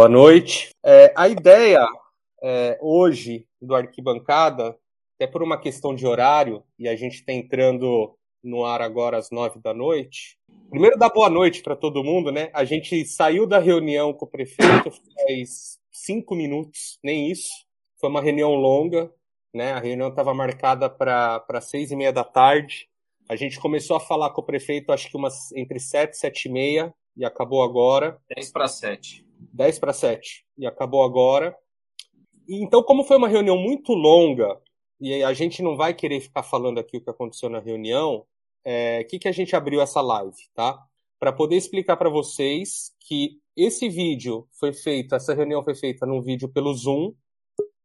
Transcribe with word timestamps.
Boa 0.00 0.08
noite. 0.08 0.70
É, 0.82 1.12
a 1.14 1.28
ideia 1.28 1.86
é, 2.42 2.78
hoje 2.80 3.46
do 3.60 3.74
Arquibancada, 3.74 4.74
até 5.14 5.26
por 5.30 5.42
uma 5.42 5.60
questão 5.60 5.94
de 5.94 6.06
horário, 6.06 6.64
e 6.78 6.88
a 6.88 6.96
gente 6.96 7.16
está 7.16 7.34
entrando 7.34 8.16
no 8.42 8.64
ar 8.64 8.80
agora 8.80 9.18
às 9.18 9.30
nove 9.30 9.60
da 9.60 9.74
noite. 9.74 10.38
Primeiro, 10.70 10.96
dar 10.96 11.10
boa 11.10 11.28
noite 11.28 11.62
para 11.62 11.76
todo 11.76 12.02
mundo, 12.02 12.32
né? 12.32 12.48
A 12.54 12.64
gente 12.64 13.04
saiu 13.04 13.46
da 13.46 13.58
reunião 13.58 14.14
com 14.14 14.24
o 14.24 14.28
prefeito 14.30 14.90
faz 14.90 15.78
cinco 15.92 16.34
minutos, 16.34 16.98
nem 17.04 17.30
isso. 17.30 17.50
Foi 18.00 18.08
uma 18.08 18.22
reunião 18.22 18.54
longa, 18.54 19.12
né? 19.52 19.72
A 19.72 19.80
reunião 19.80 20.08
estava 20.08 20.32
marcada 20.32 20.88
para 20.88 21.60
seis 21.60 21.90
e 21.90 21.96
meia 21.96 22.10
da 22.10 22.24
tarde. 22.24 22.88
A 23.28 23.36
gente 23.36 23.60
começou 23.60 23.98
a 23.98 24.00
falar 24.00 24.30
com 24.30 24.40
o 24.40 24.46
prefeito, 24.46 24.92
acho 24.92 25.10
que 25.10 25.16
umas 25.18 25.52
entre 25.52 25.78
sete 25.78 26.14
e 26.14 26.16
sete 26.16 26.48
e 26.48 26.50
meia, 26.50 26.90
e 27.14 27.22
acabou 27.22 27.62
agora. 27.62 28.18
Dez 28.34 28.50
para 28.50 28.66
sete. 28.66 29.28
Dez 29.52 29.78
para 29.78 29.92
sete, 29.92 30.44
e 30.58 30.66
acabou 30.66 31.02
agora. 31.02 31.56
Então, 32.48 32.82
como 32.82 33.04
foi 33.04 33.16
uma 33.16 33.28
reunião 33.28 33.56
muito 33.56 33.92
longa, 33.92 34.60
e 35.00 35.22
a 35.22 35.32
gente 35.32 35.62
não 35.62 35.76
vai 35.76 35.94
querer 35.94 36.20
ficar 36.20 36.42
falando 36.42 36.78
aqui 36.78 36.98
o 36.98 37.00
que 37.00 37.10
aconteceu 37.10 37.48
na 37.48 37.58
reunião, 37.58 38.16
o 38.16 38.26
é, 38.64 39.04
que, 39.04 39.18
que 39.18 39.28
a 39.28 39.32
gente 39.32 39.56
abriu 39.56 39.80
essa 39.80 40.00
live, 40.00 40.36
tá? 40.54 40.78
Para 41.18 41.32
poder 41.32 41.56
explicar 41.56 41.96
para 41.96 42.10
vocês 42.10 42.92
que 43.00 43.38
esse 43.56 43.88
vídeo 43.88 44.46
foi 44.58 44.72
feito, 44.72 45.14
essa 45.14 45.34
reunião 45.34 45.62
foi 45.62 45.74
feita 45.74 46.06
num 46.06 46.20
vídeo 46.20 46.48
pelo 46.48 46.74
Zoom, 46.74 47.14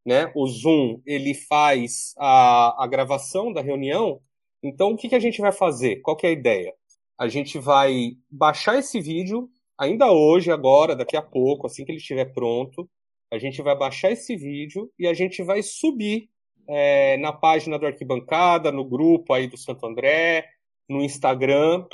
né? 0.05 0.31
O 0.35 0.45
Zoom 0.47 1.01
ele 1.05 1.33
faz 1.33 2.13
a, 2.17 2.83
a 2.83 2.87
gravação 2.87 3.51
da 3.51 3.61
reunião. 3.61 4.21
Então, 4.61 4.91
o 4.91 4.97
que, 4.97 5.09
que 5.09 5.15
a 5.15 5.19
gente 5.19 5.41
vai 5.41 5.51
fazer? 5.51 5.97
Qual 5.97 6.15
que 6.15 6.25
é 6.25 6.29
a 6.29 6.33
ideia? 6.33 6.73
A 7.17 7.27
gente 7.27 7.57
vai 7.57 8.17
baixar 8.29 8.77
esse 8.77 8.99
vídeo 8.99 9.49
ainda 9.77 10.11
hoje, 10.11 10.51
agora, 10.51 10.95
daqui 10.95 11.17
a 11.17 11.21
pouco, 11.21 11.67
assim 11.67 11.85
que 11.85 11.91
ele 11.91 11.99
estiver 11.99 12.25
pronto. 12.33 12.89
A 13.31 13.37
gente 13.37 13.61
vai 13.61 13.75
baixar 13.75 14.11
esse 14.11 14.35
vídeo 14.35 14.91
e 14.97 15.07
a 15.07 15.13
gente 15.13 15.43
vai 15.43 15.61
subir 15.61 16.29
é, 16.67 17.17
na 17.17 17.31
página 17.31 17.77
do 17.77 17.85
Arquibancada, 17.85 18.71
no 18.71 18.85
grupo 18.85 19.33
aí 19.33 19.47
do 19.47 19.57
Santo 19.57 19.85
André, 19.85 20.47
no 20.87 21.01
Instagram. 21.01 21.85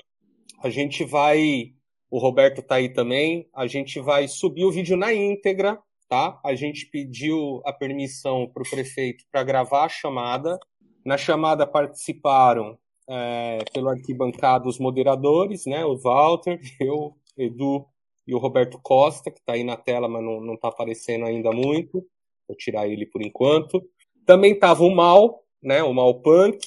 A 0.61 0.69
gente 0.69 1.03
vai, 1.03 1.73
o 2.09 2.19
Roberto 2.19 2.61
tá 2.61 2.75
aí 2.75 2.89
também, 2.89 3.47
a 3.53 3.67
gente 3.67 3.99
vai 3.99 4.27
subir 4.27 4.65
o 4.65 4.71
vídeo 4.71 4.95
na 4.95 5.13
íntegra, 5.13 5.79
tá? 6.07 6.39
A 6.45 6.53
gente 6.55 6.85
pediu 6.87 7.61
a 7.65 7.73
permissão 7.73 8.47
para 8.47 8.63
o 8.63 8.69
prefeito 8.69 9.23
para 9.31 9.43
gravar 9.43 9.85
a 9.85 9.89
chamada. 9.89 10.59
Na 11.05 11.17
chamada 11.17 11.65
participaram 11.65 12.77
é, 13.09 13.59
pelo 13.73 13.89
Arquibancada 13.89 14.67
os 14.67 14.77
moderadores, 14.77 15.65
né? 15.65 15.83
O 15.85 15.97
Walter, 15.97 16.59
eu, 16.79 17.15
Edu 17.37 17.85
e 18.27 18.33
o 18.33 18.37
Roberto 18.37 18.79
Costa, 18.81 19.31
que 19.31 19.39
está 19.39 19.53
aí 19.53 19.63
na 19.63 19.75
tela, 19.75 20.07
mas 20.07 20.23
não 20.23 20.53
está 20.53 20.67
aparecendo 20.67 21.25
ainda 21.25 21.51
muito. 21.51 22.05
Vou 22.47 22.55
tirar 22.57 22.87
ele 22.87 23.05
por 23.05 23.21
enquanto. 23.21 23.81
Também 24.25 24.57
tava 24.57 24.83
o 24.83 24.95
Mal, 24.95 25.43
né, 25.61 25.83
o 25.83 25.93
Mal 25.93 26.21
Punk, 26.21 26.59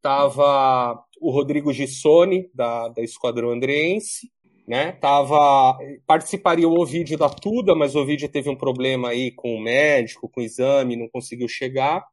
tava 0.00 1.02
o 1.20 1.30
Rodrigo 1.30 1.72
Gissoni, 1.72 2.50
da, 2.54 2.88
da 2.88 3.02
Esquadrão 3.02 3.50
Andreense, 3.50 4.30
né, 4.66 4.92
tava, 4.92 5.78
participaria 6.06 6.68
o 6.68 6.80
Ovidio 6.80 7.18
da 7.18 7.28
Tuda, 7.28 7.74
mas 7.74 7.94
o 7.94 8.00
Ovidio 8.00 8.28
teve 8.28 8.48
um 8.48 8.56
problema 8.56 9.08
aí 9.10 9.30
com 9.30 9.54
o 9.54 9.60
médico, 9.60 10.28
com 10.28 10.40
o 10.40 10.44
exame, 10.44 10.96
não 10.96 11.08
conseguiu 11.08 11.48
chegar. 11.48 12.04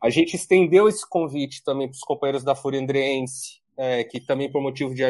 A 0.00 0.10
gente 0.10 0.34
estendeu 0.34 0.88
esse 0.88 1.08
convite 1.08 1.62
também 1.64 1.88
para 1.88 1.94
os 1.94 2.00
companheiros 2.00 2.44
da 2.44 2.54
Fúria 2.54 2.80
Andreense, 2.80 3.61
é, 3.76 4.04
que 4.04 4.20
também 4.20 4.50
por 4.50 4.62
motivo 4.62 4.94
de, 4.94 5.02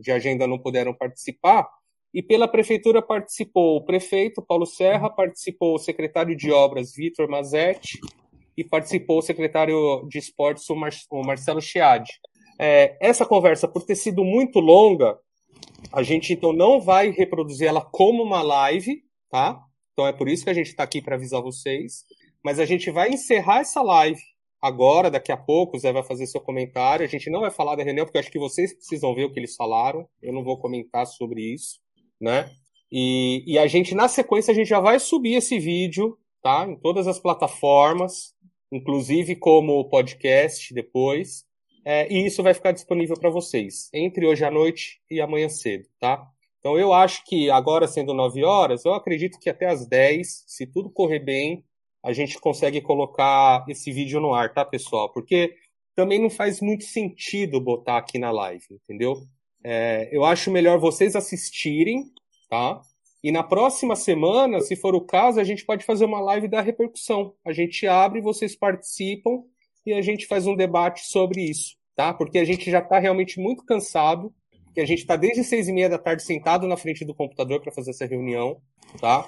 de 0.00 0.12
agenda 0.12 0.46
não 0.46 0.58
puderam 0.58 0.94
participar, 0.94 1.68
e 2.12 2.22
pela 2.22 2.48
prefeitura 2.48 3.02
participou 3.02 3.76
o 3.76 3.84
prefeito 3.84 4.40
Paulo 4.42 4.64
Serra, 4.64 5.10
participou 5.10 5.74
o 5.74 5.78
secretário 5.78 6.36
de 6.36 6.50
obras 6.50 6.94
Vitor 6.94 7.28
Mazetti, 7.28 7.98
e 8.56 8.64
participou 8.64 9.18
o 9.18 9.22
secretário 9.22 10.06
de 10.08 10.18
esportes, 10.18 10.68
o, 10.70 10.74
Mar 10.74 10.90
o 11.10 11.22
Marcelo 11.22 11.60
Chiadi. 11.60 12.12
É, 12.58 12.96
essa 13.00 13.26
conversa, 13.26 13.68
por 13.68 13.82
ter 13.82 13.96
sido 13.96 14.24
muito 14.24 14.60
longa, 14.60 15.18
a 15.92 16.02
gente 16.02 16.32
então 16.32 16.52
não 16.52 16.80
vai 16.80 17.10
reproduzir 17.10 17.68
ela 17.68 17.82
como 17.82 18.22
uma 18.22 18.40
live, 18.42 19.02
tá? 19.30 19.60
Então 19.92 20.06
é 20.06 20.12
por 20.12 20.28
isso 20.28 20.44
que 20.44 20.50
a 20.50 20.54
gente 20.54 20.68
está 20.68 20.82
aqui 20.82 21.02
para 21.02 21.16
avisar 21.16 21.42
vocês. 21.42 22.04
Mas 22.42 22.58
a 22.58 22.64
gente 22.64 22.90
vai 22.90 23.10
encerrar 23.10 23.60
essa 23.60 23.82
live 23.82 24.20
agora, 24.66 25.10
daqui 25.10 25.32
a 25.32 25.36
pouco, 25.36 25.76
o 25.76 25.80
Zé 25.80 25.92
vai 25.92 26.02
fazer 26.02 26.26
seu 26.26 26.40
comentário. 26.40 27.04
A 27.04 27.08
gente 27.08 27.30
não 27.30 27.40
vai 27.40 27.50
falar 27.50 27.76
da 27.76 27.82
reunião, 27.82 28.04
porque 28.04 28.18
acho 28.18 28.30
que 28.30 28.38
vocês 28.38 28.74
precisam 28.74 29.14
ver 29.14 29.24
o 29.24 29.32
que 29.32 29.38
eles 29.38 29.56
falaram. 29.56 30.08
Eu 30.22 30.32
não 30.32 30.44
vou 30.44 30.58
comentar 30.58 31.06
sobre 31.06 31.42
isso, 31.42 31.80
né? 32.20 32.50
E, 32.90 33.42
e 33.46 33.58
a 33.58 33.66
gente, 33.66 33.94
na 33.94 34.08
sequência, 34.08 34.52
a 34.52 34.54
gente 34.54 34.68
já 34.68 34.80
vai 34.80 34.98
subir 34.98 35.34
esse 35.34 35.58
vídeo, 35.58 36.18
tá? 36.42 36.66
Em 36.68 36.76
todas 36.76 37.06
as 37.06 37.18
plataformas 37.18 38.36
inclusive 38.70 39.36
como 39.36 39.88
podcast 39.88 40.72
depois. 40.74 41.44
É, 41.84 42.12
e 42.12 42.26
isso 42.26 42.42
vai 42.42 42.52
ficar 42.52 42.72
disponível 42.72 43.16
para 43.18 43.30
vocês 43.30 43.88
entre 43.94 44.26
hoje 44.26 44.44
à 44.44 44.50
noite 44.50 45.00
e 45.08 45.20
amanhã 45.20 45.48
cedo, 45.48 45.86
tá? 46.00 46.26
Então 46.58 46.76
eu 46.76 46.92
acho 46.92 47.24
que 47.24 47.48
agora 47.48 47.86
sendo 47.86 48.12
9 48.12 48.42
horas, 48.44 48.84
eu 48.84 48.92
acredito 48.92 49.38
que 49.38 49.48
até 49.48 49.66
às 49.66 49.86
10, 49.86 50.44
se 50.48 50.66
tudo 50.66 50.90
correr 50.90 51.20
bem, 51.20 51.64
a 52.06 52.12
gente 52.12 52.38
consegue 52.38 52.80
colocar 52.80 53.64
esse 53.68 53.90
vídeo 53.90 54.20
no 54.20 54.32
ar, 54.32 54.54
tá, 54.54 54.64
pessoal? 54.64 55.12
Porque 55.12 55.56
também 55.92 56.22
não 56.22 56.30
faz 56.30 56.60
muito 56.60 56.84
sentido 56.84 57.60
botar 57.60 57.96
aqui 57.96 58.16
na 58.16 58.30
live, 58.30 58.64
entendeu? 58.70 59.26
É, 59.64 60.08
eu 60.12 60.24
acho 60.24 60.48
melhor 60.48 60.78
vocês 60.78 61.16
assistirem, 61.16 62.04
tá? 62.48 62.80
E 63.24 63.32
na 63.32 63.42
próxima 63.42 63.96
semana, 63.96 64.60
se 64.60 64.76
for 64.76 64.94
o 64.94 65.00
caso, 65.00 65.40
a 65.40 65.44
gente 65.44 65.66
pode 65.66 65.84
fazer 65.84 66.04
uma 66.04 66.20
live 66.20 66.46
da 66.46 66.60
repercussão. 66.60 67.34
A 67.44 67.52
gente 67.52 67.88
abre, 67.88 68.20
vocês 68.20 68.54
participam 68.54 69.42
e 69.84 69.92
a 69.92 70.00
gente 70.00 70.28
faz 70.28 70.46
um 70.46 70.54
debate 70.54 71.08
sobre 71.08 71.42
isso, 71.42 71.74
tá? 71.96 72.14
Porque 72.14 72.38
a 72.38 72.44
gente 72.44 72.70
já 72.70 72.78
está 72.78 73.00
realmente 73.00 73.40
muito 73.40 73.64
cansado, 73.64 74.32
que 74.76 74.80
a 74.82 74.84
gente 74.84 74.98
está 74.98 75.16
desde 75.16 75.42
seis 75.42 75.68
e 75.68 75.72
meia 75.72 75.88
da 75.88 75.96
tarde 75.96 76.22
sentado 76.22 76.66
na 76.66 76.76
frente 76.76 77.02
do 77.02 77.14
computador 77.14 77.62
para 77.62 77.72
fazer 77.72 77.92
essa 77.92 78.04
reunião, 78.04 78.58
tá? 79.00 79.26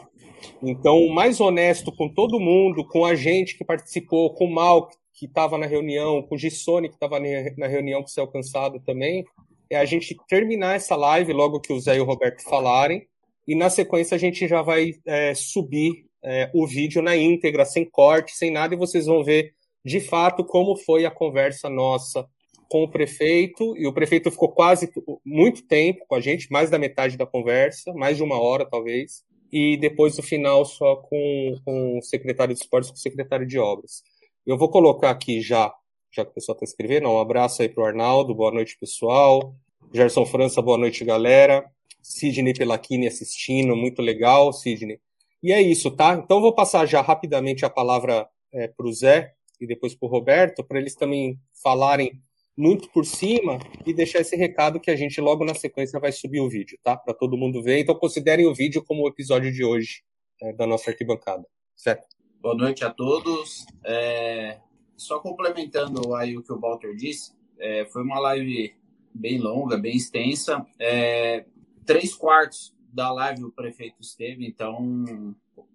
Então, 0.62 1.08
mais 1.08 1.40
honesto 1.40 1.90
com 1.90 2.06
todo 2.06 2.38
mundo, 2.38 2.86
com 2.86 3.02
a 3.02 3.14
gente 3.14 3.56
que 3.56 3.64
participou, 3.64 4.34
com 4.34 4.44
o 4.44 4.52
Mal 4.52 4.90
que 5.14 5.24
estava 5.24 5.56
na 5.56 5.64
reunião, 5.64 6.20
com 6.20 6.34
o 6.34 6.38
Gissone 6.38 6.90
que 6.90 6.96
estava 6.96 7.18
na 7.56 7.66
reunião 7.66 8.04
que 8.04 8.10
saiu 8.10 8.28
cansado 8.28 8.78
também, 8.80 9.24
é 9.70 9.78
a 9.78 9.86
gente 9.86 10.14
terminar 10.28 10.76
essa 10.76 10.94
live 10.94 11.32
logo 11.32 11.60
que 11.60 11.72
o 11.72 11.80
Zé 11.80 11.96
e 11.96 12.00
o 12.00 12.04
Roberto 12.04 12.42
falarem 12.42 13.06
e 13.46 13.54
na 13.54 13.70
sequência 13.70 14.16
a 14.16 14.18
gente 14.18 14.46
já 14.46 14.60
vai 14.60 14.96
é, 15.06 15.32
subir 15.34 16.04
é, 16.22 16.50
o 16.52 16.66
vídeo 16.66 17.00
na 17.00 17.16
íntegra, 17.16 17.64
sem 17.64 17.88
corte, 17.88 18.32
sem 18.32 18.50
nada, 18.50 18.74
e 18.74 18.78
vocês 18.78 19.06
vão 19.06 19.24
ver 19.24 19.54
de 19.82 19.98
fato 19.98 20.44
como 20.44 20.76
foi 20.76 21.06
a 21.06 21.10
conversa 21.10 21.70
nossa 21.70 22.28
com 22.68 22.84
o 22.84 22.90
prefeito, 22.90 23.74
e 23.76 23.86
o 23.86 23.92
prefeito 23.92 24.30
ficou 24.30 24.50
quase 24.50 24.90
muito 25.24 25.66
tempo 25.66 26.04
com 26.06 26.14
a 26.14 26.20
gente, 26.20 26.50
mais 26.52 26.70
da 26.70 26.78
metade 26.78 27.16
da 27.16 27.26
conversa, 27.26 27.92
mais 27.94 28.16
de 28.16 28.22
uma 28.22 28.38
hora 28.40 28.68
talvez, 28.68 29.24
e 29.50 29.76
depois 29.78 30.18
o 30.18 30.22
final 30.22 30.64
só 30.64 30.96
com, 30.96 31.54
com 31.64 31.98
o 31.98 32.02
secretário 32.02 32.54
de 32.54 32.60
esportes, 32.60 32.90
com 32.90 32.96
o 32.96 33.00
secretário 33.00 33.46
de 33.46 33.58
obras. 33.58 34.02
Eu 34.46 34.58
vou 34.58 34.70
colocar 34.70 35.10
aqui 35.10 35.40
já, 35.40 35.72
já 36.12 36.24
que 36.24 36.30
o 36.30 36.34
pessoal 36.34 36.56
está 36.56 36.64
escrevendo, 36.64 37.08
um 37.08 37.18
abraço 37.18 37.62
aí 37.62 37.68
para 37.68 37.82
o 37.82 37.86
Arnaldo, 37.86 38.34
boa 38.34 38.52
noite 38.52 38.76
pessoal, 38.78 39.54
Gerson 39.92 40.26
França, 40.26 40.60
boa 40.60 40.76
noite 40.76 41.04
galera, 41.04 41.64
Sidney 42.02 42.52
Pelachini 42.52 43.06
assistindo, 43.06 43.74
muito 43.74 44.02
legal, 44.02 44.52
Sidney. 44.52 45.00
E 45.42 45.52
é 45.52 45.62
isso, 45.62 45.90
tá? 45.90 46.14
Então 46.14 46.40
vou 46.40 46.54
passar 46.54 46.84
já 46.84 47.00
rapidamente 47.00 47.64
a 47.64 47.70
palavra 47.70 48.28
é, 48.52 48.68
para 48.68 48.86
o 48.86 48.92
Zé 48.92 49.32
e 49.60 49.66
depois 49.66 49.94
para 49.94 50.06
o 50.06 50.10
Roberto, 50.10 50.64
para 50.64 50.78
eles 50.78 50.94
também 50.94 51.38
falarem 51.62 52.20
muito 52.58 52.90
por 52.90 53.06
cima 53.06 53.56
e 53.86 53.94
deixar 53.94 54.18
esse 54.18 54.34
recado 54.34 54.80
que 54.80 54.90
a 54.90 54.96
gente 54.96 55.20
logo 55.20 55.44
na 55.44 55.54
sequência 55.54 56.00
vai 56.00 56.10
subir 56.10 56.40
o 56.40 56.48
vídeo, 56.48 56.76
tá? 56.82 56.96
Para 56.96 57.14
todo 57.14 57.36
mundo 57.36 57.62
ver. 57.62 57.78
Então 57.78 57.94
considerem 57.94 58.46
o 58.46 58.54
vídeo 58.54 58.82
como 58.84 59.04
o 59.04 59.08
episódio 59.08 59.52
de 59.52 59.64
hoje 59.64 60.02
é, 60.42 60.52
da 60.52 60.66
nossa 60.66 60.90
arquibancada, 60.90 61.46
certo? 61.76 62.16
Boa 62.42 62.56
noite 62.56 62.84
a 62.84 62.90
todos. 62.90 63.64
É, 63.84 64.58
só 64.96 65.20
complementando 65.20 66.16
aí 66.16 66.36
o 66.36 66.42
que 66.42 66.52
o 66.52 66.58
Walter 66.58 66.96
disse, 66.96 67.32
é, 67.60 67.86
foi 67.86 68.02
uma 68.02 68.18
live 68.18 68.74
bem 69.14 69.38
longa, 69.38 69.76
bem 69.76 69.96
extensa. 69.96 70.66
É, 70.80 71.44
três 71.86 72.12
quartos 72.12 72.74
da 72.92 73.12
live 73.12 73.44
o 73.44 73.52
prefeito 73.52 74.00
esteve, 74.00 74.44
então 74.44 75.04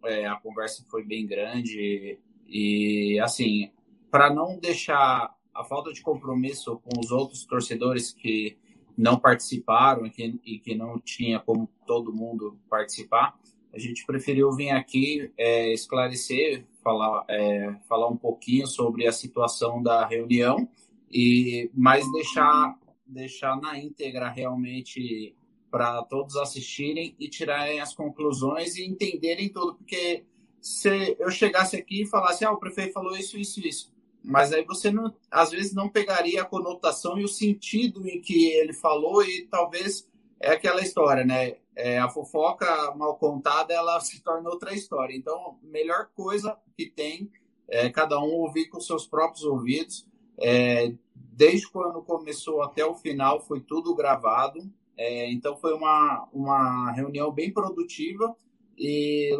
é, 0.03 0.25
a 0.25 0.35
conversa 0.35 0.85
foi 0.91 1.05
bem 1.05 1.25
grande 1.25 2.19
e 2.45 3.17
assim, 3.21 3.71
para 4.11 4.33
não 4.33 4.59
deixar 4.59 5.33
a 5.53 5.63
falta 5.63 5.91
de 5.91 6.01
compromisso 6.01 6.79
com 6.79 6.99
os 6.99 7.11
outros 7.11 7.45
torcedores 7.45 8.11
que 8.11 8.57
não 8.97 9.19
participaram 9.19 10.05
e 10.05 10.09
que, 10.09 10.39
e 10.45 10.59
que 10.59 10.75
não 10.75 10.99
tinha 10.99 11.39
como 11.39 11.69
todo 11.85 12.13
mundo 12.13 12.57
participar, 12.69 13.37
a 13.73 13.79
gente 13.79 14.05
preferiu 14.05 14.51
vir 14.51 14.69
aqui 14.69 15.31
é, 15.35 15.73
esclarecer, 15.73 16.65
falar, 16.83 17.25
é, 17.27 17.75
falar 17.89 18.07
um 18.07 18.17
pouquinho 18.17 18.67
sobre 18.67 19.07
a 19.07 19.11
situação 19.11 19.81
da 19.81 20.05
reunião 20.05 20.67
e 21.11 21.71
mais 21.73 22.09
deixar 22.11 22.77
deixar 23.05 23.59
na 23.59 23.77
íntegra 23.77 24.29
realmente 24.29 25.35
para 25.69 26.03
todos 26.03 26.35
assistirem 26.35 27.15
e 27.19 27.29
tirarem 27.29 27.79
as 27.79 27.93
conclusões 27.93 28.75
e 28.75 28.85
entenderem 28.85 29.49
tudo, 29.49 29.75
porque 29.75 30.23
se 30.61 31.15
eu 31.19 31.29
chegasse 31.29 31.75
aqui 31.75 32.03
e 32.03 32.07
falasse, 32.07 32.45
ah, 32.45 32.51
o 32.51 32.57
prefeito 32.57 32.93
falou 32.93 33.15
isso, 33.17 33.37
isso, 33.37 33.59
isso, 33.59 33.92
mas 34.23 34.53
aí 34.53 34.63
você 34.63 34.89
não, 34.89 35.13
às 35.29 35.51
vezes 35.51 35.73
não 35.73 35.89
pegaria 35.89 36.41
a 36.41 36.45
conotação 36.45 37.19
e 37.19 37.23
o 37.23 37.27
sentido 37.27 38.07
em 38.07 38.21
que 38.21 38.51
ele 38.51 38.73
falou 38.73 39.23
e 39.23 39.47
talvez 39.47 40.07
é 40.39 40.51
aquela 40.51 40.81
história, 40.81 41.25
né? 41.25 41.57
É, 41.75 41.97
a 41.97 42.07
fofoca 42.07 42.93
mal 42.95 43.17
contada 43.17 43.73
ela 43.73 43.99
se 43.99 44.21
torna 44.21 44.49
outra 44.49 44.73
história. 44.73 45.15
Então, 45.15 45.57
melhor 45.63 46.09
coisa 46.15 46.57
que 46.77 46.85
tem 46.85 47.31
é 47.67 47.89
cada 47.89 48.19
um 48.19 48.29
ouvir 48.29 48.67
com 48.69 48.79
seus 48.79 49.07
próprios 49.07 49.43
ouvidos. 49.43 50.07
É, 50.39 50.93
desde 51.15 51.69
quando 51.69 52.01
começou 52.01 52.61
até 52.61 52.85
o 52.85 52.93
final 52.93 53.41
foi 53.41 53.59
tudo 53.59 53.95
gravado. 53.95 54.71
É, 54.95 55.31
então 55.31 55.57
foi 55.57 55.73
uma, 55.73 56.27
uma 56.31 56.91
reunião 56.91 57.31
bem 57.31 57.51
produtiva 57.51 58.35
e 58.77 59.35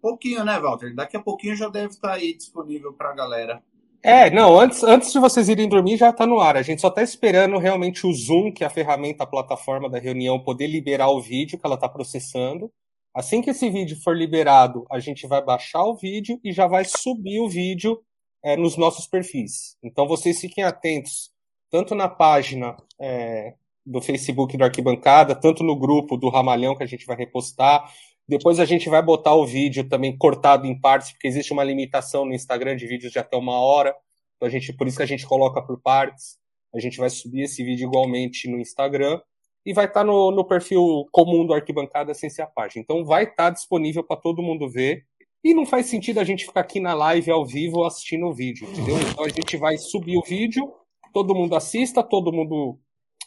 pouquinho, 0.00 0.44
né, 0.44 0.58
Walter? 0.58 0.94
Daqui 0.94 1.16
a 1.16 1.22
pouquinho 1.22 1.56
já 1.56 1.68
deve 1.68 1.88
estar 1.88 2.12
aí 2.12 2.34
disponível 2.34 2.92
para 2.92 3.10
a 3.10 3.14
galera. 3.14 3.62
É, 4.06 4.28
não, 4.28 4.60
antes, 4.60 4.82
antes 4.82 5.10
de 5.10 5.18
vocês 5.18 5.48
irem 5.48 5.66
dormir 5.66 5.96
já 5.96 6.10
está 6.10 6.26
no 6.26 6.38
ar. 6.38 6.58
A 6.58 6.62
gente 6.62 6.82
só 6.82 6.88
está 6.88 7.02
esperando 7.02 7.56
realmente 7.56 8.06
o 8.06 8.12
Zoom, 8.12 8.52
que 8.52 8.62
é 8.62 8.66
a 8.66 8.70
ferramenta, 8.70 9.24
a 9.24 9.26
plataforma 9.26 9.88
da 9.88 9.98
reunião, 9.98 10.38
poder 10.38 10.66
liberar 10.66 11.08
o 11.08 11.22
vídeo 11.22 11.58
que 11.58 11.64
ela 11.64 11.76
está 11.76 11.88
processando. 11.88 12.70
Assim 13.14 13.40
que 13.40 13.48
esse 13.48 13.70
vídeo 13.70 13.96
for 14.02 14.14
liberado, 14.14 14.84
a 14.90 15.00
gente 15.00 15.26
vai 15.26 15.42
baixar 15.42 15.82
o 15.84 15.96
vídeo 15.96 16.38
e 16.44 16.52
já 16.52 16.66
vai 16.66 16.84
subir 16.84 17.40
o 17.40 17.48
vídeo 17.48 17.98
é, 18.44 18.58
nos 18.58 18.76
nossos 18.76 19.06
perfis. 19.06 19.78
Então 19.82 20.06
vocês 20.06 20.38
fiquem 20.38 20.64
atentos, 20.64 21.30
tanto 21.70 21.94
na 21.94 22.06
página 22.06 22.76
é, 23.00 23.54
do 23.86 24.02
Facebook 24.02 24.54
do 24.54 24.64
Arquibancada, 24.64 25.34
tanto 25.34 25.64
no 25.64 25.78
grupo 25.78 26.18
do 26.18 26.28
Ramalhão 26.28 26.76
que 26.76 26.82
a 26.82 26.86
gente 26.86 27.06
vai 27.06 27.16
repostar. 27.16 27.90
Depois 28.28 28.58
a 28.58 28.64
gente 28.64 28.88
vai 28.88 29.02
botar 29.02 29.34
o 29.34 29.46
vídeo 29.46 29.88
também 29.88 30.16
cortado 30.16 30.66
em 30.66 30.78
partes, 30.78 31.12
porque 31.12 31.28
existe 31.28 31.52
uma 31.52 31.62
limitação 31.62 32.24
no 32.24 32.32
Instagram 32.32 32.76
de 32.76 32.86
vídeos 32.86 33.12
de 33.12 33.18
até 33.18 33.36
uma 33.36 33.58
hora. 33.58 33.94
Então 34.36 34.48
a 34.48 34.50
gente, 34.50 34.72
por 34.72 34.86
isso 34.86 34.96
que 34.96 35.02
a 35.02 35.06
gente 35.06 35.26
coloca 35.26 35.60
por 35.62 35.80
partes. 35.80 36.38
A 36.74 36.80
gente 36.80 36.98
vai 36.98 37.10
subir 37.10 37.42
esse 37.42 37.62
vídeo 37.62 37.86
igualmente 37.86 38.48
no 38.48 38.58
Instagram 38.58 39.20
e 39.64 39.72
vai 39.72 39.84
estar 39.84 40.00
tá 40.00 40.04
no, 40.04 40.30
no, 40.30 40.44
perfil 40.44 41.06
comum 41.12 41.46
do 41.46 41.54
Arquibancada 41.54 42.12
sem 42.14 42.28
ser 42.28 42.42
a 42.42 42.46
página. 42.46 42.82
Então 42.82 43.04
vai 43.04 43.24
estar 43.24 43.34
tá 43.36 43.50
disponível 43.50 44.02
para 44.02 44.20
todo 44.20 44.42
mundo 44.42 44.68
ver. 44.68 45.04
E 45.42 45.52
não 45.52 45.66
faz 45.66 45.86
sentido 45.86 46.18
a 46.18 46.24
gente 46.24 46.46
ficar 46.46 46.60
aqui 46.60 46.80
na 46.80 46.94
live 46.94 47.30
ao 47.30 47.44
vivo 47.44 47.84
assistindo 47.84 48.26
o 48.26 48.32
vídeo, 48.32 48.66
entendeu? 48.66 48.98
Então 48.98 49.24
a 49.24 49.28
gente 49.28 49.56
vai 49.58 49.76
subir 49.76 50.16
o 50.16 50.22
vídeo, 50.22 50.72
todo 51.12 51.34
mundo 51.34 51.54
assista, 51.54 52.02
todo 52.02 52.32
mundo 52.32 52.78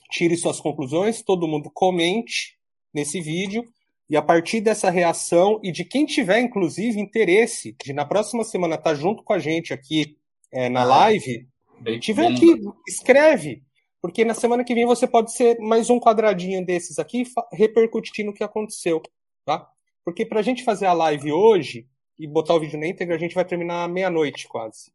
tire 0.09 0.35
suas 0.35 0.59
conclusões, 0.59 1.21
todo 1.21 1.47
mundo 1.47 1.69
comente 1.71 2.57
nesse 2.91 3.21
vídeo. 3.21 3.63
E 4.09 4.15
a 4.15 4.21
partir 4.21 4.62
dessa 4.62 4.89
reação 4.89 5.59
e 5.62 5.71
de 5.71 5.83
quem 5.83 6.06
tiver, 6.06 6.39
inclusive, 6.39 7.00
interesse 7.00 7.75
de 7.83 7.92
na 7.92 8.06
próxima 8.06 8.44
semana 8.44 8.75
estar 8.75 8.92
tá 8.92 8.95
junto 8.95 9.24
com 9.24 9.33
a 9.33 9.39
gente 9.39 9.74
aqui 9.74 10.18
é, 10.51 10.69
na 10.69 10.81
ah, 10.81 10.86
live, 10.86 11.48
bem, 11.81 12.00
tiver 12.00 12.27
aqui, 12.27 12.62
escreve. 12.88 13.63
Porque 14.01 14.24
na 14.24 14.33
semana 14.33 14.63
que 14.63 14.74
vem 14.74 14.86
você 14.86 15.06
pode 15.06 15.33
ser 15.33 15.59
mais 15.59 15.89
um 15.89 16.00
quadradinho 16.00 16.65
desses 16.65 17.00
aqui, 17.00 17.24
repercutindo 17.51 18.31
o 18.31 18.33
que 18.33 18.44
aconteceu, 18.44 19.01
tá? 19.44 19.68
Porque 20.06 20.25
para 20.25 20.39
a 20.39 20.44
gente 20.44 20.63
fazer 20.63 20.86
a 20.86 20.94
live 20.94 21.33
hoje 21.33 21.86
e 22.18 22.25
botar 22.25 22.56
o 22.56 22.59
vídeo 22.62 22.80
na 22.80 22.88
íntegra, 22.88 23.15
a 23.15 23.19
gente 23.19 23.36
vai 23.36 23.44
terminar 23.44 23.89
meia-noite 23.89 24.48
quase. 24.48 24.92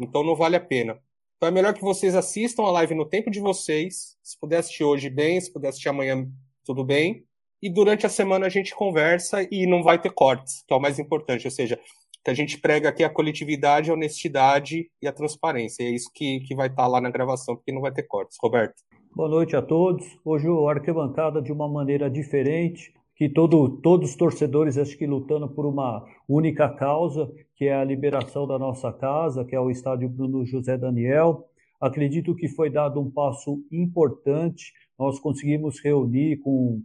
Então 0.00 0.24
não 0.24 0.34
vale 0.34 0.56
a 0.56 0.60
pena. 0.60 0.98
Então 1.36 1.48
é 1.48 1.52
melhor 1.52 1.74
que 1.74 1.82
vocês 1.82 2.14
assistam 2.14 2.62
a 2.62 2.70
live 2.70 2.94
no 2.94 3.04
tempo 3.04 3.30
de 3.30 3.38
vocês. 3.38 4.16
Se 4.22 4.38
puder 4.40 4.58
assistir 4.58 4.84
hoje, 4.84 5.10
bem. 5.10 5.38
Se 5.38 5.52
puder 5.52 5.68
assistir 5.68 5.90
amanhã, 5.90 6.26
tudo 6.64 6.82
bem. 6.82 7.25
E 7.62 7.70
durante 7.70 8.04
a 8.04 8.08
semana 8.08 8.46
a 8.46 8.50
gente 8.50 8.74
conversa 8.74 9.46
e 9.50 9.66
não 9.66 9.82
vai 9.82 10.00
ter 10.00 10.10
cortes, 10.10 10.62
que 10.66 10.74
é 10.74 10.76
o 10.76 10.80
mais 10.80 10.98
importante. 10.98 11.46
Ou 11.46 11.50
seja, 11.50 11.78
que 12.26 12.30
a 12.30 12.34
gente 12.34 12.58
prega 12.58 12.88
aqui 12.88 13.04
a 13.04 13.08
coletividade, 13.08 13.88
a 13.90 13.94
honestidade 13.94 14.90
e 15.00 15.06
a 15.06 15.12
transparência. 15.12 15.82
E 15.82 15.86
é 15.86 15.90
isso 15.90 16.10
que, 16.12 16.40
que 16.40 16.56
vai 16.56 16.66
estar 16.66 16.82
tá 16.82 16.88
lá 16.88 17.00
na 17.00 17.08
gravação, 17.08 17.54
porque 17.54 17.70
não 17.70 17.80
vai 17.80 17.92
ter 17.92 18.02
cortes. 18.02 18.36
Roberto. 18.42 18.74
Boa 19.14 19.28
noite 19.28 19.54
a 19.54 19.62
todos. 19.62 20.04
Hoje 20.24 20.48
o 20.48 20.68
Arquibancada 20.68 21.40
de 21.40 21.52
uma 21.52 21.68
maneira 21.68 22.10
diferente, 22.10 22.92
que 23.14 23.28
todo, 23.28 23.80
todos 23.80 24.10
os 24.10 24.16
torcedores 24.16 24.76
acho 24.76 24.98
que 24.98 25.06
lutando 25.06 25.48
por 25.48 25.64
uma 25.64 26.04
única 26.28 26.68
causa, 26.68 27.32
que 27.54 27.66
é 27.66 27.74
a 27.74 27.84
liberação 27.84 28.46
da 28.46 28.58
nossa 28.58 28.92
casa, 28.92 29.44
que 29.44 29.54
é 29.54 29.60
o 29.60 29.70
estádio 29.70 30.08
Bruno 30.08 30.44
José 30.44 30.76
Daniel. 30.76 31.48
Acredito 31.80 32.34
que 32.34 32.48
foi 32.48 32.68
dado 32.68 33.00
um 33.00 33.10
passo 33.10 33.62
importante. 33.70 34.72
Nós 34.98 35.18
conseguimos 35.18 35.80
reunir 35.80 36.38
com 36.38 36.82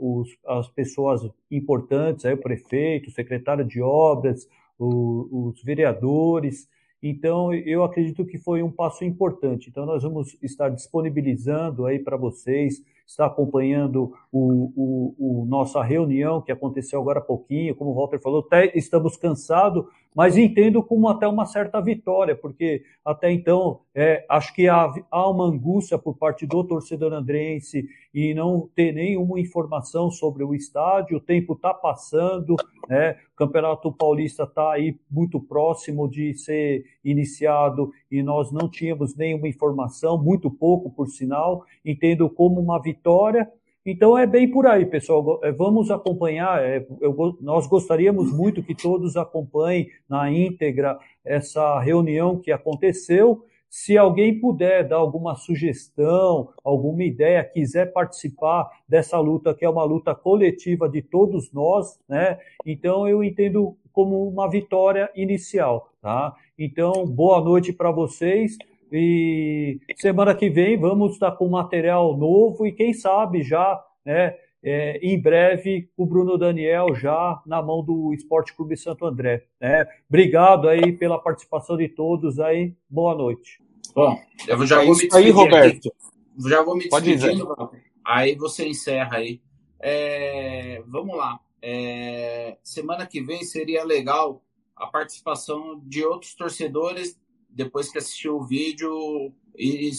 os, 0.00 0.28
as 0.46 0.68
pessoas 0.68 1.28
importantes, 1.50 2.24
aí, 2.24 2.34
o 2.34 2.38
prefeito, 2.38 3.08
o 3.08 3.12
secretário 3.12 3.64
de 3.64 3.80
obras, 3.80 4.48
o, 4.78 5.48
os 5.48 5.62
vereadores. 5.62 6.68
Então, 7.02 7.52
eu 7.52 7.82
acredito 7.84 8.24
que 8.24 8.38
foi 8.38 8.62
um 8.62 8.70
passo 8.70 9.04
importante. 9.04 9.68
Então, 9.68 9.86
nós 9.86 10.02
vamos 10.02 10.36
estar 10.42 10.68
disponibilizando 10.68 11.86
aí 11.86 11.98
para 11.98 12.16
vocês 12.16 12.82
está 13.12 13.26
acompanhando 13.26 14.12
o, 14.30 14.72
o, 14.74 15.14
o, 15.18 15.46
nossa 15.46 15.82
reunião 15.82 16.40
que 16.40 16.52
aconteceu 16.52 17.00
agora 17.00 17.18
há 17.18 17.22
pouquinho, 17.22 17.74
como 17.74 17.90
o 17.90 17.94
Walter 17.94 18.20
falou, 18.20 18.40
até 18.40 18.76
estamos 18.76 19.16
cansados, 19.16 19.84
mas 20.14 20.36
entendo 20.36 20.82
como 20.82 21.08
até 21.08 21.26
uma 21.26 21.46
certa 21.46 21.80
vitória, 21.80 22.36
porque 22.36 22.82
até 23.04 23.32
então 23.32 23.80
é, 23.94 24.24
acho 24.28 24.54
que 24.54 24.68
há, 24.68 24.92
há 25.10 25.30
uma 25.30 25.46
angústia 25.46 25.98
por 25.98 26.16
parte 26.16 26.46
do 26.46 26.62
torcedor 26.64 27.12
andrense 27.12 27.88
e 28.12 28.34
não 28.34 28.68
ter 28.74 28.92
nenhuma 28.92 29.40
informação 29.40 30.10
sobre 30.10 30.44
o 30.44 30.54
estádio, 30.54 31.16
o 31.16 31.20
tempo 31.20 31.54
está 31.54 31.72
passando, 31.72 32.56
né? 32.88 33.16
o 33.32 33.36
Campeonato 33.36 33.90
Paulista 33.92 34.44
está 34.44 34.72
aí 34.72 34.98
muito 35.10 35.40
próximo 35.40 36.08
de 36.08 36.34
ser 36.34 36.84
iniciado 37.04 37.90
e 38.10 38.22
nós 38.22 38.52
não 38.52 38.68
tínhamos 38.68 39.16
nenhuma 39.16 39.48
informação, 39.48 40.22
muito 40.22 40.50
pouco 40.50 40.90
por 40.90 41.08
sinal, 41.08 41.64
entendo 41.84 42.28
como 42.28 42.60
uma 42.60 42.80
vitória. 42.80 43.50
Então 43.84 44.16
é 44.16 44.26
bem 44.26 44.48
por 44.48 44.66
aí, 44.66 44.86
pessoal. 44.86 45.40
É, 45.42 45.50
vamos 45.50 45.90
acompanhar. 45.90 46.62
É, 46.62 46.86
eu, 47.00 47.36
nós 47.40 47.66
gostaríamos 47.66 48.32
muito 48.32 48.62
que 48.62 48.74
todos 48.74 49.16
acompanhem 49.16 49.88
na 50.08 50.30
íntegra 50.30 50.98
essa 51.24 51.80
reunião 51.80 52.38
que 52.38 52.52
aconteceu. 52.52 53.44
Se 53.68 53.96
alguém 53.96 54.38
puder 54.38 54.86
dar 54.86 54.96
alguma 54.96 55.34
sugestão, 55.34 56.50
alguma 56.62 57.02
ideia, 57.02 57.42
quiser 57.42 57.90
participar 57.92 58.70
dessa 58.86 59.18
luta, 59.18 59.54
que 59.54 59.64
é 59.64 59.68
uma 59.68 59.82
luta 59.82 60.14
coletiva 60.14 60.88
de 60.88 61.00
todos 61.00 61.50
nós, 61.52 61.98
né? 62.06 62.38
Então 62.66 63.08
eu 63.08 63.24
entendo 63.24 63.76
como 63.90 64.28
uma 64.28 64.48
vitória 64.48 65.10
inicial, 65.16 65.90
tá? 66.00 66.34
Então, 66.58 67.06
boa 67.06 67.40
noite 67.40 67.72
para 67.72 67.90
vocês. 67.90 68.56
E 68.92 69.80
semana 69.96 70.34
que 70.34 70.50
vem 70.50 70.78
vamos 70.78 71.14
estar 71.14 71.32
com 71.32 71.48
material 71.48 72.16
novo 72.16 72.66
e 72.66 72.72
quem 72.72 72.92
sabe 72.92 73.42
já, 73.42 73.82
né, 74.04 74.36
é, 74.62 74.98
em 74.98 75.20
breve, 75.20 75.90
o 75.96 76.06
Bruno 76.06 76.38
Daniel 76.38 76.94
já 76.94 77.42
na 77.44 77.60
mão 77.60 77.82
do 77.82 78.14
Esporte 78.14 78.54
Clube 78.54 78.76
Santo 78.76 79.04
André. 79.04 79.46
Né? 79.60 79.86
Obrigado 80.08 80.68
aí 80.68 80.92
pela 80.92 81.18
participação 81.18 81.76
de 81.76 81.88
todos 81.88 82.38
aí. 82.38 82.76
Boa 82.88 83.14
noite. 83.14 83.60
Bom, 83.92 84.16
eu 84.46 84.66
já 84.66 84.80
é 84.80 84.86
vou 84.86 84.94
me 84.94 85.00
despedir. 85.00 85.26
Aí, 85.26 85.30
Roberto. 85.30 85.88
Aqui. 85.88 86.48
Já 86.48 86.62
vou 86.62 86.76
me 86.76 86.88
despedindo. 86.88 87.70
Aí 88.04 88.36
você 88.36 88.68
encerra 88.68 89.16
aí. 89.16 89.40
É, 89.80 90.80
vamos 90.86 91.16
lá. 91.16 91.40
É, 91.60 92.56
semana 92.62 93.04
que 93.04 93.20
vem 93.20 93.42
seria 93.42 93.84
legal 93.84 94.42
a 94.76 94.86
participação 94.86 95.80
de 95.84 96.04
outros 96.04 96.34
torcedores 96.34 97.20
depois 97.52 97.90
que 97.90 97.98
assistiu 97.98 98.36
o 98.36 98.44
vídeo 98.44 99.32
e, 99.56 99.90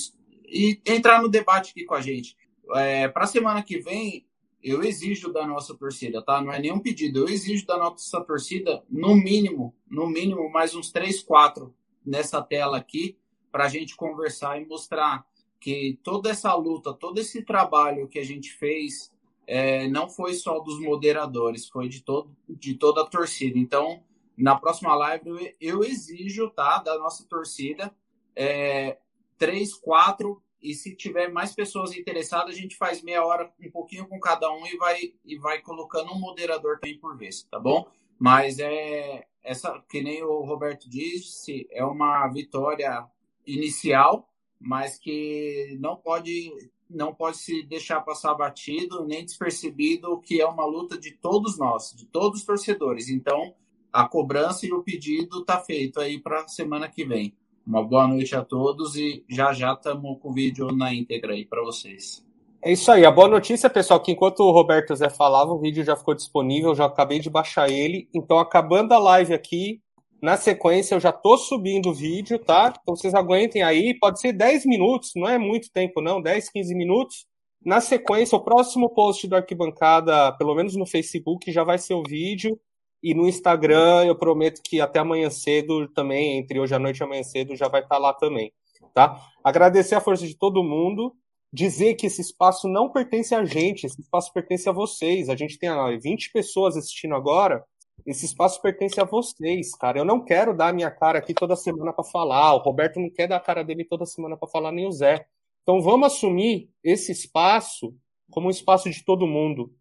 e 0.46 0.82
entrar 0.86 1.22
no 1.22 1.30
debate 1.30 1.72
aqui 1.72 1.86
com 1.86 1.94
a 1.94 2.02
gente. 2.02 2.36
É, 2.76 3.08
Para 3.08 3.24
a 3.24 3.28
semana 3.28 3.62
que 3.62 3.78
vem, 3.80 4.26
eu 4.62 4.82
exijo 4.84 5.32
da 5.32 5.46
nossa 5.46 5.76
torcida, 5.76 6.22
tá? 6.22 6.42
Não 6.42 6.52
é 6.52 6.60
nenhum 6.60 6.80
pedido, 6.80 7.20
eu 7.20 7.28
exijo 7.28 7.66
da 7.66 7.78
nossa 7.78 8.22
torcida, 8.22 8.84
no 8.90 9.14
mínimo, 9.14 9.76
no 9.90 10.08
mínimo, 10.08 10.50
mais 10.50 10.74
uns 10.74 10.92
três, 10.92 11.22
quatro 11.22 11.74
nessa 12.06 12.42
tela 12.42 12.78
aqui, 12.78 13.18
para 13.52 13.66
a 13.66 13.70
gente 13.70 13.96
conversar 13.96 14.60
e 14.60 14.66
mostrar 14.66 15.26
que 15.60 16.00
toda 16.04 16.30
essa 16.30 16.54
luta, 16.56 16.94
todo 16.94 17.20
esse 17.20 17.44
trabalho 17.44 18.08
que 18.08 18.20
a 18.20 18.24
gente 18.24 18.52
fez, 18.54 19.14
é, 19.46 19.88
não 19.88 20.10
foi 20.10 20.34
só 20.34 20.60
dos 20.60 20.80
moderadores, 20.80 21.68
foi 21.68 21.88
de, 21.88 22.02
todo, 22.02 22.36
de 22.50 22.76
toda 22.76 23.02
a 23.02 23.06
torcida. 23.06 23.60
Então, 23.60 24.02
na 24.38 24.56
próxima 24.56 24.96
live 24.96 25.56
eu, 25.60 25.84
exijo, 25.84 26.50
tá, 26.50 26.80
da 26.80 26.98
nossa 26.98 27.26
torcida, 27.28 27.94
é, 28.36 28.98
três, 29.38 29.74
quatro, 29.74 30.42
e 30.62 30.74
se 30.74 30.96
tiver 30.96 31.30
mais 31.30 31.54
pessoas 31.54 31.96
interessadas, 31.96 32.56
a 32.56 32.58
gente 32.58 32.78
faz 32.78 33.04
meia 33.04 33.26
hora, 33.26 33.52
um 33.60 33.70
pouquinho 33.70 34.08
com 34.08 34.20
cada 34.20 34.50
um 34.52 34.66
e 34.66 34.78
vai, 34.78 35.14
e 35.26 35.38
vai 35.38 35.62
colocando 35.62 36.14
um 36.14 36.20
moderador 36.20 36.80
também 36.80 36.98
por 36.98 37.18
vez, 37.18 37.44
tá 37.44 37.60
bom? 37.60 37.86
Mas 38.18 38.60
é 38.60 39.26
essa, 39.44 39.84
que 39.90 40.02
nem 40.02 40.24
o 40.24 40.42
Roberto 40.42 40.90
disse, 40.90 41.68
é 41.70 41.84
uma 41.84 42.26
vitória 42.30 43.06
inicial, 43.46 44.30
mas 44.60 44.98
que 44.98 45.78
não 45.80 45.98
pode 45.98 46.50
não 46.90 47.14
pode 47.14 47.38
se 47.38 47.64
deixar 47.64 48.02
passar 48.02 48.36
batido 48.36 49.04
nem 49.04 49.26
despercebido 49.26 50.20
que 50.20 50.40
é 50.40 50.46
uma 50.46 50.64
luta 50.64 50.96
de 50.96 51.12
todos 51.12 51.58
nós, 51.58 51.92
de 51.96 52.06
todos 52.06 52.42
os 52.42 52.46
torcedores. 52.46 53.10
Então, 53.10 53.56
a 53.94 54.08
cobrança 54.08 54.66
e 54.66 54.74
o 54.74 54.82
pedido 54.82 55.42
está 55.42 55.60
feito 55.60 56.00
aí 56.00 56.20
para 56.20 56.48
semana 56.48 56.90
que 56.90 57.06
vem. 57.06 57.36
Uma 57.66 57.84
boa 57.84 58.08
noite 58.08 58.36
a 58.36 58.44
todos 58.44 58.96
e 58.96 59.24
já 59.30 59.54
já 59.54 59.74
estamos 59.74 60.20
com 60.20 60.32
o 60.32 60.34
vídeo 60.34 60.76
na 60.76 60.94
íntegra 60.94 61.34
aí 61.34 61.46
para 61.46 61.62
vocês. 61.62 62.26
É 62.62 62.72
isso 62.72 62.92
aí. 62.92 63.06
A 63.06 63.12
boa 63.12 63.28
notícia, 63.28 63.70
pessoal, 63.70 64.00
que 64.00 64.12
enquanto 64.12 64.40
o 64.40 64.52
Roberto 64.52 64.96
Zé 64.96 65.10
falava, 65.10 65.52
o 65.52 65.60
vídeo 65.60 65.84
já 65.84 65.96
ficou 65.96 66.16
disponível, 66.16 66.74
já 66.74 66.86
acabei 66.86 67.20
de 67.20 67.30
baixar 67.30 67.70
ele. 67.70 68.10
Então, 68.14 68.40
acabando 68.40 68.94
a 68.94 68.98
live 68.98 69.34
aqui, 69.34 69.82
na 70.22 70.38
sequência 70.38 70.96
eu 70.96 71.00
já 71.00 71.12
tô 71.12 71.38
subindo 71.38 71.90
o 71.90 71.94
vídeo, 71.94 72.40
tá? 72.40 72.74
Então 72.82 72.96
vocês 72.96 73.14
aguentem 73.14 73.62
aí, 73.62 73.94
pode 74.00 74.20
ser 74.20 74.34
10 74.34 74.66
minutos, 74.66 75.12
não 75.16 75.28
é 75.28 75.38
muito 75.38 75.70
tempo 75.72 76.02
não, 76.02 76.22
10, 76.22 76.50
15 76.50 76.74
minutos. 76.74 77.26
Na 77.64 77.80
sequência, 77.80 78.38
o 78.38 78.44
próximo 78.44 78.90
post 78.90 79.28
do 79.28 79.36
Arquibancada, 79.36 80.32
pelo 80.38 80.56
menos 80.56 80.76
no 80.76 80.86
Facebook, 80.86 81.52
já 81.52 81.64
vai 81.64 81.78
ser 81.78 81.94
o 81.94 82.04
vídeo. 82.04 82.60
E 83.04 83.14
no 83.14 83.28
Instagram, 83.28 84.06
eu 84.06 84.16
prometo 84.16 84.62
que 84.64 84.80
até 84.80 85.00
amanhã 85.00 85.30
cedo 85.30 85.88
também, 85.90 86.38
entre 86.38 86.60
hoje 86.60 86.74
à 86.74 86.80
noite 86.80 87.00
e 87.00 87.04
amanhã 87.04 87.24
cedo, 87.24 87.56
já 87.56 87.68
vai 87.68 87.82
estar 87.82 87.96
tá 87.96 88.02
lá 88.02 88.14
também, 88.14 88.54
tá? 88.94 89.20
Agradecer 89.44 89.96
a 89.96 90.02
força 90.02 90.26
de 90.26 90.36
todo 90.36 90.64
mundo 90.64 91.14
dizer 91.54 91.94
que 91.94 92.08
esse 92.08 92.20
espaço 92.20 92.68
não 92.68 92.90
pertence 92.90 93.36
a 93.36 93.46
gente, 93.46 93.86
esse 93.86 94.02
espaço 94.02 94.34
pertence 94.34 94.68
a 94.68 94.72
vocês. 94.72 95.30
A 95.30 95.36
gente 95.36 95.60
tem 95.60 95.70
20 96.00 96.32
pessoas 96.32 96.76
assistindo 96.76 97.14
agora. 97.14 97.64
Esse 98.04 98.26
espaço 98.26 98.60
pertence 98.60 99.00
a 99.00 99.04
vocês, 99.04 99.76
cara. 99.76 100.00
Eu 100.00 100.04
não 100.04 100.26
quero 100.26 100.58
dar 100.58 100.70
a 100.70 100.74
minha 100.74 100.90
cara 100.90 101.20
aqui 101.20 101.32
toda 101.32 101.56
semana 101.56 101.94
para 101.94 102.04
falar. 102.04 102.56
O 102.56 102.58
Roberto 102.58 103.00
não 103.00 103.10
quer 103.10 103.28
dar 103.28 103.38
a 103.38 103.40
cara 103.40 103.64
dele 103.64 103.86
toda 103.86 104.04
semana 104.04 104.36
para 104.36 104.50
falar, 104.50 104.72
nem 104.72 104.88
o 104.88 104.92
Zé. 104.92 105.28
Então 105.62 105.80
vamos 105.80 106.08
assumir 106.08 106.70
esse 106.84 107.12
espaço 107.12 107.96
como 108.32 108.48
um 108.48 108.50
espaço 108.50 108.90
de 108.90 109.06
todo 109.06 109.28
mundo. 109.28 109.72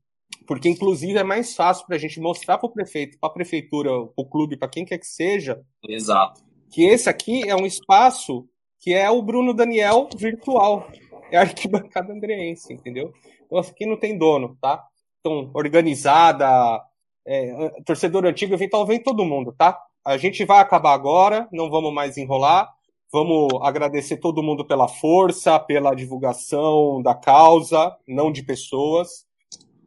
Porque, 0.47 0.69
inclusive, 0.69 1.19
é 1.19 1.25
mais 1.25 1.55
fácil 1.55 1.87
para 1.87 1.97
a 1.97 1.99
gente 1.99 2.21
mostrar 2.21 2.59
para 2.59 2.67
o 2.67 2.73
prefeito, 2.73 3.19
para 3.19 3.31
a 3.31 3.33
prefeitura, 3.33 3.91
para 3.91 4.13
o 4.17 4.29
clube, 4.29 4.57
para 4.57 4.69
quem 4.69 4.85
quer 4.85 4.99
que 4.99 5.07
seja. 5.07 5.61
Exato. 5.89 6.43
Que 6.71 6.85
esse 6.85 7.09
aqui 7.09 7.49
é 7.49 7.55
um 7.55 7.67
espaço 7.67 8.47
que 8.81 8.93
é 8.93 9.09
o 9.09 9.23
Bruno 9.23 9.55
Daniel 9.55 10.09
virtual 10.17 10.89
é 11.33 11.39
a 11.39 11.41
arquibancada 11.41 12.13
andreense, 12.13 12.73
entendeu? 12.73 13.13
Então 13.47 13.59
aqui 13.59 13.87
não 13.87 13.97
tem 13.97 14.19
dono, 14.19 14.57
tá? 14.61 14.85
Então, 15.21 15.51
organizada, 15.55 16.83
é, 17.27 17.71
torcedor 17.87 18.27
antigo, 18.27 18.53
eventual, 18.53 18.85
vem 18.85 19.03
todo 19.03 19.25
mundo, 19.25 19.55
tá? 19.57 19.79
A 20.05 20.17
gente 20.17 20.45
vai 20.45 20.59
acabar 20.59 20.93
agora, 20.93 21.49
não 21.53 21.71
vamos 21.71 21.93
mais 21.93 22.17
enrolar. 22.17 22.71
Vamos 23.13 23.51
agradecer 23.63 24.17
todo 24.17 24.43
mundo 24.43 24.65
pela 24.65 24.89
força, 24.89 25.59
pela 25.59 25.95
divulgação 25.95 27.03
da 27.03 27.15
causa, 27.15 27.95
não 28.09 28.33
de 28.33 28.43
pessoas, 28.43 29.27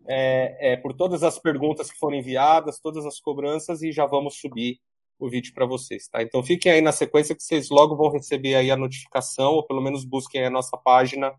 é, 0.07 0.73
é, 0.73 0.77
por 0.77 0.93
todas 0.93 1.23
as 1.23 1.39
perguntas 1.39 1.91
que 1.91 1.97
foram 1.97 2.17
enviadas, 2.17 2.79
todas 2.79 3.05
as 3.05 3.19
cobranças, 3.19 3.81
e 3.81 3.91
já 3.91 4.05
vamos 4.05 4.39
subir 4.39 4.79
o 5.17 5.29
vídeo 5.29 5.53
para 5.53 5.65
vocês, 5.65 6.07
tá? 6.07 6.21
Então 6.21 6.43
fiquem 6.43 6.71
aí 6.71 6.81
na 6.81 6.91
sequência 6.91 7.35
que 7.35 7.43
vocês 7.43 7.69
logo 7.69 7.95
vão 7.95 8.11
receber 8.11 8.55
aí 8.55 8.69
a 8.69 8.77
notificação, 8.77 9.53
ou 9.53 9.65
pelo 9.65 9.81
menos 9.81 10.03
busquem 10.03 10.45
a 10.45 10.49
nossa 10.49 10.77
página 10.77 11.33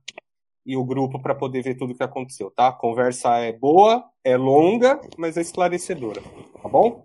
e 0.64 0.76
o 0.76 0.84
grupo 0.84 1.20
para 1.20 1.34
poder 1.34 1.62
ver 1.62 1.76
tudo 1.76 1.92
o 1.92 1.96
que 1.96 2.02
aconteceu, 2.02 2.50
tá? 2.50 2.68
A 2.68 2.72
conversa 2.72 3.36
é 3.38 3.52
boa, 3.52 4.04
é 4.24 4.36
longa, 4.36 5.00
mas 5.16 5.36
é 5.36 5.42
esclarecedora, 5.42 6.20
tá 6.62 6.68
bom? 6.68 7.04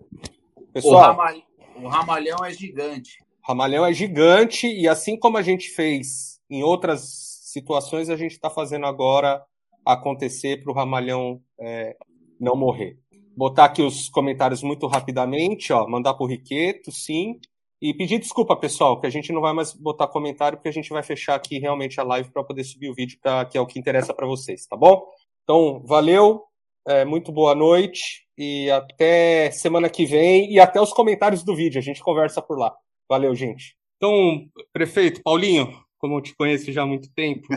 Pessoal, 0.74 1.14
o, 1.14 1.18
ramal... 1.18 1.36
o 1.76 1.88
ramalhão 1.88 2.46
é 2.46 2.54
gigante. 2.54 3.24
Ramalhão 3.42 3.86
é 3.86 3.94
gigante 3.94 4.68
e 4.68 4.88
assim 4.88 5.18
como 5.18 5.38
a 5.38 5.42
gente 5.42 5.70
fez 5.70 6.40
em 6.50 6.64
outras 6.64 7.02
situações, 7.44 8.10
a 8.10 8.16
gente 8.16 8.32
está 8.32 8.50
fazendo 8.50 8.86
agora 8.86 9.44
acontecer 9.86 10.62
para 10.64 10.72
o 10.72 10.76
ramalhão 10.76 11.42
é, 11.60 11.96
não 12.40 12.56
morrer 12.56 12.98
botar 13.36 13.66
aqui 13.66 13.82
os 13.82 14.10
comentários 14.10 14.62
muito 14.62 14.88
rapidamente, 14.88 15.72
ó, 15.74 15.88
mandar 15.88 16.14
para 16.14 16.24
o 16.24 16.28
Riqueto, 16.28 16.92
sim. 16.92 17.40
E 17.82 17.94
pedir 17.94 18.20
desculpa, 18.20 18.56
pessoal, 18.56 19.00
que 19.00 19.08
a 19.08 19.10
gente 19.10 19.34
não 19.34 19.42
vai 19.42 19.54
mais 19.54 19.74
botar 19.74 20.08
comentário, 20.08 20.58
porque 20.58 20.70
a 20.70 20.74
gente 20.74 20.90
vai 20.92 21.02
fechar 21.02 21.34
aqui 21.36 21.58
realmente 21.58 22.00
a 22.00 22.04
live 22.04 22.32
para 22.32 22.44
poder 22.44 22.64
subir 22.64 22.90
o 22.90 22.94
vídeo, 22.94 23.18
pra, 23.20 23.44
que 23.46 23.58
é 23.58 23.62
o 23.62 23.66
que 23.66 23.80
interessa 23.80 24.14
para 24.14 24.28
vocês, 24.28 24.68
tá 24.68 24.78
bom? 24.78 25.04
Então, 25.44 25.82
valeu, 25.84 26.44
é, 26.88 27.04
muito 27.04 27.32
boa 27.32 27.56
noite 27.56 28.28
e 28.38 28.70
até 28.70 29.50
semana 29.50 29.90
que 29.90 30.06
vem 30.06 30.52
e 30.52 30.60
até 30.60 30.80
os 30.80 30.94
comentários 30.94 31.44
do 31.44 31.56
vídeo, 31.56 31.80
a 31.80 31.84
gente 31.84 32.04
conversa 32.04 32.42
por 32.42 32.60
lá. 32.60 32.72
Valeu, 33.10 33.34
gente. 33.34 33.76
Então, 33.98 34.46
prefeito, 34.72 35.22
Paulinho, 35.24 35.74
como 35.98 36.18
eu 36.18 36.22
te 36.22 36.36
conheço 36.36 36.72
já 36.72 36.84
há 36.84 36.86
muito 36.86 37.12
tempo, 37.16 37.48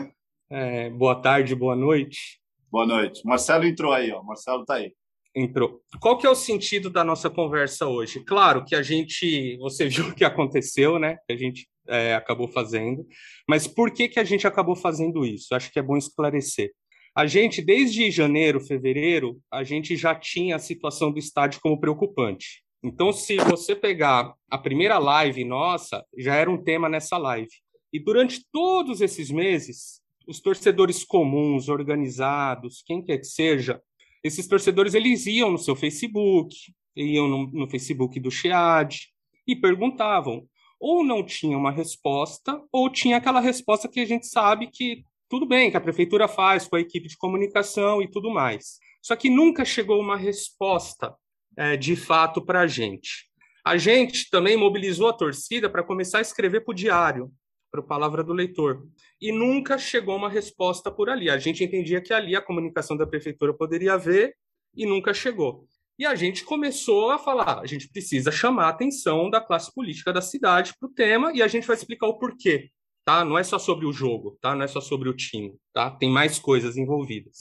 é, 0.51 0.91
boa 0.91 1.21
tarde, 1.21 1.55
boa 1.55 1.77
noite. 1.77 2.41
Boa 2.71 2.87
noite. 2.87 3.21
Marcelo 3.25 3.65
entrou 3.65 3.93
aí, 3.93 4.11
ó. 4.11 4.23
Marcelo 4.23 4.65
tá 4.65 4.75
aí 4.75 4.93
entrou. 5.35 5.83
Qual 6.01 6.17
que 6.17 6.27
é 6.27 6.31
o 6.31 6.35
sentido 6.35 6.89
da 6.89 7.03
nossa 7.03 7.29
conversa 7.29 7.87
hoje? 7.87 8.21
Claro 8.25 8.65
que 8.65 8.75
a 8.75 8.83
gente, 8.83 9.57
você 9.59 9.89
viu 9.89 10.09
o 10.09 10.15
que 10.15 10.25
aconteceu, 10.25 10.99
né? 10.99 11.19
Que 11.27 11.33
a 11.33 11.37
gente 11.37 11.69
é, 11.89 12.15
acabou 12.15 12.49
fazendo, 12.49 13.07
mas 13.49 13.67
por 13.67 13.91
que 13.91 14.09
que 14.09 14.21
a 14.21 14.25
gente 14.25 14.47
acabou 14.47 14.77
fazendo 14.77 15.25
isso? 15.25 15.55
Acho 15.55 15.71
que 15.71 15.79
é 15.79 15.83
bom 15.83 15.97
esclarecer. 15.97 16.73
A 17.17 17.27
gente, 17.27 17.63
desde 17.63 18.11
janeiro, 18.11 18.61
fevereiro, 18.61 19.39
a 19.51 19.63
gente 19.63 19.97
já 19.97 20.15
tinha 20.15 20.57
a 20.57 20.59
situação 20.59 21.13
do 21.13 21.19
estádio 21.19 21.61
como 21.61 21.79
preocupante. 21.79 22.65
Então, 22.83 23.13
se 23.13 23.37
você 23.37 23.75
pegar 23.75 24.35
a 24.51 24.59
primeira 24.59 24.99
live 24.99 25.45
nossa, 25.45 26.05
já 26.19 26.35
era 26.35 26.51
um 26.51 26.63
tema 26.63 26.89
nessa 26.89 27.17
live. 27.17 27.51
E 27.93 28.01
durante 28.01 28.45
todos 28.53 29.01
esses 29.01 29.31
meses, 29.31 30.01
os 30.26 30.40
torcedores 30.40 31.04
comuns, 31.04 31.69
organizados, 31.69 32.83
quem 32.87 33.02
quer 33.02 33.19
que 33.19 33.26
seja, 33.26 33.81
esses 34.23 34.47
torcedores 34.47 34.95
eles 34.95 35.26
iam 35.26 35.50
no 35.50 35.59
seu 35.59 35.76
Facebook, 35.76 36.57
iam 36.97 37.28
no, 37.28 37.47
no 37.49 37.69
Facebook 37.69 38.19
do 38.19 38.31
SHEAD 38.31 39.09
e 39.47 39.54
perguntavam. 39.54 40.47
Ou 40.81 41.04
não 41.04 41.25
tinha 41.25 41.57
uma 41.57 41.71
resposta, 41.71 42.61
ou 42.73 42.90
tinha 42.90 43.16
aquela 43.16 43.40
resposta 43.40 43.88
que 43.88 44.00
a 44.00 44.07
gente 44.07 44.26
sabe 44.26 44.66
que 44.66 45.04
tudo 45.28 45.47
bem, 45.47 45.71
que 45.71 45.76
a 45.76 45.81
prefeitura 45.81 46.28
faz 46.28 46.66
com 46.66 46.76
a 46.76 46.81
equipe 46.81 47.09
de 47.09 47.16
comunicação 47.16 48.02
e 48.02 48.11
tudo 48.11 48.31
mais. 48.31 48.78
Só 49.02 49.16
que 49.16 49.28
nunca 49.28 49.64
chegou 49.64 50.00
uma 50.00 50.16
resposta 50.16 51.14
é, 51.57 51.76
de 51.76 51.97
fato 51.97 52.40
para 52.40 52.61
a 52.61 52.66
gente. 52.66 53.28
A 53.64 53.76
gente 53.76 54.28
também 54.31 54.57
mobilizou 54.57 55.09
a 55.09 55.12
torcida 55.12 55.69
para 55.69 55.83
começar 55.83 56.19
a 56.19 56.23
escrever 56.23 56.61
para 56.64 56.73
o 56.73 56.75
diário, 56.75 57.33
para 57.75 57.81
a 57.81 57.87
palavra 57.87 58.23
do 58.23 58.33
leitor. 58.33 58.87
E 59.21 59.33
nunca 59.33 59.76
chegou 59.76 60.16
uma 60.16 60.28
resposta 60.28 60.93
por 60.93 61.11
ali. 61.11 61.28
A 61.28 61.38
gente 61.38 61.64
entendia 61.64 62.00
que 62.00 62.12
ali 62.12 62.37
a 62.37 62.40
comunicação 62.40 62.97
da 62.97 63.07
prefeitura 63.07 63.52
poderia 63.52 63.95
haver 63.95 64.37
e 64.76 64.87
nunca 64.87 65.12
chegou. 65.12 65.66
E 65.99 66.07
a 66.07 66.14
gente 66.14 66.45
começou 66.45 67.11
a 67.11 67.19
falar: 67.19 67.61
a 67.61 67.66
gente 67.66 67.88
precisa 67.88 68.31
chamar 68.31 68.66
a 68.66 68.69
atenção 68.69 69.28
da 69.28 69.40
classe 69.40 69.75
política 69.75 70.12
da 70.12 70.21
cidade 70.21 70.73
para 70.78 70.88
o 70.88 70.93
tema 70.93 71.33
e 71.35 71.43
a 71.43 71.49
gente 71.49 71.66
vai 71.66 71.75
explicar 71.75 72.07
o 72.07 72.19
porquê. 72.19 72.71
Tá? 73.04 73.25
Não 73.25 73.37
é 73.37 73.43
só 73.43 73.59
sobre 73.59 73.87
o 73.87 73.93
jogo, 73.93 74.38
tá? 74.40 74.54
não 74.54 74.64
é 74.64 74.69
só 74.69 74.81
sobre 74.81 75.09
o 75.09 75.14
time, 75.14 75.54
tá? 75.75 75.90
tem 75.90 76.09
mais 76.09 76.38
coisas 76.38 76.76
envolvidas. 76.76 77.40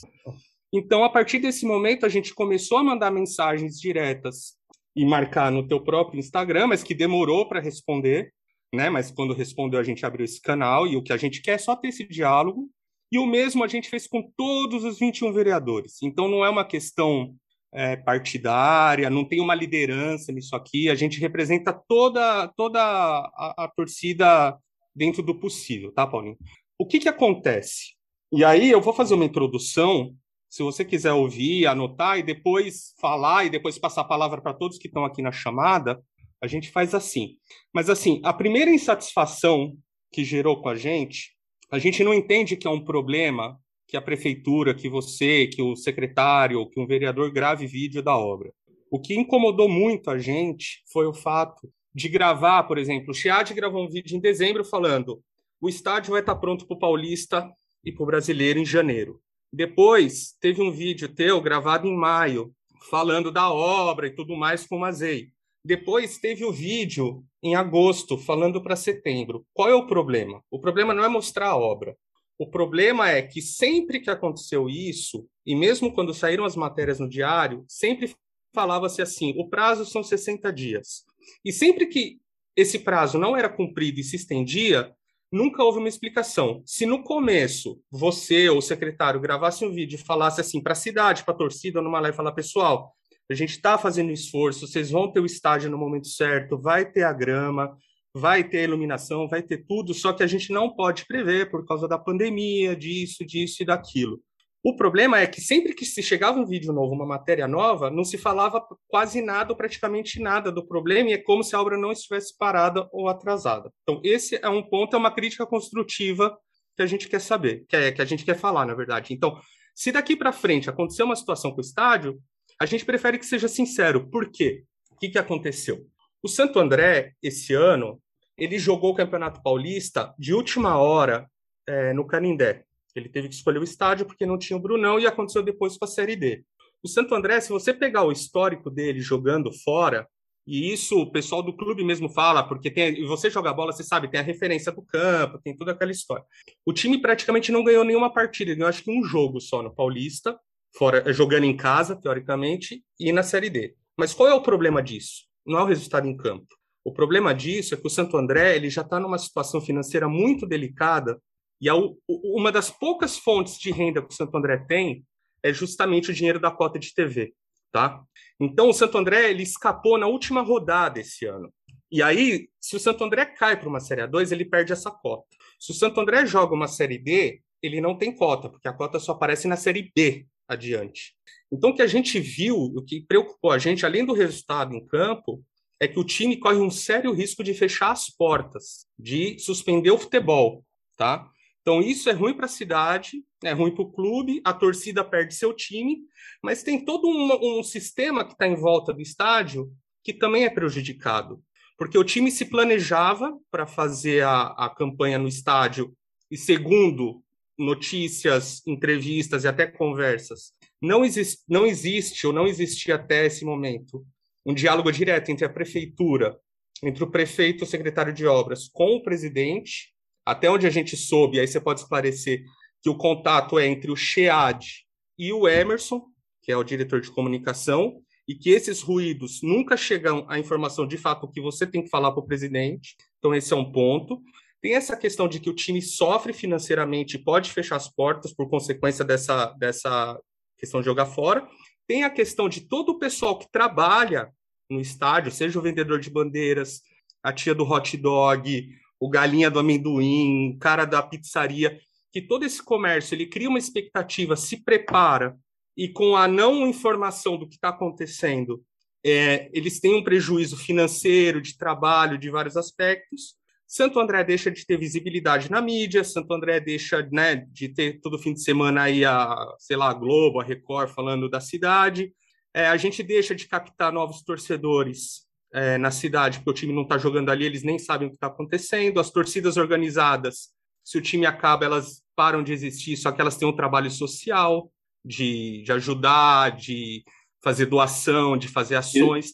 Então, 0.70 1.04
a 1.04 1.08
partir 1.08 1.38
desse 1.38 1.64
momento, 1.64 2.04
a 2.04 2.08
gente 2.08 2.34
começou 2.34 2.76
a 2.76 2.84
mandar 2.84 3.10
mensagens 3.10 3.80
diretas 3.80 4.56
e 4.94 5.06
marcar 5.06 5.50
no 5.50 5.66
teu 5.66 5.80
próprio 5.80 6.18
Instagram, 6.18 6.66
mas 6.66 6.82
que 6.82 6.94
demorou 6.94 7.48
para 7.48 7.60
responder, 7.60 8.30
né? 8.74 8.90
Mas 8.90 9.10
quando 9.10 9.34
respondeu, 9.34 9.80
a 9.80 9.84
gente 9.84 10.04
abriu 10.04 10.24
esse 10.24 10.40
canal 10.40 10.86
e 10.86 10.96
o 10.96 11.02
que 11.02 11.12
a 11.12 11.16
gente 11.16 11.40
quer 11.40 11.52
é 11.52 11.58
só 11.58 11.74
ter 11.76 11.88
esse 11.88 12.06
diálogo. 12.06 12.70
E 13.10 13.18
o 13.18 13.26
mesmo 13.26 13.62
a 13.62 13.68
gente 13.68 13.88
fez 13.88 14.06
com 14.06 14.30
todos 14.36 14.84
os 14.84 14.98
21 14.98 15.32
vereadores. 15.32 16.02
Então 16.02 16.28
não 16.28 16.44
é 16.44 16.50
uma 16.50 16.64
questão 16.64 17.34
é, 17.72 17.96
partidária, 17.96 19.10
não 19.10 19.24
tem 19.24 19.40
uma 19.40 19.54
liderança 19.54 20.32
nisso 20.32 20.54
aqui. 20.54 20.88
A 20.88 20.94
gente 20.94 21.20
representa 21.20 21.72
toda, 21.72 22.48
toda 22.56 22.80
a, 22.80 23.64
a 23.64 23.68
torcida 23.68 24.56
dentro 24.94 25.22
do 25.22 25.34
possível, 25.34 25.92
tá, 25.92 26.06
Paulinho? 26.06 26.36
O 26.78 26.86
que, 26.86 26.98
que 26.98 27.08
acontece? 27.08 27.94
E 28.32 28.44
aí 28.44 28.70
eu 28.70 28.80
vou 28.80 28.92
fazer 28.92 29.14
uma 29.14 29.24
introdução. 29.24 30.14
Se 30.48 30.62
você 30.62 30.84
quiser 30.84 31.12
ouvir, 31.12 31.66
anotar 31.66 32.18
e 32.18 32.22
depois 32.22 32.94
falar 33.00 33.44
e 33.44 33.50
depois 33.50 33.78
passar 33.78 34.02
a 34.02 34.08
palavra 34.08 34.40
para 34.40 34.54
todos 34.54 34.78
que 34.78 34.86
estão 34.86 35.04
aqui 35.04 35.20
na 35.20 35.32
chamada, 35.32 36.00
a 36.44 36.48
gente 36.48 36.70
faz 36.70 36.94
assim. 36.94 37.36
Mas 37.72 37.90
assim, 37.90 38.20
a 38.22 38.32
primeira 38.32 38.70
insatisfação 38.70 39.76
que 40.12 40.24
gerou 40.24 40.60
com 40.60 40.68
a 40.68 40.76
gente, 40.76 41.32
a 41.70 41.78
gente 41.78 42.04
não 42.04 42.14
entende 42.14 42.56
que 42.56 42.66
é 42.66 42.70
um 42.70 42.84
problema 42.84 43.58
que 43.88 43.96
a 43.96 44.02
prefeitura, 44.02 44.74
que 44.74 44.88
você, 44.88 45.46
que 45.46 45.62
o 45.62 45.74
secretário, 45.74 46.68
que 46.70 46.80
um 46.80 46.86
vereador 46.86 47.30
grave 47.30 47.66
vídeo 47.66 48.02
da 48.02 48.16
obra. 48.16 48.52
O 48.90 49.00
que 49.00 49.14
incomodou 49.14 49.68
muito 49.68 50.10
a 50.10 50.18
gente 50.18 50.82
foi 50.92 51.06
o 51.06 51.12
fato 51.12 51.70
de 51.94 52.08
gravar, 52.08 52.64
por 52.64 52.78
exemplo, 52.78 53.10
o 53.10 53.14
Chiad 53.14 53.52
gravou 53.52 53.84
um 53.84 53.88
vídeo 53.88 54.16
em 54.16 54.20
dezembro 54.20 54.64
falando 54.64 55.22
o 55.64 55.68
estádio 55.68 56.10
vai 56.10 56.20
estar 56.20 56.36
pronto 56.36 56.66
para 56.66 56.76
o 56.76 56.78
Paulista 56.78 57.50
e 57.82 57.90
para 57.90 58.02
o 58.02 58.06
Brasileiro 58.06 58.58
em 58.58 58.66
janeiro. 58.66 59.18
Depois, 59.50 60.36
teve 60.38 60.60
um 60.60 60.70
vídeo 60.70 61.08
teu 61.08 61.40
gravado 61.40 61.86
em 61.86 61.96
maio, 61.96 62.54
falando 62.90 63.32
da 63.32 63.50
obra 63.50 64.06
e 64.06 64.10
tudo 64.10 64.36
mais 64.36 64.66
com 64.66 64.76
o 64.76 64.80
Mazei. 64.80 65.30
Depois 65.64 66.18
teve 66.18 66.44
o 66.44 66.52
vídeo 66.52 67.24
em 67.42 67.54
agosto 67.54 68.18
falando 68.18 68.62
para 68.62 68.76
setembro. 68.76 69.46
Qual 69.54 69.68
é 69.68 69.74
o 69.74 69.86
problema? 69.86 70.42
O 70.50 70.60
problema 70.60 70.92
não 70.92 71.04
é 71.04 71.08
mostrar 71.08 71.48
a 71.48 71.56
obra. 71.56 71.96
O 72.38 72.46
problema 72.46 73.10
é 73.10 73.22
que 73.22 73.40
sempre 73.40 74.00
que 74.00 74.10
aconteceu 74.10 74.68
isso, 74.68 75.26
e 75.46 75.54
mesmo 75.54 75.94
quando 75.94 76.12
saíram 76.12 76.44
as 76.44 76.56
matérias 76.56 76.98
no 76.98 77.08
diário, 77.08 77.64
sempre 77.68 78.14
falava-se 78.52 79.00
assim: 79.00 79.32
o 79.38 79.48
prazo 79.48 79.86
são 79.86 80.02
60 80.02 80.52
dias. 80.52 81.04
E 81.44 81.52
sempre 81.52 81.86
que 81.86 82.18
esse 82.56 82.80
prazo 82.80 83.18
não 83.18 83.36
era 83.36 83.48
cumprido 83.48 84.00
e 84.00 84.04
se 84.04 84.16
estendia, 84.16 84.92
nunca 85.30 85.62
houve 85.62 85.78
uma 85.78 85.88
explicação. 85.88 86.62
Se 86.66 86.84
no 86.84 87.02
começo 87.02 87.80
você 87.90 88.48
ou 88.48 88.58
o 88.58 88.62
secretário 88.62 89.20
gravasse 89.20 89.64
um 89.64 89.72
vídeo 89.72 89.96
e 89.96 90.04
falasse 90.04 90.40
assim 90.40 90.60
para 90.60 90.72
a 90.72 90.76
cidade, 90.76 91.24
para 91.24 91.34
a 91.34 91.38
torcida, 91.38 91.80
numa 91.80 92.00
live, 92.00 92.16
falar: 92.16 92.32
pessoal, 92.32 92.92
a 93.30 93.34
gente 93.34 93.50
está 93.50 93.78
fazendo 93.78 94.10
esforço, 94.10 94.66
vocês 94.66 94.90
vão 94.90 95.10
ter 95.10 95.20
o 95.20 95.26
estádio 95.26 95.70
no 95.70 95.78
momento 95.78 96.08
certo, 96.08 96.58
vai 96.58 96.84
ter 96.84 97.04
a 97.04 97.12
grama, 97.12 97.76
vai 98.14 98.44
ter 98.44 98.64
iluminação, 98.64 99.28
vai 99.28 99.42
ter 99.42 99.64
tudo, 99.66 99.92
só 99.92 100.12
que 100.12 100.22
a 100.22 100.26
gente 100.26 100.52
não 100.52 100.74
pode 100.74 101.06
prever 101.06 101.50
por 101.50 101.66
causa 101.66 101.88
da 101.88 101.98
pandemia, 101.98 102.76
disso, 102.76 103.24
disso 103.24 103.62
e 103.62 103.66
daquilo. 103.66 104.20
O 104.62 104.74
problema 104.76 105.20
é 105.20 105.26
que 105.26 105.42
sempre 105.42 105.74
que 105.74 105.84
se 105.84 106.02
chegava 106.02 106.38
um 106.38 106.46
vídeo 106.46 106.72
novo, 106.72 106.94
uma 106.94 107.04
matéria 107.04 107.46
nova, 107.46 107.90
não 107.90 108.02
se 108.02 108.16
falava 108.16 108.64
quase 108.88 109.20
nada 109.20 109.52
ou 109.52 109.56
praticamente 109.56 110.18
nada 110.18 110.50
do 110.50 110.66
problema 110.66 111.10
e 111.10 111.12
é 111.12 111.18
como 111.18 111.44
se 111.44 111.54
a 111.54 111.60
obra 111.60 111.76
não 111.76 111.92
estivesse 111.92 112.34
parada 112.38 112.88
ou 112.90 113.06
atrasada. 113.06 113.70
Então, 113.82 114.00
esse 114.02 114.36
é 114.42 114.48
um 114.48 114.62
ponto, 114.62 114.96
é 114.96 114.98
uma 114.98 115.10
crítica 115.10 115.44
construtiva 115.44 116.34
que 116.74 116.82
a 116.82 116.86
gente 116.86 117.08
quer 117.08 117.20
saber, 117.20 117.66
que, 117.68 117.76
é, 117.76 117.92
que 117.92 118.00
a 118.00 118.06
gente 118.06 118.24
quer 118.24 118.38
falar, 118.38 118.64
na 118.64 118.74
verdade. 118.74 119.12
Então, 119.12 119.38
se 119.74 119.92
daqui 119.92 120.16
para 120.16 120.32
frente 120.32 120.70
acontecer 120.70 121.02
uma 121.02 121.16
situação 121.16 121.50
com 121.50 121.58
o 121.58 121.60
estádio, 121.60 122.18
a 122.60 122.66
gente 122.66 122.84
prefere 122.84 123.18
que 123.18 123.26
seja 123.26 123.48
sincero. 123.48 124.08
Por 124.08 124.30
quê? 124.30 124.64
O 124.90 124.96
que, 124.96 125.08
que 125.08 125.18
aconteceu? 125.18 125.86
O 126.22 126.28
Santo 126.28 126.58
André, 126.58 127.12
esse 127.22 127.52
ano, 127.52 128.00
ele 128.36 128.58
jogou 128.58 128.92
o 128.92 128.94
Campeonato 128.94 129.42
Paulista 129.42 130.14
de 130.18 130.32
última 130.32 130.78
hora 130.78 131.28
é, 131.66 131.92
no 131.92 132.06
Canindé. 132.06 132.64
Ele 132.94 133.08
teve 133.08 133.28
que 133.28 133.34
escolher 133.34 133.58
o 133.58 133.64
estádio 133.64 134.06
porque 134.06 134.24
não 134.24 134.38
tinha 134.38 134.56
o 134.56 134.60
Brunão 134.60 134.98
e 134.98 135.06
aconteceu 135.06 135.42
depois 135.42 135.76
com 135.76 135.84
a 135.84 135.88
Série 135.88 136.16
D. 136.16 136.44
O 136.82 136.88
Santo 136.88 137.14
André, 137.14 137.40
se 137.40 137.48
você 137.48 137.72
pegar 137.72 138.04
o 138.04 138.12
histórico 138.12 138.70
dele 138.70 139.00
jogando 139.00 139.50
fora, 139.52 140.06
e 140.46 140.72
isso 140.72 141.00
o 141.00 141.10
pessoal 141.10 141.42
do 141.42 141.56
clube 141.56 141.82
mesmo 141.82 142.08
fala, 142.08 142.42
porque 142.42 142.70
tem, 142.70 143.04
você 143.06 143.30
joga 143.30 143.52
bola, 143.52 143.72
você 143.72 143.82
sabe, 143.82 144.08
tem 144.08 144.20
a 144.20 144.22
referência 144.22 144.70
do 144.70 144.82
campo, 144.82 145.40
tem 145.42 145.56
toda 145.56 145.72
aquela 145.72 145.90
história. 145.90 146.24
O 146.64 146.72
time 146.72 147.00
praticamente 147.00 147.50
não 147.50 147.64
ganhou 147.64 147.84
nenhuma 147.84 148.12
partida, 148.12 148.54
ganhou 148.54 148.68
acho 148.68 148.84
que 148.84 148.90
um 148.90 149.02
jogo 149.02 149.40
só 149.40 149.62
no 149.62 149.74
Paulista, 149.74 150.38
fora 150.76 151.12
jogando 151.12 151.44
em 151.44 151.56
casa, 151.56 151.96
teoricamente, 151.96 152.84
e 152.98 153.12
na 153.12 153.22
Série 153.22 153.48
D. 153.48 153.74
Mas 153.96 154.12
qual 154.12 154.28
é 154.28 154.34
o 154.34 154.42
problema 154.42 154.82
disso? 154.82 155.24
Não 155.46 155.58
é 155.58 155.62
o 155.62 155.66
resultado 155.66 156.06
em 156.06 156.16
campo. 156.16 156.48
O 156.84 156.92
problema 156.92 157.34
disso 157.34 157.74
é 157.74 157.76
que 157.76 157.86
o 157.86 157.90
Santo 157.90 158.16
André 158.16 158.56
ele 158.56 158.68
já 158.68 158.82
está 158.82 158.98
numa 159.00 159.18
situação 159.18 159.60
financeira 159.60 160.08
muito 160.08 160.46
delicada 160.46 161.20
e 161.60 161.68
a, 161.68 161.74
uma 162.08 162.52
das 162.52 162.70
poucas 162.70 163.16
fontes 163.16 163.58
de 163.58 163.70
renda 163.70 164.02
que 164.02 164.12
o 164.12 164.16
Santo 164.16 164.36
André 164.36 164.58
tem 164.68 165.04
é 165.42 165.52
justamente 165.52 166.10
o 166.10 166.14
dinheiro 166.14 166.40
da 166.40 166.50
cota 166.50 166.78
de 166.78 166.92
TV, 166.92 167.32
tá? 167.72 168.02
Então 168.38 168.68
o 168.68 168.74
Santo 168.74 168.98
André 168.98 169.30
ele 169.30 169.42
escapou 169.42 169.96
na 169.96 170.06
última 170.06 170.42
rodada 170.42 171.00
esse 171.00 171.24
ano. 171.24 171.52
E 171.90 172.02
aí, 172.02 172.48
se 172.60 172.74
o 172.76 172.80
Santo 172.80 173.04
André 173.04 173.24
cai 173.26 173.58
para 173.58 173.68
uma 173.68 173.78
Série 173.78 174.02
A2, 174.02 174.32
ele 174.32 174.44
perde 174.44 174.72
essa 174.72 174.90
cota. 174.90 175.24
Se 175.60 175.70
o 175.70 175.74
Santo 175.74 176.00
André 176.00 176.26
joga 176.26 176.54
uma 176.54 176.66
Série 176.66 176.98
D, 176.98 177.40
ele 177.62 177.80
não 177.80 177.96
tem 177.96 178.14
cota, 178.14 178.50
porque 178.50 178.66
a 178.66 178.72
cota 178.72 178.98
só 178.98 179.12
aparece 179.12 179.46
na 179.46 179.56
Série 179.56 179.92
B 179.94 180.26
adiante. 180.48 181.14
Então, 181.52 181.70
o 181.70 181.74
que 181.74 181.82
a 181.82 181.86
gente 181.86 182.18
viu, 182.18 182.56
o 182.56 182.82
que 182.82 183.00
preocupou 183.00 183.50
a 183.50 183.58
gente, 183.58 183.86
além 183.86 184.04
do 184.04 184.12
resultado 184.12 184.74
em 184.74 184.84
campo, 184.86 185.42
é 185.80 185.88
que 185.88 185.98
o 185.98 186.04
time 186.04 186.36
corre 186.36 186.58
um 186.58 186.70
sério 186.70 187.12
risco 187.12 187.42
de 187.42 187.54
fechar 187.54 187.92
as 187.92 188.08
portas, 188.08 188.86
de 188.98 189.38
suspender 189.38 189.90
o 189.90 189.98
futebol, 189.98 190.64
tá? 190.96 191.28
Então 191.64 191.80
isso 191.80 192.10
é 192.10 192.12
ruim 192.12 192.34
para 192.34 192.44
a 192.44 192.48
cidade, 192.48 193.24
é 193.42 193.52
ruim 193.52 193.74
para 193.74 193.82
o 193.82 193.90
clube, 193.90 194.40
a 194.44 194.52
torcida 194.52 195.02
perde 195.02 195.34
seu 195.34 195.52
time, 195.54 196.02
mas 196.42 196.62
tem 196.62 196.84
todo 196.84 197.08
um, 197.08 197.58
um 197.58 197.62
sistema 197.62 198.24
que 198.24 198.32
está 198.32 198.46
em 198.46 198.54
volta 198.54 198.92
do 198.92 199.00
estádio 199.00 199.72
que 200.02 200.12
também 200.12 200.44
é 200.44 200.50
prejudicado, 200.50 201.42
porque 201.78 201.96
o 201.96 202.04
time 202.04 202.30
se 202.30 202.44
planejava 202.44 203.34
para 203.50 203.66
fazer 203.66 204.22
a, 204.22 204.48
a 204.48 204.68
campanha 204.68 205.18
no 205.18 205.26
estádio 205.26 205.96
e 206.30 206.36
segundo 206.36 207.23
notícias, 207.58 208.62
entrevistas 208.66 209.44
e 209.44 209.48
até 209.48 209.66
conversas, 209.66 210.52
não 210.80 211.04
existe, 211.04 211.42
não 211.48 211.66
existe 211.66 212.26
ou 212.26 212.32
não 212.32 212.46
existia 212.46 212.96
até 212.96 213.26
esse 213.26 213.44
momento 213.44 214.04
um 214.44 214.52
diálogo 214.52 214.92
direto 214.92 215.30
entre 215.30 215.44
a 215.44 215.48
prefeitura, 215.48 216.38
entre 216.82 217.02
o 217.02 217.10
prefeito 217.10 217.62
e 217.62 217.64
o 217.64 217.66
secretário 217.66 218.12
de 218.12 218.26
obras 218.26 218.68
com 218.68 218.96
o 218.96 219.02
presidente, 219.02 219.94
até 220.26 220.50
onde 220.50 220.66
a 220.66 220.70
gente 220.70 220.96
soube, 220.96 221.40
aí 221.40 221.46
você 221.46 221.60
pode 221.60 221.80
esclarecer 221.80 222.44
que 222.82 222.90
o 222.90 222.96
contato 222.96 223.58
é 223.58 223.66
entre 223.66 223.90
o 223.90 223.96
SHEAD 223.96 224.84
e 225.18 225.32
o 225.32 225.48
Emerson, 225.48 226.04
que 226.42 226.52
é 226.52 226.56
o 226.56 226.64
diretor 226.64 227.00
de 227.00 227.10
comunicação, 227.10 228.02
e 228.28 228.34
que 228.34 228.50
esses 228.50 228.80
ruídos 228.82 229.40
nunca 229.42 229.76
chegam 229.76 230.26
à 230.28 230.38
informação 230.38 230.86
de 230.86 230.96
fato 230.96 231.30
que 231.30 231.40
você 231.40 231.66
tem 231.66 231.82
que 231.82 231.90
falar 231.90 232.12
para 232.12 232.20
o 232.20 232.26
presidente. 232.26 232.96
Então, 233.18 233.34
esse 233.34 233.52
é 233.52 233.56
um 233.56 233.70
ponto. 233.70 234.20
Tem 234.64 234.76
essa 234.76 234.96
questão 234.96 235.28
de 235.28 235.40
que 235.40 235.50
o 235.50 235.54
time 235.54 235.82
sofre 235.82 236.32
financeiramente 236.32 237.16
e 237.16 237.22
pode 237.22 237.52
fechar 237.52 237.76
as 237.76 237.86
portas 237.86 238.32
por 238.32 238.48
consequência 238.48 239.04
dessa, 239.04 239.52
dessa 239.58 240.18
questão 240.56 240.80
de 240.80 240.86
jogar 240.86 241.04
fora. 241.04 241.46
Tem 241.86 242.02
a 242.02 242.08
questão 242.08 242.48
de 242.48 242.62
todo 242.62 242.92
o 242.92 242.98
pessoal 242.98 243.38
que 243.38 243.46
trabalha 243.52 244.32
no 244.70 244.80
estádio, 244.80 245.30
seja 245.30 245.58
o 245.58 245.62
vendedor 245.62 246.00
de 246.00 246.08
bandeiras, 246.08 246.80
a 247.22 247.30
tia 247.30 247.54
do 247.54 247.70
hot 247.70 247.94
dog, 247.98 248.70
o 248.98 249.10
galinha 249.10 249.50
do 249.50 249.58
amendoim, 249.58 250.54
o 250.54 250.58
cara 250.58 250.86
da 250.86 251.02
pizzaria, 251.02 251.78
que 252.10 252.22
todo 252.22 252.46
esse 252.46 252.62
comércio 252.62 253.14
ele 253.14 253.26
cria 253.26 253.50
uma 253.50 253.58
expectativa, 253.58 254.34
se 254.34 254.64
prepara 254.64 255.36
e 255.76 255.90
com 255.90 256.16
a 256.16 256.26
não 256.26 256.66
informação 256.66 257.36
do 257.36 257.46
que 257.46 257.56
está 257.56 257.68
acontecendo, 257.68 258.64
é, 259.04 259.50
eles 259.52 259.78
têm 259.78 259.94
um 259.94 260.02
prejuízo 260.02 260.56
financeiro, 260.56 261.42
de 261.42 261.54
trabalho, 261.54 262.16
de 262.16 262.30
vários 262.30 262.56
aspectos. 262.56 263.43
Santo 263.74 263.98
André 263.98 264.22
deixa 264.22 264.52
de 264.52 264.64
ter 264.64 264.78
visibilidade 264.78 265.50
na 265.50 265.60
mídia, 265.60 266.04
Santo 266.04 266.32
André 266.32 266.60
deixa 266.60 267.02
né, 267.10 267.34
de 267.34 267.68
ter 267.68 267.98
todo 268.00 268.20
fim 268.20 268.32
de 268.32 268.40
semana 268.40 268.82
aí 268.82 269.04
a, 269.04 269.34
sei 269.58 269.76
lá, 269.76 269.90
a 269.90 269.92
Globo, 269.92 270.38
a 270.38 270.44
Record 270.44 270.90
falando 270.90 271.28
da 271.28 271.40
cidade. 271.40 272.12
É, 272.54 272.68
a 272.68 272.76
gente 272.76 273.02
deixa 273.02 273.34
de 273.34 273.48
captar 273.48 273.92
novos 273.92 274.22
torcedores 274.22 275.26
é, 275.52 275.76
na 275.76 275.90
cidade, 275.90 276.38
porque 276.38 276.50
o 276.50 276.54
time 276.54 276.72
não 276.72 276.82
está 276.82 276.98
jogando 276.98 277.30
ali, 277.30 277.46
eles 277.46 277.64
nem 277.64 277.76
sabem 277.76 278.06
o 278.06 278.10
que 278.12 278.16
está 278.16 278.28
acontecendo. 278.28 279.00
As 279.00 279.10
torcidas 279.10 279.56
organizadas, 279.56 280.50
se 280.84 280.96
o 280.96 281.02
time 281.02 281.26
acaba, 281.26 281.64
elas 281.64 282.00
param 282.14 282.44
de 282.44 282.52
existir, 282.52 282.96
só 282.96 283.10
que 283.10 283.20
elas 283.20 283.36
têm 283.36 283.48
um 283.48 283.56
trabalho 283.56 283.90
social 283.90 284.70
de, 285.04 285.64
de 285.64 285.72
ajudar, 285.72 286.56
de 286.56 287.02
fazer 287.42 287.66
doação, 287.66 288.36
de 288.36 288.46
fazer 288.46 288.76
ações. 288.76 289.32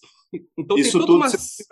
Então, 0.57 0.79
Isso 0.79 0.93
tem 0.93 1.01
toda 1.01 1.07
tudo 1.07 1.17
uma... 1.17 1.29
se 1.29 1.63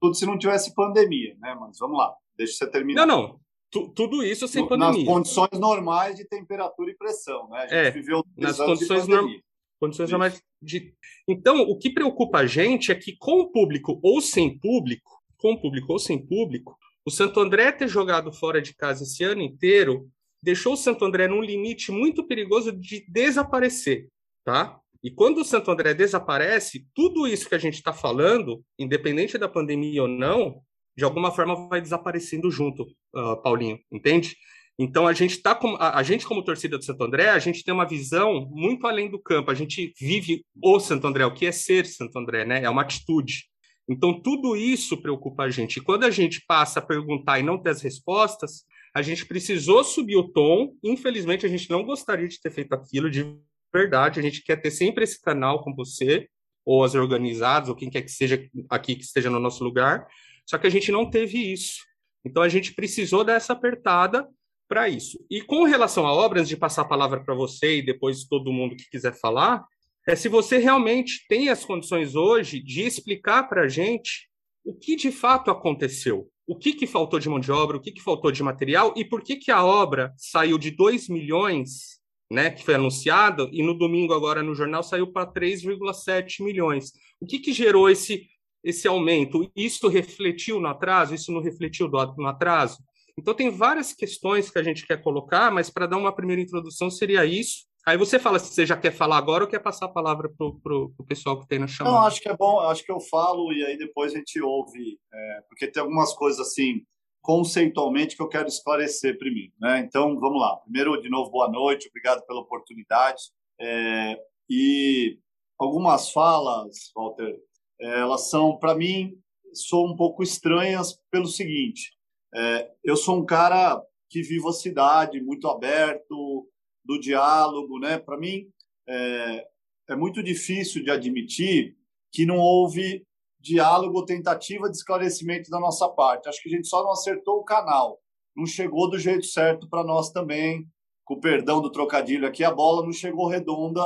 tudo 0.00 0.14
se 0.14 0.26
não 0.26 0.38
tivesse 0.38 0.74
pandemia, 0.74 1.36
né? 1.40 1.54
Mas 1.58 1.78
vamos 1.78 1.98
lá, 1.98 2.14
deixa 2.36 2.54
você 2.54 2.70
terminar. 2.70 3.06
Não, 3.06 3.22
não. 3.22 3.40
Tu, 3.70 3.88
tudo 3.90 4.24
isso 4.24 4.48
sem 4.48 4.66
pandemia. 4.66 5.04
Nas 5.04 5.04
condições 5.04 5.60
normais 5.60 6.16
de 6.16 6.24
temperatura 6.24 6.90
e 6.90 6.96
pressão, 6.96 7.48
né? 7.50 7.58
A 7.58 7.62
gente 7.62 7.74
é, 7.74 7.90
viveu 7.90 8.24
nas 8.36 8.56
condições 8.56 9.06
normais. 9.06 9.40
Condições 9.78 10.10
normais 10.10 10.42
de... 10.62 10.94
Então, 11.26 11.62
o 11.62 11.78
que 11.78 11.88
preocupa 11.88 12.38
a 12.38 12.46
gente 12.46 12.92
é 12.92 12.94
que 12.94 13.16
com 13.16 13.40
o 13.40 13.50
público 13.50 13.98
ou 14.02 14.20
sem 14.20 14.58
público, 14.58 15.22
com 15.38 15.52
o 15.52 15.60
público 15.60 15.92
ou 15.92 15.98
sem 15.98 16.18
público, 16.18 16.76
o 17.06 17.10
Santo 17.10 17.40
André 17.40 17.72
ter 17.72 17.88
jogado 17.88 18.30
fora 18.32 18.60
de 18.60 18.74
casa 18.74 19.04
esse 19.04 19.24
ano 19.24 19.40
inteiro 19.40 20.10
deixou 20.42 20.74
o 20.74 20.76
Santo 20.76 21.04
André 21.04 21.28
num 21.28 21.40
limite 21.40 21.90
muito 21.90 22.26
perigoso 22.26 22.72
de 22.72 23.04
desaparecer, 23.08 24.08
tá? 24.44 24.78
E 25.02 25.10
quando 25.10 25.38
o 25.38 25.44
Santo 25.44 25.70
André 25.70 25.94
desaparece, 25.94 26.86
tudo 26.94 27.26
isso 27.26 27.48
que 27.48 27.54
a 27.54 27.58
gente 27.58 27.74
está 27.74 27.92
falando, 27.92 28.62
independente 28.78 29.38
da 29.38 29.48
pandemia 29.48 30.02
ou 30.02 30.08
não, 30.08 30.60
de 30.96 31.04
alguma 31.04 31.30
forma 31.30 31.68
vai 31.68 31.80
desaparecendo 31.80 32.50
junto, 32.50 32.82
uh, 33.14 33.40
Paulinho, 33.42 33.78
entende? 33.90 34.36
Então 34.78 35.06
a 35.06 35.12
gente 35.12 35.38
tá 35.38 35.54
com 35.54 35.76
a, 35.76 35.98
a, 35.98 36.02
gente 36.02 36.26
como 36.26 36.42
torcida 36.42 36.78
do 36.78 36.84
Santo 36.84 37.04
André, 37.04 37.28
a 37.28 37.38
gente 37.38 37.62
tem 37.62 37.72
uma 37.72 37.86
visão 37.86 38.48
muito 38.50 38.86
além 38.86 39.10
do 39.10 39.18
campo. 39.18 39.50
A 39.50 39.54
gente 39.54 39.92
vive 39.98 40.44
o 40.62 40.80
Santo 40.80 41.06
André, 41.06 41.24
o 41.24 41.34
que 41.34 41.46
é 41.46 41.52
ser 41.52 41.84
Santo 41.86 42.18
André, 42.18 42.44
né? 42.44 42.62
É 42.62 42.70
uma 42.70 42.82
atitude. 42.82 43.44
Então 43.88 44.18
tudo 44.20 44.56
isso 44.56 44.96
preocupa 44.96 45.44
a 45.44 45.50
gente. 45.50 45.76
E 45.76 45.82
quando 45.82 46.04
a 46.04 46.10
gente 46.10 46.42
passa 46.46 46.78
a 46.78 46.82
perguntar 46.82 47.38
e 47.38 47.42
não 47.42 47.58
ter 47.58 47.70
as 47.70 47.82
respostas, 47.82 48.64
a 48.94 49.02
gente 49.02 49.26
precisou 49.26 49.84
subir 49.84 50.16
o 50.16 50.28
tom. 50.32 50.74
Infelizmente 50.82 51.44
a 51.44 51.48
gente 51.48 51.68
não 51.68 51.84
gostaria 51.84 52.28
de 52.28 52.40
ter 52.40 52.50
feito 52.50 52.72
aquilo 52.72 53.10
de 53.10 53.38
verdade, 53.72 54.20
a 54.20 54.22
gente 54.22 54.42
quer 54.42 54.56
ter 54.56 54.70
sempre 54.70 55.04
esse 55.04 55.20
canal 55.20 55.62
com 55.62 55.74
você, 55.74 56.28
ou 56.64 56.84
as 56.84 56.94
organizadas, 56.94 57.68
ou 57.68 57.74
quem 57.74 57.90
quer 57.90 58.02
que 58.02 58.10
seja 58.10 58.48
aqui 58.68 58.94
que 58.94 59.04
esteja 59.04 59.30
no 59.30 59.40
nosso 59.40 59.64
lugar, 59.64 60.06
só 60.46 60.58
que 60.58 60.66
a 60.66 60.70
gente 60.70 60.92
não 60.92 61.08
teve 61.08 61.52
isso. 61.52 61.78
Então 62.24 62.42
a 62.42 62.48
gente 62.48 62.74
precisou 62.74 63.24
dessa 63.24 63.52
apertada 63.52 64.28
para 64.68 64.88
isso. 64.88 65.18
E 65.30 65.42
com 65.42 65.64
relação 65.64 66.06
a 66.06 66.12
obras, 66.12 66.48
de 66.48 66.56
passar 66.56 66.82
a 66.82 66.88
palavra 66.88 67.24
para 67.24 67.34
você 67.34 67.78
e 67.78 67.82
depois 67.82 68.24
todo 68.24 68.52
mundo 68.52 68.76
que 68.76 68.88
quiser 68.88 69.12
falar, 69.18 69.64
é 70.06 70.14
se 70.14 70.28
você 70.28 70.58
realmente 70.58 71.26
tem 71.28 71.48
as 71.48 71.64
condições 71.64 72.14
hoje 72.14 72.62
de 72.62 72.82
explicar 72.82 73.48
para 73.48 73.62
a 73.62 73.68
gente 73.68 74.28
o 74.64 74.74
que 74.74 74.96
de 74.96 75.10
fato 75.10 75.50
aconteceu. 75.50 76.28
o 76.46 76.56
que, 76.56 76.72
que 76.72 76.84
faltou 76.84 77.20
de 77.20 77.28
mão 77.28 77.38
de 77.38 77.52
obra, 77.52 77.76
o 77.76 77.80
que, 77.80 77.92
que 77.92 78.02
faltou 78.02 78.32
de 78.32 78.42
material 78.42 78.92
e 78.96 79.04
por 79.04 79.22
que, 79.22 79.36
que 79.36 79.52
a 79.52 79.64
obra 79.64 80.12
saiu 80.16 80.58
de 80.58 80.72
2 80.72 81.08
milhões, 81.08 81.99
né, 82.30 82.50
que 82.50 82.64
foi 82.64 82.74
anunciado, 82.74 83.48
e 83.52 83.62
no 83.62 83.76
domingo 83.76 84.14
agora 84.14 84.42
no 84.42 84.54
jornal 84.54 84.82
saiu 84.82 85.12
para 85.12 85.26
3,7 85.26 86.44
milhões. 86.44 86.92
O 87.20 87.26
que, 87.26 87.38
que 87.38 87.52
gerou 87.52 87.90
esse, 87.90 88.28
esse 88.62 88.86
aumento? 88.86 89.50
Isso 89.56 89.88
refletiu 89.88 90.60
no 90.60 90.68
atraso? 90.68 91.14
Isso 91.14 91.32
não 91.32 91.42
refletiu 91.42 91.88
no 91.88 92.26
atraso? 92.26 92.78
Então, 93.18 93.34
tem 93.34 93.50
várias 93.50 93.92
questões 93.92 94.50
que 94.50 94.58
a 94.58 94.62
gente 94.62 94.86
quer 94.86 95.02
colocar, 95.02 95.50
mas 95.50 95.68
para 95.68 95.86
dar 95.86 95.98
uma 95.98 96.14
primeira 96.14 96.40
introdução 96.40 96.88
seria 96.88 97.26
isso. 97.26 97.68
Aí 97.86 97.96
você 97.96 98.18
fala 98.18 98.38
se 98.38 98.52
você 98.52 98.64
já 98.64 98.76
quer 98.76 98.92
falar 98.92 99.16
agora 99.16 99.44
ou 99.44 99.50
quer 99.50 99.58
passar 99.58 99.86
a 99.86 99.92
palavra 99.92 100.30
para 100.36 100.46
o 100.46 101.04
pessoal 101.06 101.40
que 101.40 101.48
tem 101.48 101.58
na 101.58 101.66
chamada. 101.66 101.96
Não, 101.96 102.06
acho 102.06 102.20
que 102.20 102.28
é 102.28 102.36
bom, 102.36 102.60
acho 102.60 102.84
que 102.84 102.92
eu 102.92 103.00
falo 103.00 103.52
e 103.52 103.64
aí 103.64 103.76
depois 103.76 104.12
a 104.12 104.16
gente 104.16 104.40
ouve, 104.40 104.98
é, 105.12 105.40
porque 105.48 105.66
tem 105.66 105.82
algumas 105.82 106.14
coisas 106.14 106.40
assim, 106.40 106.82
conceitualmente, 107.20 108.16
que 108.16 108.22
eu 108.22 108.28
quero 108.28 108.48
esclarecer 108.48 109.18
primeiro. 109.18 109.52
Né? 109.60 109.80
Então, 109.80 110.18
vamos 110.18 110.40
lá. 110.40 110.56
Primeiro, 110.58 111.00
de 111.00 111.08
novo, 111.08 111.30
boa 111.30 111.50
noite, 111.50 111.88
obrigado 111.88 112.24
pela 112.26 112.40
oportunidade. 112.40 113.22
É, 113.60 114.18
e 114.48 115.18
algumas 115.58 116.10
falas, 116.10 116.90
Walter, 116.94 117.38
elas 117.78 118.28
são, 118.28 118.58
para 118.58 118.74
mim, 118.74 119.18
são 119.52 119.84
um 119.84 119.96
pouco 119.96 120.22
estranhas 120.22 120.98
pelo 121.10 121.26
seguinte: 121.26 121.92
é, 122.34 122.70
eu 122.82 122.96
sou 122.96 123.18
um 123.18 123.24
cara 123.24 123.82
que 124.08 124.22
vivo 124.22 124.48
a 124.48 124.52
cidade, 124.52 125.22
muito 125.22 125.48
aberto, 125.48 126.48
do 126.84 126.98
diálogo, 126.98 127.78
né? 127.78 127.98
Para 127.98 128.18
mim, 128.18 128.48
é, 128.88 129.46
é 129.90 129.96
muito 129.96 130.22
difícil 130.22 130.82
de 130.82 130.90
admitir 130.90 131.76
que 132.12 132.26
não 132.26 132.38
houve 132.38 133.06
diálogo 133.40 134.04
tentativa 134.04 134.68
de 134.68 134.76
esclarecimento 134.76 135.50
da 135.50 135.58
nossa 135.58 135.88
parte. 135.88 136.28
Acho 136.28 136.42
que 136.42 136.48
a 136.48 136.56
gente 136.56 136.68
só 136.68 136.82
não 136.82 136.92
acertou 136.92 137.38
o 137.38 137.44
canal, 137.44 137.98
não 138.36 138.46
chegou 138.46 138.88
do 138.90 138.98
jeito 138.98 139.26
certo 139.26 139.68
para 139.68 139.82
nós 139.82 140.10
também. 140.10 140.66
Com 141.04 141.14
o 141.14 141.20
perdão 141.20 141.60
do 141.60 141.72
trocadilho 141.72 142.26
aqui, 142.26 142.44
a 142.44 142.54
bola 142.54 142.84
não 142.84 142.92
chegou 142.92 143.26
redonda 143.26 143.82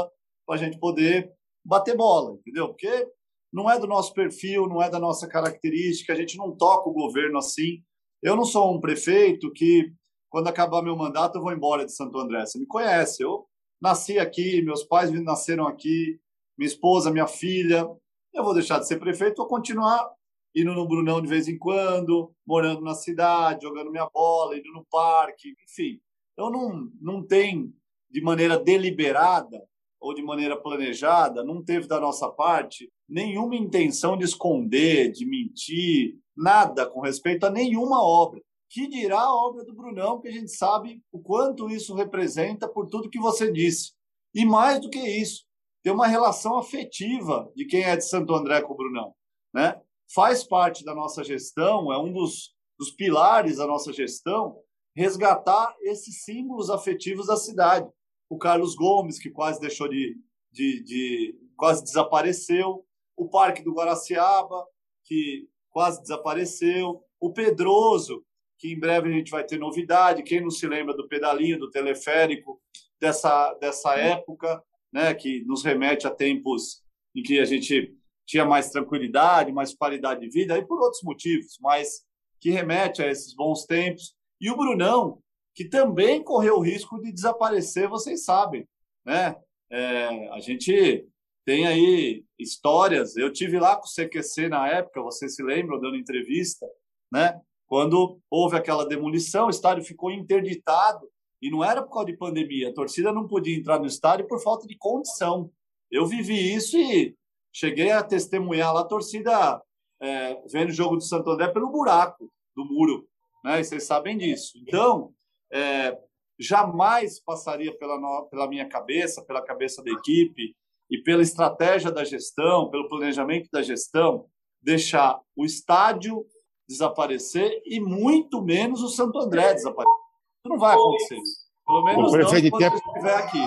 para 0.46 0.56
a 0.56 0.58
gente 0.58 0.78
poder 0.78 1.32
bater 1.64 1.96
bola, 1.96 2.34
entendeu? 2.34 2.68
Porque 2.68 3.08
não 3.50 3.70
é 3.70 3.78
do 3.78 3.86
nosso 3.86 4.12
perfil, 4.12 4.66
não 4.66 4.82
é 4.82 4.90
da 4.90 4.98
nossa 4.98 5.26
característica, 5.26 6.12
a 6.12 6.16
gente 6.16 6.36
não 6.36 6.54
toca 6.54 6.90
o 6.90 6.92
governo 6.92 7.38
assim. 7.38 7.82
Eu 8.20 8.36
não 8.36 8.44
sou 8.44 8.74
um 8.74 8.80
prefeito 8.80 9.50
que, 9.52 9.92
quando 10.28 10.48
acabar 10.48 10.82
meu 10.82 10.96
mandato, 10.96 11.38
eu 11.38 11.42
vou 11.42 11.52
embora 11.52 11.86
de 11.86 11.94
Santo 11.94 12.18
André. 12.18 12.44
Você 12.44 12.58
me 12.58 12.66
conhece, 12.66 13.22
eu 13.22 13.46
nasci 13.80 14.18
aqui, 14.18 14.60
meus 14.62 14.82
pais 14.82 15.10
nasceram 15.22 15.66
aqui, 15.66 16.18
minha 16.58 16.66
esposa, 16.66 17.10
minha 17.10 17.26
filha. 17.26 17.88
Eu 18.34 18.42
vou 18.42 18.52
deixar 18.52 18.80
de 18.80 18.88
ser 18.88 18.98
prefeito, 18.98 19.36
vou 19.36 19.46
continuar 19.46 20.10
indo 20.54 20.74
no 20.74 20.86
Brunão 20.86 21.22
de 21.22 21.28
vez 21.28 21.46
em 21.46 21.56
quando, 21.56 22.34
morando 22.44 22.80
na 22.80 22.94
cidade, 22.94 23.62
jogando 23.62 23.92
minha 23.92 24.08
bola, 24.12 24.58
indo 24.58 24.72
no 24.72 24.84
parque, 24.90 25.54
enfim. 25.64 26.00
Eu 26.36 26.50
não, 26.50 26.90
não 27.00 27.22
tem, 27.22 27.72
de 28.10 28.20
maneira 28.20 28.58
deliberada 28.58 29.62
ou 30.00 30.12
de 30.12 30.22
maneira 30.22 30.56
planejada, 30.56 31.44
não 31.44 31.62
teve 31.62 31.86
da 31.86 32.00
nossa 32.00 32.28
parte 32.28 32.92
nenhuma 33.08 33.54
intenção 33.54 34.16
de 34.16 34.24
esconder, 34.24 35.12
de 35.12 35.24
mentir, 35.24 36.18
nada 36.36 36.86
com 36.86 37.00
respeito 37.00 37.46
a 37.46 37.50
nenhuma 37.50 38.02
obra. 38.02 38.42
Que 38.68 38.88
dirá 38.88 39.20
a 39.20 39.34
obra 39.34 39.64
do 39.64 39.74
Brunão, 39.74 40.20
que 40.20 40.26
a 40.26 40.32
gente 40.32 40.50
sabe 40.50 41.00
o 41.12 41.20
quanto 41.20 41.70
isso 41.70 41.94
representa 41.94 42.68
por 42.68 42.88
tudo 42.88 43.08
que 43.08 43.20
você 43.20 43.52
disse. 43.52 43.92
E 44.34 44.44
mais 44.44 44.80
do 44.80 44.90
que 44.90 44.98
isso, 44.98 45.44
tem 45.84 45.92
uma 45.92 46.06
relação 46.06 46.56
afetiva 46.56 47.52
de 47.54 47.66
quem 47.66 47.84
é 47.84 47.94
de 47.94 48.08
Santo 48.08 48.34
André 48.34 48.62
com 48.62 48.72
o 48.72 48.76
Brunão. 48.76 49.14
Né? 49.52 49.78
Faz 50.14 50.42
parte 50.42 50.82
da 50.82 50.94
nossa 50.94 51.22
gestão, 51.22 51.92
é 51.92 51.98
um 51.98 52.10
dos, 52.10 52.54
dos 52.78 52.90
pilares 52.90 53.58
da 53.58 53.66
nossa 53.66 53.92
gestão, 53.92 54.58
resgatar 54.96 55.76
esses 55.82 56.24
símbolos 56.24 56.70
afetivos 56.70 57.26
da 57.26 57.36
cidade. 57.36 57.86
O 58.30 58.38
Carlos 58.38 58.74
Gomes, 58.74 59.18
que 59.18 59.28
quase 59.28 59.60
deixou 59.60 59.86
de, 59.86 60.16
de, 60.50 60.82
de 60.82 61.38
quase 61.54 61.84
desapareceu, 61.84 62.86
o 63.14 63.28
Parque 63.28 63.62
do 63.62 63.74
Guaraciaba, 63.74 64.66
que 65.04 65.46
quase 65.70 66.00
desapareceu, 66.00 67.04
o 67.20 67.30
Pedroso, 67.30 68.24
que 68.58 68.72
em 68.72 68.80
breve 68.80 69.10
a 69.10 69.12
gente 69.12 69.30
vai 69.30 69.44
ter 69.44 69.58
novidade. 69.58 70.22
Quem 70.22 70.40
não 70.40 70.50
se 70.50 70.66
lembra 70.66 70.96
do 70.96 71.06
pedalinho, 71.06 71.58
do 71.58 71.70
teleférico, 71.70 72.58
dessa, 72.98 73.52
dessa 73.60 73.94
época, 73.96 74.64
né, 74.94 75.12
que 75.12 75.44
nos 75.44 75.64
remete 75.64 76.06
a 76.06 76.10
tempos 76.10 76.80
em 77.16 77.22
que 77.22 77.40
a 77.40 77.44
gente 77.44 77.92
tinha 78.24 78.44
mais 78.44 78.70
tranquilidade, 78.70 79.52
mais 79.52 79.74
qualidade 79.74 80.20
de 80.20 80.28
vida, 80.28 80.56
e 80.56 80.64
por 80.64 80.80
outros 80.80 81.02
motivos, 81.02 81.58
mas 81.60 82.04
que 82.40 82.50
remete 82.50 83.02
a 83.02 83.10
esses 83.10 83.34
bons 83.34 83.66
tempos. 83.66 84.14
E 84.40 84.50
o 84.50 84.56
Brunão, 84.56 85.18
que 85.52 85.64
também 85.64 86.22
correu 86.22 86.56
o 86.56 86.62
risco 86.62 87.00
de 87.00 87.12
desaparecer, 87.12 87.88
vocês 87.88 88.24
sabem, 88.24 88.66
né? 89.04 89.36
É, 89.68 90.28
a 90.28 90.38
gente 90.38 91.06
tem 91.44 91.66
aí 91.66 92.24
histórias. 92.38 93.16
Eu 93.16 93.32
tive 93.32 93.58
lá 93.58 93.76
com 93.76 93.86
o 93.86 93.90
CQC 93.90 94.48
na 94.48 94.68
época, 94.68 95.02
vocês 95.02 95.34
se 95.34 95.42
lembram, 95.42 95.80
dando 95.80 95.96
entrevista, 95.96 96.66
né? 97.12 97.40
Quando 97.66 98.20
houve 98.30 98.56
aquela 98.56 98.86
demolição, 98.86 99.46
o 99.46 99.50
estádio 99.50 99.84
ficou 99.84 100.10
interditado 100.10 101.08
e 101.44 101.50
não 101.50 101.62
era 101.62 101.82
por 101.82 101.92
causa 101.92 102.06
de 102.06 102.16
pandemia. 102.16 102.70
A 102.70 102.72
torcida 102.72 103.12
não 103.12 103.28
podia 103.28 103.54
entrar 103.54 103.78
no 103.78 103.84
estádio 103.84 104.26
por 104.26 104.42
falta 104.42 104.66
de 104.66 104.78
condição. 104.78 105.50
Eu 105.90 106.06
vivi 106.06 106.54
isso 106.54 106.78
e 106.78 107.14
cheguei 107.52 107.90
a 107.90 108.02
testemunhar 108.02 108.72
lá 108.72 108.80
a 108.80 108.86
torcida 108.86 109.62
é, 110.00 110.42
vendo 110.50 110.70
o 110.70 110.72
jogo 110.72 110.96
do 110.96 111.02
Santo 111.02 111.28
André 111.28 111.48
pelo 111.48 111.70
buraco 111.70 112.32
do 112.56 112.64
muro, 112.64 113.06
né? 113.44 113.60
E 113.60 113.64
vocês 113.64 113.84
sabem 113.84 114.16
disso. 114.16 114.56
Então, 114.56 115.12
é, 115.52 115.94
jamais 116.40 117.20
passaria 117.20 117.76
pela, 117.76 118.22
pela 118.30 118.48
minha 118.48 118.66
cabeça, 118.66 119.22
pela 119.22 119.44
cabeça 119.44 119.84
da 119.84 119.90
equipe, 119.90 120.56
e 120.90 120.96
pela 121.02 121.22
estratégia 121.22 121.90
da 121.92 122.04
gestão, 122.04 122.70
pelo 122.70 122.88
planejamento 122.88 123.50
da 123.52 123.60
gestão, 123.60 124.26
deixar 124.62 125.20
o 125.36 125.44
estádio 125.44 126.24
desaparecer 126.66 127.60
e 127.66 127.80
muito 127.80 128.42
menos 128.42 128.82
o 128.82 128.88
Santo 128.88 129.18
André 129.18 129.52
desaparecer. 129.52 130.03
Não 130.44 130.58
vai 130.58 130.74
acontecer. 130.74 131.20
Pelo 131.66 131.84
menos 131.84 132.12
não 132.12 132.50
quando 132.50 132.74
estiver 132.74 133.14
aqui. 133.16 133.46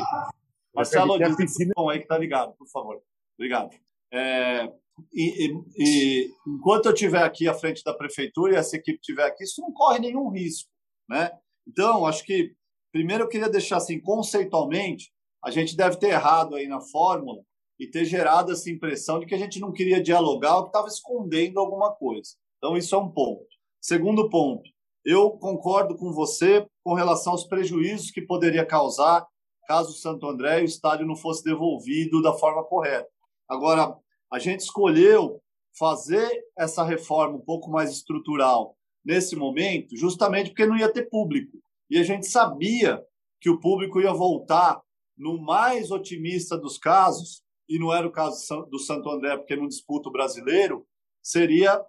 Marcelo, 0.74 1.18
diz 1.18 1.58
aí 1.90 1.98
que 1.98 2.04
está 2.04 2.18
ligado, 2.18 2.54
por 2.54 2.68
favor. 2.68 3.02
Obrigado. 3.38 3.70
É, 4.12 4.72
e, 5.14 5.46
e, 5.46 5.64
e, 5.78 6.34
enquanto 6.48 6.88
eu 6.88 6.94
estiver 6.94 7.24
aqui 7.24 7.48
à 7.48 7.54
frente 7.54 7.84
da 7.84 7.94
prefeitura 7.94 8.54
e 8.54 8.58
essa 8.58 8.76
equipe 8.76 9.00
estiver 9.00 9.26
aqui, 9.26 9.44
isso 9.44 9.62
não 9.62 9.72
corre 9.72 10.00
nenhum 10.00 10.30
risco, 10.30 10.70
né? 11.10 11.32
Então, 11.68 12.06
acho 12.06 12.24
que 12.24 12.56
primeiro 12.92 13.26
eu 13.26 13.28
queria 13.28 13.50
deixar 13.50 13.78
assim 13.78 14.00
conceitualmente 14.00 15.12
a 15.44 15.52
gente 15.52 15.76
deve 15.76 15.98
ter 15.98 16.10
errado 16.10 16.56
aí 16.56 16.68
na 16.68 16.82
fórmula 16.82 17.42
e 17.80 17.88
ter 17.88 18.06
gerado 18.06 18.52
essa 18.52 18.70
impressão 18.70 19.20
de 19.20 19.26
que 19.26 19.36
a 19.36 19.38
gente 19.38 19.60
não 19.60 19.72
queria 19.72 20.02
dialogar 20.02 20.58
ou 20.58 20.64
que 20.64 20.70
estava 20.70 20.88
escondendo 20.88 21.60
alguma 21.60 21.94
coisa. 21.94 22.32
Então, 22.58 22.76
isso 22.76 22.96
é 22.96 22.98
um 22.98 23.10
ponto. 23.10 23.46
Segundo 23.80 24.30
ponto, 24.30 24.70
eu 25.08 25.32
concordo 25.32 25.96
com 25.96 26.12
você 26.12 26.68
com 26.84 26.94
relação 26.94 27.32
aos 27.32 27.46
prejuízos 27.46 28.12
que 28.12 28.22
poderia 28.22 28.66
causar 28.66 29.26
caso 29.66 29.92
o 29.92 29.96
Santo 29.96 30.28
André 30.28 30.60
e 30.60 30.64
o 30.64 30.66
estádio 30.66 31.08
não 31.08 31.16
fosse 31.16 31.44
devolvido 31.46 32.22
da 32.22 32.34
forma 32.34 32.64
correta. 32.66 33.08
Agora, 33.48 33.96
a 34.32 34.38
gente 34.38 34.62
escolheu 34.62 35.42
fazer 35.80 36.30
essa 36.58 36.84
reforma 36.84 37.38
um 37.38 37.42
pouco 37.42 37.70
mais 37.70 37.92
estrutural 37.92 38.76
nesse 39.04 39.36
momento, 39.36 39.96
justamente 39.96 40.50
porque 40.50 40.66
não 40.66 40.78
ia 40.78 40.92
ter 40.92 41.10
público. 41.10 41.58
E 41.90 41.98
a 41.98 42.04
gente 42.04 42.28
sabia 42.28 43.02
que 43.40 43.50
o 43.50 43.60
público 43.62 44.02
ia 44.02 44.12
voltar 44.12 44.82
no 45.18 45.40
mais 45.40 45.90
otimista 45.90 46.58
dos 46.58 46.78
casos, 46.78 47.42
e 47.70 47.80
não 47.80 47.94
era 47.94 48.06
o 48.06 48.12
caso 48.12 48.66
do 48.70 48.80
Santo 48.80 49.10
André, 49.10 49.38
porque 49.38 49.56
não 49.56 49.68
disputa 49.68 50.10
o 50.10 50.12
brasileiro, 50.12 50.86
seria 51.22 51.82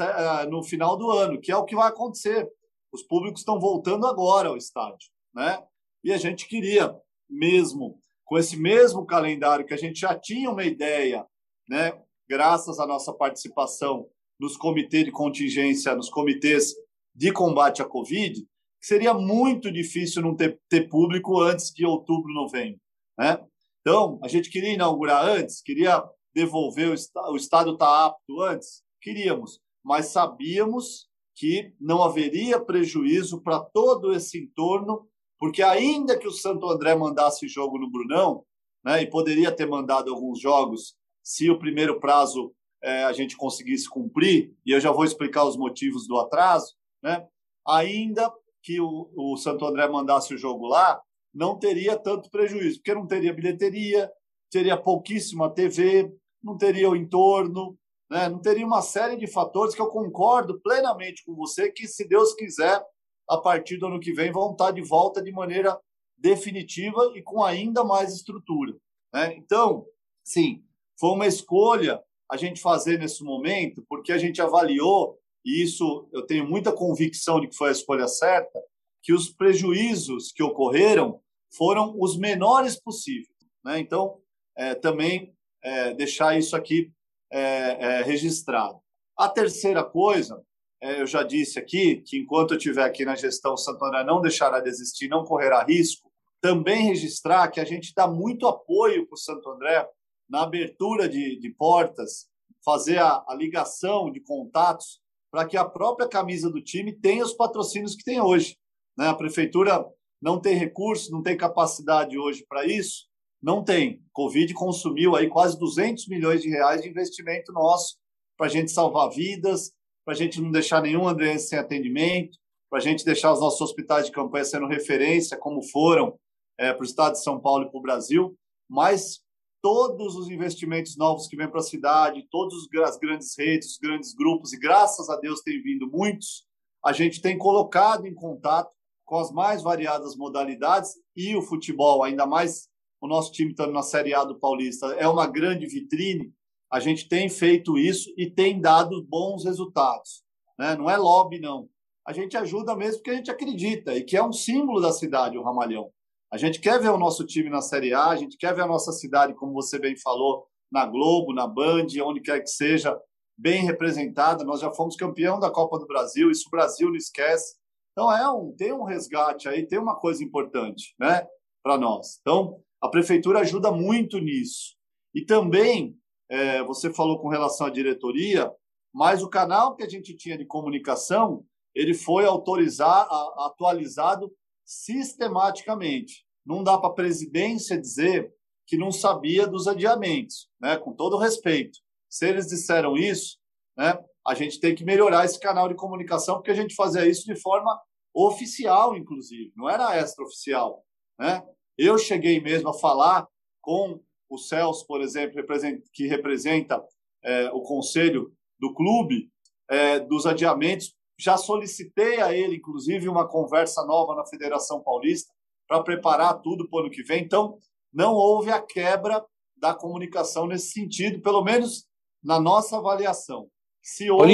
eh, 0.00 0.46
no 0.46 0.62
final 0.62 0.96
do 0.96 1.10
ano, 1.10 1.40
que 1.40 1.50
é 1.50 1.56
o 1.56 1.64
que 1.64 1.74
vai 1.74 1.88
acontecer. 1.88 2.48
Os 2.96 3.02
públicos 3.02 3.42
estão 3.42 3.60
voltando 3.60 4.06
agora 4.06 4.48
ao 4.48 4.56
estádio. 4.56 5.10
Né? 5.34 5.62
E 6.02 6.14
a 6.14 6.16
gente 6.16 6.48
queria, 6.48 6.98
mesmo 7.28 8.00
com 8.24 8.38
esse 8.38 8.56
mesmo 8.56 9.04
calendário, 9.04 9.66
que 9.66 9.74
a 9.74 9.76
gente 9.76 10.00
já 10.00 10.18
tinha 10.18 10.50
uma 10.50 10.64
ideia, 10.64 11.26
né, 11.68 11.92
graças 12.28 12.80
à 12.80 12.86
nossa 12.86 13.12
participação 13.12 14.08
nos 14.40 14.56
comitês 14.56 15.04
de 15.04 15.12
contingência, 15.12 15.94
nos 15.94 16.08
comitês 16.08 16.74
de 17.14 17.30
combate 17.32 17.82
à 17.82 17.84
Covid, 17.84 18.44
seria 18.80 19.12
muito 19.12 19.70
difícil 19.70 20.22
não 20.22 20.34
ter, 20.34 20.58
ter 20.70 20.88
público 20.88 21.38
antes 21.40 21.70
de 21.70 21.84
outubro, 21.84 22.32
novembro. 22.32 22.80
Né? 23.18 23.38
Então, 23.80 24.18
a 24.22 24.28
gente 24.28 24.48
queria 24.50 24.72
inaugurar 24.72 25.24
antes, 25.24 25.60
queria 25.60 26.02
devolver 26.34 26.88
o, 26.88 27.32
o 27.32 27.36
Estado 27.36 27.74
está 27.74 28.06
apto 28.06 28.40
antes? 28.40 28.82
Queríamos, 29.02 29.60
mas 29.84 30.06
sabíamos 30.06 31.08
que 31.36 31.74
não 31.78 32.02
haveria 32.02 32.58
prejuízo 32.58 33.42
para 33.42 33.60
todo 33.60 34.12
esse 34.12 34.42
entorno, 34.42 35.06
porque 35.38 35.62
ainda 35.62 36.18
que 36.18 36.26
o 36.26 36.32
Santo 36.32 36.68
André 36.68 36.96
mandasse 36.96 37.46
jogo 37.46 37.78
no 37.78 37.90
Brunão, 37.90 38.42
né, 38.82 39.02
e 39.02 39.10
poderia 39.10 39.52
ter 39.52 39.66
mandado 39.66 40.12
alguns 40.12 40.40
jogos 40.40 40.96
se 41.22 41.50
o 41.50 41.58
primeiro 41.58 42.00
prazo 42.00 42.54
é, 42.82 43.04
a 43.04 43.12
gente 43.12 43.36
conseguisse 43.36 43.88
cumprir, 43.88 44.54
e 44.64 44.70
eu 44.70 44.80
já 44.80 44.90
vou 44.90 45.04
explicar 45.04 45.44
os 45.44 45.56
motivos 45.56 46.06
do 46.06 46.16
atraso, 46.18 46.74
né? 47.02 47.26
ainda 47.66 48.32
que 48.62 48.80
o, 48.80 49.10
o 49.14 49.36
Santo 49.36 49.66
André 49.66 49.88
mandasse 49.88 50.32
o 50.34 50.38
jogo 50.38 50.66
lá, 50.66 51.00
não 51.34 51.58
teria 51.58 51.98
tanto 51.98 52.30
prejuízo, 52.30 52.78
porque 52.78 52.94
não 52.94 53.06
teria 53.06 53.34
bilheteria, 53.34 54.10
teria 54.50 54.76
pouquíssima 54.76 55.52
TV, 55.52 56.10
não 56.42 56.56
teria 56.56 56.88
o 56.88 56.96
entorno, 56.96 57.76
né? 58.10 58.28
não 58.28 58.40
teria 58.40 58.66
uma 58.66 58.82
série 58.82 59.16
de 59.16 59.26
fatores 59.26 59.74
que 59.74 59.80
eu 59.80 59.88
concordo 59.88 60.60
plenamente 60.60 61.24
com 61.24 61.34
você 61.34 61.70
que, 61.70 61.86
se 61.86 62.06
Deus 62.06 62.34
quiser, 62.34 62.82
a 63.28 63.38
partir 63.38 63.76
do 63.76 63.86
ano 63.86 64.00
que 64.00 64.12
vem 64.12 64.30
vão 64.30 64.52
estar 64.52 64.70
de 64.70 64.82
volta 64.82 65.22
de 65.22 65.32
maneira 65.32 65.78
definitiva 66.16 67.12
e 67.14 67.22
com 67.22 67.42
ainda 67.42 67.84
mais 67.84 68.14
estrutura. 68.14 68.74
Né? 69.12 69.34
Então, 69.36 69.86
sim, 70.24 70.64
foi 70.98 71.10
uma 71.10 71.26
escolha 71.26 72.02
a 72.30 72.36
gente 72.36 72.60
fazer 72.60 72.98
nesse 72.98 73.22
momento, 73.22 73.84
porque 73.88 74.12
a 74.12 74.18
gente 74.18 74.40
avaliou, 74.40 75.18
e 75.44 75.62
isso 75.62 76.08
eu 76.12 76.26
tenho 76.26 76.48
muita 76.48 76.72
convicção 76.72 77.40
de 77.40 77.48
que 77.48 77.56
foi 77.56 77.68
a 77.68 77.72
escolha 77.72 78.08
certa, 78.08 78.60
que 79.02 79.12
os 79.12 79.28
prejuízos 79.30 80.32
que 80.32 80.42
ocorreram 80.42 81.20
foram 81.54 81.94
os 81.98 82.16
menores 82.16 82.80
possíveis. 82.80 83.28
Né? 83.64 83.78
Então, 83.78 84.20
é, 84.56 84.74
também 84.74 85.34
é, 85.62 85.94
deixar 85.94 86.36
isso 86.36 86.56
aqui 86.56 86.92
é, 87.30 88.00
é 88.00 88.02
registrado. 88.02 88.80
A 89.16 89.28
terceira 89.28 89.82
coisa, 89.82 90.42
é, 90.82 91.00
eu 91.00 91.06
já 91.06 91.22
disse 91.22 91.58
aqui, 91.58 92.02
que 92.02 92.18
enquanto 92.18 92.52
eu 92.52 92.56
estiver 92.58 92.84
aqui 92.84 93.04
na 93.04 93.14
gestão, 93.14 93.56
Santo 93.56 93.84
André 93.84 94.04
não 94.04 94.20
deixará 94.20 94.60
de 94.60 94.68
existir, 94.68 95.08
não 95.08 95.24
correrá 95.24 95.62
risco. 95.64 96.10
Também 96.40 96.84
registrar 96.84 97.48
que 97.48 97.60
a 97.60 97.64
gente 97.64 97.92
dá 97.94 98.06
muito 98.06 98.46
apoio 98.46 99.06
para 99.06 99.14
o 99.14 99.18
Santo 99.18 99.48
André 99.50 99.88
na 100.28 100.42
abertura 100.42 101.08
de, 101.08 101.38
de 101.38 101.50
portas, 101.50 102.28
fazer 102.64 102.98
a, 102.98 103.24
a 103.26 103.34
ligação 103.34 104.10
de 104.10 104.20
contatos 104.20 105.00
para 105.30 105.46
que 105.46 105.56
a 105.56 105.64
própria 105.64 106.08
camisa 106.08 106.50
do 106.50 106.62
time 106.62 106.92
tenha 106.92 107.24
os 107.24 107.32
patrocínios 107.32 107.94
que 107.94 108.04
tem 108.04 108.20
hoje. 108.20 108.56
Né? 108.96 109.08
A 109.08 109.14
prefeitura 109.14 109.84
não 110.20 110.40
tem 110.40 110.56
recurso, 110.56 111.12
não 111.12 111.22
tem 111.22 111.36
capacidade 111.36 112.18
hoje 112.18 112.44
para 112.48 112.66
isso? 112.66 113.06
Não 113.46 113.62
tem. 113.62 114.02
Covid 114.12 114.52
consumiu 114.54 115.14
aí 115.14 115.28
quase 115.28 115.56
200 115.56 116.08
milhões 116.08 116.42
de 116.42 116.48
reais 116.48 116.82
de 116.82 116.88
investimento 116.88 117.52
nosso 117.52 117.96
para 118.36 118.46
a 118.46 118.50
gente 118.50 118.72
salvar 118.72 119.08
vidas, 119.08 119.70
para 120.04 120.14
a 120.14 120.16
gente 120.16 120.40
não 120.40 120.50
deixar 120.50 120.82
nenhum 120.82 121.06
andrense 121.06 121.50
sem 121.50 121.56
atendimento, 121.56 122.36
para 122.68 122.80
a 122.80 122.82
gente 122.82 123.04
deixar 123.04 123.32
os 123.32 123.38
nossos 123.38 123.60
hospitais 123.60 124.06
de 124.06 124.10
campanha 124.10 124.44
sendo 124.44 124.66
referência, 124.66 125.36
como 125.36 125.62
foram 125.62 126.18
é, 126.58 126.72
para 126.72 126.82
o 126.82 126.84
estado 126.84 127.12
de 127.12 127.22
São 127.22 127.38
Paulo 127.38 127.66
e 127.66 127.70
para 127.70 127.78
o 127.78 127.82
Brasil. 127.82 128.36
Mas 128.68 129.20
todos 129.62 130.16
os 130.16 130.28
investimentos 130.28 130.96
novos 130.96 131.28
que 131.28 131.36
vêm 131.36 131.48
para 131.48 131.60
a 131.60 131.62
cidade, 131.62 132.26
todas 132.28 132.58
as 132.84 132.98
grandes 132.98 133.32
redes, 133.38 133.74
os 133.74 133.78
grandes 133.78 134.12
grupos, 134.12 134.52
e 134.52 134.58
graças 134.58 135.08
a 135.08 135.20
Deus 135.20 135.40
tem 135.42 135.62
vindo 135.62 135.88
muitos, 135.88 136.44
a 136.84 136.92
gente 136.92 137.22
tem 137.22 137.38
colocado 137.38 138.08
em 138.08 138.14
contato 138.14 138.74
com 139.04 139.20
as 139.20 139.30
mais 139.30 139.62
variadas 139.62 140.16
modalidades 140.16 140.94
e 141.14 141.36
o 141.36 141.42
futebol, 141.42 142.02
ainda 142.02 142.26
mais 142.26 142.68
o 143.00 143.06
nosso 143.06 143.32
time 143.32 143.50
estando 143.50 143.72
na 143.72 143.82
Série 143.82 144.14
A 144.14 144.24
do 144.24 144.38
Paulista, 144.38 144.86
é 144.94 145.06
uma 145.08 145.26
grande 145.26 145.66
vitrine. 145.66 146.32
A 146.70 146.80
gente 146.80 147.08
tem 147.08 147.28
feito 147.28 147.78
isso 147.78 148.12
e 148.16 148.30
tem 148.30 148.60
dado 148.60 149.04
bons 149.04 149.44
resultados. 149.44 150.22
Né? 150.58 150.74
Não 150.76 150.90
é 150.90 150.96
lobby, 150.96 151.38
não. 151.38 151.68
A 152.06 152.12
gente 152.12 152.36
ajuda 152.36 152.74
mesmo 152.76 152.98
porque 152.98 153.10
a 153.10 153.16
gente 153.16 153.30
acredita 153.30 153.94
e 153.94 154.02
que 154.02 154.16
é 154.16 154.22
um 154.22 154.32
símbolo 154.32 154.80
da 154.80 154.92
cidade, 154.92 155.36
o 155.36 155.42
Ramalhão. 155.42 155.90
A 156.32 156.36
gente 156.36 156.60
quer 156.60 156.80
ver 156.80 156.90
o 156.90 156.98
nosso 156.98 157.24
time 157.24 157.48
na 157.48 157.60
Série 157.60 157.94
A, 157.94 158.08
a 158.08 158.16
gente 158.16 158.36
quer 158.36 158.54
ver 158.54 158.62
a 158.62 158.66
nossa 158.66 158.92
cidade, 158.92 159.34
como 159.34 159.52
você 159.52 159.78
bem 159.78 159.96
falou, 159.96 160.46
na 160.70 160.84
Globo, 160.84 161.32
na 161.32 161.46
Band, 161.46 161.86
onde 162.04 162.20
quer 162.20 162.40
que 162.40 162.50
seja, 162.50 162.98
bem 163.36 163.64
representada. 163.64 164.44
Nós 164.44 164.60
já 164.60 164.72
fomos 164.72 164.96
campeão 164.96 165.38
da 165.38 165.50
Copa 165.50 165.78
do 165.78 165.86
Brasil, 165.86 166.30
isso 166.30 166.48
o 166.48 166.50
Brasil 166.50 166.88
não 166.88 166.96
esquece. 166.96 167.56
Então 167.92 168.12
é 168.12 168.28
um, 168.28 168.52
tem 168.52 168.72
um 168.72 168.82
resgate 168.82 169.48
aí, 169.48 169.66
tem 169.66 169.78
uma 169.78 169.96
coisa 169.96 170.22
importante, 170.22 170.94
né, 170.98 171.26
para 171.62 171.78
nós. 171.78 172.18
Então 172.20 172.60
a 172.86 172.90
prefeitura 172.90 173.40
ajuda 173.40 173.70
muito 173.70 174.18
nisso. 174.18 174.76
E 175.14 175.24
também 175.24 175.96
é, 176.28 176.62
você 176.62 176.92
falou 176.92 177.18
com 177.20 177.28
relação 177.28 177.66
à 177.66 177.70
diretoria, 177.70 178.50
mas 178.92 179.22
o 179.22 179.28
canal 179.28 179.76
que 179.76 179.82
a 179.82 179.88
gente 179.88 180.14
tinha 180.16 180.38
de 180.38 180.44
comunicação 180.44 181.44
ele 181.76 181.92
foi 181.92 182.24
autorizar, 182.24 183.06
atualizado 183.36 184.32
sistematicamente. 184.64 186.24
Não 186.44 186.64
dá 186.64 186.78
para 186.78 186.88
a 186.88 186.94
presidência 186.94 187.78
dizer 187.78 188.32
que 188.66 188.78
não 188.78 188.90
sabia 188.90 189.46
dos 189.46 189.68
adiamentos, 189.68 190.48
né? 190.58 190.78
com 190.78 190.94
todo 190.94 191.18
respeito. 191.18 191.78
Se 192.08 192.26
eles 192.26 192.46
disseram 192.46 192.96
isso, 192.96 193.38
né, 193.76 193.98
a 194.26 194.34
gente 194.34 194.58
tem 194.58 194.74
que 194.74 194.84
melhorar 194.84 195.26
esse 195.26 195.38
canal 195.38 195.68
de 195.68 195.74
comunicação, 195.74 196.36
porque 196.36 196.50
a 196.50 196.54
gente 196.54 196.74
fazia 196.74 197.06
isso 197.06 197.26
de 197.26 197.38
forma 197.38 197.78
oficial, 198.14 198.96
inclusive, 198.96 199.52
não 199.54 199.68
era 199.68 200.00
extraoficial. 200.00 200.82
Né? 201.18 201.42
Eu 201.78 201.98
cheguei 201.98 202.40
mesmo 202.40 202.68
a 202.70 202.74
falar 202.74 203.26
com 203.60 204.00
o 204.28 204.38
Celso, 204.38 204.86
por 204.86 205.00
exemplo, 205.00 205.44
que 205.92 206.06
representa 206.06 206.82
é, 207.22 207.50
o 207.52 207.60
conselho 207.60 208.32
do 208.58 208.72
clube, 208.72 209.30
é, 209.68 210.00
dos 210.00 210.26
adiamentos, 210.26 210.94
já 211.18 211.36
solicitei 211.36 212.20
a 212.20 212.34
ele, 212.34 212.56
inclusive, 212.56 213.08
uma 213.08 213.26
conversa 213.26 213.84
nova 213.84 214.14
na 214.14 214.26
Federação 214.26 214.82
Paulista 214.82 215.32
para 215.66 215.82
preparar 215.82 216.40
tudo 216.40 216.68
para 216.68 216.76
o 216.76 216.80
ano 216.80 216.90
que 216.90 217.02
vem. 217.02 217.22
Então, 217.22 217.58
não 217.92 218.14
houve 218.14 218.50
a 218.50 218.60
quebra 218.60 219.24
da 219.56 219.74
comunicação 219.74 220.46
nesse 220.46 220.72
sentido, 220.72 221.20
pelo 221.22 221.42
menos 221.42 221.86
na 222.22 222.38
nossa 222.38 222.76
avaliação. 222.76 223.48
Se 223.82 224.10
houve. 224.10 224.24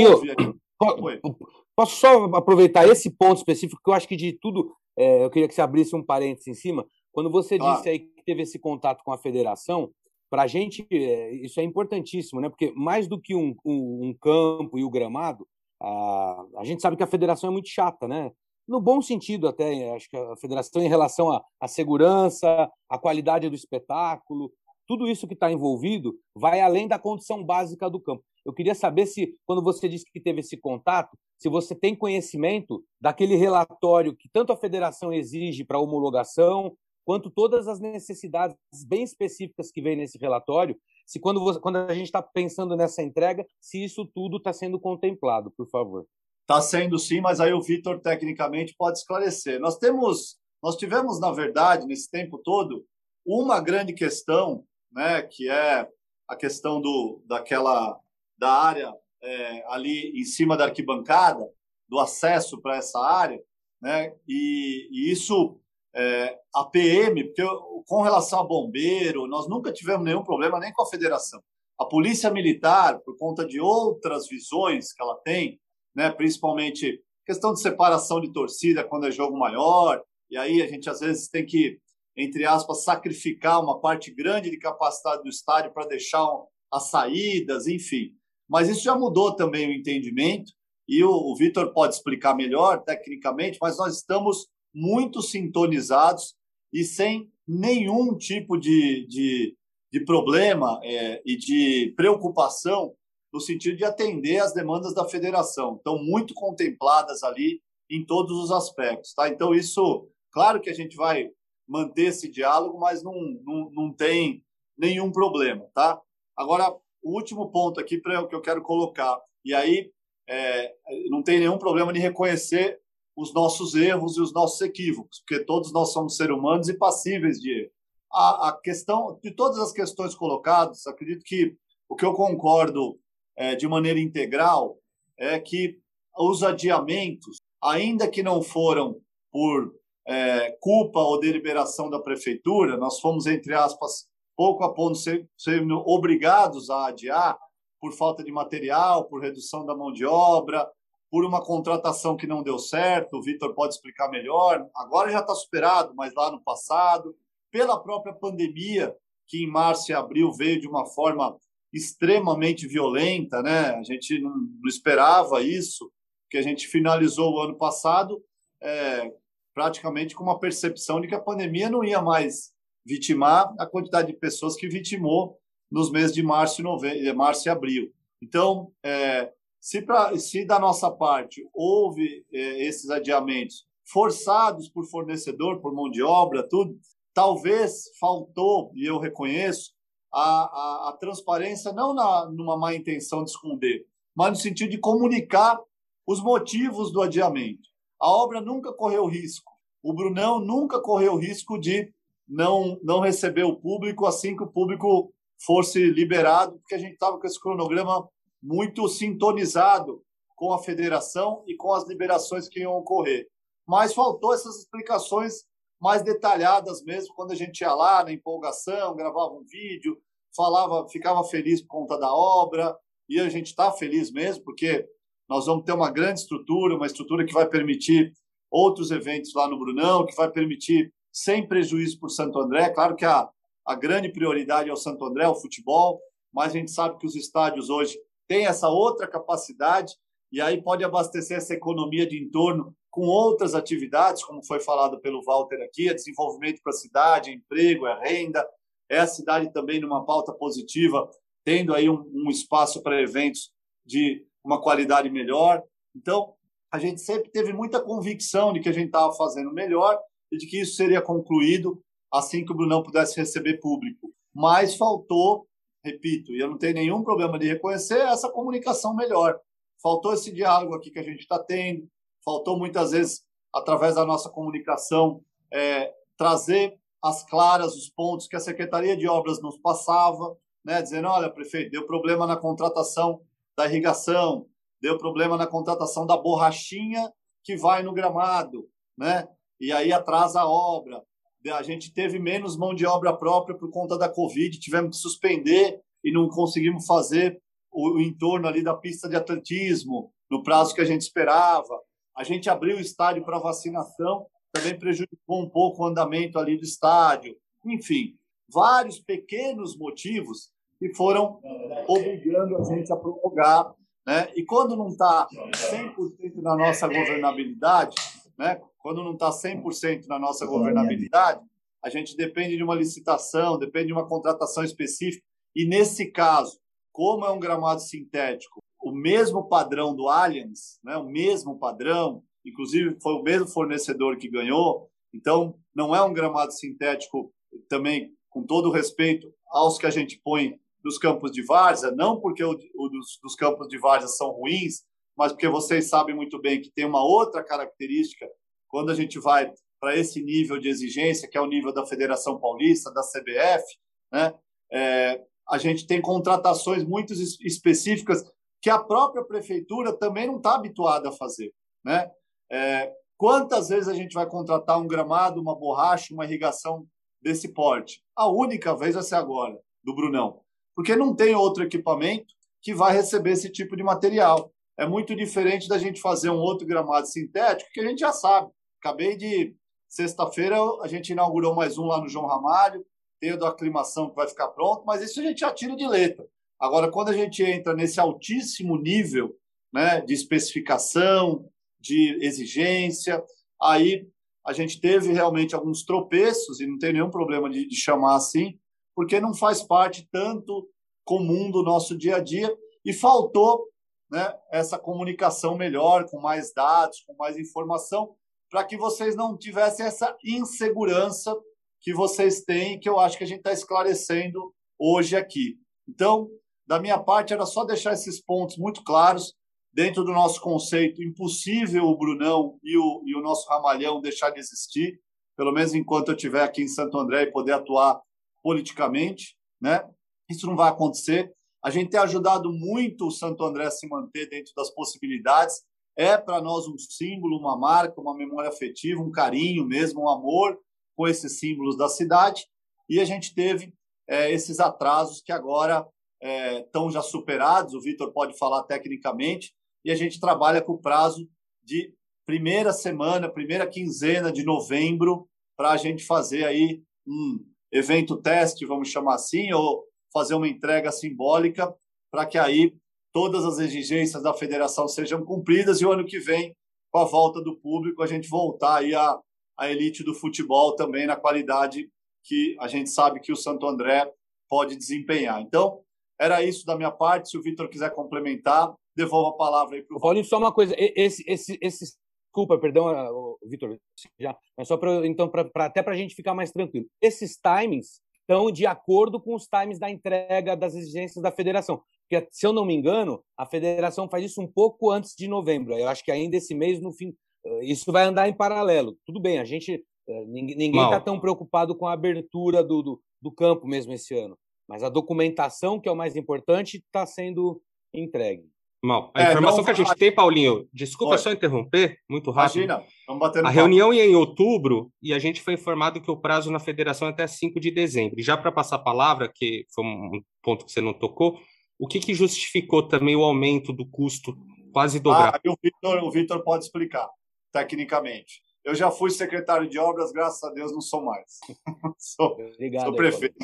posso 1.76 1.96
só 1.96 2.24
aproveitar 2.34 2.86
esse 2.88 3.10
ponto 3.10 3.38
específico, 3.38 3.80
que 3.82 3.90
eu 3.90 3.94
acho 3.94 4.08
que 4.08 4.16
de 4.16 4.32
tudo, 4.32 4.74
é, 4.98 5.24
eu 5.24 5.30
queria 5.30 5.46
que 5.46 5.54
você 5.54 5.62
abrisse 5.62 5.94
um 5.94 6.04
parênteses 6.04 6.48
em 6.48 6.54
cima. 6.54 6.84
Quando 7.12 7.30
você 7.30 7.58
disse 7.58 7.88
aí 7.88 7.98
que 7.98 8.22
teve 8.24 8.42
esse 8.42 8.58
contato 8.58 9.02
com 9.04 9.12
a 9.12 9.18
federação, 9.18 9.90
para 10.30 10.42
a 10.42 10.46
gente 10.46 10.86
é, 10.90 11.30
isso 11.34 11.60
é 11.60 11.62
importantíssimo, 11.62 12.40
né? 12.40 12.48
Porque 12.48 12.72
mais 12.74 13.06
do 13.06 13.20
que 13.20 13.34
um, 13.34 13.54
um, 13.64 14.08
um 14.08 14.14
campo 14.14 14.78
e 14.78 14.84
o 14.84 14.90
gramado, 14.90 15.46
a, 15.80 16.44
a 16.56 16.64
gente 16.64 16.80
sabe 16.80 16.96
que 16.96 17.02
a 17.02 17.06
federação 17.06 17.50
é 17.50 17.52
muito 17.52 17.68
chata, 17.68 18.08
né? 18.08 18.32
No 18.66 18.80
bom 18.80 19.02
sentido, 19.02 19.48
até, 19.48 19.90
acho 19.94 20.08
que 20.08 20.16
a 20.16 20.36
federação, 20.36 20.80
em 20.80 20.88
relação 20.88 21.42
à 21.60 21.68
segurança, 21.68 22.70
à 22.88 22.96
qualidade 22.96 23.48
do 23.48 23.54
espetáculo, 23.54 24.52
tudo 24.86 25.08
isso 25.08 25.26
que 25.26 25.34
está 25.34 25.50
envolvido 25.50 26.16
vai 26.34 26.60
além 26.60 26.86
da 26.86 26.98
condição 26.98 27.44
básica 27.44 27.90
do 27.90 28.00
campo. 28.00 28.22
Eu 28.44 28.52
queria 28.52 28.74
saber 28.74 29.06
se, 29.06 29.36
quando 29.46 29.62
você 29.62 29.88
disse 29.88 30.04
que 30.10 30.20
teve 30.20 30.40
esse 30.40 30.56
contato, 30.56 31.16
se 31.38 31.48
você 31.48 31.74
tem 31.74 31.94
conhecimento 31.94 32.84
daquele 33.00 33.36
relatório 33.36 34.14
que 34.16 34.28
tanto 34.32 34.52
a 34.52 34.56
federação 34.56 35.12
exige 35.12 35.64
para 35.64 35.78
homologação, 35.78 36.76
quanto 37.04 37.30
todas 37.30 37.68
as 37.68 37.80
necessidades 37.80 38.56
bem 38.86 39.02
específicas 39.02 39.70
que 39.70 39.82
vem 39.82 39.96
nesse 39.96 40.18
relatório, 40.18 40.76
se 41.06 41.18
quando, 41.20 41.40
você, 41.40 41.60
quando 41.60 41.76
a 41.76 41.94
gente 41.94 42.06
está 42.06 42.22
pensando 42.22 42.76
nessa 42.76 43.02
entrega, 43.02 43.46
se 43.60 43.82
isso 43.82 44.06
tudo 44.06 44.36
está 44.36 44.52
sendo 44.52 44.78
contemplado, 44.78 45.50
por 45.50 45.68
favor. 45.68 46.06
Está 46.42 46.60
sendo 46.60 46.98
sim, 46.98 47.20
mas 47.20 47.40
aí 47.40 47.52
o 47.52 47.62
Vitor 47.62 48.00
tecnicamente 48.00 48.74
pode 48.76 48.98
esclarecer. 48.98 49.60
Nós 49.60 49.78
temos, 49.78 50.38
nós 50.62 50.76
tivemos 50.76 51.20
na 51.20 51.30
verdade 51.30 51.86
nesse 51.86 52.10
tempo 52.10 52.38
todo 52.38 52.84
uma 53.24 53.60
grande 53.60 53.92
questão, 53.92 54.64
né, 54.90 55.22
que 55.22 55.48
é 55.48 55.88
a 56.28 56.36
questão 56.36 56.80
do 56.80 57.22
daquela 57.26 57.98
da 58.36 58.50
área 58.50 58.92
é, 59.22 59.64
ali 59.68 60.20
em 60.20 60.24
cima 60.24 60.56
da 60.56 60.64
arquibancada, 60.64 61.48
do 61.88 61.98
acesso 61.98 62.60
para 62.60 62.76
essa 62.76 62.98
área, 62.98 63.40
né, 63.80 64.14
e, 64.26 64.88
e 64.90 65.12
isso 65.12 65.60
é, 65.94 66.38
a 66.54 66.64
PM, 66.64 67.24
porque 67.24 67.44
com 67.86 68.02
relação 68.02 68.40
a 68.40 68.44
bombeiro, 68.44 69.26
nós 69.26 69.48
nunca 69.48 69.72
tivemos 69.72 70.04
nenhum 70.04 70.22
problema 70.22 70.58
nem 70.58 70.72
com 70.72 70.82
a 70.82 70.88
federação. 70.88 71.42
A 71.78 71.84
polícia 71.84 72.30
militar, 72.30 73.00
por 73.00 73.16
conta 73.16 73.44
de 73.44 73.60
outras 73.60 74.28
visões 74.28 74.92
que 74.92 75.02
ela 75.02 75.16
tem, 75.24 75.60
né, 75.94 76.10
principalmente 76.10 77.02
questão 77.26 77.52
de 77.52 77.60
separação 77.60 78.20
de 78.20 78.32
torcida 78.32 78.84
quando 78.84 79.06
é 79.06 79.10
jogo 79.10 79.38
maior, 79.38 80.02
e 80.30 80.36
aí 80.36 80.62
a 80.62 80.66
gente 80.66 80.88
às 80.88 81.00
vezes 81.00 81.28
tem 81.28 81.44
que, 81.44 81.78
entre 82.16 82.44
aspas, 82.44 82.84
sacrificar 82.84 83.62
uma 83.62 83.80
parte 83.80 84.10
grande 84.10 84.50
de 84.50 84.58
capacidade 84.58 85.22
do 85.22 85.28
estádio 85.28 85.72
para 85.72 85.86
deixar 85.86 86.26
as 86.70 86.84
saídas, 86.84 87.66
enfim. 87.66 88.12
Mas 88.48 88.68
isso 88.68 88.82
já 88.82 88.96
mudou 88.96 89.34
também 89.36 89.68
o 89.68 89.72
entendimento, 89.72 90.52
e 90.88 91.02
o, 91.04 91.10
o 91.10 91.36
Vitor 91.36 91.72
pode 91.72 91.94
explicar 91.94 92.34
melhor 92.34 92.82
tecnicamente, 92.82 93.58
mas 93.60 93.78
nós 93.78 93.96
estamos 93.96 94.48
muito 94.74 95.20
sintonizados 95.22 96.34
e 96.72 96.84
sem 96.84 97.30
nenhum 97.46 98.16
tipo 98.16 98.56
de, 98.56 99.06
de, 99.06 99.56
de 99.92 100.04
problema 100.04 100.80
é, 100.82 101.22
e 101.24 101.36
de 101.36 101.92
preocupação 101.96 102.94
no 103.32 103.40
sentido 103.40 103.76
de 103.76 103.84
atender 103.84 104.38
às 104.38 104.52
demandas 104.52 104.94
da 104.94 105.08
federação. 105.08 105.76
Estão 105.76 106.02
muito 106.02 106.34
contempladas 106.34 107.22
ali 107.22 107.62
em 107.90 108.04
todos 108.04 108.36
os 108.36 108.50
aspectos. 108.50 109.14
Tá? 109.14 109.28
Então, 109.28 109.54
isso, 109.54 110.08
claro 110.30 110.60
que 110.60 110.70
a 110.70 110.74
gente 110.74 110.96
vai 110.96 111.30
manter 111.66 112.06
esse 112.06 112.30
diálogo, 112.30 112.78
mas 112.78 113.02
não, 113.02 113.14
não, 113.44 113.70
não 113.70 113.92
tem 113.92 114.44
nenhum 114.76 115.10
problema. 115.10 115.66
Tá? 115.74 116.00
Agora, 116.36 116.70
o 117.02 117.14
último 117.14 117.50
ponto 117.50 117.80
aqui 117.80 117.98
para 117.98 118.26
que 118.26 118.34
eu 118.34 118.40
quero 118.40 118.62
colocar. 118.62 119.18
E 119.44 119.54
aí 119.54 119.90
é, 120.28 120.74
não 121.08 121.22
tem 121.22 121.38
nenhum 121.38 121.58
problema 121.58 121.92
de 121.92 121.98
reconhecer 121.98 122.80
os 123.16 123.32
nossos 123.34 123.74
erros 123.74 124.16
e 124.16 124.20
os 124.20 124.32
nossos 124.32 124.60
equívocos, 124.60 125.20
porque 125.20 125.44
todos 125.44 125.72
nós 125.72 125.92
somos 125.92 126.16
seres 126.16 126.34
humanos 126.36 126.68
e 126.68 126.74
passíveis 126.74 127.40
de 127.40 127.62
erro. 127.62 127.70
A, 128.12 128.48
a 128.48 128.52
questão 128.52 129.18
de 129.22 129.30
todas 129.30 129.58
as 129.58 129.72
questões 129.72 130.14
colocadas, 130.14 130.86
acredito 130.86 131.22
que 131.24 131.56
o 131.88 131.96
que 131.96 132.04
eu 132.04 132.14
concordo 132.14 132.98
é, 133.36 133.54
de 133.54 133.66
maneira 133.66 134.00
integral 134.00 134.78
é 135.18 135.38
que 135.38 135.78
os 136.18 136.42
adiamentos, 136.42 137.36
ainda 137.62 138.08
que 138.08 138.22
não 138.22 138.42
foram 138.42 139.00
por 139.30 139.74
é, 140.06 140.56
culpa 140.60 141.00
ou 141.00 141.20
deliberação 141.20 141.88
da 141.88 142.00
prefeitura, 142.00 142.76
nós 142.76 143.00
fomos, 143.00 143.26
entre 143.26 143.54
aspas, 143.54 144.06
pouco 144.36 144.64
a 144.64 144.72
pouco 144.72 144.94
sendo 145.36 145.78
obrigados 145.86 146.70
a 146.70 146.88
adiar 146.88 147.38
por 147.80 147.92
falta 147.92 148.22
de 148.22 148.30
material, 148.30 149.04
por 149.04 149.20
redução 149.20 149.66
da 149.66 149.74
mão 149.74 149.92
de 149.92 150.04
obra, 150.04 150.68
por 151.12 151.26
uma 151.26 151.44
contratação 151.44 152.16
que 152.16 152.26
não 152.26 152.42
deu 152.42 152.58
certo, 152.58 153.18
o 153.18 153.22
Vitor 153.22 153.54
pode 153.54 153.74
explicar 153.74 154.08
melhor. 154.08 154.66
Agora 154.74 155.12
já 155.12 155.20
está 155.20 155.34
superado, 155.34 155.92
mas 155.94 156.14
lá 156.14 156.32
no 156.32 156.40
passado, 156.40 157.14
pela 157.50 157.78
própria 157.78 158.14
pandemia, 158.14 158.96
que 159.28 159.44
em 159.44 159.46
março 159.46 159.92
e 159.92 159.94
abril 159.94 160.32
veio 160.32 160.58
de 160.58 160.66
uma 160.66 160.86
forma 160.86 161.38
extremamente 161.70 162.66
violenta, 162.66 163.42
né? 163.42 163.74
A 163.74 163.82
gente 163.82 164.18
não, 164.20 164.34
não 164.34 164.66
esperava 164.66 165.42
isso, 165.42 165.92
que 166.30 166.38
a 166.38 166.42
gente 166.42 166.66
finalizou 166.66 167.34
o 167.34 167.40
ano 167.40 167.58
passado 167.58 168.24
é, 168.62 169.12
praticamente 169.52 170.14
com 170.14 170.24
uma 170.24 170.40
percepção 170.40 170.98
de 170.98 171.08
que 171.08 171.14
a 171.14 171.20
pandemia 171.20 171.68
não 171.68 171.84
ia 171.84 172.00
mais 172.00 172.54
vitimar 172.86 173.54
a 173.58 173.66
quantidade 173.66 174.10
de 174.10 174.18
pessoas 174.18 174.56
que 174.56 174.66
vitimou 174.66 175.38
nos 175.70 175.90
meses 175.90 176.14
de 176.14 176.22
março 176.22 176.62
e, 176.62 176.64
nove... 176.64 177.12
março 177.12 177.46
e 177.46 177.50
abril. 177.50 177.92
Então, 178.22 178.72
é, 178.82 179.30
se, 179.62 179.80
pra, 179.80 180.18
se 180.18 180.44
da 180.44 180.58
nossa 180.58 180.90
parte 180.90 181.48
houve 181.54 182.26
é, 182.32 182.66
esses 182.66 182.90
adiamentos 182.90 183.64
forçados 183.84 184.68
por 184.68 184.84
fornecedor, 184.86 185.60
por 185.60 185.72
mão 185.72 185.88
de 185.88 186.02
obra, 186.02 186.42
tudo, 186.42 186.76
talvez 187.14 187.84
faltou, 188.00 188.72
e 188.74 188.84
eu 188.84 188.98
reconheço, 188.98 189.70
a, 190.12 190.20
a, 190.20 190.88
a 190.88 190.96
transparência 190.98 191.72
não 191.72 191.94
na, 191.94 192.28
numa 192.28 192.56
má 192.56 192.74
intenção 192.74 193.22
de 193.22 193.30
esconder, 193.30 193.86
mas 194.16 194.30
no 194.30 194.36
sentido 194.36 194.70
de 194.70 194.78
comunicar 194.78 195.60
os 196.04 196.20
motivos 196.20 196.92
do 196.92 197.00
adiamento. 197.00 197.68
A 198.00 198.10
obra 198.10 198.40
nunca 198.40 198.72
correu 198.72 199.06
risco. 199.06 199.52
O 199.80 199.92
Brunão 199.92 200.40
nunca 200.40 200.80
correu 200.80 201.16
risco 201.16 201.56
de 201.56 201.92
não, 202.26 202.80
não 202.82 202.98
receber 202.98 203.44
o 203.44 203.54
público 203.54 204.06
assim 204.06 204.36
que 204.36 204.42
o 204.42 204.50
público 204.50 205.14
fosse 205.46 205.88
liberado, 205.90 206.58
porque 206.58 206.74
a 206.74 206.78
gente 206.78 206.94
estava 206.94 207.16
com 207.16 207.26
esse 207.26 207.40
cronograma 207.40 208.08
muito 208.42 208.88
sintonizado 208.88 210.02
com 210.34 210.52
a 210.52 210.62
federação 210.62 211.44
e 211.46 211.54
com 211.54 211.72
as 211.72 211.86
liberações 211.86 212.48
que 212.48 212.60
iam 212.60 212.76
ocorrer. 212.76 213.28
Mas 213.66 213.94
faltou 213.94 214.34
essas 214.34 214.58
explicações 214.58 215.44
mais 215.80 216.02
detalhadas 216.02 216.82
mesmo, 216.82 217.14
quando 217.14 217.32
a 217.32 217.36
gente 217.36 217.60
ia 217.60 217.74
lá 217.74 218.04
na 218.04 218.12
empolgação, 218.12 218.94
gravava 218.94 219.32
um 219.32 219.44
vídeo, 219.44 219.98
falava, 220.34 220.88
ficava 220.88 221.22
feliz 221.24 221.60
por 221.60 221.68
conta 221.68 221.98
da 221.98 222.12
obra, 222.12 222.76
e 223.08 223.20
a 223.20 223.28
gente 223.28 223.46
está 223.46 223.70
feliz 223.70 224.10
mesmo, 224.10 224.44
porque 224.44 224.88
nós 225.28 225.46
vamos 225.46 225.64
ter 225.64 225.72
uma 225.72 225.90
grande 225.90 226.20
estrutura, 226.20 226.76
uma 226.76 226.86
estrutura 226.86 227.24
que 227.24 227.32
vai 227.32 227.48
permitir 227.48 228.12
outros 228.50 228.90
eventos 228.90 229.34
lá 229.34 229.48
no 229.48 229.58
Brunão, 229.58 230.06
que 230.06 230.14
vai 230.14 230.30
permitir 230.30 230.92
sem 231.12 231.46
prejuízo 231.46 231.98
o 232.02 232.08
Santo 232.08 232.38
André. 232.38 232.70
Claro 232.70 232.94
que 232.94 233.04
a, 233.04 233.28
a 233.66 233.74
grande 233.74 234.10
prioridade 234.10 234.70
é 234.70 234.72
o 234.72 234.76
Santo 234.76 235.04
André, 235.04 235.26
o 235.28 235.34
futebol, 235.34 236.00
mas 236.32 236.52
a 236.52 236.58
gente 236.58 236.70
sabe 236.70 236.98
que 236.98 237.06
os 237.06 237.14
estádios 237.14 237.70
hoje 237.70 237.98
têm 238.28 238.46
essa 238.46 238.68
outra 238.68 239.06
capacidade 239.06 239.94
e 240.30 240.40
aí 240.40 240.62
pode 240.62 240.82
abastecer 240.82 241.36
essa 241.36 241.54
economia 241.54 242.06
de 242.06 242.22
entorno 242.22 242.74
com 242.90 243.02
outras 243.02 243.54
atividades, 243.54 244.22
como 244.24 244.44
foi 244.44 244.60
falado 244.60 245.00
pelo 245.00 245.22
Walter 245.22 245.62
aqui, 245.62 245.88
é 245.88 245.94
desenvolvimento 245.94 246.60
para 246.62 246.70
a 246.70 246.76
cidade, 246.76 247.30
é 247.30 247.34
emprego, 247.34 247.86
é 247.86 247.98
renda, 248.00 248.46
é 248.88 248.98
a 248.98 249.06
cidade 249.06 249.52
também 249.52 249.80
numa 249.80 250.04
pauta 250.04 250.32
positiva, 250.32 251.08
tendo 251.44 251.74
aí 251.74 251.88
um, 251.88 252.04
um 252.14 252.30
espaço 252.30 252.82
para 252.82 253.00
eventos 253.00 253.50
de 253.84 254.26
uma 254.44 254.60
qualidade 254.60 255.08
melhor. 255.08 255.62
Então, 255.96 256.34
a 256.70 256.78
gente 256.78 257.00
sempre 257.00 257.30
teve 257.30 257.52
muita 257.52 257.80
convicção 257.80 258.52
de 258.52 258.60
que 258.60 258.68
a 258.68 258.72
gente 258.72 258.86
estava 258.86 259.12
fazendo 259.14 259.52
melhor 259.52 259.98
e 260.30 260.36
de 260.36 260.46
que 260.46 260.60
isso 260.60 260.76
seria 260.76 261.00
concluído 261.00 261.82
assim 262.12 262.44
que 262.44 262.52
o 262.52 262.54
Brunão 262.54 262.82
pudesse 262.82 263.18
receber 263.18 263.58
público. 263.58 264.12
Mas 264.34 264.76
faltou, 264.76 265.46
repito, 265.84 266.32
e 266.32 266.40
eu 266.40 266.48
não 266.48 266.58
tenho 266.58 266.74
nenhum 266.74 267.02
problema 267.02 267.38
de 267.38 267.48
reconhecer 267.48 268.00
essa 268.00 268.30
comunicação 268.30 268.94
melhor. 268.94 269.38
Faltou 269.82 270.14
esse 270.14 270.32
diálogo 270.32 270.74
aqui 270.74 270.90
que 270.90 270.98
a 270.98 271.02
gente 271.02 271.20
está 271.20 271.38
tendo, 271.38 271.88
faltou 272.24 272.56
muitas 272.56 272.92
vezes, 272.92 273.22
através 273.52 273.96
da 273.96 274.04
nossa 274.04 274.30
comunicação, 274.30 275.22
é, 275.52 275.92
trazer 276.16 276.78
as 277.02 277.24
claras 277.24 277.74
os 277.74 277.90
pontos 277.90 278.28
que 278.28 278.36
a 278.36 278.40
Secretaria 278.40 278.96
de 278.96 279.08
Obras 279.08 279.42
nos 279.42 279.58
passava, 279.58 280.36
né, 280.64 280.80
dizendo, 280.80 281.08
olha, 281.08 281.28
prefeito, 281.28 281.72
deu 281.72 281.84
problema 281.84 282.26
na 282.26 282.36
contratação 282.36 283.20
da 283.56 283.66
irrigação, 283.66 284.46
deu 284.80 284.96
problema 284.96 285.36
na 285.36 285.46
contratação 285.46 286.06
da 286.06 286.16
borrachinha 286.16 287.12
que 287.42 287.56
vai 287.56 287.82
no 287.82 287.92
gramado, 287.92 288.68
né? 288.96 289.28
E 289.60 289.72
aí 289.72 289.92
atrasa 289.92 290.40
a 290.40 290.48
obra. 290.48 291.02
A 291.50 291.62
gente 291.62 291.92
teve 291.92 292.18
menos 292.18 292.56
mão 292.56 292.74
de 292.74 292.86
obra 292.86 293.12
própria 293.12 293.56
por 293.56 293.70
conta 293.70 293.98
da 293.98 294.08
Covid, 294.08 294.58
tivemos 294.58 294.96
que 294.96 295.02
suspender 295.02 295.80
e 296.04 296.12
não 296.12 296.28
conseguimos 296.28 296.86
fazer 296.86 297.40
o, 297.70 297.96
o 297.96 298.00
entorno 298.00 298.46
ali 298.46 298.62
da 298.62 298.74
pista 298.74 299.08
de 299.08 299.16
atletismo 299.16 300.12
no 300.30 300.42
prazo 300.42 300.74
que 300.74 300.80
a 300.80 300.84
gente 300.84 301.02
esperava. 301.02 301.80
A 302.16 302.22
gente 302.22 302.50
abriu 302.50 302.76
o 302.76 302.80
estádio 302.80 303.24
para 303.24 303.38
vacinação, 303.38 304.26
também 304.52 304.78
prejudicou 304.78 305.42
um 305.42 305.48
pouco 305.48 305.82
o 305.82 305.86
andamento 305.86 306.38
ali 306.38 306.56
do 306.56 306.64
estádio. 306.64 307.36
Enfim, 307.64 308.14
vários 308.52 309.00
pequenos 309.00 309.76
motivos 309.76 310.50
que 310.78 310.94
foram 310.94 311.40
obrigando 311.88 312.58
a 312.58 312.64
gente 312.64 312.92
a 312.92 312.96
prorrogar. 312.96 313.72
Né? 314.06 314.30
E 314.34 314.44
quando 314.44 314.76
não 314.76 314.88
está 314.88 315.28
100% 315.30 316.42
na 316.42 316.56
nossa 316.56 316.86
governabilidade, 316.88 317.94
né? 318.36 318.60
Quando 318.82 319.04
não 319.04 319.12
está 319.12 319.30
100% 319.30 320.06
na 320.06 320.18
nossa 320.18 320.44
governabilidade, 320.44 321.40
a 321.82 321.88
gente 321.88 322.16
depende 322.16 322.56
de 322.56 322.62
uma 322.62 322.74
licitação, 322.74 323.58
depende 323.58 323.86
de 323.86 323.92
uma 323.92 324.06
contratação 324.06 324.64
específica. 324.64 325.24
E 325.54 325.66
nesse 325.66 326.10
caso, 326.10 326.58
como 326.92 327.24
é 327.24 327.30
um 327.30 327.40
gramado 327.40 327.80
sintético, 327.80 328.60
o 328.80 328.92
mesmo 328.92 329.48
padrão 329.48 329.94
do 329.94 330.08
Allianz, 330.08 330.78
né? 330.82 330.96
o 330.96 331.04
mesmo 331.04 331.58
padrão, 331.58 332.22
inclusive 332.44 332.96
foi 333.00 333.14
o 333.14 333.22
mesmo 333.22 333.48
fornecedor 333.48 334.16
que 334.16 334.28
ganhou, 334.28 334.90
então 335.14 335.56
não 335.74 335.94
é 335.94 336.02
um 336.02 336.12
gramado 336.12 336.52
sintético 336.52 337.32
também, 337.68 338.12
com 338.28 338.44
todo 338.44 338.68
o 338.68 338.72
respeito 338.72 339.32
aos 339.50 339.78
que 339.78 339.86
a 339.86 339.90
gente 339.90 340.20
põe 340.24 340.58
dos 340.82 340.98
campos 340.98 341.30
de 341.30 341.44
várzea, 341.44 341.92
não 341.92 342.20
porque 342.20 342.42
o, 342.42 342.50
o 342.50 342.88
dos, 342.88 343.18
dos, 343.22 343.36
campos 343.36 343.68
de 343.68 343.78
várzea 343.78 344.08
são 344.08 344.30
ruins, 344.30 344.82
mas 345.16 345.30
porque 345.32 345.48
vocês 345.48 345.88
sabem 345.88 346.14
muito 346.14 346.40
bem 346.40 346.60
que 346.60 346.72
tem 346.72 346.84
uma 346.84 347.04
outra 347.04 347.44
característica 347.44 348.26
quando 348.72 348.90
a 348.90 348.94
gente 348.94 349.18
vai 349.18 349.52
para 349.78 349.96
esse 349.96 350.22
nível 350.22 350.58
de 350.58 350.68
exigência, 350.68 351.28
que 351.28 351.36
é 351.36 351.40
o 351.40 351.46
nível 351.46 351.72
da 351.72 351.84
Federação 351.84 352.38
Paulista, 352.38 352.92
da 352.92 353.02
CBF, 353.02 353.64
né? 354.10 354.34
É, 354.72 355.22
a 355.48 355.58
gente 355.58 355.86
tem 355.86 356.00
contratações 356.00 356.82
muito 356.82 357.12
específicas 357.12 358.24
que 358.60 358.70
a 358.70 358.78
própria 358.78 359.24
prefeitura 359.24 359.92
também 359.92 360.26
não 360.26 360.38
está 360.38 360.54
habituada 360.54 361.10
a 361.10 361.12
fazer, 361.12 361.52
né? 361.84 362.10
É, 362.50 362.92
quantas 363.16 363.68
vezes 363.68 363.88
a 363.88 363.94
gente 363.94 364.14
vai 364.14 364.26
contratar 364.26 364.80
um 364.80 364.86
gramado, 364.86 365.40
uma 365.40 365.54
borracha, 365.54 366.14
uma 366.14 366.24
irrigação 366.24 366.86
desse 367.20 367.52
porte? 367.52 368.02
A 368.16 368.28
única 368.28 368.74
vez 368.74 368.94
vai 368.94 369.02
ser 369.02 369.16
agora, 369.16 369.58
do 369.84 369.94
Brunão 369.94 370.42
porque 370.74 370.96
não 370.96 371.14
tem 371.14 371.34
outro 371.34 371.62
equipamento 371.62 372.34
que 372.60 372.74
vai 372.74 372.92
receber 372.92 373.32
esse 373.32 373.50
tipo 373.50 373.76
de 373.76 373.82
material. 373.82 374.52
É 374.78 374.86
muito 374.86 375.14
diferente 375.14 375.68
da 375.68 375.78
gente 375.78 376.00
fazer 376.00 376.30
um 376.30 376.38
outro 376.38 376.66
gramado 376.66 377.06
sintético, 377.06 377.70
que 377.72 377.80
a 377.80 377.86
gente 377.86 378.00
já 378.00 378.12
sabe. 378.12 378.50
Acabei 378.82 379.16
de. 379.16 379.54
Sexta-feira 379.88 380.56
a 380.80 380.88
gente 380.88 381.12
inaugurou 381.12 381.54
mais 381.54 381.78
um 381.78 381.84
lá 381.84 382.00
no 382.00 382.08
João 382.08 382.26
Ramalho, 382.26 382.84
tem 383.20 383.36
da 383.38 383.50
aclimação 383.50 384.08
que 384.08 384.16
vai 384.16 384.26
ficar 384.26 384.48
pronto, 384.48 384.84
mas 384.86 385.02
isso 385.02 385.20
a 385.20 385.22
gente 385.22 385.40
já 385.40 385.52
tira 385.52 385.76
de 385.76 385.86
letra. 385.86 386.26
Agora, 386.58 386.90
quando 386.90 387.10
a 387.10 387.12
gente 387.12 387.44
entra 387.44 387.74
nesse 387.74 388.00
altíssimo 388.00 388.76
nível 388.76 389.36
né, 389.72 390.00
de 390.00 390.14
especificação, 390.14 391.48
de 391.78 392.18
exigência, 392.22 393.22
aí 393.60 394.08
a 394.44 394.52
gente 394.52 394.80
teve 394.80 395.12
realmente 395.12 395.54
alguns 395.54 395.84
tropeços, 395.84 396.58
e 396.58 396.66
não 396.66 396.78
tem 396.78 396.94
nenhum 396.94 397.10
problema 397.10 397.48
de, 397.50 397.68
de 397.68 397.76
chamar 397.76 398.16
assim, 398.16 398.58
porque 398.96 399.20
não 399.20 399.34
faz 399.34 399.62
parte 399.62 400.08
tanto 400.10 400.68
comum 401.04 401.50
do 401.50 401.62
nosso 401.62 401.96
dia 401.96 402.16
a 402.16 402.20
dia 402.20 402.52
e 402.84 402.92
faltou 402.92 403.68
né, 404.10 404.34
essa 404.50 404.78
comunicação 404.78 405.54
melhor, 405.54 406.08
com 406.08 406.18
mais 406.18 406.52
dados, 406.52 407.04
com 407.06 407.14
mais 407.14 407.38
informação, 407.38 408.16
para 408.52 408.64
que 408.64 408.76
vocês 408.76 409.16
não 409.16 409.34
tivessem 409.34 409.86
essa 409.86 410.14
insegurança 410.22 411.34
que 411.80 411.94
vocês 411.94 412.42
têm, 412.42 412.78
que 412.78 412.86
eu 412.86 413.00
acho 413.00 413.16
que 413.16 413.24
a 413.24 413.26
gente 413.26 413.38
está 413.38 413.50
esclarecendo 413.50 414.54
hoje 414.78 415.16
aqui. 415.16 415.58
Então, 415.88 416.28
da 416.66 416.78
minha 416.78 416.98
parte, 416.98 417.32
era 417.32 417.46
só 417.46 417.64
deixar 417.64 417.94
esses 417.94 418.20
pontos 418.20 418.58
muito 418.58 418.84
claros 418.84 419.32
dentro 419.72 420.04
do 420.04 420.12
nosso 420.12 420.38
conceito. 420.42 421.02
Impossível 421.02 421.84
o 421.84 421.96
Brunão 421.96 422.58
e 422.62 422.76
o, 422.76 423.02
e 423.06 423.16
o 423.16 423.22
nosso 423.22 423.48
Ramalhão 423.48 424.02
deixar 424.02 424.28
de 424.28 424.40
existir, 424.40 425.00
pelo 425.34 425.50
menos 425.50 425.72
enquanto 425.72 426.08
eu 426.08 426.14
estiver 426.14 426.42
aqui 426.42 426.60
em 426.60 426.68
Santo 426.68 426.98
André 426.98 427.22
e 427.22 427.32
poder 427.32 427.52
atuar 427.52 428.02
politicamente. 428.42 429.34
Né? 429.58 429.82
Isso 430.28 430.46
não 430.46 430.56
vai 430.56 430.68
acontecer. 430.68 431.32
A 431.64 431.70
gente 431.70 431.88
tem 431.88 432.00
ajudado 432.00 432.52
muito 432.52 433.06
o 433.06 433.10
Santo 433.10 433.42
André 433.44 433.64
a 433.64 433.70
se 433.70 433.88
manter 433.88 434.28
dentro 434.28 434.52
das 434.54 434.68
possibilidades. 434.68 435.62
É 435.96 436.16
para 436.16 436.40
nós 436.40 436.66
um 436.66 436.78
símbolo, 436.78 437.38
uma 437.38 437.56
marca, 437.56 438.00
uma 438.00 438.16
memória 438.16 438.48
afetiva, 438.48 439.00
um 439.00 439.10
carinho 439.10 439.64
mesmo, 439.64 440.02
um 440.02 440.08
amor 440.08 440.58
com 440.96 441.06
esses 441.06 441.38
símbolos 441.38 441.76
da 441.76 441.88
cidade. 441.88 442.46
E 442.88 443.00
a 443.00 443.04
gente 443.04 443.34
teve 443.34 443.74
é, 444.08 444.30
esses 444.32 444.60
atrasos 444.60 445.20
que 445.22 445.32
agora 445.32 445.86
estão 446.20 446.88
é, 446.88 446.92
já 446.92 447.02
superados. 447.02 447.74
O 447.74 447.80
Vitor 447.80 448.12
pode 448.12 448.36
falar 448.38 448.62
tecnicamente. 448.64 449.52
E 449.84 449.90
a 449.90 449.94
gente 449.94 450.20
trabalha 450.20 450.62
com 450.62 450.72
o 450.72 450.80
prazo 450.80 451.28
de 451.62 451.92
primeira 452.26 452.72
semana, 452.72 453.32
primeira 453.32 453.66
quinzena 453.66 454.32
de 454.32 454.44
novembro, 454.44 455.28
para 455.56 455.72
a 455.72 455.76
gente 455.76 456.04
fazer 456.04 456.44
aí 456.44 456.82
um 457.06 457.44
evento 457.70 458.16
teste, 458.16 458.64
vamos 458.64 458.88
chamar 458.88 459.14
assim, 459.14 459.52
ou 459.52 459.84
fazer 460.12 460.34
uma 460.34 460.48
entrega 460.48 460.92
simbólica 460.92 461.74
para 462.10 462.26
que 462.26 462.38
aí 462.38 462.74
todas 463.12 463.44
as 463.44 463.58
exigências 463.58 464.22
da 464.22 464.32
federação 464.34 464.88
sejam 464.88 465.24
cumpridas 465.24 465.80
e 465.80 465.86
o 465.86 465.92
ano 465.92 466.04
que 466.04 466.18
vem, 466.18 466.56
com 466.90 466.98
a 466.98 467.04
volta 467.04 467.40
do 467.40 467.56
público, 467.56 468.02
a 468.02 468.06
gente 468.06 468.28
voltar 468.28 468.78
aí 468.78 468.94
à, 468.94 469.18
à 469.56 469.70
elite 469.70 470.02
do 470.02 470.14
futebol 470.14 470.74
também 470.74 471.06
na 471.06 471.16
qualidade 471.16 471.88
que 472.24 472.56
a 472.60 472.68
gente 472.68 472.90
sabe 472.90 473.20
que 473.20 473.32
o 473.32 473.36
Santo 473.36 473.66
André 473.66 474.10
pode 474.48 474.76
desempenhar. 474.76 475.40
Então, 475.40 475.80
era 476.20 476.42
isso 476.42 476.64
da 476.64 476.76
minha 476.76 476.90
parte. 476.90 477.30
Se 477.30 477.38
o 477.38 477.42
Vitor 477.42 477.68
quiser 477.68 477.90
complementar, 477.94 478.72
devolvo 478.94 479.30
a 479.30 479.36
palavra 479.36 479.76
aí 479.76 479.82
para 479.82 479.96
o 479.96 480.00
Paulinho. 480.00 480.24
Só 480.24 480.38
uma 480.38 480.52
coisa, 480.52 480.74
esse, 480.78 481.24
esse, 481.26 481.58
esse 481.60 481.96
desculpa, 482.32 482.58
perdão, 482.58 483.36
Vitor, 483.44 483.78
já, 484.18 484.36
mas 484.56 484.66
só 484.66 484.78
para 484.78 485.06
então 485.06 485.28
pra, 485.28 485.44
pra 485.44 485.66
até 485.66 485.82
para 485.82 485.92
a 485.92 485.96
gente 485.96 486.14
ficar 486.14 486.34
mais 486.34 486.50
tranquilo. 486.50 486.86
Esses 487.00 487.36
timings 487.36 488.00
estão 488.20 488.50
de 488.50 488.66
acordo 488.66 489.20
com 489.20 489.34
os 489.34 489.46
times 489.46 489.78
da 489.78 489.90
entrega 489.90 490.56
das 490.56 490.74
exigências 490.74 491.22
da 491.22 491.30
federação. 491.30 491.82
Porque, 492.12 492.28
se 492.30 492.46
eu 492.46 492.52
não 492.52 492.66
me 492.66 492.74
engano, 492.74 493.24
a 493.38 493.46
federação 493.46 494.06
faz 494.06 494.22
isso 494.26 494.42
um 494.42 494.46
pouco 494.46 494.90
antes 494.90 495.14
de 495.16 495.26
novembro. 495.26 495.72
Eu 495.74 495.88
acho 495.88 496.04
que 496.04 496.12
ainda 496.12 496.36
esse 496.36 496.54
mês, 496.54 496.78
no 496.78 496.92
fim, 496.92 497.14
eh, 497.46 497.64
isso 497.64 497.90
vai 497.90 498.04
andar 498.04 498.28
em 498.28 498.36
paralelo. 498.36 498.98
Tudo 499.06 499.18
bem, 499.18 499.38
a 499.38 499.44
gente. 499.44 499.82
Eh, 500.06 500.24
ninguém 500.26 500.70
está 500.70 501.00
tão 501.00 501.18
preocupado 501.18 501.74
com 501.74 501.86
a 501.86 501.92
abertura 501.92 502.62
do, 502.62 502.82
do, 502.82 503.00
do 503.20 503.32
campo 503.32 503.66
mesmo 503.66 503.94
esse 503.94 504.14
ano. 504.14 504.36
Mas 504.68 504.82
a 504.82 504.90
documentação, 504.90 505.80
que 505.80 505.88
é 505.88 505.92
o 505.92 505.96
mais 505.96 506.14
importante, 506.14 506.76
está 506.78 507.06
sendo 507.06 507.62
entregue. 507.94 508.44
Mal. 508.84 509.10
A 509.14 509.22
é, 509.22 509.30
informação 509.30 509.58
não... 509.58 509.64
que 509.64 509.70
a 509.70 509.74
gente 509.74 509.94
tem, 509.94 510.12
Paulinho, 510.12 510.68
desculpa 510.72 511.14
Oi. 511.14 511.18
só 511.18 511.32
interromper, 511.32 511.98
muito 512.10 512.30
rápido. 512.32 512.64
Imagina, 512.64 512.86
vamos 513.06 513.20
bater 513.20 513.40
no 513.40 513.46
A 513.46 513.50
papo. 513.50 513.58
reunião 513.58 513.94
ia 513.94 514.04
em 514.04 514.16
outubro 514.16 514.90
e 515.00 515.14
a 515.14 515.20
gente 515.20 515.40
foi 515.40 515.54
informado 515.54 516.00
que 516.00 516.10
o 516.10 516.16
prazo 516.16 516.50
na 516.50 516.58
federação 516.58 517.06
é 517.06 517.12
até 517.12 517.26
5 517.26 517.60
de 517.60 517.70
dezembro. 517.70 518.18
E 518.18 518.22
já 518.22 518.36
para 518.36 518.50
passar 518.50 518.76
a 518.76 518.80
palavra, 518.80 519.30
que 519.32 519.64
foi 519.72 519.84
um 519.84 520.20
ponto 520.42 520.66
que 520.66 520.72
você 520.72 520.80
não 520.80 520.92
tocou, 520.92 521.38
o 521.82 521.88
que, 521.88 521.98
que 521.98 522.14
justificou 522.14 522.86
também 522.86 523.16
o 523.16 523.24
aumento 523.24 523.72
do 523.72 523.84
custo 523.84 524.38
quase 524.72 525.00
dobrado? 525.00 525.36
Ah, 525.44 526.00
o 526.00 526.10
Vitor, 526.12 526.44
pode 526.44 526.64
explicar, 526.64 527.10
tecnicamente. 527.50 528.40
Eu 528.64 528.72
já 528.72 528.88
fui 528.88 529.10
secretário 529.10 529.68
de 529.68 529.80
obras, 529.80 530.12
graças 530.12 530.40
a 530.44 530.52
Deus 530.52 530.70
não 530.70 530.80
sou 530.80 531.04
mais. 531.04 531.40
sou, 531.98 532.38
Obrigado, 532.54 532.84
sou 532.84 532.94
prefeito. 532.94 533.34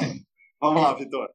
Vamos 0.61 0.81
lá, 0.81 0.95
Vitor. 0.95 1.29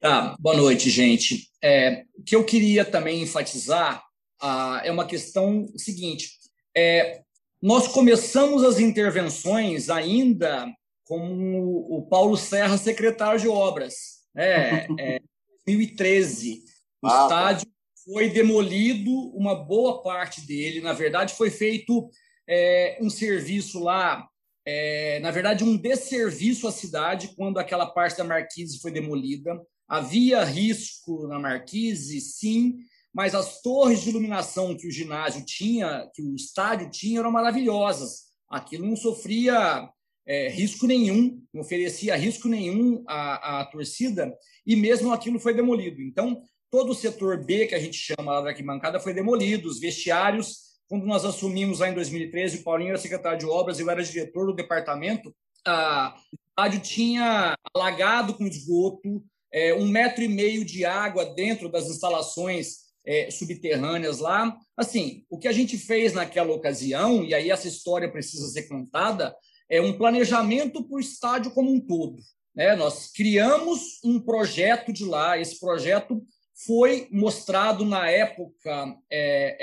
Tá, 0.00 0.36
boa 0.40 0.56
noite, 0.56 0.90
gente. 0.90 1.48
É, 1.62 2.04
o 2.18 2.24
que 2.24 2.34
eu 2.34 2.44
queria 2.44 2.84
também 2.84 3.22
enfatizar 3.22 4.04
ah, 4.42 4.82
é 4.82 4.90
uma 4.90 5.06
questão 5.06 5.68
seguinte: 5.76 6.30
é, 6.76 7.22
nós 7.62 7.86
começamos 7.86 8.64
as 8.64 8.80
intervenções 8.80 9.88
ainda 9.88 10.66
com 11.04 11.60
o 11.60 12.04
Paulo 12.10 12.36
Serra, 12.36 12.76
secretário 12.76 13.38
de 13.38 13.46
obras, 13.46 14.24
né? 14.34 14.88
É, 14.98 15.20
2013. 15.66 16.64
O 17.02 17.06
ah, 17.06 17.10
tá. 17.10 17.22
estádio 17.22 17.66
foi 18.04 18.30
demolido, 18.30 19.10
uma 19.34 19.54
boa 19.54 20.02
parte 20.02 20.40
dele, 20.42 20.80
na 20.80 20.92
verdade, 20.92 21.34
foi 21.34 21.50
feito 21.50 22.08
é, 22.48 22.98
um 23.00 23.08
serviço 23.08 23.82
lá 23.82 24.28
é, 24.66 25.20
na 25.20 25.30
verdade, 25.30 25.62
um 25.62 25.76
desserviço 25.76 26.66
à 26.66 26.72
cidade 26.72 27.34
quando 27.36 27.58
aquela 27.58 27.86
parte 27.86 28.16
da 28.16 28.24
Marquise 28.24 28.80
foi 28.80 28.90
demolida. 28.90 29.60
Havia 29.86 30.42
risco 30.42 31.26
na 31.28 31.38
Marquise, 31.38 32.20
sim, 32.20 32.78
mas 33.12 33.34
as 33.34 33.60
torres 33.60 34.00
de 34.00 34.08
iluminação 34.08 34.74
que 34.74 34.88
o 34.88 34.90
ginásio 34.90 35.44
tinha, 35.44 36.08
que 36.14 36.22
o 36.22 36.34
estádio 36.34 36.90
tinha, 36.90 37.20
eram 37.20 37.30
maravilhosas. 37.30 38.24
Aquilo 38.48 38.86
não 38.86 38.96
sofria 38.96 39.88
é, 40.26 40.48
risco 40.48 40.86
nenhum, 40.86 41.42
não 41.52 41.62
oferecia 41.62 42.16
risco 42.16 42.48
nenhum 42.48 43.04
à, 43.06 43.60
à 43.60 43.64
torcida, 43.66 44.34
e 44.66 44.74
mesmo 44.74 45.12
aquilo 45.12 45.38
foi 45.38 45.54
demolido. 45.54 46.00
Então, 46.02 46.42
todo 46.70 46.90
o 46.90 46.94
setor 46.94 47.44
B, 47.44 47.66
que 47.66 47.74
a 47.74 47.80
gente 47.80 47.96
chama 47.96 48.32
lá 48.32 48.40
da 48.40 48.48
arquibancada, 48.50 49.00
foi 49.00 49.12
demolido, 49.12 49.68
os 49.68 49.78
vestiários 49.78 50.64
quando 50.88 51.06
nós 51.06 51.24
assumimos 51.24 51.78
lá 51.80 51.88
em 51.88 51.94
2013, 51.94 52.58
o 52.58 52.62
Paulinho 52.62 52.90
era 52.90 52.98
secretário 52.98 53.38
de 53.38 53.46
obras, 53.46 53.78
eu 53.78 53.88
era 53.88 54.02
diretor 54.02 54.46
do 54.46 54.54
departamento, 54.54 55.34
a 55.66 56.14
rádio 56.58 56.80
tinha 56.80 57.56
alagado 57.74 58.34
com 58.34 58.46
esgoto, 58.46 59.24
é, 59.52 59.74
um 59.74 59.88
metro 59.88 60.22
e 60.22 60.28
meio 60.28 60.64
de 60.64 60.84
água 60.84 61.24
dentro 61.34 61.68
das 61.70 61.88
instalações 61.88 62.84
é, 63.06 63.30
subterrâneas 63.30 64.18
lá. 64.18 64.56
Assim, 64.76 65.24
o 65.30 65.38
que 65.38 65.48
a 65.48 65.52
gente 65.52 65.78
fez 65.78 66.12
naquela 66.12 66.52
ocasião, 66.52 67.24
e 67.24 67.32
aí 67.32 67.50
essa 67.50 67.68
história 67.68 68.10
precisa 68.10 68.46
ser 68.48 68.64
contada, 68.64 69.34
é 69.68 69.80
um 69.80 69.96
planejamento 69.96 70.84
para 70.84 70.96
o 70.96 71.00
estádio 71.00 71.50
como 71.50 71.72
um 71.72 71.80
todo. 71.80 72.20
Né? 72.54 72.76
Nós 72.76 73.10
criamos 73.10 73.98
um 74.04 74.20
projeto 74.20 74.92
de 74.92 75.04
lá, 75.04 75.38
esse 75.38 75.58
projeto 75.58 76.24
foi 76.66 77.08
mostrado 77.10 77.84
na 77.84 78.08
época 78.08 78.96
é, 79.10 79.56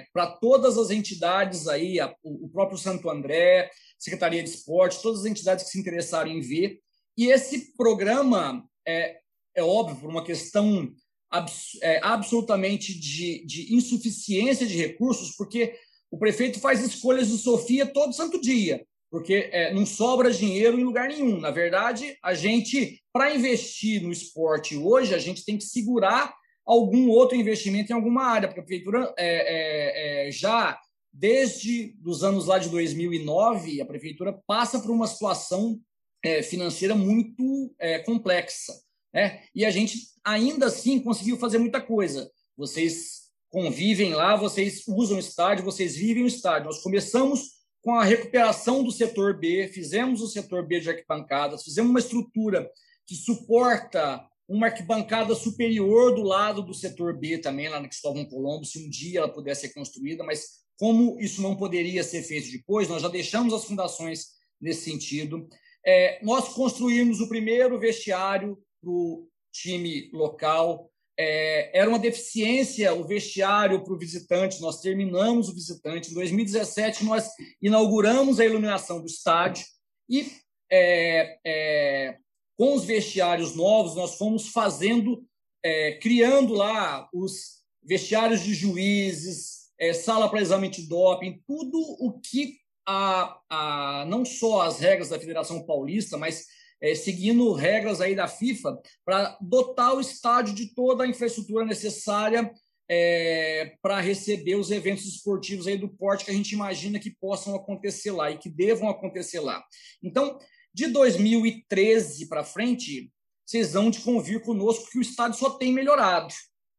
é, 0.00 0.06
para 0.12 0.26
todas 0.26 0.76
as 0.76 0.90
entidades 0.90 1.68
aí, 1.68 2.00
a, 2.00 2.12
o 2.24 2.48
próprio 2.48 2.76
Santo 2.76 3.08
André, 3.08 3.70
Secretaria 3.96 4.42
de 4.42 4.50
Esporte, 4.50 5.00
todas 5.00 5.20
as 5.20 5.26
entidades 5.26 5.64
que 5.64 5.70
se 5.70 5.78
interessaram 5.78 6.30
em 6.30 6.40
ver. 6.40 6.80
E 7.16 7.26
esse 7.26 7.72
programa 7.76 8.64
é, 8.86 9.18
é 9.54 9.62
óbvio 9.62 10.00
por 10.00 10.10
uma 10.10 10.24
questão 10.24 10.92
abs, 11.30 11.78
é, 11.82 12.00
absolutamente 12.02 12.98
de, 12.98 13.44
de 13.46 13.74
insuficiência 13.74 14.66
de 14.66 14.76
recursos, 14.76 15.36
porque 15.36 15.76
o 16.10 16.18
prefeito 16.18 16.58
faz 16.58 16.82
escolhas 16.82 17.28
de 17.28 17.38
Sofia 17.38 17.86
todo 17.86 18.12
santo 18.12 18.40
dia 18.40 18.84
porque 19.10 19.48
é, 19.52 19.72
não 19.72 19.86
sobra 19.86 20.30
dinheiro 20.30 20.78
em 20.78 20.84
lugar 20.84 21.08
nenhum. 21.08 21.40
Na 21.40 21.50
verdade, 21.50 22.16
a 22.22 22.34
gente, 22.34 23.02
para 23.12 23.34
investir 23.34 24.02
no 24.02 24.12
esporte 24.12 24.76
hoje, 24.76 25.14
a 25.14 25.18
gente 25.18 25.44
tem 25.44 25.56
que 25.56 25.64
segurar 25.64 26.34
algum 26.64 27.08
outro 27.08 27.36
investimento 27.36 27.90
em 27.90 27.94
alguma 27.94 28.24
área, 28.24 28.48
porque 28.48 28.60
a 28.60 28.64
prefeitura 28.64 29.14
é, 29.18 30.26
é, 30.26 30.28
é 30.28 30.30
já 30.30 30.78
desde 31.12 31.96
os 32.04 32.22
anos 32.22 32.46
lá 32.46 32.58
de 32.58 32.68
2009, 32.68 33.80
a 33.80 33.86
prefeitura 33.86 34.38
passa 34.46 34.78
por 34.78 34.90
uma 34.90 35.06
situação 35.06 35.80
é, 36.22 36.42
financeira 36.42 36.94
muito 36.94 37.74
é, 37.78 37.98
complexa, 37.98 38.72
né? 39.12 39.42
E 39.54 39.64
a 39.64 39.70
gente 39.70 39.98
ainda 40.24 40.66
assim 40.66 41.00
conseguiu 41.00 41.36
fazer 41.38 41.58
muita 41.58 41.80
coisa. 41.80 42.30
Vocês 42.56 43.28
convivem 43.50 44.12
lá, 44.12 44.36
vocês 44.36 44.86
usam 44.86 45.16
o 45.16 45.20
estádio, 45.20 45.64
vocês 45.64 45.96
vivem 45.96 46.24
o 46.24 46.28
estádio. 46.28 46.66
Nós 46.66 46.82
começamos 46.82 47.57
com 47.88 47.94
a 47.94 48.04
recuperação 48.04 48.84
do 48.84 48.92
setor 48.92 49.38
B, 49.38 49.66
fizemos 49.68 50.20
o 50.20 50.26
setor 50.26 50.66
B 50.66 50.78
de 50.78 50.90
arquibancadas, 50.90 51.64
fizemos 51.64 51.88
uma 51.88 51.98
estrutura 51.98 52.70
que 53.06 53.14
suporta 53.14 54.22
uma 54.46 54.66
arquibancada 54.66 55.34
superior 55.34 56.14
do 56.14 56.22
lado 56.22 56.60
do 56.60 56.74
setor 56.74 57.16
B 57.18 57.38
também, 57.38 57.66
lá 57.66 57.80
no 57.80 57.88
Cristóvão 57.88 58.26
Colombo, 58.26 58.66
se 58.66 58.78
um 58.78 58.90
dia 58.90 59.20
ela 59.20 59.32
pudesse 59.32 59.62
ser 59.62 59.72
construída, 59.72 60.22
mas 60.22 60.66
como 60.78 61.18
isso 61.18 61.40
não 61.40 61.56
poderia 61.56 62.04
ser 62.04 62.22
feito 62.22 62.52
depois, 62.52 62.90
nós 62.90 63.00
já 63.00 63.08
deixamos 63.08 63.54
as 63.54 63.64
fundações 63.64 64.32
nesse 64.60 64.82
sentido. 64.82 65.48
É, 65.82 66.22
nós 66.22 66.50
construímos 66.50 67.22
o 67.22 67.28
primeiro 67.30 67.80
vestiário 67.80 68.58
para 68.82 68.90
o 68.90 69.26
time 69.50 70.10
local, 70.12 70.90
é, 71.18 71.76
era 71.76 71.90
uma 71.90 71.98
deficiência 71.98 72.94
o 72.94 73.04
vestiário 73.04 73.82
para 73.82 73.92
o 73.92 73.98
visitante. 73.98 74.60
Nós 74.60 74.80
terminamos 74.80 75.48
o 75.48 75.54
visitante. 75.54 76.12
Em 76.12 76.14
2017, 76.14 77.04
nós 77.04 77.28
inauguramos 77.60 78.38
a 78.38 78.44
iluminação 78.44 79.00
do 79.00 79.06
estádio 79.06 79.66
e, 80.08 80.30
é, 80.70 81.38
é, 81.44 82.16
com 82.56 82.74
os 82.74 82.84
vestiários 82.84 83.56
novos, 83.56 83.96
nós 83.96 84.14
fomos 84.14 84.48
fazendo, 84.48 85.24
é, 85.62 85.92
criando 85.94 86.54
lá 86.54 87.08
os 87.12 87.58
vestiários 87.82 88.42
de 88.42 88.54
juízes, 88.54 89.70
é, 89.78 89.92
sala 89.92 90.28
para 90.28 90.40
exame 90.40 90.68
de 90.68 90.82
doping, 90.86 91.42
tudo 91.46 91.78
o 92.00 92.20
que 92.20 92.58
a, 92.86 93.38
a, 93.50 94.04
não 94.06 94.24
só 94.24 94.62
as 94.62 94.78
regras 94.78 95.08
da 95.08 95.18
Federação 95.18 95.64
Paulista, 95.66 96.16
mas 96.16 96.46
é, 96.80 96.94
seguindo 96.94 97.52
regras 97.52 98.00
aí 98.00 98.14
da 98.14 98.28
FIFA 98.28 98.78
para 99.04 99.36
dotar 99.40 99.94
o 99.94 100.00
estádio 100.00 100.54
de 100.54 100.74
toda 100.74 101.04
a 101.04 101.06
infraestrutura 101.06 101.64
necessária 101.64 102.52
é, 102.90 103.76
para 103.82 104.00
receber 104.00 104.54
os 104.54 104.70
eventos 104.70 105.04
esportivos 105.04 105.66
aí 105.66 105.76
do 105.76 105.88
porte 105.88 106.24
que 106.24 106.30
a 106.30 106.34
gente 106.34 106.52
imagina 106.52 106.98
que 106.98 107.10
possam 107.10 107.54
acontecer 107.54 108.10
lá 108.12 108.30
e 108.30 108.38
que 108.38 108.48
devam 108.48 108.88
acontecer 108.88 109.40
lá. 109.40 109.62
Então, 110.02 110.38
de 110.72 110.86
2013 110.86 112.26
para 112.28 112.44
frente, 112.44 113.12
vocês 113.44 113.72
vão 113.72 113.90
de 113.90 114.00
convir 114.00 114.42
conosco 114.42 114.90
que 114.90 114.98
o 114.98 115.02
estádio 115.02 115.38
só 115.38 115.50
tem 115.50 115.72
melhorado. 115.72 116.32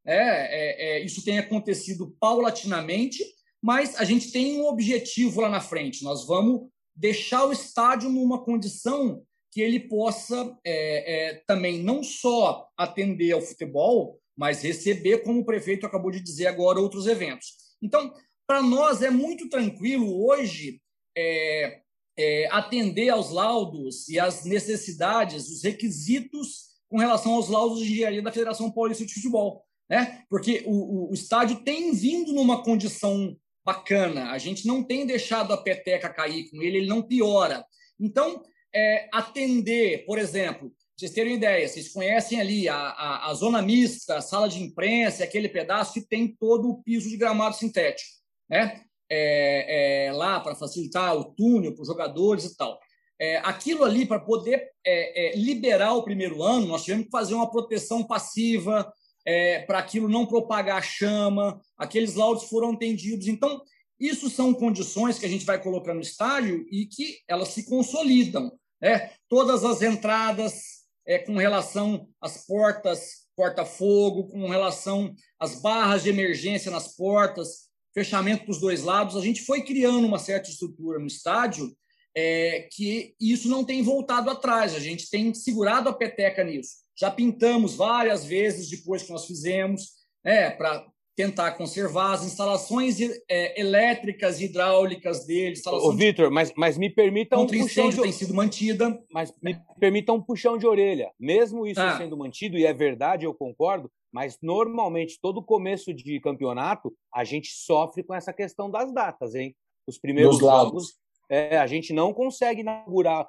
É, 0.05 0.15
é, 0.15 0.97
é, 0.97 1.05
isso 1.05 1.23
tem 1.23 1.37
acontecido 1.37 2.15
paulatinamente, 2.19 3.23
mas 3.61 3.95
a 3.95 4.03
gente 4.03 4.31
tem 4.31 4.59
um 4.59 4.65
objetivo 4.65 5.41
lá 5.41 5.49
na 5.49 5.61
frente. 5.61 6.03
Nós 6.03 6.25
vamos 6.25 6.69
deixar 6.95 7.45
o 7.45 7.51
estádio 7.51 8.09
numa 8.09 8.43
condição 8.43 9.23
que 9.51 9.61
ele 9.61 9.79
possa 9.79 10.57
é, 10.63 11.29
é, 11.29 11.33
também 11.47 11.81
não 11.83 12.03
só 12.03 12.67
atender 12.77 13.31
ao 13.31 13.41
futebol, 13.41 14.19
mas 14.37 14.61
receber, 14.61 15.23
como 15.23 15.41
o 15.41 15.45
prefeito 15.45 15.85
acabou 15.85 16.11
de 16.11 16.21
dizer 16.21 16.47
agora, 16.47 16.79
outros 16.79 17.07
eventos. 17.07 17.53
Então, 17.81 18.13
para 18.47 18.61
nós 18.61 19.01
é 19.01 19.09
muito 19.09 19.49
tranquilo 19.49 20.25
hoje 20.25 20.81
é, 21.17 21.81
é, 22.17 22.47
atender 22.51 23.09
aos 23.09 23.31
laudos 23.31 24.07
e 24.07 24.19
às 24.19 24.45
necessidades, 24.45 25.49
os 25.49 25.63
requisitos 25.63 26.69
com 26.89 26.97
relação 26.97 27.33
aos 27.33 27.49
laudos 27.49 27.79
de 27.79 27.91
engenharia 27.91 28.21
da 28.21 28.31
Federação 28.31 28.71
Paulista 28.71 29.05
de 29.05 29.13
Futebol. 29.13 29.63
Né? 29.89 30.23
Porque 30.29 30.63
o, 30.65 30.71
o, 30.71 31.11
o 31.11 31.13
estádio 31.13 31.63
tem 31.63 31.93
vindo 31.93 32.33
numa 32.33 32.63
condição 32.63 33.35
bacana, 33.65 34.31
a 34.31 34.37
gente 34.37 34.65
não 34.65 34.83
tem 34.83 35.05
deixado 35.05 35.53
a 35.53 35.57
peteca 35.57 36.09
cair 36.09 36.49
com 36.49 36.61
ele, 36.61 36.77
ele 36.77 36.87
não 36.87 37.01
piora. 37.01 37.63
Então, 37.99 38.43
é, 38.73 39.09
atender, 39.13 40.05
por 40.05 40.17
exemplo, 40.17 40.71
vocês 40.97 41.11
terem 41.11 41.35
ideia, 41.35 41.67
vocês 41.67 41.93
conhecem 41.93 42.41
ali 42.41 42.67
a, 42.67 42.75
a, 42.75 43.29
a, 43.29 43.33
zona 43.33 43.61
mista, 43.61 44.17
a 44.17 44.21
sala 44.21 44.49
de 44.49 44.61
imprensa, 44.61 45.23
aquele 45.23 45.47
pedaço 45.47 45.93
que 45.93 46.01
tem 46.01 46.35
todo 46.37 46.69
o 46.69 46.83
piso 46.83 47.09
de 47.09 47.15
gramado 47.15 47.55
sintético, 47.55 48.09
né? 48.49 48.81
É, 49.11 50.07
é, 50.07 50.11
lá 50.11 50.39
para 50.39 50.53
facilitar 50.53 51.15
o 51.15 51.33
túnel 51.33 51.73
para 51.73 51.81
os 51.81 51.87
jogadores 51.87 52.45
e 52.45 52.55
tal. 52.55 52.79
É, 53.19 53.37
aquilo 53.37 53.83
ali, 53.83 54.05
para 54.05 54.19
poder 54.19 54.69
é, 54.85 55.29
é, 55.31 55.35
liberar 55.35 55.93
o 55.93 56.03
primeiro 56.03 56.43
ano, 56.43 56.67
nós 56.67 56.83
tivemos 56.83 57.05
que 57.05 57.11
fazer 57.11 57.33
uma 57.33 57.49
proteção 57.49 58.03
passiva 58.03 58.91
é, 59.25 59.61
para 59.61 59.79
aquilo 59.79 60.07
não 60.07 60.25
propagar 60.25 60.83
chama, 60.83 61.59
aqueles 61.77 62.15
laudos 62.15 62.45
foram 62.45 62.71
atendidos. 62.71 63.27
Então, 63.27 63.61
isso 63.99 64.29
são 64.29 64.53
condições 64.53 65.19
que 65.19 65.25
a 65.25 65.29
gente 65.29 65.45
vai 65.45 65.61
colocar 65.61 65.93
no 65.93 66.01
estádio 66.01 66.65
e 66.71 66.85
que 66.85 67.19
elas 67.27 67.49
se 67.49 67.65
consolidam. 67.65 68.51
Né? 68.81 69.11
Todas 69.27 69.63
as 69.63 69.81
entradas 69.81 70.79
é, 71.05 71.19
com 71.19 71.35
relação 71.35 72.07
às 72.21 72.45
portas 72.45 73.27
porta-fogo, 73.39 74.27
com 74.27 74.49
relação 74.49 75.15
às 75.39 75.61
barras 75.61 76.03
de 76.03 76.09
emergência 76.09 76.69
nas 76.69 76.93
portas, 76.93 77.69
fechamento 77.93 78.45
dos 78.45 78.59
dois 78.59 78.83
lados, 78.83 79.15
a 79.15 79.21
gente 79.21 79.43
foi 79.43 79.61
criando 79.63 80.05
uma 80.05 80.19
certa 80.19 80.49
estrutura 80.49 80.99
no 80.99 81.07
estádio 81.07 81.73
é, 82.13 82.67
que 82.69 83.15
isso 83.17 83.47
não 83.47 83.63
tem 83.63 83.81
voltado 83.81 84.29
atrás, 84.29 84.75
a 84.75 84.79
gente 84.79 85.09
tem 85.09 85.33
segurado 85.33 85.87
a 85.87 85.93
peteca 85.93 86.43
nisso. 86.43 86.79
Já 86.99 87.09
pintamos 87.09 87.75
várias 87.75 88.25
vezes 88.25 88.69
depois 88.69 89.03
que 89.03 89.11
nós 89.11 89.25
fizemos, 89.25 89.91
né, 90.21 90.49
para 90.51 90.85
tentar 91.19 91.51
conservar 91.51 92.13
as 92.13 92.25
instalações 92.25 92.97
é, 93.29 93.59
elétricas 93.59 94.39
e 94.39 94.45
hidráulicas 94.45 95.25
dele. 95.25 95.59
Ô, 95.65 95.91
Vitor, 95.91 96.31
mas, 96.31 96.53
mas 96.55 96.77
me 96.77 96.89
permita 96.89 97.37
um 97.37 97.45
puxão 97.45 97.89
de... 97.89 98.01
tem 98.01 98.11
sido 98.13 98.33
mantida. 98.33 98.97
Mas 99.11 99.33
me 99.43 99.59
permita 99.77 100.13
um 100.13 100.21
puxão 100.21 100.57
de 100.57 100.65
orelha. 100.65 101.11
Mesmo 101.19 101.67
isso 101.67 101.81
ah. 101.81 101.97
sendo 101.97 102.15
mantido, 102.15 102.57
e 102.57 102.65
é 102.65 102.73
verdade, 102.73 103.25
eu 103.25 103.33
concordo, 103.33 103.91
mas 104.09 104.37
normalmente 104.41 105.19
todo 105.21 105.43
começo 105.43 105.93
de 105.93 106.21
campeonato 106.21 106.93
a 107.13 107.25
gente 107.25 107.49
sofre 107.51 108.01
com 108.01 108.15
essa 108.15 108.31
questão 108.31 108.71
das 108.71 108.93
datas, 108.93 109.35
hein? 109.35 109.53
Os 109.85 109.97
primeiros 109.97 110.37
jogos, 110.37 110.93
é, 111.29 111.57
a 111.57 111.67
gente 111.67 111.91
não 111.91 112.13
consegue 112.13 112.61
inaugurar 112.61 113.27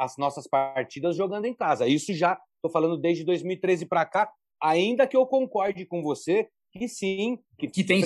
as 0.00 0.16
nossas 0.16 0.48
partidas 0.48 1.14
jogando 1.14 1.44
em 1.44 1.54
casa. 1.54 1.86
Isso 1.86 2.12
já 2.12 2.36
estou 2.56 2.72
falando 2.72 2.98
desde 2.98 3.22
2013 3.22 3.86
para 3.86 4.04
cá, 4.04 4.28
ainda 4.60 5.06
que 5.06 5.16
eu 5.16 5.24
concorde 5.24 5.86
com 5.86 6.02
você 6.02 6.48
que 6.76 6.88
sim, 6.88 7.38
que, 7.58 7.68
que 7.68 7.84
tem 7.84 8.02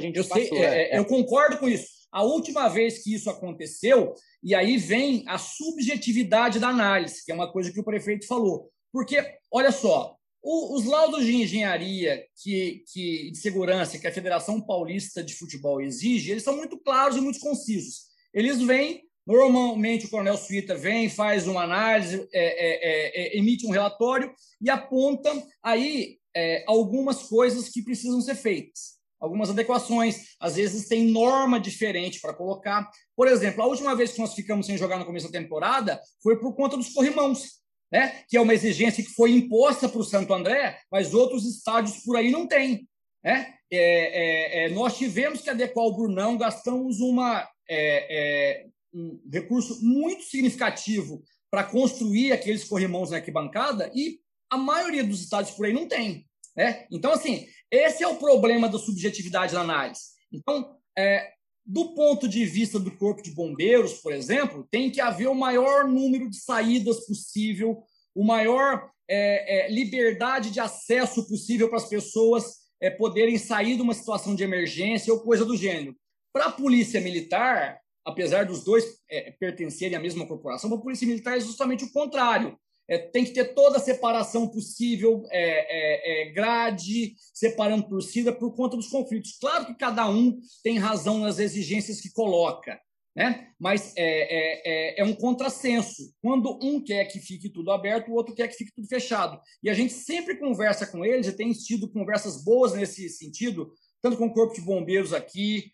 gente 0.00 0.18
eu, 0.18 0.26
passou, 0.26 0.48
sei, 0.48 0.58
é, 0.58 0.96
é, 0.96 0.98
eu 0.98 1.04
concordo 1.04 1.58
com 1.58 1.68
isso. 1.68 1.88
A 2.10 2.24
última 2.24 2.68
vez 2.68 3.04
que 3.04 3.14
isso 3.14 3.30
aconteceu, 3.30 4.14
e 4.42 4.52
aí 4.52 4.76
vem 4.76 5.22
a 5.28 5.38
subjetividade 5.38 6.58
da 6.58 6.68
análise, 6.68 7.24
que 7.24 7.30
é 7.30 7.34
uma 7.34 7.52
coisa 7.52 7.72
que 7.72 7.78
o 7.78 7.84
prefeito 7.84 8.26
falou. 8.26 8.68
Porque, 8.92 9.24
olha 9.48 9.70
só, 9.70 10.16
o, 10.42 10.74
os 10.74 10.86
laudos 10.86 11.24
de 11.24 11.36
engenharia 11.36 12.24
que, 12.42 12.82
que, 12.92 13.30
de 13.30 13.38
segurança 13.38 13.96
que 13.96 14.08
a 14.08 14.12
Federação 14.12 14.60
Paulista 14.60 15.22
de 15.22 15.34
Futebol 15.34 15.80
exige, 15.80 16.32
eles 16.32 16.42
são 16.42 16.56
muito 16.56 16.78
claros 16.78 17.16
e 17.16 17.20
muito 17.20 17.38
concisos. 17.38 18.06
Eles 18.34 18.60
vêm, 18.60 19.02
normalmente 19.24 20.06
o 20.06 20.10
Coronel 20.10 20.36
Suíta 20.36 20.74
vem, 20.74 21.08
faz 21.08 21.46
uma 21.46 21.62
análise, 21.62 22.26
é, 22.32 22.40
é, 22.42 23.32
é, 23.32 23.36
é 23.36 23.38
emite 23.38 23.64
um 23.66 23.70
relatório 23.70 24.34
e 24.60 24.68
aponta 24.68 25.30
aí 25.62 26.19
é, 26.34 26.64
algumas 26.66 27.22
coisas 27.22 27.68
que 27.68 27.82
precisam 27.82 28.20
ser 28.20 28.34
feitas, 28.34 28.98
algumas 29.20 29.50
adequações. 29.50 30.34
Às 30.40 30.56
vezes 30.56 30.88
tem 30.88 31.10
norma 31.10 31.60
diferente 31.60 32.20
para 32.20 32.34
colocar. 32.34 32.90
Por 33.16 33.28
exemplo, 33.28 33.62
a 33.62 33.66
última 33.66 33.94
vez 33.94 34.12
que 34.12 34.20
nós 34.20 34.34
ficamos 34.34 34.66
sem 34.66 34.76
jogar 34.76 34.98
no 34.98 35.04
começo 35.04 35.30
da 35.30 35.38
temporada 35.38 36.00
foi 36.22 36.38
por 36.38 36.54
conta 36.54 36.76
dos 36.76 36.92
corrimãos, 36.92 37.60
né? 37.92 38.22
que 38.28 38.36
é 38.36 38.40
uma 38.40 38.54
exigência 38.54 39.04
que 39.04 39.10
foi 39.10 39.32
imposta 39.32 39.88
para 39.88 40.00
o 40.00 40.04
Santo 40.04 40.32
André, 40.32 40.78
mas 40.90 41.12
outros 41.14 41.44
estádios 41.44 41.98
por 42.04 42.16
aí 42.16 42.30
não 42.30 42.46
têm. 42.46 42.88
Né? 43.22 43.54
É, 43.70 44.64
é, 44.64 44.64
é, 44.64 44.68
nós 44.70 44.96
tivemos 44.96 45.42
que 45.42 45.50
adequar 45.50 45.84
o 45.84 45.94
Brunão, 45.94 46.36
gastamos 46.38 47.00
uma, 47.00 47.46
é, 47.68 48.58
é, 48.58 48.66
um 48.92 49.20
recurso 49.32 49.84
muito 49.84 50.24
significativo 50.24 51.22
para 51.50 51.64
construir 51.64 52.32
aqueles 52.32 52.64
corrimãos 52.64 53.10
na 53.10 53.18
arquibancada 53.18 53.90
e 53.94 54.20
a 54.50 54.58
maioria 54.58 55.04
dos 55.04 55.20
estádios 55.20 55.54
por 55.54 55.66
aí 55.66 55.72
não 55.72 55.86
tem. 55.86 56.26
Né? 56.56 56.86
Então, 56.90 57.12
assim, 57.12 57.46
esse 57.70 58.02
é 58.02 58.08
o 58.08 58.16
problema 58.16 58.68
da 58.68 58.78
subjetividade 58.78 59.54
da 59.54 59.60
análise. 59.60 60.00
Então, 60.32 60.76
é, 60.98 61.32
do 61.64 61.94
ponto 61.94 62.28
de 62.28 62.44
vista 62.44 62.78
do 62.80 62.90
Corpo 62.96 63.22
de 63.22 63.30
Bombeiros, 63.30 63.94
por 63.94 64.12
exemplo, 64.12 64.66
tem 64.70 64.90
que 64.90 65.00
haver 65.00 65.28
o 65.28 65.34
maior 65.34 65.86
número 65.86 66.28
de 66.28 66.36
saídas 66.36 67.06
possível, 67.06 67.82
o 68.14 68.24
maior 68.24 68.90
é, 69.08 69.66
é, 69.66 69.70
liberdade 69.70 70.50
de 70.50 70.58
acesso 70.58 71.26
possível 71.28 71.68
para 71.68 71.78
as 71.78 71.88
pessoas 71.88 72.60
é, 72.80 72.90
poderem 72.90 73.38
sair 73.38 73.76
de 73.76 73.82
uma 73.82 73.94
situação 73.94 74.34
de 74.34 74.42
emergência 74.42 75.12
ou 75.12 75.20
coisa 75.20 75.44
do 75.44 75.56
gênero. 75.56 75.96
Para 76.32 76.46
a 76.46 76.52
Polícia 76.52 77.00
Militar, 77.00 77.80
apesar 78.04 78.46
dos 78.46 78.64
dois 78.64 78.84
é, 79.08 79.32
pertencerem 79.32 79.96
à 79.96 80.00
mesma 80.00 80.26
corporação, 80.26 80.70
para 80.70 80.78
a 80.78 80.82
Polícia 80.82 81.06
Militar 81.06 81.36
é 81.36 81.40
justamente 81.40 81.84
o 81.84 81.92
contrário 81.92 82.58
é, 82.90 82.98
tem 82.98 83.24
que 83.24 83.30
ter 83.30 83.54
toda 83.54 83.76
a 83.76 83.80
separação 83.80 84.48
possível, 84.48 85.22
é, 85.30 85.42
é, 85.42 86.22
é, 86.22 86.32
grade, 86.32 87.14
separando 87.32 87.88
torcida 87.88 88.32
por 88.32 88.52
conta 88.52 88.76
dos 88.76 88.88
conflitos. 88.88 89.38
Claro 89.40 89.66
que 89.66 89.76
cada 89.76 90.10
um 90.10 90.40
tem 90.64 90.76
razão 90.76 91.20
nas 91.20 91.38
exigências 91.38 92.00
que 92.00 92.12
coloca, 92.12 92.80
né? 93.14 93.46
mas 93.60 93.92
é, 93.96 94.96
é, 94.96 95.00
é, 95.00 95.04
um 95.04 95.14
contrassenso. 95.14 96.12
Quando 96.20 96.58
um 96.60 96.82
quer 96.82 97.04
que 97.04 97.20
fique 97.20 97.48
tudo 97.48 97.70
aberto, 97.70 98.10
o 98.10 98.14
outro 98.14 98.34
quer 98.34 98.48
que 98.48 98.56
fique 98.56 98.74
tudo 98.74 98.88
fechado. 98.88 99.40
E 99.62 99.70
a 99.70 99.74
gente 99.74 99.92
sempre 99.92 100.36
conversa 100.36 100.84
com 100.84 101.04
eles, 101.04 101.28
e 101.28 101.32
tem 101.32 101.52
tido 101.52 101.88
conversas 101.88 102.42
boas 102.42 102.74
nesse 102.74 103.08
sentido, 103.08 103.72
tanto 104.02 104.16
com 104.16 104.26
o 104.26 104.34
Corpo 104.34 104.52
de 104.52 104.62
Bombeiros 104.62 105.12
aqui, 105.12 105.70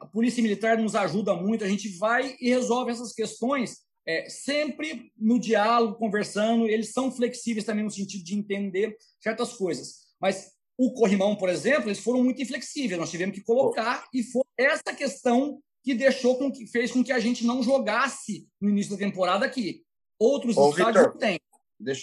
a 0.00 0.06
Polícia 0.06 0.40
Militar 0.40 0.78
nos 0.78 0.94
ajuda 0.94 1.34
muito, 1.34 1.64
a 1.64 1.68
gente 1.68 1.88
vai 1.98 2.36
e 2.40 2.48
resolve 2.48 2.92
essas 2.92 3.12
questões 3.12 3.87
é, 4.08 4.26
sempre 4.30 5.12
no 5.18 5.38
diálogo, 5.38 5.98
conversando, 5.98 6.66
eles 6.66 6.92
são 6.92 7.12
flexíveis 7.12 7.66
também 7.66 7.84
no 7.84 7.90
sentido 7.90 8.24
de 8.24 8.34
entender 8.34 8.96
certas 9.20 9.52
coisas. 9.52 10.08
Mas 10.18 10.52
o 10.78 10.94
corrimão, 10.94 11.36
por 11.36 11.50
exemplo, 11.50 11.90
eles 11.90 11.98
foram 11.98 12.24
muito 12.24 12.40
inflexíveis, 12.40 12.98
nós 12.98 13.10
tivemos 13.10 13.34
que 13.34 13.44
colocar, 13.44 14.08
e 14.14 14.22
foi 14.22 14.44
essa 14.56 14.94
questão 14.96 15.60
que 15.84 15.94
deixou 15.94 16.38
com 16.38 16.50
que 16.50 16.66
fez 16.66 16.90
com 16.90 17.04
que 17.04 17.12
a 17.12 17.18
gente 17.18 17.44
não 17.44 17.62
jogasse 17.62 18.48
no 18.58 18.70
início 18.70 18.92
da 18.92 18.98
temporada 18.98 19.44
aqui. 19.44 19.82
Outros 20.18 20.56
Ô, 20.56 20.70
estádios 20.70 21.04
não 21.04 21.18
têm. 21.18 21.38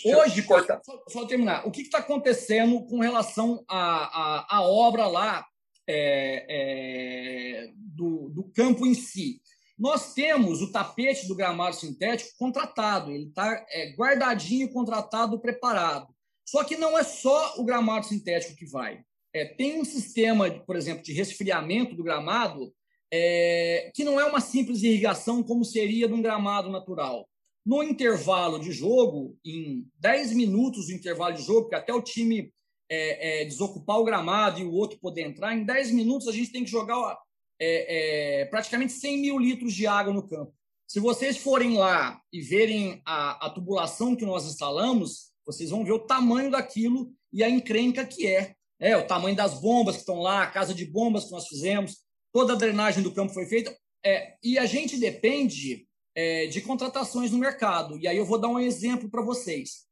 Hoje, 0.06 0.44
cortar. 0.44 0.82
Só, 0.86 1.04
só, 1.10 1.26
terminar, 1.26 1.68
o 1.68 1.72
que 1.72 1.82
está 1.82 1.98
acontecendo 1.98 2.86
com 2.86 3.00
relação 3.00 3.66
à, 3.68 3.78
à, 3.78 4.58
à 4.58 4.62
obra 4.62 5.08
lá 5.08 5.46
é, 5.88 6.46
é, 7.68 7.72
do, 7.76 8.30
do 8.30 8.44
campo 8.52 8.86
em 8.86 8.94
si? 8.94 9.42
Nós 9.78 10.14
temos 10.14 10.62
o 10.62 10.72
tapete 10.72 11.28
do 11.28 11.36
gramado 11.36 11.76
sintético 11.76 12.32
contratado, 12.38 13.12
ele 13.12 13.28
está 13.28 13.66
é, 13.70 13.94
guardadinho, 13.96 14.72
contratado, 14.72 15.40
preparado. 15.40 16.08
Só 16.48 16.64
que 16.64 16.78
não 16.78 16.98
é 16.98 17.04
só 17.04 17.56
o 17.58 17.64
gramado 17.66 18.06
sintético 18.06 18.56
que 18.56 18.66
vai. 18.66 19.02
É, 19.34 19.46
tem 19.46 19.82
um 19.82 19.86
sistema, 19.86 20.50
por 20.50 20.76
exemplo, 20.78 21.04
de 21.04 21.12
resfriamento 21.12 21.96
do 21.96 22.04
gramado 22.04 22.74
é, 23.12 23.92
que 23.94 24.04
não 24.04 24.20
é 24.20 24.26
uma 24.26 24.42
simples 24.42 24.82
irrigação 24.82 25.44
como 25.44 25.64
seria 25.66 26.08
de 26.08 26.14
um 26.14 26.22
gramado 26.22 26.70
natural. 26.70 27.28
no 27.66 27.82
intervalo 27.82 28.60
de 28.60 28.72
jogo, 28.72 29.36
em 29.44 29.88
10 30.00 30.34
minutos 30.34 30.86
do 30.86 30.94
intervalo 30.94 31.36
de 31.36 31.42
jogo, 31.42 31.68
que 31.68 31.74
até 31.74 31.92
o 31.92 32.02
time 32.02 32.54
é, 32.88 33.42
é, 33.42 33.46
desocupar 33.46 34.00
o 34.00 34.04
gramado 34.04 34.60
e 34.60 34.64
o 34.64 34.72
outro 34.72 35.00
poder 35.00 35.24
entrar, 35.24 35.56
em 35.56 35.66
10 35.66 35.92
minutos 35.92 36.28
a 36.28 36.32
gente 36.32 36.52
tem 36.52 36.64
que 36.64 36.70
jogar 36.70 37.18
é, 37.60 38.42
é, 38.42 38.46
praticamente 38.46 38.94
100 38.94 39.18
mil 39.22 39.40
litros 39.40 39.74
de 39.74 39.88
água 39.88 40.14
no 40.14 40.28
campo. 40.28 40.54
Se 40.88 41.00
vocês 41.00 41.38
forem 41.38 41.78
lá 41.78 42.22
e 42.32 42.42
verem 42.42 43.02
a, 43.06 43.48
a 43.48 43.50
tubulação 43.50 44.16
que 44.16 44.26
nós 44.26 44.46
instalamos, 44.46 45.32
vocês 45.46 45.70
vão 45.70 45.84
ver 45.84 45.94
o 45.94 46.00
tamanho 46.00 46.52
daquilo 46.52 47.12
e 47.34 47.44
a 47.44 47.50
encrenca 47.50 48.06
que 48.06 48.28
é. 48.28 48.56
É, 48.80 48.96
o 48.98 49.08
tamanho 49.08 49.36
das 49.36 49.60
bombas 49.60 49.96
que 49.96 50.02
estão 50.02 50.20
lá, 50.20 50.44
a 50.44 50.52
casa 50.52 50.74
de 50.74 50.86
bombas 50.86 51.26
que 51.26 51.32
nós 51.32 51.48
fizemos, 51.48 51.98
toda 52.32 52.54
a 52.54 52.58
drenagem 52.58 53.02
do 53.02 53.14
campo 53.14 53.34
foi 53.34 53.46
feita. 53.46 53.76
É, 54.04 54.36
e 54.44 54.60
a 54.60 54.66
gente 54.66 54.98
depende 54.98 55.88
é, 56.14 56.48
de 56.48 56.62
contratações 56.62 57.32
no 57.32 57.38
mercado. 57.38 57.98
E 57.98 58.08
aí 58.08 58.18
eu 58.18 58.26
vou 58.26 58.38
dar 58.38 58.50
um 58.50 58.60
exemplo 58.60 59.10
para 59.10 59.24
vocês. 59.24 59.86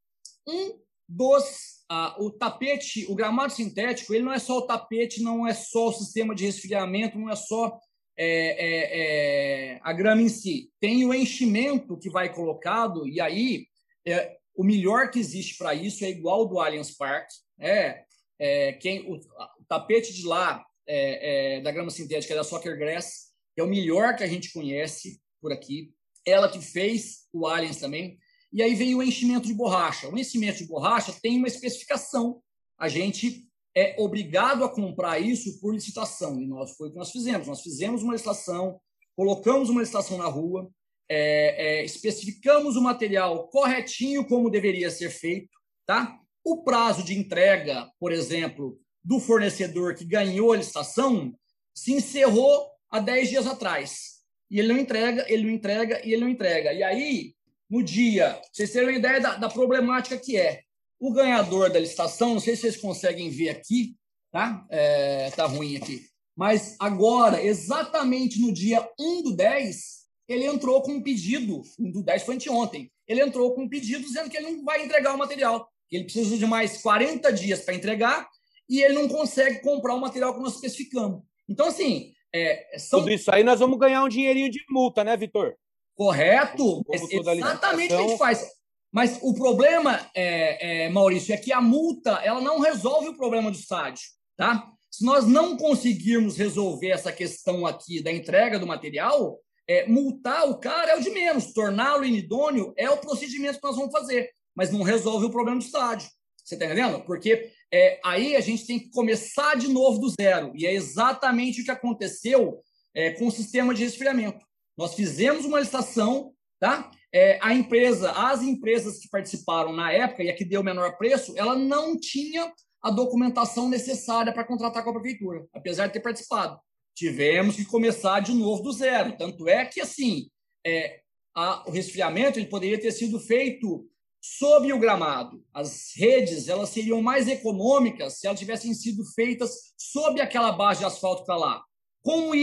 Um 0.48 0.80
dos 1.08 1.73
ah, 1.90 2.16
o 2.20 2.32
tapete, 2.32 3.06
o 3.10 3.16
gramado 3.16 3.54
sintético, 3.54 4.14
ele 4.14 4.24
não 4.24 4.34
é 4.34 4.40
só 4.40 4.58
o 4.58 4.66
tapete, 4.66 5.22
não 5.22 5.48
é 5.48 5.54
só 5.54 5.90
o 5.90 5.94
sistema 5.94 6.34
de 6.34 6.46
resfriamento, 6.46 7.18
não 7.18 7.30
é 7.30 7.36
só 7.36 7.78
é, 8.18 8.28
é, 8.28 9.74
é, 9.74 9.80
a 9.84 9.94
grama 9.94 10.22
em 10.22 10.30
si. 10.30 10.72
Tem 10.80 11.06
o 11.06 11.14
enchimento 11.14 11.98
que 11.98 12.10
vai 12.10 12.34
colocado, 12.34 13.08
e 13.08 13.20
aí 13.20 13.68
é, 14.06 14.38
o 14.56 14.64
melhor 14.64 15.10
que 15.10 15.20
existe 15.20 15.58
para 15.58 15.74
isso 15.74 16.04
é 16.06 16.10
igual 16.10 16.48
do 16.48 16.60
Allianz 16.60 16.92
Parque. 16.96 17.34
É, 17.60 18.04
é, 18.40 18.74
quem, 18.74 19.02
o, 19.08 19.16
o, 19.16 19.66
tapete 19.68 20.14
de 20.14 20.26
lá, 20.26 20.64
é, 20.88 21.62
da 21.62 21.72
grama 21.72 21.90
sintética, 21.90 22.34
é 22.34 22.38
da 22.38 22.44
Soccer 22.44 22.78
Grass, 22.78 23.32
é 23.58 23.64
o 23.64 23.68
melhor 23.68 24.16
que 24.16 24.24
a 24.24 24.28
gente 24.28 24.52
conhece 24.52 25.20
por 25.42 25.52
aqui. 25.52 25.92
Ela 26.26 26.50
que 26.50 26.62
fez 26.62 27.28
o 27.32 27.48
Allianz 27.48 27.78
também. 27.78 28.18
E 28.54 28.62
aí 28.62 28.76
vem 28.76 28.94
o 28.94 29.02
enchimento 29.02 29.48
de 29.48 29.54
borracha. 29.54 30.08
O 30.08 30.18
enchimento 30.18 30.60
de 30.60 30.68
borracha 30.68 31.12
tem 31.22 31.38
uma 31.40 31.48
especificação. 31.48 32.40
A 32.78 32.88
gente 32.88 33.50
é 33.76 33.96
obrigado 33.98 34.64
a 34.64 34.70
comprar 34.70 35.20
isso 35.20 35.60
por 35.60 35.74
licitação. 35.74 36.40
E 36.40 36.46
nós 36.46 36.76
foi 36.78 36.90
o 36.90 36.92
que 36.92 36.98
nós 36.98 37.12
fizemos. 37.12 37.48
Nós 37.48 37.62
fizemos 37.62 38.04
uma 38.04 38.14
licitação, 38.14 38.80
colocamos 39.16 39.70
uma 39.70 39.82
licitação 39.82 40.20
na 40.20 40.28
rua, 40.28 40.70
é, 41.10 41.80
é, 41.80 41.86
especificamos 41.86 42.76
o 42.76 42.82
material 42.82 43.48
corretinho 43.48 44.26
como 44.26 44.52
deveria 44.52 44.92
ser 44.92 45.10
feito, 45.10 45.50
tá? 45.86 46.20
O 46.44 46.64
prazo 46.64 47.04
de 47.04 47.18
entrega, 47.18 47.90
por 48.00 48.12
exemplo, 48.12 48.80
do 49.04 49.20
fornecedor 49.20 49.96
que 49.96 50.06
ganhou 50.06 50.52
a 50.52 50.58
licitação 50.58 51.34
se 51.74 51.92
encerrou 51.94 52.70
há 52.90 53.00
10 53.00 53.30
dias 53.30 53.48
atrás. 53.48 54.22
E 54.50 54.60
ele 54.60 54.72
não 54.72 54.80
entrega, 54.80 55.26
ele 55.28 55.44
não 55.44 55.50
entrega 55.50 56.06
e 56.06 56.14
ele 56.14 56.22
não 56.22 56.30
entrega. 56.30 56.72
E 56.72 56.84
aí 56.84 57.34
no 57.70 57.84
dia. 57.84 58.40
Vocês 58.52 58.72
terem 58.72 58.90
uma 58.90 58.98
ideia 58.98 59.20
da, 59.20 59.36
da 59.36 59.50
problemática 59.50 60.18
que 60.18 60.38
é. 60.38 60.62
O 61.00 61.12
ganhador 61.12 61.70
da 61.70 61.80
licitação, 61.80 62.34
não 62.34 62.40
sei 62.40 62.56
se 62.56 62.62
vocês 62.62 62.78
conseguem 62.78 63.30
ver 63.30 63.50
aqui, 63.50 63.96
tá? 64.32 64.66
É, 64.70 65.30
tá 65.32 65.46
ruim 65.46 65.76
aqui. 65.76 66.06
Mas 66.36 66.76
agora, 66.80 67.44
exatamente 67.44 68.40
no 68.40 68.54
dia 68.54 68.88
1 69.00 69.24
do 69.24 69.36
10, 69.36 70.04
ele 70.28 70.46
entrou 70.46 70.82
com 70.82 70.94
um 70.94 71.04
pedido, 71.04 71.62
1 71.80 71.92
do 71.92 72.04
10 72.04 72.24
foi 72.24 72.36
anteontem, 72.36 72.92
ele 73.08 73.22
entrou 73.22 73.54
com 73.54 73.64
um 73.64 73.70
pedido 73.70 74.04
dizendo 74.04 74.30
que 74.30 74.38
ele 74.38 74.52
não 74.52 74.64
vai 74.64 74.84
entregar 74.84 75.14
o 75.14 75.18
material, 75.18 75.70
que 75.90 75.98
ele 75.98 76.06
precisa 76.06 76.38
de 76.38 76.46
mais 76.46 76.82
40 76.82 77.32
dias 77.34 77.62
para 77.62 77.76
entregar 77.76 78.28
e 78.70 78.82
ele 78.82 78.96
não 78.96 79.08
consegue 79.08 79.60
comprar 79.60 79.94
o 79.94 80.02
material 80.02 80.34
que 80.34 80.42
nós 80.42 80.56
especificamos. 80.56 81.22
Então, 81.48 81.68
assim... 81.68 82.14
É, 82.36 82.80
são... 82.80 83.00
Tudo 83.02 83.12
isso 83.12 83.32
aí 83.32 83.44
nós 83.44 83.60
vamos 83.60 83.78
ganhar 83.78 84.04
um 84.04 84.10
dinheirinho 84.10 84.50
de 84.50 84.64
multa, 84.72 85.04
né, 85.04 85.16
Vitor? 85.16 85.56
Correto? 85.96 86.84
Exatamente 86.92 87.94
o 87.94 87.98
que 87.98 88.04
a 88.04 88.08
gente 88.08 88.18
faz. 88.18 88.46
Mas 88.92 89.18
o 89.22 89.34
problema, 89.34 90.00
é, 90.16 90.86
é, 90.86 90.90
Maurício, 90.90 91.34
é 91.34 91.38
que 91.38 91.52
a 91.52 91.60
multa 91.60 92.22
ela 92.24 92.40
não 92.40 92.60
resolve 92.60 93.10
o 93.10 93.18
problema 93.18 93.50
do 93.50 93.58
estádio. 93.58 94.04
Tá? 94.38 94.68
Se 94.92 95.04
nós 95.04 95.26
não 95.26 95.58
conseguirmos 95.58 96.38
resolver 96.38 96.90
essa 96.90 97.12
questão 97.12 97.66
aqui 97.66 98.04
da 98.04 98.12
entrega 98.12 98.60
do 98.60 98.68
material, 98.68 99.40
é, 99.68 99.88
multar 99.88 100.48
o 100.48 100.60
cara 100.60 100.92
é 100.92 100.98
o 100.98 101.02
de 101.02 101.10
menos, 101.10 101.54
torná-lo 101.54 102.06
inidôneo 102.06 102.74
é 102.78 102.90
o 102.90 102.98
procedimento 102.98 103.60
que 103.60 103.66
nós 103.66 103.76
vamos 103.76 103.92
fazer, 103.92 104.30
mas 104.56 104.72
não 104.72 104.84
resolve 104.84 105.26
o 105.26 105.32
problema 105.32 105.58
do 105.58 105.66
estádio. 105.66 106.08
Você 106.44 106.56
está 106.56 106.66
entendendo? 106.66 107.02
Porque 107.06 107.50
é, 107.74 108.00
aí 108.04 108.36
a 108.36 108.42
gente 108.42 108.68
tem 108.68 108.78
que 108.78 108.92
começar 108.92 109.56
de 109.56 109.70
novo 109.70 109.98
do 109.98 110.10
zero. 110.10 110.52
E 110.56 110.68
é 110.68 110.74
exatamente 110.74 111.62
o 111.62 111.66
que 111.66 111.72
aconteceu 111.72 112.62
é, 112.94 113.12
com 113.12 113.28
o 113.28 113.32
sistema 113.32 113.74
de 113.74 113.84
resfriamento. 113.84 114.46
Nós 114.78 114.94
fizemos 114.94 115.46
uma 115.46 115.60
licitação, 115.60 116.34
tá? 116.60 116.92
É, 117.14 117.38
a 117.42 117.54
empresa, 117.54 118.12
as 118.12 118.42
empresas 118.42 118.98
que 118.98 119.10
participaram 119.10 119.72
na 119.72 119.92
época 119.92 120.24
e 120.24 120.30
a 120.30 120.36
que 120.36 120.44
deu 120.44 120.62
o 120.62 120.64
menor 120.64 120.98
preço, 120.98 121.34
ela 121.38 121.56
não 121.56 122.00
tinha 122.00 122.52
a 122.82 122.90
documentação 122.90 123.70
necessária 123.70 124.34
para 124.34 124.44
contratar 124.44 124.84
com 124.84 124.90
a 124.90 124.94
prefeitura, 124.94 125.46
apesar 125.54 125.88
de 125.88 125.94
ter 125.94 126.00
participado. 126.02 126.60
Tivemos 126.96 127.56
que 127.56 127.66
começar 127.66 128.20
de 128.20 128.34
novo 128.34 128.64
do 128.64 128.72
zero. 128.72 129.16
Tanto 129.18 129.48
é 129.48 129.66
que, 129.66 129.80
assim, 129.80 130.28
é, 130.66 131.02
a, 131.36 131.68
o 131.68 131.72
resfriamento 131.72 132.40
ele 132.40 132.48
poderia 132.48 132.80
ter 132.80 132.92
sido 132.92 133.20
feito 133.20 133.88
sob 134.22 134.72
o 134.72 134.80
gramado. 134.80 135.44
As 135.54 135.92
redes 135.96 136.48
elas 136.48 136.70
seriam 136.70 137.02
mais 137.02 137.28
econômicas 137.28 138.20
se 138.20 138.28
elas 138.28 138.40
tivessem 138.40 138.74
sido 138.74 139.04
feitas 139.14 139.74
sob 139.78 140.22
aquela 140.22 140.52
base 140.52 140.80
de 140.80 140.86
asfalto 140.86 141.18
que 141.18 141.32
está 141.32 141.36
lá. 141.36 141.64
Como 142.04 142.34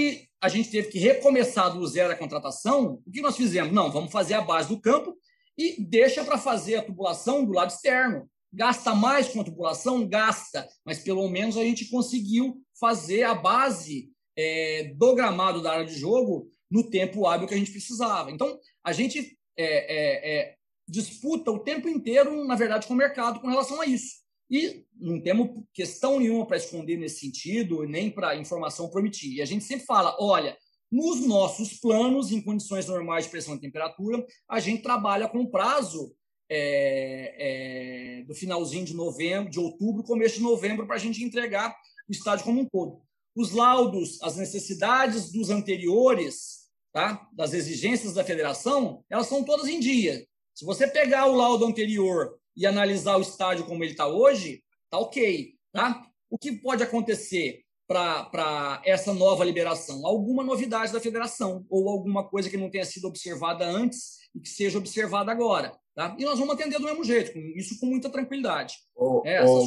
a 0.40 0.48
gente 0.48 0.70
teve 0.70 0.88
que 0.88 0.98
recomeçar 0.98 1.72
do 1.72 1.86
zero 1.86 2.12
a 2.12 2.16
contratação, 2.16 3.00
o 3.06 3.10
que 3.10 3.20
nós 3.20 3.36
fizemos? 3.36 3.72
Não, 3.72 3.92
vamos 3.92 4.10
fazer 4.10 4.34
a 4.34 4.40
base 4.40 4.68
do 4.68 4.80
campo 4.80 5.14
e 5.56 5.84
deixa 5.84 6.24
para 6.24 6.38
fazer 6.38 6.76
a 6.76 6.82
tubulação 6.82 7.44
do 7.44 7.52
lado 7.52 7.70
externo. 7.70 8.28
Gasta 8.50 8.94
mais 8.94 9.28
com 9.28 9.42
a 9.42 9.44
tubulação? 9.44 10.08
Gasta, 10.08 10.66
mas 10.84 10.98
pelo 10.98 11.28
menos 11.28 11.58
a 11.58 11.62
gente 11.62 11.90
conseguiu 11.90 12.56
fazer 12.80 13.22
a 13.22 13.34
base 13.34 14.10
é, 14.34 14.94
do 14.96 15.14
gramado 15.14 15.62
da 15.62 15.72
área 15.72 15.84
de 15.84 15.94
jogo 15.94 16.50
no 16.70 16.88
tempo 16.88 17.26
hábil 17.26 17.46
que 17.46 17.54
a 17.54 17.58
gente 17.58 17.70
precisava. 17.70 18.30
Então, 18.30 18.58
a 18.82 18.92
gente 18.92 19.38
é, 19.58 19.64
é, 19.64 20.40
é 20.40 20.54
disputa 20.88 21.50
o 21.50 21.58
tempo 21.58 21.86
inteiro, 21.86 22.44
na 22.46 22.56
verdade, 22.56 22.86
com 22.86 22.94
o 22.94 22.96
mercado 22.96 23.40
com 23.40 23.48
relação 23.48 23.80
a 23.80 23.86
isso. 23.86 24.19
E 24.50 24.84
não 24.98 25.20
temos 25.20 25.64
questão 25.72 26.18
nenhuma 26.18 26.44
para 26.44 26.56
esconder 26.56 26.96
nesse 26.96 27.20
sentido, 27.20 27.86
nem 27.86 28.10
para 28.10 28.36
informação 28.36 28.90
prometer. 28.90 29.28
E 29.28 29.42
a 29.42 29.44
gente 29.44 29.64
sempre 29.64 29.86
fala: 29.86 30.16
olha, 30.18 30.56
nos 30.90 31.24
nossos 31.24 31.74
planos, 31.74 32.32
em 32.32 32.40
condições 32.40 32.86
normais 32.86 33.24
de 33.24 33.30
pressão 33.30 33.54
e 33.54 33.60
temperatura, 33.60 34.26
a 34.48 34.58
gente 34.58 34.82
trabalha 34.82 35.28
com 35.28 35.46
prazo 35.46 36.12
é, 36.48 37.36
é, 37.38 38.24
do 38.24 38.34
finalzinho 38.34 38.84
de 38.84 38.94
novembro, 38.94 39.48
de 39.48 39.60
outubro, 39.60 40.02
começo 40.02 40.36
de 40.36 40.42
novembro, 40.42 40.84
para 40.84 40.96
a 40.96 40.98
gente 40.98 41.22
entregar 41.22 41.76
o 42.08 42.12
estádio 42.12 42.44
como 42.44 42.60
um 42.60 42.66
todo. 42.66 43.00
Os 43.36 43.52
laudos, 43.52 44.20
as 44.20 44.36
necessidades 44.36 45.30
dos 45.30 45.48
anteriores, 45.48 46.68
tá? 46.92 47.28
das 47.32 47.54
exigências 47.54 48.14
da 48.14 48.24
federação, 48.24 49.04
elas 49.08 49.28
são 49.28 49.44
todas 49.44 49.68
em 49.68 49.78
dia. 49.78 50.26
Se 50.52 50.64
você 50.64 50.88
pegar 50.88 51.26
o 51.26 51.36
laudo 51.36 51.64
anterior 51.64 52.39
e 52.60 52.66
analisar 52.66 53.16
o 53.16 53.22
estádio 53.22 53.64
como 53.64 53.82
ele 53.82 53.92
está 53.92 54.06
hoje, 54.06 54.62
tá 54.90 54.98
ok. 54.98 55.54
Tá? 55.72 56.06
O 56.28 56.36
que 56.36 56.52
pode 56.52 56.82
acontecer 56.82 57.62
para 57.88 58.82
essa 58.84 59.14
nova 59.14 59.42
liberação? 59.46 60.04
Alguma 60.04 60.44
novidade 60.44 60.92
da 60.92 61.00
federação 61.00 61.64
ou 61.70 61.88
alguma 61.88 62.22
coisa 62.22 62.50
que 62.50 62.58
não 62.58 62.68
tenha 62.68 62.84
sido 62.84 63.08
observada 63.08 63.64
antes 63.64 64.18
e 64.34 64.40
que 64.40 64.48
seja 64.50 64.76
observada 64.76 65.32
agora. 65.32 65.72
Tá? 65.94 66.14
E 66.18 66.24
nós 66.24 66.38
vamos 66.38 66.52
atender 66.52 66.78
do 66.78 66.84
mesmo 66.84 67.02
jeito, 67.02 67.36
isso 67.38 67.80
com 67.80 67.86
muita 67.86 68.10
tranquilidade. 68.10 68.74
Oh, 68.94 69.22
é, 69.24 69.42
oh, 69.42 69.66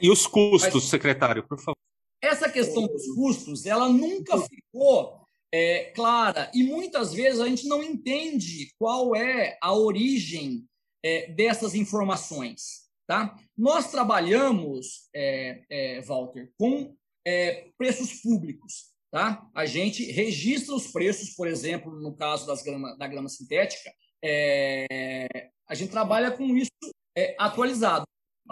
e 0.00 0.10
os 0.10 0.26
custos, 0.26 0.72
Mas, 0.72 0.84
secretário, 0.84 1.46
por 1.46 1.58
favor. 1.58 1.76
Essa 2.22 2.48
questão 2.48 2.86
dos 2.86 3.06
custos, 3.14 3.66
ela 3.66 3.90
nunca 3.90 4.40
ficou 4.40 5.20
é, 5.52 5.92
clara 5.94 6.50
e 6.54 6.64
muitas 6.64 7.12
vezes 7.12 7.40
a 7.40 7.46
gente 7.46 7.68
não 7.68 7.82
entende 7.82 8.72
qual 8.78 9.14
é 9.14 9.58
a 9.60 9.74
origem 9.74 10.66
é, 11.04 11.30
dessas 11.32 11.74
informações. 11.74 12.88
Tá? 13.06 13.34
Nós 13.56 13.90
trabalhamos, 13.90 15.08
é, 15.14 15.62
é, 15.70 16.00
Walter, 16.02 16.52
com 16.58 16.94
é, 17.26 17.70
preços 17.76 18.20
públicos. 18.20 18.92
Tá? 19.10 19.48
A 19.54 19.64
gente 19.64 20.04
registra 20.12 20.74
os 20.74 20.88
preços, 20.88 21.30
por 21.30 21.48
exemplo, 21.48 21.90
no 22.00 22.14
caso 22.14 22.46
das 22.46 22.62
grama, 22.62 22.96
da 22.98 23.06
grama 23.06 23.28
sintética, 23.28 23.90
é, 24.22 25.26
a 25.66 25.74
gente 25.74 25.90
trabalha 25.90 26.30
com 26.30 26.44
isso 26.54 26.70
é, 27.16 27.34
atualizado. 27.38 28.04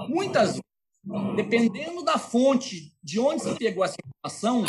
Muitas 0.09 0.53
vezes, 0.53 0.63
dependendo 1.37 2.03
da 2.03 2.19
fonte, 2.19 2.95
de 3.03 3.21
onde 3.21 3.43
você 3.43 3.55
pegou 3.57 3.85
essa 3.85 3.97
informação, 4.07 4.65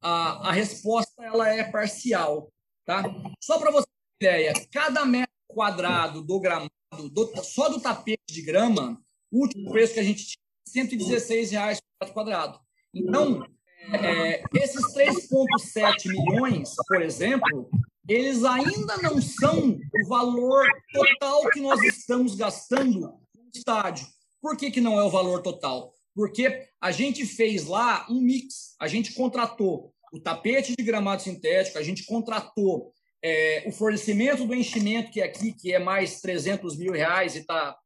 a, 0.00 0.48
a 0.48 0.52
resposta 0.52 1.22
ela 1.22 1.48
é 1.48 1.62
parcial. 1.70 2.52
Tá? 2.84 3.02
Só 3.40 3.58
para 3.58 3.70
você 3.70 3.86
ter 4.18 4.26
ideia, 4.26 4.52
cada 4.72 5.04
metro 5.04 5.32
quadrado 5.46 6.22
do 6.22 6.40
gramado 6.40 6.77
do, 6.96 7.32
só 7.42 7.68
do 7.68 7.80
tapete 7.80 8.22
de 8.28 8.42
grama, 8.42 9.00
o 9.30 9.40
último 9.40 9.70
preço 9.70 9.94
que 9.94 10.00
a 10.00 10.04
gente 10.04 10.24
tinha, 10.24 10.38
116 10.66 11.50
reais 11.50 11.80
por 11.80 12.06
metro 12.06 12.14
quadrado. 12.14 12.60
Então, 12.94 13.44
é, 13.92 14.42
esses 14.54 14.94
3,7 14.94 16.08
milhões, 16.08 16.74
por 16.86 17.00
exemplo, 17.00 17.70
eles 18.08 18.44
ainda 18.44 18.96
não 19.02 19.20
são 19.20 19.78
o 19.78 20.08
valor 20.08 20.66
total 20.92 21.48
que 21.50 21.60
nós 21.60 21.80
estamos 21.82 22.34
gastando 22.34 23.00
no 23.00 23.20
estádio. 23.54 24.06
Por 24.40 24.56
que, 24.56 24.70
que 24.70 24.80
não 24.80 24.98
é 24.98 25.04
o 25.04 25.10
valor 25.10 25.42
total? 25.42 25.92
Porque 26.14 26.68
a 26.80 26.90
gente 26.90 27.24
fez 27.24 27.66
lá 27.66 28.06
um 28.10 28.20
mix, 28.20 28.74
a 28.80 28.88
gente 28.88 29.12
contratou 29.12 29.92
o 30.12 30.18
tapete 30.18 30.74
de 30.76 30.82
gramado 30.82 31.22
sintético, 31.22 31.78
a 31.78 31.82
gente 31.82 32.04
contratou 32.04 32.92
é, 33.22 33.64
o 33.66 33.72
fornecimento 33.72 34.46
do 34.46 34.54
enchimento, 34.54 35.10
que 35.10 35.20
é 35.20 35.24
aqui, 35.24 35.52
que 35.52 35.72
é 35.72 35.78
mais 35.78 36.20
300 36.20 36.76
mil 36.76 36.92
reais 36.92 37.36
e 37.36 37.44
tá, 37.44 37.76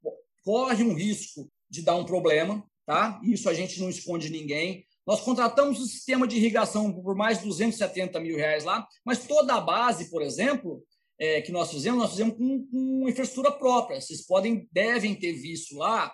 corre 0.44 0.84
um 0.84 0.94
risco 0.94 1.50
de 1.70 1.82
dar 1.82 1.96
um 1.96 2.04
problema, 2.04 2.62
tá? 2.84 3.20
Isso 3.24 3.48
a 3.48 3.54
gente 3.54 3.80
não 3.80 3.88
esconde 3.88 4.28
ninguém. 4.28 4.84
Nós 5.06 5.20
contratamos 5.20 5.80
o 5.80 5.86
sistema 5.86 6.28
de 6.28 6.36
irrigação 6.36 6.92
por 6.92 7.16
mais 7.16 7.38
de 7.38 7.44
270 7.46 8.20
mil 8.20 8.36
reais 8.36 8.64
lá, 8.64 8.86
mas 9.04 9.26
toda 9.26 9.54
a 9.54 9.60
base, 9.60 10.10
por 10.10 10.22
exemplo, 10.22 10.84
é, 11.18 11.40
que 11.40 11.50
nós 11.50 11.70
fizemos, 11.70 12.00
nós 12.00 12.10
fizemos 12.10 12.36
com, 12.36 12.66
com, 12.66 13.08
infraestrutura 13.08 13.50
própria. 13.50 14.00
Vocês 14.00 14.24
podem, 14.24 14.68
devem 14.70 15.14
ter 15.14 15.32
visto 15.32 15.76
lá 15.76 16.12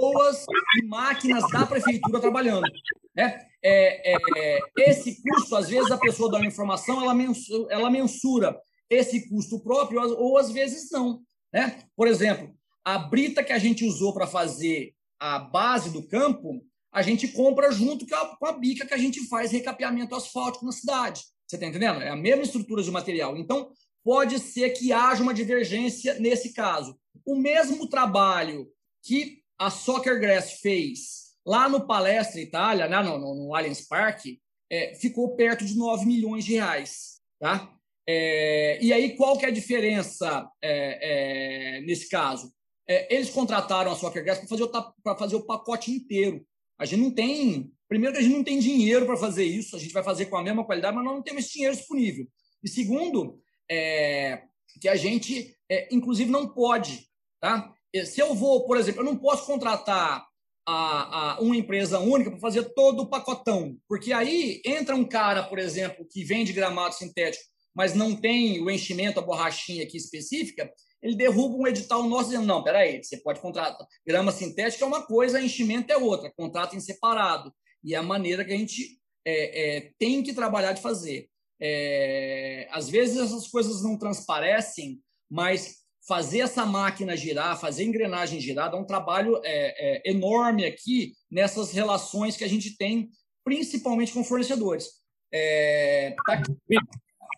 pessoas 0.00 0.46
e 0.78 0.86
máquinas 0.86 1.44
da 1.50 1.66
prefeitura 1.66 2.20
trabalhando. 2.20 2.66
Né? 3.14 3.46
É, 3.62 4.14
é, 4.14 4.58
esse 4.78 5.22
custo, 5.22 5.54
às 5.54 5.68
vezes, 5.68 5.90
a 5.90 5.98
pessoa 5.98 6.30
dá 6.30 6.38
uma 6.38 6.46
informação, 6.46 7.02
ela 7.02 7.14
mensura, 7.14 7.66
ela 7.70 7.90
mensura 7.90 8.58
esse 8.88 9.28
custo 9.28 9.60
próprio, 9.60 10.00
ou 10.18 10.38
às 10.38 10.50
vezes 10.50 10.90
não. 10.90 11.20
Né? 11.52 11.84
Por 11.94 12.08
exemplo, 12.08 12.50
a 12.84 12.98
brita 12.98 13.44
que 13.44 13.52
a 13.52 13.58
gente 13.58 13.84
usou 13.84 14.14
para 14.14 14.26
fazer 14.26 14.94
a 15.18 15.38
base 15.38 15.90
do 15.90 16.06
campo, 16.06 16.64
a 16.92 17.02
gente 17.02 17.28
compra 17.28 17.70
junto 17.70 18.06
com 18.06 18.14
a, 18.14 18.36
com 18.36 18.46
a 18.46 18.52
bica 18.52 18.86
que 18.86 18.94
a 18.94 18.98
gente 18.98 19.28
faz 19.28 19.52
recapeamento 19.52 20.14
asfáltico 20.14 20.64
na 20.64 20.72
cidade. 20.72 21.22
Você 21.46 21.56
está 21.56 21.66
entendendo? 21.66 22.00
É 22.00 22.08
a 22.08 22.16
mesma 22.16 22.42
estrutura 22.42 22.82
de 22.82 22.90
material. 22.90 23.36
Então, 23.36 23.70
pode 24.02 24.38
ser 24.38 24.70
que 24.70 24.92
haja 24.92 25.22
uma 25.22 25.34
divergência 25.34 26.18
nesse 26.18 26.52
caso. 26.52 26.98
O 27.24 27.36
mesmo 27.36 27.88
trabalho 27.88 28.66
que 29.02 29.39
a 29.60 29.68
Soccer 29.68 30.18
Grass 30.18 30.52
fez 30.62 31.34
lá 31.46 31.68
no 31.68 31.86
Palestra 31.86 32.40
Itália, 32.40 32.88
né, 32.88 33.02
no, 33.02 33.18
no, 33.18 33.34
no 33.34 33.54
Allianz 33.54 33.82
Parque, 33.82 34.40
é, 34.70 34.94
ficou 34.94 35.36
perto 35.36 35.66
de 35.66 35.76
9 35.76 36.06
milhões 36.06 36.46
de 36.46 36.54
reais. 36.54 37.20
Tá? 37.38 37.70
É, 38.08 38.82
e 38.82 38.90
aí, 38.90 39.16
qual 39.16 39.36
que 39.36 39.44
é 39.44 39.48
a 39.48 39.52
diferença 39.52 40.50
é, 40.62 41.76
é 41.76 41.80
nesse 41.82 42.08
caso? 42.08 42.50
É, 42.88 43.14
eles 43.14 43.28
contrataram 43.28 43.92
a 43.92 43.96
Soccer 43.96 44.24
Grass 44.24 44.38
para 44.38 44.48
fazer, 44.48 44.70
fazer 45.18 45.36
o 45.36 45.44
pacote 45.44 45.90
inteiro. 45.90 46.42
A 46.78 46.86
gente 46.86 47.02
não 47.02 47.10
tem. 47.10 47.70
Primeiro, 47.86 48.14
que 48.14 48.20
a 48.20 48.22
gente 48.22 48.36
não 48.36 48.44
tem 48.44 48.58
dinheiro 48.58 49.04
para 49.04 49.16
fazer 49.16 49.44
isso, 49.44 49.76
a 49.76 49.78
gente 49.78 49.92
vai 49.92 50.02
fazer 50.02 50.26
com 50.26 50.38
a 50.38 50.42
mesma 50.42 50.64
qualidade, 50.64 50.96
mas 50.96 51.04
nós 51.04 51.14
não 51.14 51.22
temos 51.22 51.44
esse 51.44 51.52
dinheiro 51.52 51.76
disponível. 51.76 52.26
E 52.64 52.68
segundo, 52.68 53.38
é, 53.70 54.42
que 54.80 54.88
a 54.88 54.96
gente, 54.96 55.54
inclusive, 55.90 56.30
não 56.30 56.48
pode. 56.48 57.06
Tá? 57.40 57.74
Se 58.04 58.20
eu 58.20 58.34
vou, 58.34 58.66
por 58.66 58.76
exemplo, 58.76 59.00
eu 59.00 59.04
não 59.04 59.16
posso 59.16 59.46
contratar 59.46 60.26
a, 60.66 61.34
a 61.34 61.40
uma 61.40 61.56
empresa 61.56 61.98
única 61.98 62.30
para 62.30 62.40
fazer 62.40 62.62
todo 62.74 63.00
o 63.00 63.08
pacotão, 63.08 63.76
porque 63.88 64.12
aí 64.12 64.62
entra 64.64 64.94
um 64.94 65.04
cara, 65.04 65.42
por 65.42 65.58
exemplo, 65.58 66.06
que 66.08 66.22
vende 66.22 66.52
gramado 66.52 66.94
sintético, 66.94 67.44
mas 67.74 67.94
não 67.94 68.14
tem 68.14 68.60
o 68.62 68.70
enchimento, 68.70 69.18
a 69.18 69.22
borrachinha 69.22 69.84
aqui 69.84 69.96
específica, 69.96 70.70
ele 71.02 71.16
derruba 71.16 71.56
um 71.56 71.66
edital 71.66 72.02
nosso 72.04 72.30
dizendo, 72.30 72.46
não, 72.46 72.62
peraí, 72.62 73.02
você 73.02 73.16
pode 73.16 73.40
contratar. 73.40 73.86
Grama 74.06 74.30
sintética 74.32 74.84
é 74.84 74.86
uma 74.86 75.02
coisa, 75.02 75.40
enchimento 75.40 75.92
é 75.92 75.96
outra, 75.96 76.30
contrato 76.36 76.76
em 76.76 76.80
separado. 76.80 77.52
E 77.82 77.94
é 77.94 77.98
a 77.98 78.02
maneira 78.02 78.44
que 78.44 78.52
a 78.52 78.56
gente 78.56 79.00
é, 79.24 79.76
é, 79.76 79.92
tem 79.98 80.22
que 80.22 80.34
trabalhar 80.34 80.72
de 80.72 80.82
fazer. 80.82 81.28
É, 81.58 82.68
às 82.70 82.88
vezes 82.88 83.18
essas 83.18 83.48
coisas 83.48 83.82
não 83.82 83.98
transparecem, 83.98 85.00
mas 85.30 85.79
fazer 86.10 86.40
essa 86.40 86.66
máquina 86.66 87.16
girar, 87.16 87.60
fazer 87.60 87.84
engrenagem 87.84 88.40
girar, 88.40 88.68
dá 88.68 88.76
um 88.76 88.84
trabalho 88.84 89.40
é, 89.44 90.08
é, 90.08 90.10
enorme 90.10 90.64
aqui 90.64 91.12
nessas 91.30 91.70
relações 91.70 92.36
que 92.36 92.42
a 92.42 92.48
gente 92.48 92.76
tem, 92.76 93.08
principalmente 93.44 94.12
com 94.12 94.24
fornecedores. 94.24 94.88
É, 95.32 96.16
tá. 96.26 96.42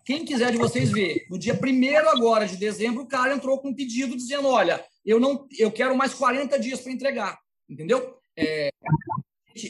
Quem 0.07 0.25
quiser 0.25 0.53
de 0.53 0.57
vocês 0.57 0.91
ver, 0.91 1.27
no 1.29 1.39
dia 1.39 1.53
1 1.53 2.09
agora 2.09 2.47
de 2.47 2.57
dezembro, 2.57 3.03
o 3.03 3.07
cara 3.07 3.35
entrou 3.35 3.59
com 3.59 3.69
um 3.69 3.75
pedido 3.75 4.17
dizendo: 4.17 4.49
olha, 4.49 4.83
eu 5.05 5.21
não 5.21 5.47
eu 5.59 5.71
quero 5.71 5.95
mais 5.95 6.15
40 6.15 6.59
dias 6.59 6.81
para 6.81 6.93
entregar. 6.93 7.39
Entendeu? 7.69 8.17
É, 8.35 8.71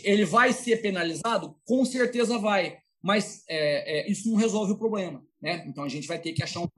ele 0.05 0.25
vai 0.25 0.53
ser 0.53 0.81
penalizado? 0.81 1.57
Com 1.65 1.85
certeza 1.85 2.39
vai. 2.39 2.79
Mas 3.03 3.43
é, 3.49 3.99
é, 3.99 4.09
isso 4.09 4.31
não 4.31 4.37
resolve 4.37 4.75
o 4.75 4.79
problema. 4.79 5.27
Né? 5.41 5.65
Então 5.67 5.83
a 5.83 5.89
gente 5.89 6.07
vai 6.07 6.21
ter 6.21 6.33
que 6.33 6.45
achar 6.45 6.61
um. 6.61 6.69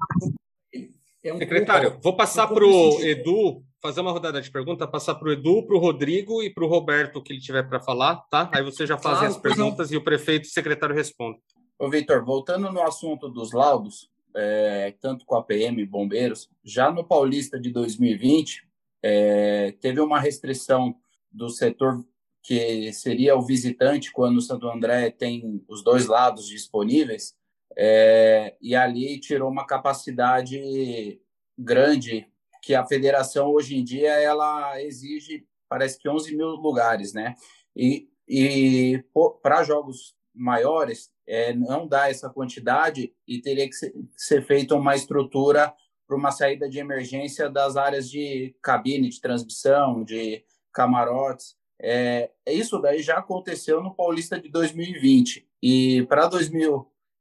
É 1.25 1.33
um 1.33 1.39
Secretário, 1.39 1.93
pouco, 1.93 2.03
vou 2.03 2.17
passar 2.17 2.45
um 2.45 2.55
para 2.55 2.67
o 2.67 3.01
Edu, 3.01 3.65
fazer 3.81 4.03
uma 4.03 4.13
rodada 4.13 4.43
de 4.43 4.51
perguntas, 4.51 4.89
passar 4.91 5.15
para 5.15 5.29
o 5.29 5.33
Edu, 5.33 5.63
para 5.67 5.75
o 5.75 5.79
Rodrigo 5.79 6.43
e 6.43 6.53
para 6.53 6.65
o 6.65 6.69
Roberto, 6.69 7.23
que 7.23 7.33
ele 7.33 7.41
tiver 7.41 7.63
para 7.63 7.81
falar, 7.81 8.17
tá? 8.31 8.51
Aí 8.53 8.63
você 8.63 8.87
já 8.87 8.99
faz 8.99 9.21
claro, 9.21 9.33
as 9.33 9.39
perguntas 9.39 9.91
e 9.91 9.97
o 9.97 10.05
prefeito 10.05 10.45
e 10.45 10.51
o 10.51 10.53
secretário 10.53 10.95
respondem. 10.95 11.41
Ô, 11.79 11.89
Vitor, 11.89 12.23
voltando 12.23 12.71
no 12.71 12.83
assunto 12.83 13.31
dos 13.31 13.53
laudos, 13.53 14.11
é, 14.37 14.95
tanto 15.01 15.25
com 15.25 15.35
a 15.35 15.43
PM 15.43 15.83
bombeiros, 15.87 16.51
já 16.63 16.91
no 16.91 17.03
Paulista 17.03 17.59
de 17.59 17.71
2020, 17.71 18.63
é, 19.03 19.75
teve 19.81 20.01
uma 20.01 20.21
restrição 20.21 20.95
do 21.33 21.49
setor 21.49 22.05
que 22.43 22.93
seria 22.93 23.35
o 23.35 23.41
visitante 23.41 24.13
quando 24.13 24.37
o 24.37 24.43
Santo 24.43 24.69
André 24.69 25.11
tem 25.11 25.65
os 25.67 25.83
dois 25.83 26.07
lados 26.07 26.47
disponíveis, 26.47 27.35
é, 27.77 28.57
e 28.61 28.75
ali 28.75 29.19
tirou 29.19 29.51
uma 29.51 29.67
capacidade 29.67 31.21
grande 31.59 32.27
que 32.63 32.75
a 32.75 32.85
federação 32.85 33.49
hoje 33.49 33.77
em 33.77 33.85
dia 33.85 34.13
ela 34.13 34.81
exige, 34.83 35.47
parece 35.69 35.99
que 35.99 36.09
11 36.09 36.35
mil 36.35 36.49
lugares, 36.49 37.13
né? 37.13 37.35
E, 37.77 38.09
e 38.27 39.05
para 39.43 39.63
jogos 39.63 40.15
maiores 40.35 41.13
é, 41.27 41.53
não 41.53 41.87
dá 41.87 42.11
essa 42.11 42.29
quantidade 42.31 43.15
e 43.27 43.41
teria 43.41 43.69
que 43.69 43.75
ser, 44.17 44.43
feita 44.45 44.75
uma 44.75 44.95
estrutura 44.95 45.73
para 46.07 46.17
uma 46.17 46.31
saída 46.31 46.69
de 46.69 46.79
emergência 46.79 47.49
das 47.49 47.77
áreas 47.77 48.11
de 48.11 48.55
cabine 48.63 49.09
de 49.09 49.21
transmissão, 49.21 50.03
de 50.05 50.45
camarotes. 50.73 51.57
É, 51.81 52.31
isso 52.47 52.79
daí 52.79 53.03
já 53.03 53.19
aconteceu 53.19 53.83
no 53.83 53.95
Paulista 53.95 54.41
de 54.41 54.49
2020 54.49 55.47
e 55.63 56.05
para 56.09 56.29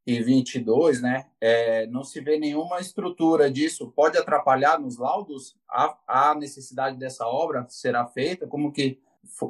2022, 0.06 1.02
né, 1.02 1.26
é, 1.40 1.88
não 1.88 2.04
se 2.04 2.20
vê 2.20 2.38
nenhuma 2.38 2.80
estrutura 2.80 3.50
disso. 3.50 3.92
Pode 3.96 4.18
atrapalhar 4.18 4.80
nos 4.80 4.98
laudos 4.98 5.56
a, 5.70 5.98
a 6.08 6.36
necessidade 6.36 6.98
dessa 6.98 7.26
obra 7.26 7.66
será 7.70 8.06
feita? 8.06 8.46
Como 8.48 8.72
que 8.72 9.00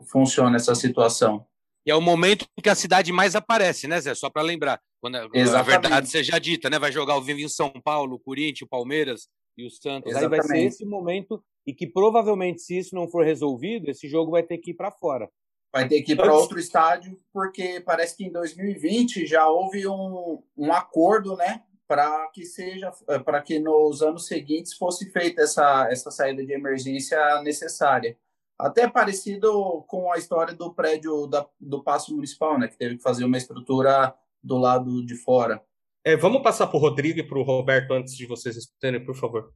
funciona 0.07 0.55
essa 0.55 0.75
situação? 0.75 1.45
E 1.85 1.91
é 1.91 1.95
o 1.95 2.01
momento 2.01 2.45
que 2.61 2.69
a 2.69 2.75
cidade 2.75 3.11
mais 3.11 3.35
aparece, 3.35 3.87
né, 3.87 3.99
Zé? 3.99 4.15
Só 4.15 4.29
para 4.29 4.41
lembrar. 4.41 4.79
Quando 5.01 5.17
a 5.17 5.61
verdade 5.61 6.07
seja 6.07 6.39
dita, 6.39 6.69
né? 6.69 6.79
Vai 6.79 6.91
jogar 6.91 7.17
o 7.17 7.21
vivo 7.21 7.41
em 7.41 7.49
São 7.49 7.69
Paulo, 7.83 8.17
Corinthians, 8.19 8.69
Palmeiras 8.69 9.27
e 9.57 9.65
o 9.65 9.69
Santos. 9.69 10.11
Exatamente. 10.11 10.41
Aí 10.41 10.47
vai 10.47 10.47
ser 10.47 10.65
esse 10.65 10.85
momento 10.85 11.43
e 11.67 11.73
que 11.73 11.85
provavelmente, 11.85 12.61
se 12.61 12.77
isso 12.77 12.95
não 12.95 13.07
for 13.07 13.25
resolvido, 13.25 13.89
esse 13.89 14.07
jogo 14.07 14.31
vai 14.31 14.43
ter 14.43 14.59
que 14.59 14.71
ir 14.71 14.75
para 14.75 14.91
fora. 14.91 15.29
Vai 15.73 15.87
ter 15.87 16.03
que 16.03 16.11
ir 16.11 16.15
para 16.15 16.31
outro 16.31 16.59
estádio, 16.59 17.19
porque 17.33 17.81
parece 17.81 18.15
que 18.15 18.23
em 18.23 18.31
2020 18.31 19.25
já 19.25 19.47
houve 19.47 19.87
um, 19.87 20.43
um 20.55 20.71
acordo, 20.71 21.35
né? 21.35 21.63
Para 21.87 22.29
que 22.31 22.45
seja, 22.45 22.91
para 23.25 23.41
que 23.41 23.57
nos 23.57 24.03
anos 24.03 24.27
seguintes 24.27 24.75
fosse 24.75 25.09
feita 25.09 25.41
essa, 25.41 25.87
essa 25.89 26.11
saída 26.11 26.45
de 26.45 26.53
emergência 26.53 27.41
necessária. 27.41 28.15
Até 28.57 28.87
parecido 28.87 29.83
com 29.87 30.11
a 30.11 30.17
história 30.19 30.53
do 30.53 30.71
prédio 30.71 31.25
da, 31.25 31.45
do 31.59 31.83
Paço 31.83 32.13
Municipal, 32.13 32.59
né? 32.59 32.67
Que 32.67 32.77
teve 32.77 32.97
que 32.97 33.03
fazer 33.03 33.25
uma 33.25 33.37
estrutura 33.37 34.13
do 34.43 34.59
lado 34.59 35.03
de 35.03 35.15
fora. 35.15 35.59
É, 36.05 36.15
vamos 36.15 36.43
passar 36.43 36.67
para 36.67 36.77
o 36.77 36.79
Rodrigo 36.79 37.19
e 37.19 37.23
para 37.23 37.39
o 37.39 37.43
Roberto 37.43 37.93
antes 37.93 38.15
de 38.15 38.27
vocês 38.27 38.55
responderem, 38.55 39.03
por 39.03 39.15
favor. 39.15 39.51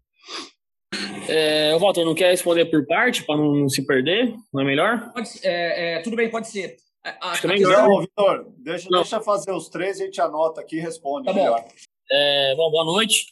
É, 1.30 1.78
Walter, 1.78 2.05
não 2.05 2.15
quer 2.15 2.32
responder 2.32 2.65
por 2.65 2.86
parte 2.86 3.23
para 3.23 3.38
não 3.38 3.67
se 3.69 3.86
perder? 3.86 4.34
Não 4.53 4.61
é 4.61 4.65
melhor? 4.65 5.11
Pode, 5.13 5.30
é, 5.43 5.95
é, 5.95 6.01
tudo 6.01 6.15
bem, 6.15 6.30
pode 6.30 6.47
ser. 6.47 6.78
Acho 7.21 7.41
que 7.41 7.47
não, 7.47 8.01
Vitor, 8.01 8.53
deixa, 8.57 8.89
deixa 8.89 9.21
fazer 9.21 9.51
os 9.51 9.69
três, 9.69 10.01
a 10.01 10.05
gente 10.05 10.19
anota 10.19 10.59
aqui 10.59 10.78
e 10.78 10.82
responde 10.82 11.25
tá 11.25 11.34
melhor. 11.34 11.61
Bom. 11.61 11.67
É, 12.11 12.55
bom, 12.55 12.69
boa 12.71 12.84
noite. 12.84 13.25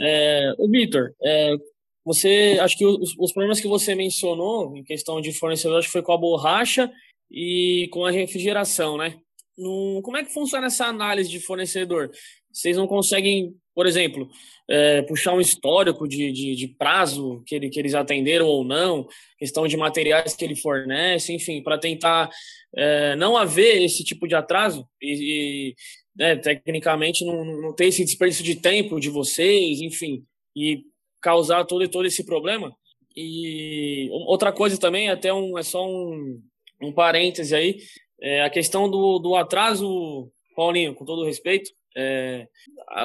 É, 0.00 0.54
o 0.58 0.68
Vitor, 0.68 1.14
é, 1.22 1.56
você, 2.04 2.58
acho 2.60 2.76
que 2.76 2.84
os, 2.84 3.14
os, 3.18 3.32
problemas 3.32 3.60
que 3.60 3.68
você 3.68 3.94
mencionou 3.94 4.76
em 4.76 4.84
questão 4.84 5.20
de 5.20 5.32
fornecedor, 5.32 5.78
acho 5.78 5.88
que 5.88 5.92
foi 5.92 6.02
com 6.02 6.12
a 6.12 6.18
borracha 6.18 6.90
e 7.30 7.88
com 7.90 8.04
a 8.04 8.10
refrigeração, 8.10 8.98
né? 8.98 9.18
No, 9.56 10.02
como 10.02 10.16
é 10.16 10.24
que 10.24 10.32
funciona 10.32 10.66
essa 10.66 10.86
análise 10.86 11.30
de 11.30 11.40
fornecedor? 11.40 12.10
Vocês 12.52 12.76
não 12.76 12.86
conseguem, 12.86 13.56
por 13.74 13.86
exemplo, 13.86 14.28
é, 14.68 15.02
puxar 15.02 15.34
um 15.34 15.40
histórico 15.40 16.06
de, 16.06 16.30
de, 16.30 16.54
de, 16.54 16.68
prazo 16.68 17.42
que, 17.46 17.54
ele, 17.54 17.68
que 17.68 17.78
eles 17.78 17.94
atenderam 17.94 18.46
ou 18.46 18.64
não, 18.64 19.06
questão 19.38 19.66
de 19.66 19.76
materiais 19.76 20.36
que 20.36 20.44
ele 20.44 20.56
fornece, 20.56 21.32
enfim, 21.32 21.62
para 21.62 21.78
tentar 21.78 22.30
é, 22.76 23.16
não 23.16 23.36
haver 23.36 23.82
esse 23.82 24.04
tipo 24.04 24.28
de 24.28 24.34
atraso 24.34 24.86
e, 25.02 25.74
né, 26.16 26.36
tecnicamente 26.36 27.24
não, 27.24 27.44
não 27.44 27.74
ter 27.74 27.86
esse 27.86 28.04
desperdício 28.04 28.44
de 28.44 28.56
tempo 28.56 29.00
de 29.00 29.10
vocês, 29.10 29.80
enfim, 29.80 30.24
e 30.56 30.84
causar 31.20 31.64
todo, 31.64 31.86
todo 31.88 32.06
esse 32.06 32.24
problema. 32.24 32.74
E 33.16 34.08
outra 34.10 34.52
coisa 34.52 34.78
também, 34.78 35.08
até 35.08 35.32
um, 35.32 35.58
é 35.58 35.62
só 35.62 35.86
um, 35.86 36.40
um 36.80 36.92
parêntese 36.92 37.54
aí, 37.54 37.78
é 38.20 38.42
a 38.42 38.50
questão 38.50 38.88
do, 38.90 39.18
do 39.18 39.34
atraso, 39.34 40.30
Paulinho, 40.56 40.94
com 40.94 41.04
todo 41.04 41.24
respeito, 41.24 41.70
é, 41.96 42.46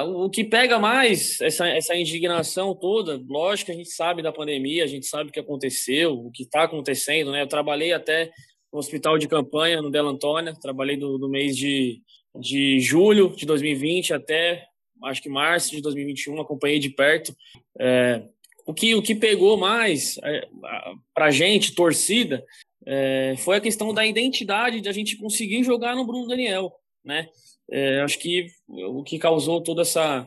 o 0.06 0.28
que 0.28 0.44
pega 0.44 0.78
mais 0.78 1.40
essa, 1.40 1.68
essa 1.68 1.94
indignação 1.94 2.74
toda, 2.74 3.20
lógico 3.28 3.66
que 3.66 3.72
a 3.72 3.76
gente 3.76 3.90
sabe 3.90 4.22
da 4.22 4.32
pandemia, 4.32 4.84
a 4.84 4.88
gente 4.88 5.06
sabe 5.06 5.30
o 5.30 5.32
que 5.32 5.40
aconteceu, 5.40 6.12
o 6.12 6.30
que 6.30 6.42
está 6.42 6.64
acontecendo, 6.64 7.30
né? 7.30 7.42
Eu 7.42 7.48
trabalhei 7.48 7.92
até 7.92 8.30
no 8.72 8.78
hospital 8.78 9.18
de 9.18 9.28
campanha 9.28 9.82
no 9.82 9.90
Della 9.90 10.10
Antônia, 10.10 10.54
trabalhei 10.60 10.96
do, 10.96 11.18
do 11.18 11.28
mês 11.28 11.56
de, 11.56 12.00
de 12.38 12.80
julho 12.80 13.34
de 13.36 13.46
2020 13.46 14.14
até 14.14 14.70
acho 15.04 15.22
que 15.22 15.28
março 15.28 15.70
de 15.70 15.80
2021, 15.80 16.40
acompanhei 16.40 16.78
de 16.78 16.90
perto. 16.90 17.34
É, 17.78 18.22
o, 18.66 18.74
que, 18.74 18.94
o 18.94 19.02
que 19.02 19.14
pegou 19.14 19.56
mais 19.56 20.18
é, 20.22 20.46
para 21.14 21.26
a 21.26 21.30
gente, 21.30 21.74
torcida, 21.74 22.44
é, 22.86 23.34
foi 23.38 23.56
a 23.56 23.60
questão 23.60 23.92
da 23.92 24.04
identidade 24.06 24.80
de 24.80 24.88
a 24.88 24.92
gente 24.92 25.16
conseguir 25.16 25.62
jogar 25.62 25.94
no 25.94 26.06
Bruno 26.06 26.26
Daniel, 26.26 26.72
né? 27.04 27.28
É, 27.70 28.00
acho 28.00 28.18
que 28.18 28.46
o 28.68 29.02
que 29.02 29.18
causou 29.18 29.62
toda 29.62 29.82
essa 29.82 30.26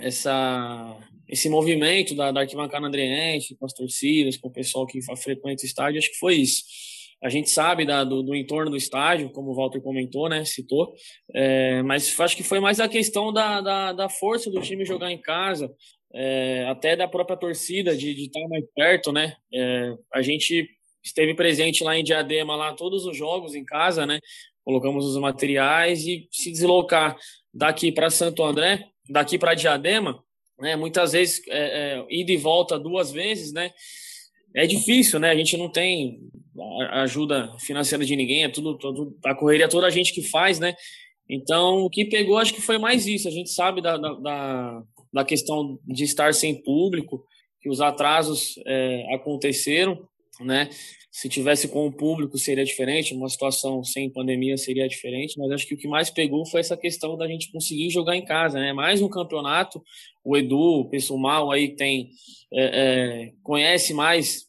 essa 0.00 0.98
esse 1.28 1.48
movimento 1.48 2.14
da, 2.14 2.30
da 2.30 2.40
arquibancada 2.40 2.86
andreense, 2.86 3.56
com 3.56 3.64
as 3.64 3.72
torcidas, 3.72 4.36
com 4.36 4.48
o 4.48 4.52
pessoal 4.52 4.86
que 4.86 5.00
frequenta 5.16 5.62
o 5.62 5.66
estádio, 5.66 5.98
acho 5.98 6.10
que 6.10 6.18
foi 6.18 6.34
isso. 6.34 6.62
A 7.22 7.30
gente 7.30 7.48
sabe 7.48 7.86
da, 7.86 8.04
do, 8.04 8.22
do, 8.22 8.34
entorno 8.34 8.70
do 8.70 8.76
estádio, 8.76 9.30
como 9.30 9.50
o 9.50 9.54
Walter 9.54 9.80
comentou, 9.80 10.28
né, 10.28 10.44
citou, 10.44 10.92
é, 11.32 11.80
mas 11.84 12.18
acho 12.20 12.36
que 12.36 12.42
foi 12.42 12.60
mais 12.60 12.80
a 12.80 12.88
questão 12.88 13.32
da, 13.32 13.60
da, 13.60 13.92
da 13.92 14.08
força 14.08 14.50
do 14.50 14.60
time 14.60 14.84
jogar 14.84 15.10
em 15.10 15.20
casa, 15.20 15.72
é, 16.12 16.66
até 16.68 16.96
da 16.96 17.08
própria 17.08 17.36
torcida, 17.36 17.96
de, 17.96 18.12
de 18.12 18.24
estar 18.24 18.46
mais 18.48 18.64
perto, 18.74 19.12
né, 19.12 19.34
é, 19.54 19.94
a 20.12 20.20
gente 20.20 20.68
esteve 21.02 21.34
presente 21.34 21.82
lá 21.82 21.96
em 21.96 22.04
Diadema, 22.04 22.56
lá 22.56 22.74
todos 22.74 23.06
os 23.06 23.16
jogos 23.16 23.54
em 23.54 23.64
casa, 23.64 24.04
né, 24.04 24.18
colocamos 24.64 25.04
os 25.04 25.16
materiais 25.16 26.06
e 26.06 26.28
se 26.30 26.50
deslocar 26.50 27.16
daqui 27.52 27.92
para 27.92 28.10
Santo 28.10 28.42
André, 28.42 28.86
daqui 29.08 29.38
para 29.38 29.54
Diadema, 29.54 30.22
né? 30.58 30.76
Muitas 30.76 31.12
vezes 31.12 31.42
é, 31.48 31.98
é, 31.98 32.06
ida 32.08 32.32
e 32.32 32.36
volta 32.36 32.78
duas 32.78 33.10
vezes, 33.10 33.52
né? 33.52 33.72
É 34.54 34.66
difícil, 34.66 35.18
né? 35.18 35.30
A 35.30 35.34
gente 35.34 35.56
não 35.56 35.68
tem 35.68 36.20
ajuda 36.90 37.50
financeira 37.58 38.04
de 38.04 38.14
ninguém, 38.14 38.44
é 38.44 38.48
tudo, 38.48 38.76
tudo 38.76 39.16
a 39.24 39.34
correria 39.34 39.68
toda 39.68 39.86
a 39.86 39.90
gente 39.90 40.12
que 40.12 40.22
faz, 40.22 40.58
né? 40.58 40.74
Então, 41.28 41.82
o 41.82 41.90
que 41.90 42.04
pegou, 42.04 42.36
acho 42.36 42.52
que 42.52 42.60
foi 42.60 42.78
mais 42.78 43.06
isso. 43.06 43.26
A 43.26 43.30
gente 43.30 43.50
sabe 43.50 43.80
da, 43.80 43.96
da, 43.96 44.82
da 45.12 45.24
questão 45.24 45.78
de 45.86 46.04
estar 46.04 46.34
sem 46.34 46.62
público, 46.62 47.24
que 47.60 47.70
os 47.70 47.80
atrasos 47.80 48.54
é, 48.66 49.14
aconteceram, 49.14 50.06
né? 50.40 50.68
Se 51.10 51.28
tivesse 51.28 51.68
com 51.68 51.86
o 51.86 51.92
público 51.92 52.38
seria 52.38 52.64
diferente, 52.64 53.14
uma 53.14 53.28
situação 53.28 53.84
sem 53.84 54.10
pandemia 54.10 54.56
seria 54.56 54.88
diferente, 54.88 55.38
mas 55.38 55.50
acho 55.50 55.66
que 55.66 55.74
o 55.74 55.76
que 55.76 55.86
mais 55.86 56.08
pegou 56.08 56.46
foi 56.46 56.60
essa 56.60 56.76
questão 56.76 57.16
da 57.16 57.26
gente 57.26 57.52
conseguir 57.52 57.90
jogar 57.90 58.16
em 58.16 58.24
casa, 58.24 58.58
né? 58.58 58.72
Mais 58.72 59.02
um 59.02 59.08
campeonato, 59.08 59.82
o 60.24 60.36
Edu, 60.36 60.80
o 60.80 60.88
pessoal 60.88 61.50
aí 61.50 61.76
tem 61.76 62.10
é, 62.52 62.64
é, 62.64 63.32
conhece 63.42 63.92
mais, 63.92 64.46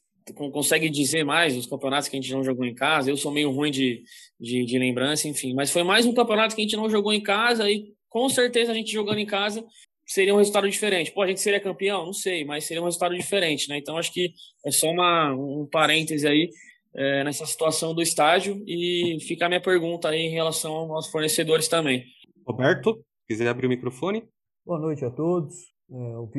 consegue 0.51 0.89
dizer 0.89 1.25
mais 1.25 1.57
os 1.57 1.65
campeonatos 1.65 2.07
que 2.07 2.15
a 2.15 2.21
gente 2.21 2.31
não 2.31 2.43
jogou 2.43 2.65
em 2.65 2.75
casa. 2.75 3.09
Eu 3.09 3.17
sou 3.17 3.31
meio 3.31 3.51
ruim 3.51 3.71
de, 3.71 4.03
de, 4.39 4.65
de 4.65 4.79
lembrança, 4.79 5.27
enfim, 5.27 5.53
mas 5.53 5.69
foi 5.71 5.83
mais 5.83 6.05
um 6.05 6.13
campeonato 6.13 6.55
que 6.55 6.61
a 6.61 6.63
gente 6.63 6.77
não 6.77 6.89
jogou 6.89 7.11
em 7.11 7.21
casa 7.21 7.69
e 7.69 7.93
com 8.09 8.29
certeza 8.29 8.71
a 8.71 8.75
gente 8.75 8.91
jogando 8.91 9.19
em 9.19 9.25
casa 9.25 9.65
seria 10.05 10.33
um 10.33 10.37
resultado 10.37 10.69
diferente. 10.69 11.11
Pô, 11.11 11.21
a 11.21 11.27
gente 11.27 11.39
seria 11.39 11.59
campeão? 11.59 12.05
Não 12.05 12.13
sei, 12.13 12.45
mas 12.45 12.65
seria 12.65 12.81
um 12.81 12.85
resultado 12.85 13.15
diferente, 13.15 13.69
né? 13.69 13.77
Então 13.77 13.97
acho 13.97 14.13
que 14.13 14.33
é 14.65 14.71
só 14.71 14.89
uma, 14.89 15.33
um 15.33 15.67
parêntese 15.71 16.27
aí 16.27 16.49
é, 16.95 17.23
nessa 17.23 17.45
situação 17.45 17.93
do 17.93 18.01
estádio 18.01 18.63
e 18.67 19.17
fica 19.21 19.45
a 19.45 19.49
minha 19.49 19.61
pergunta 19.61 20.09
aí 20.09 20.21
em 20.21 20.31
relação 20.31 20.93
aos 20.93 21.07
fornecedores 21.07 21.67
também. 21.67 22.03
Roberto, 22.45 23.03
quiser 23.27 23.47
abrir 23.47 23.67
o 23.67 23.69
microfone? 23.69 24.23
Boa 24.65 24.79
noite 24.79 25.03
a 25.03 25.09
todos. 25.09 25.55
É, 25.91 25.95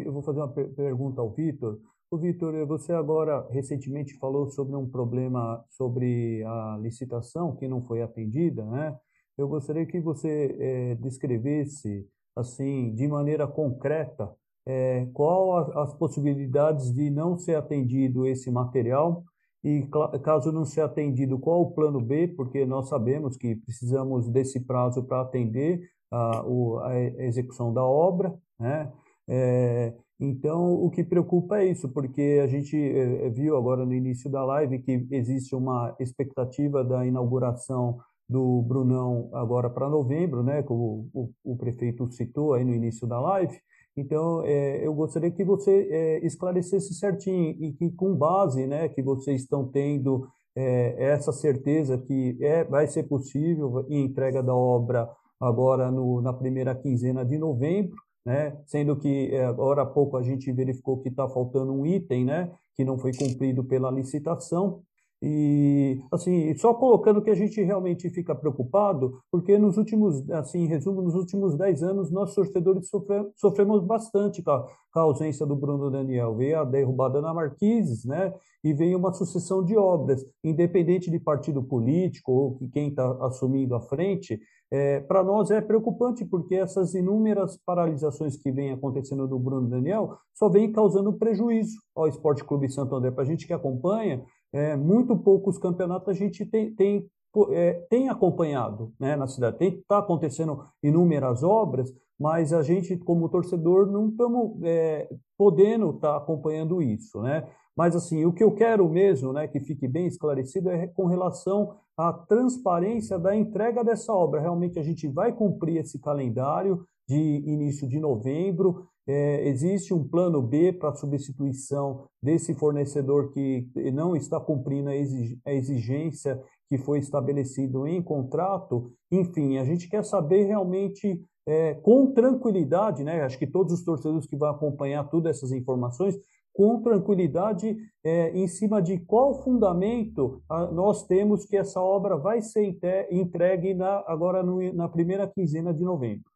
eu 0.07 0.12
vou 0.12 0.23
fazer 0.23 0.39
uma 0.39 0.53
pergunta 0.53 1.21
ao 1.21 1.33
Vitor. 1.33 1.79
O 2.11 2.19
Vitor, 2.19 2.67
você 2.67 2.93
agora 2.93 3.47
recentemente 3.51 4.15
falou 4.19 4.49
sobre 4.49 4.77
um 4.77 4.89
problema 4.89 5.65
sobre 5.71 6.45
a 6.45 6.79
licitação 6.81 7.57
que 7.57 7.67
não 7.67 7.85
foi 7.85 8.03
atendida, 8.03 8.65
né? 8.65 8.97
Eu 9.37 9.49
gostaria 9.49 9.85
que 9.85 9.99
você 9.99 10.57
é, 10.61 10.95
descrevesse 10.95 12.07
assim, 12.37 12.95
de 12.95 13.07
maneira 13.07 13.47
concreta, 13.47 14.30
é, 14.66 15.07
qual 15.12 15.57
a, 15.57 15.82
as 15.85 15.95
possibilidades 15.95 16.93
de 16.93 17.11
não 17.11 17.37
ser 17.39 17.57
atendido 17.57 18.26
esse 18.26 18.51
material 18.51 19.24
e, 19.62 19.87
caso 20.22 20.53
não 20.53 20.64
seja 20.64 20.85
atendido, 20.85 21.39
qual 21.39 21.62
o 21.62 21.70
plano 21.72 22.01
B, 22.01 22.28
porque 22.28 22.66
nós 22.66 22.89
sabemos 22.89 23.37
que 23.37 23.57
precisamos 23.57 24.28
desse 24.28 24.61
prazo 24.61 25.03
para 25.05 25.22
atender 25.22 25.89
a, 26.11 26.45
a, 26.87 27.01
execução 27.24 27.72
da 27.72 27.82
obra, 27.82 28.35
né? 28.59 28.93
É, 29.26 29.95
então, 30.20 30.74
o 30.74 30.91
que 30.91 31.03
preocupa 31.03 31.59
é 31.59 31.66
isso, 31.66 31.89
porque 31.89 32.41
a 32.43 32.47
gente 32.47 32.76
é, 32.76 33.28
viu 33.30 33.57
agora 33.57 33.85
no 33.85 33.93
início 33.93 34.30
da 34.30 34.45
live 34.45 34.78
que 34.78 35.07
existe 35.11 35.57
uma 35.57 35.95
expectativa 35.99 36.85
da 36.85 37.05
inauguração 37.05 37.99
do 38.29 38.62
Brunão 38.62 39.29
agora 39.33 39.68
para 39.68 39.89
novembro, 39.89 40.43
né, 40.43 40.62
como 40.62 41.09
o, 41.12 41.31
o, 41.45 41.57
prefeito 41.57 42.11
citou 42.11 42.55
aí 42.55 42.64
no 42.64 42.75
início 42.75 43.07
da 43.07 43.20
live. 43.20 43.57
Então, 43.97 44.43
é, 44.45 44.85
eu 44.85 44.93
gostaria 44.95 45.31
que 45.31 45.45
você 45.45 45.89
é, 45.91 46.27
esclarecesse 46.27 46.95
certinho 46.95 47.51
e 47.61 47.72
que 47.72 47.91
com 47.93 48.14
base, 48.14 48.66
né, 48.66 48.89
que 48.89 49.03
vocês 49.03 49.43
estão 49.43 49.68
tendo 49.68 50.27
é, 50.57 50.95
essa 51.12 51.33
certeza 51.33 51.99
que 51.99 52.37
é, 52.41 52.64
vai 52.64 52.87
ser 52.87 53.05
possível 53.05 53.79
a 53.79 53.95
entrega 53.95 54.43
da 54.43 54.55
obra 54.55 55.09
agora 55.41 55.91
no, 55.91 56.20
na 56.20 56.33
primeira 56.33 56.75
quinzena 56.75 57.25
de 57.25 57.39
novembro, 57.39 57.97
né, 58.25 58.57
sendo 58.66 58.97
que 58.97 59.31
é, 59.33 59.45
agora 59.45 59.83
há 59.83 59.87
pouco 59.87 60.16
a 60.16 60.22
gente 60.22 60.51
verificou 60.51 61.01
que 61.01 61.09
está 61.09 61.29
faltando 61.29 61.72
um 61.72 61.85
item, 61.85 62.25
né, 62.25 62.51
que 62.75 62.85
não 62.85 62.99
foi 62.99 63.12
cumprido 63.12 63.62
pela 63.62 63.91
licitação, 63.91 64.83
e, 65.27 66.03
assim, 66.12 66.55
só 66.59 66.75
colocando 66.75 67.22
que 67.22 67.31
a 67.31 67.35
gente 67.35 67.59
realmente 67.62 68.11
fica 68.11 68.35
preocupado, 68.35 69.22
porque 69.33 69.57
nos 69.57 69.79
últimos, 69.79 70.29
assim, 70.29 70.64
em 70.64 70.66
resumo, 70.66 71.01
nos 71.01 71.14
últimos 71.14 71.57
10 71.57 71.83
anos, 71.83 72.11
nós 72.11 72.35
torcedores 72.35 72.91
sofre, 72.91 73.27
sofremos 73.35 73.83
bastante 73.83 74.43
com 74.43 74.51
a, 74.51 74.66
com 74.93 75.01
a, 75.01 75.03
ausência 75.03 75.47
do 75.47 75.57
Bruno 75.57 75.91
Daniel. 75.91 76.37
Veio 76.37 76.61
a 76.61 76.64
derrubada 76.64 77.22
na 77.22 77.33
Marquises, 77.33 78.05
né? 78.05 78.35
E 78.62 78.75
veio 78.75 78.99
uma 78.99 79.14
sucessão 79.14 79.64
de 79.64 79.75
obras, 79.79 80.22
independente 80.45 81.11
de 81.11 81.18
partido 81.18 81.62
político 81.62 82.31
ou 82.31 82.57
que 82.57 82.68
quem 82.68 82.89
está 82.89 83.11
assumindo 83.25 83.75
a 83.75 83.81
frente, 83.81 84.39
é, 84.70 85.01
para 85.01 85.22
nós 85.22 85.51
é 85.51 85.61
preocupante, 85.61 86.25
porque 86.25 86.57
essas 86.57 86.95
inúmeras 86.95 87.57
paralisações 87.64 88.37
que 88.37 88.51
vêm 88.51 88.72
acontecendo 88.72 89.27
do 89.29 89.39
Bruno 89.39 89.68
Daniel 89.68 90.18
só 90.35 90.49
vêm 90.49 90.72
causando 90.72 91.12
prejuízo 91.12 91.79
ao 91.95 92.09
Esporte 92.09 92.43
Clube 92.45 92.68
Santo 92.68 92.95
André. 92.95 93.11
Para 93.11 93.22
a 93.22 93.27
gente 93.27 93.47
que 93.47 93.53
acompanha, 93.53 94.25
é, 94.55 94.77
muito 94.77 95.17
poucos 95.17 95.59
campeonatos 95.59 96.09
a 96.09 96.13
gente 96.13 96.47
tem, 96.47 96.73
tem, 96.73 97.11
é, 97.51 97.73
tem 97.91 98.09
acompanhado 98.09 98.93
né, 99.01 99.17
na 99.17 99.27
cidade. 99.27 99.57
Está 99.61 99.99
acontecendo 99.99 100.63
inúmeras 100.81 101.43
obras, 101.43 101.93
mas 102.19 102.53
a 102.53 102.63
gente, 102.63 102.97
como 102.97 103.29
torcedor, 103.29 103.91
não 103.91 104.11
estamos 104.11 104.63
é, 104.63 105.09
podendo 105.37 105.91
estar 105.91 106.13
tá 106.13 106.17
acompanhando 106.19 106.81
isso. 106.81 107.21
Né? 107.21 107.45
Mas, 107.77 107.97
assim, 107.97 108.25
o 108.25 108.33
que 108.33 108.45
eu 108.45 108.55
quero 108.55 108.89
mesmo, 108.89 109.33
né, 109.33 109.49
que 109.49 109.59
fique 109.59 109.89
bem 109.89 110.07
esclarecido, 110.07 110.71
é 110.71 110.87
com 110.87 111.07
relação 111.07 111.75
à 111.97 112.13
transparência 112.13 113.19
da 113.19 113.35
entrega 113.35 113.83
dessa 113.83 114.13
obra. 114.13 114.41
Realmente, 114.41 114.79
a 114.79 114.85
gente 114.85 115.09
vai 115.09 115.33
cumprir 115.33 115.79
esse 115.79 115.99
calendário 115.99 116.87
de 117.09 117.17
início 117.17 117.89
de 117.89 117.99
novembro. 117.99 118.87
É, 119.07 119.47
existe 119.49 119.93
um 119.93 120.03
plano 120.03 120.41
B 120.41 120.73
para 120.73 120.95
substituição 120.95 122.07
desse 122.23 122.55
fornecedor 122.55 123.33
que 123.33 123.69
não 123.93 124.17
está 124.17 124.41
cumprindo 124.41 124.89
a 124.89 125.53
exigência 125.53 126.41
que 126.69 126.79
foi 126.79 126.99
estabelecido 126.99 127.87
em 127.87 128.03
contrato. 128.03 128.91
Enfim, 129.13 129.59
a 129.59 129.65
gente 129.65 129.89
quer 129.89 130.05
saber 130.05 130.45
realmente 130.45 131.23
é, 131.47 131.75
com 131.75 132.13
tranquilidade, 132.13 133.05
né? 133.05 133.23
Acho 133.23 133.39
que 133.39 133.47
todos 133.47 133.75
os 133.75 133.85
torcedores 133.85 134.27
que 134.27 134.37
vão 134.37 134.49
acompanhar 134.49 135.05
todas 135.11 135.37
essas 135.37 135.53
informações, 135.53 136.19
com 136.55 136.81
tranquilidade, 136.81 137.77
é, 138.03 138.31
em 138.31 138.47
cima 138.47 138.81
de 138.81 138.99
qual 139.01 139.43
fundamento 139.43 140.43
a, 140.49 140.71
nós 140.71 141.05
temos 141.07 141.45
que 141.45 141.57
essa 141.57 141.81
obra 141.81 142.17
vai 142.17 142.41
ser 142.41 142.79
entregue 143.11 143.75
na, 143.75 144.03
agora 144.07 144.43
no, 144.43 144.73
na 144.73 144.89
primeira 144.89 145.27
quinzena 145.27 145.75
de 145.75 145.85
novembro 145.85 146.34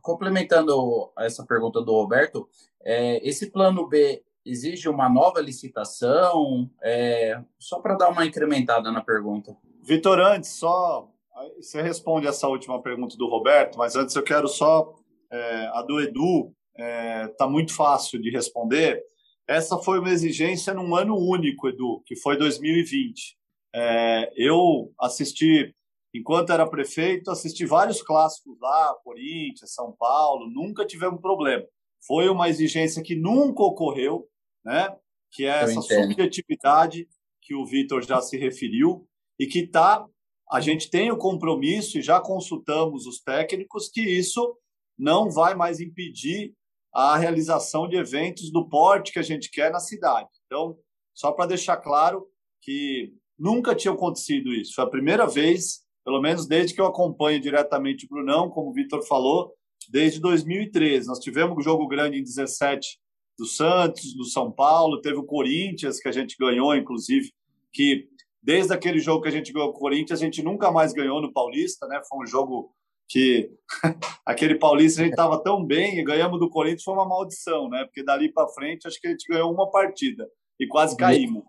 complementando 0.00 1.12
essa 1.18 1.44
pergunta 1.44 1.80
do 1.80 1.92
Roberto, 1.92 2.48
é, 2.84 3.26
esse 3.26 3.50
plano 3.50 3.88
B 3.88 4.22
exige 4.44 4.88
uma 4.88 5.08
nova 5.08 5.40
licitação? 5.40 6.68
É, 6.82 7.40
só 7.58 7.80
para 7.80 7.94
dar 7.94 8.08
uma 8.08 8.26
incrementada 8.26 8.90
na 8.90 9.00
pergunta. 9.00 9.56
Vitor, 9.82 10.20
antes, 10.20 10.50
só 10.50 11.08
Você 11.56 11.80
responde 11.82 12.26
essa 12.26 12.46
última 12.46 12.80
pergunta 12.82 13.16
do 13.16 13.28
Roberto, 13.28 13.78
mas 13.78 13.96
antes 13.96 14.14
eu 14.14 14.22
quero 14.22 14.48
só. 14.48 14.94
É, 15.30 15.66
a 15.72 15.82
do 15.82 16.00
Edu 16.00 16.52
está 16.74 17.46
é, 17.46 17.48
muito 17.48 17.74
fácil 17.74 18.20
de 18.20 18.30
responder. 18.30 19.02
Essa 19.46 19.78
foi 19.78 19.98
uma 19.98 20.10
exigência 20.10 20.74
num 20.74 20.94
ano 20.94 21.16
único, 21.16 21.68
Edu, 21.68 22.02
que 22.06 22.16
foi 22.16 22.36
2020. 22.36 23.36
É, 23.74 24.30
eu 24.36 24.92
assisti, 25.00 25.74
enquanto 26.14 26.52
era 26.52 26.68
prefeito, 26.68 27.30
assisti 27.30 27.64
vários 27.64 28.02
clássicos 28.02 28.58
lá, 28.60 28.94
Corinthians, 29.02 29.72
São 29.72 29.92
Paulo, 29.92 30.50
nunca 30.50 30.84
tivemos 30.84 31.20
problema. 31.20 31.64
Foi 32.06 32.28
uma 32.28 32.48
exigência 32.48 33.02
que 33.02 33.14
nunca 33.14 33.62
ocorreu, 33.62 34.28
né? 34.64 34.94
que 35.30 35.44
é 35.44 35.62
essa 35.62 35.80
subjetividade 35.80 37.08
que 37.40 37.54
o 37.54 37.64
Vitor 37.64 38.02
já 38.02 38.20
se 38.20 38.36
referiu 38.36 39.08
e 39.38 39.46
que 39.46 39.60
está 39.60 40.06
a 40.52 40.60
gente 40.60 40.90
tem 40.90 41.10
o 41.10 41.16
compromisso 41.16 41.98
e 41.98 42.02
já 42.02 42.20
consultamos 42.20 43.06
os 43.06 43.20
técnicos 43.22 43.88
que 43.88 44.02
isso 44.02 44.54
não 44.98 45.30
vai 45.30 45.54
mais 45.54 45.80
impedir 45.80 46.52
a 46.92 47.16
realização 47.16 47.88
de 47.88 47.96
eventos 47.96 48.52
do 48.52 48.68
porte 48.68 49.12
que 49.12 49.18
a 49.18 49.22
gente 49.22 49.50
quer 49.50 49.72
na 49.72 49.80
cidade. 49.80 50.28
Então, 50.44 50.76
só 51.14 51.32
para 51.32 51.46
deixar 51.46 51.78
claro 51.78 52.26
que 52.60 53.14
nunca 53.38 53.74
tinha 53.74 53.94
acontecido 53.94 54.52
isso. 54.52 54.74
Foi 54.74 54.84
a 54.84 54.90
primeira 54.90 55.26
vez, 55.26 55.81
pelo 56.04 56.20
menos 56.20 56.46
desde 56.46 56.74
que 56.74 56.80
eu 56.80 56.86
acompanho 56.86 57.40
diretamente 57.40 58.06
o 58.06 58.08
Brunão, 58.08 58.50
como 58.50 58.70
o 58.70 58.72
Vitor 58.72 59.02
falou, 59.06 59.54
desde 59.90 60.20
2013. 60.20 61.06
Nós 61.06 61.18
tivemos 61.18 61.56
um 61.56 61.60
jogo 61.60 61.86
grande 61.86 62.18
em 62.18 62.22
17 62.22 62.98
do 63.38 63.46
Santos, 63.46 64.14
do 64.14 64.24
São 64.24 64.50
Paulo, 64.50 65.00
teve 65.00 65.16
o 65.16 65.24
Corinthians, 65.24 65.98
que 65.98 66.08
a 66.08 66.12
gente 66.12 66.36
ganhou, 66.38 66.74
inclusive, 66.76 67.32
que 67.72 68.08
desde 68.42 68.72
aquele 68.72 68.98
jogo 68.98 69.22
que 69.22 69.28
a 69.28 69.32
gente 69.32 69.52
ganhou 69.52 69.70
o 69.70 69.74
Corinthians, 69.74 70.20
a 70.20 70.24
gente 70.24 70.42
nunca 70.42 70.70
mais 70.70 70.92
ganhou 70.92 71.20
no 71.20 71.32
Paulista, 71.32 71.86
né? 71.86 72.00
Foi 72.08 72.24
um 72.24 72.26
jogo 72.26 72.74
que 73.08 73.50
aquele 74.26 74.56
Paulista 74.56 75.00
a 75.00 75.04
gente 75.04 75.12
estava 75.12 75.42
tão 75.42 75.64
bem 75.64 75.98
e 75.98 76.04
ganhamos 76.04 76.40
do 76.40 76.50
Corinthians 76.50 76.82
foi 76.82 76.94
uma 76.94 77.08
maldição, 77.08 77.68
né? 77.68 77.84
Porque 77.84 78.02
dali 78.02 78.32
para 78.32 78.48
frente 78.48 78.86
acho 78.86 79.00
que 79.00 79.06
a 79.06 79.10
gente 79.10 79.26
ganhou 79.28 79.52
uma 79.52 79.70
partida 79.70 80.28
e 80.58 80.66
quase 80.66 80.96
caímos. 80.96 81.44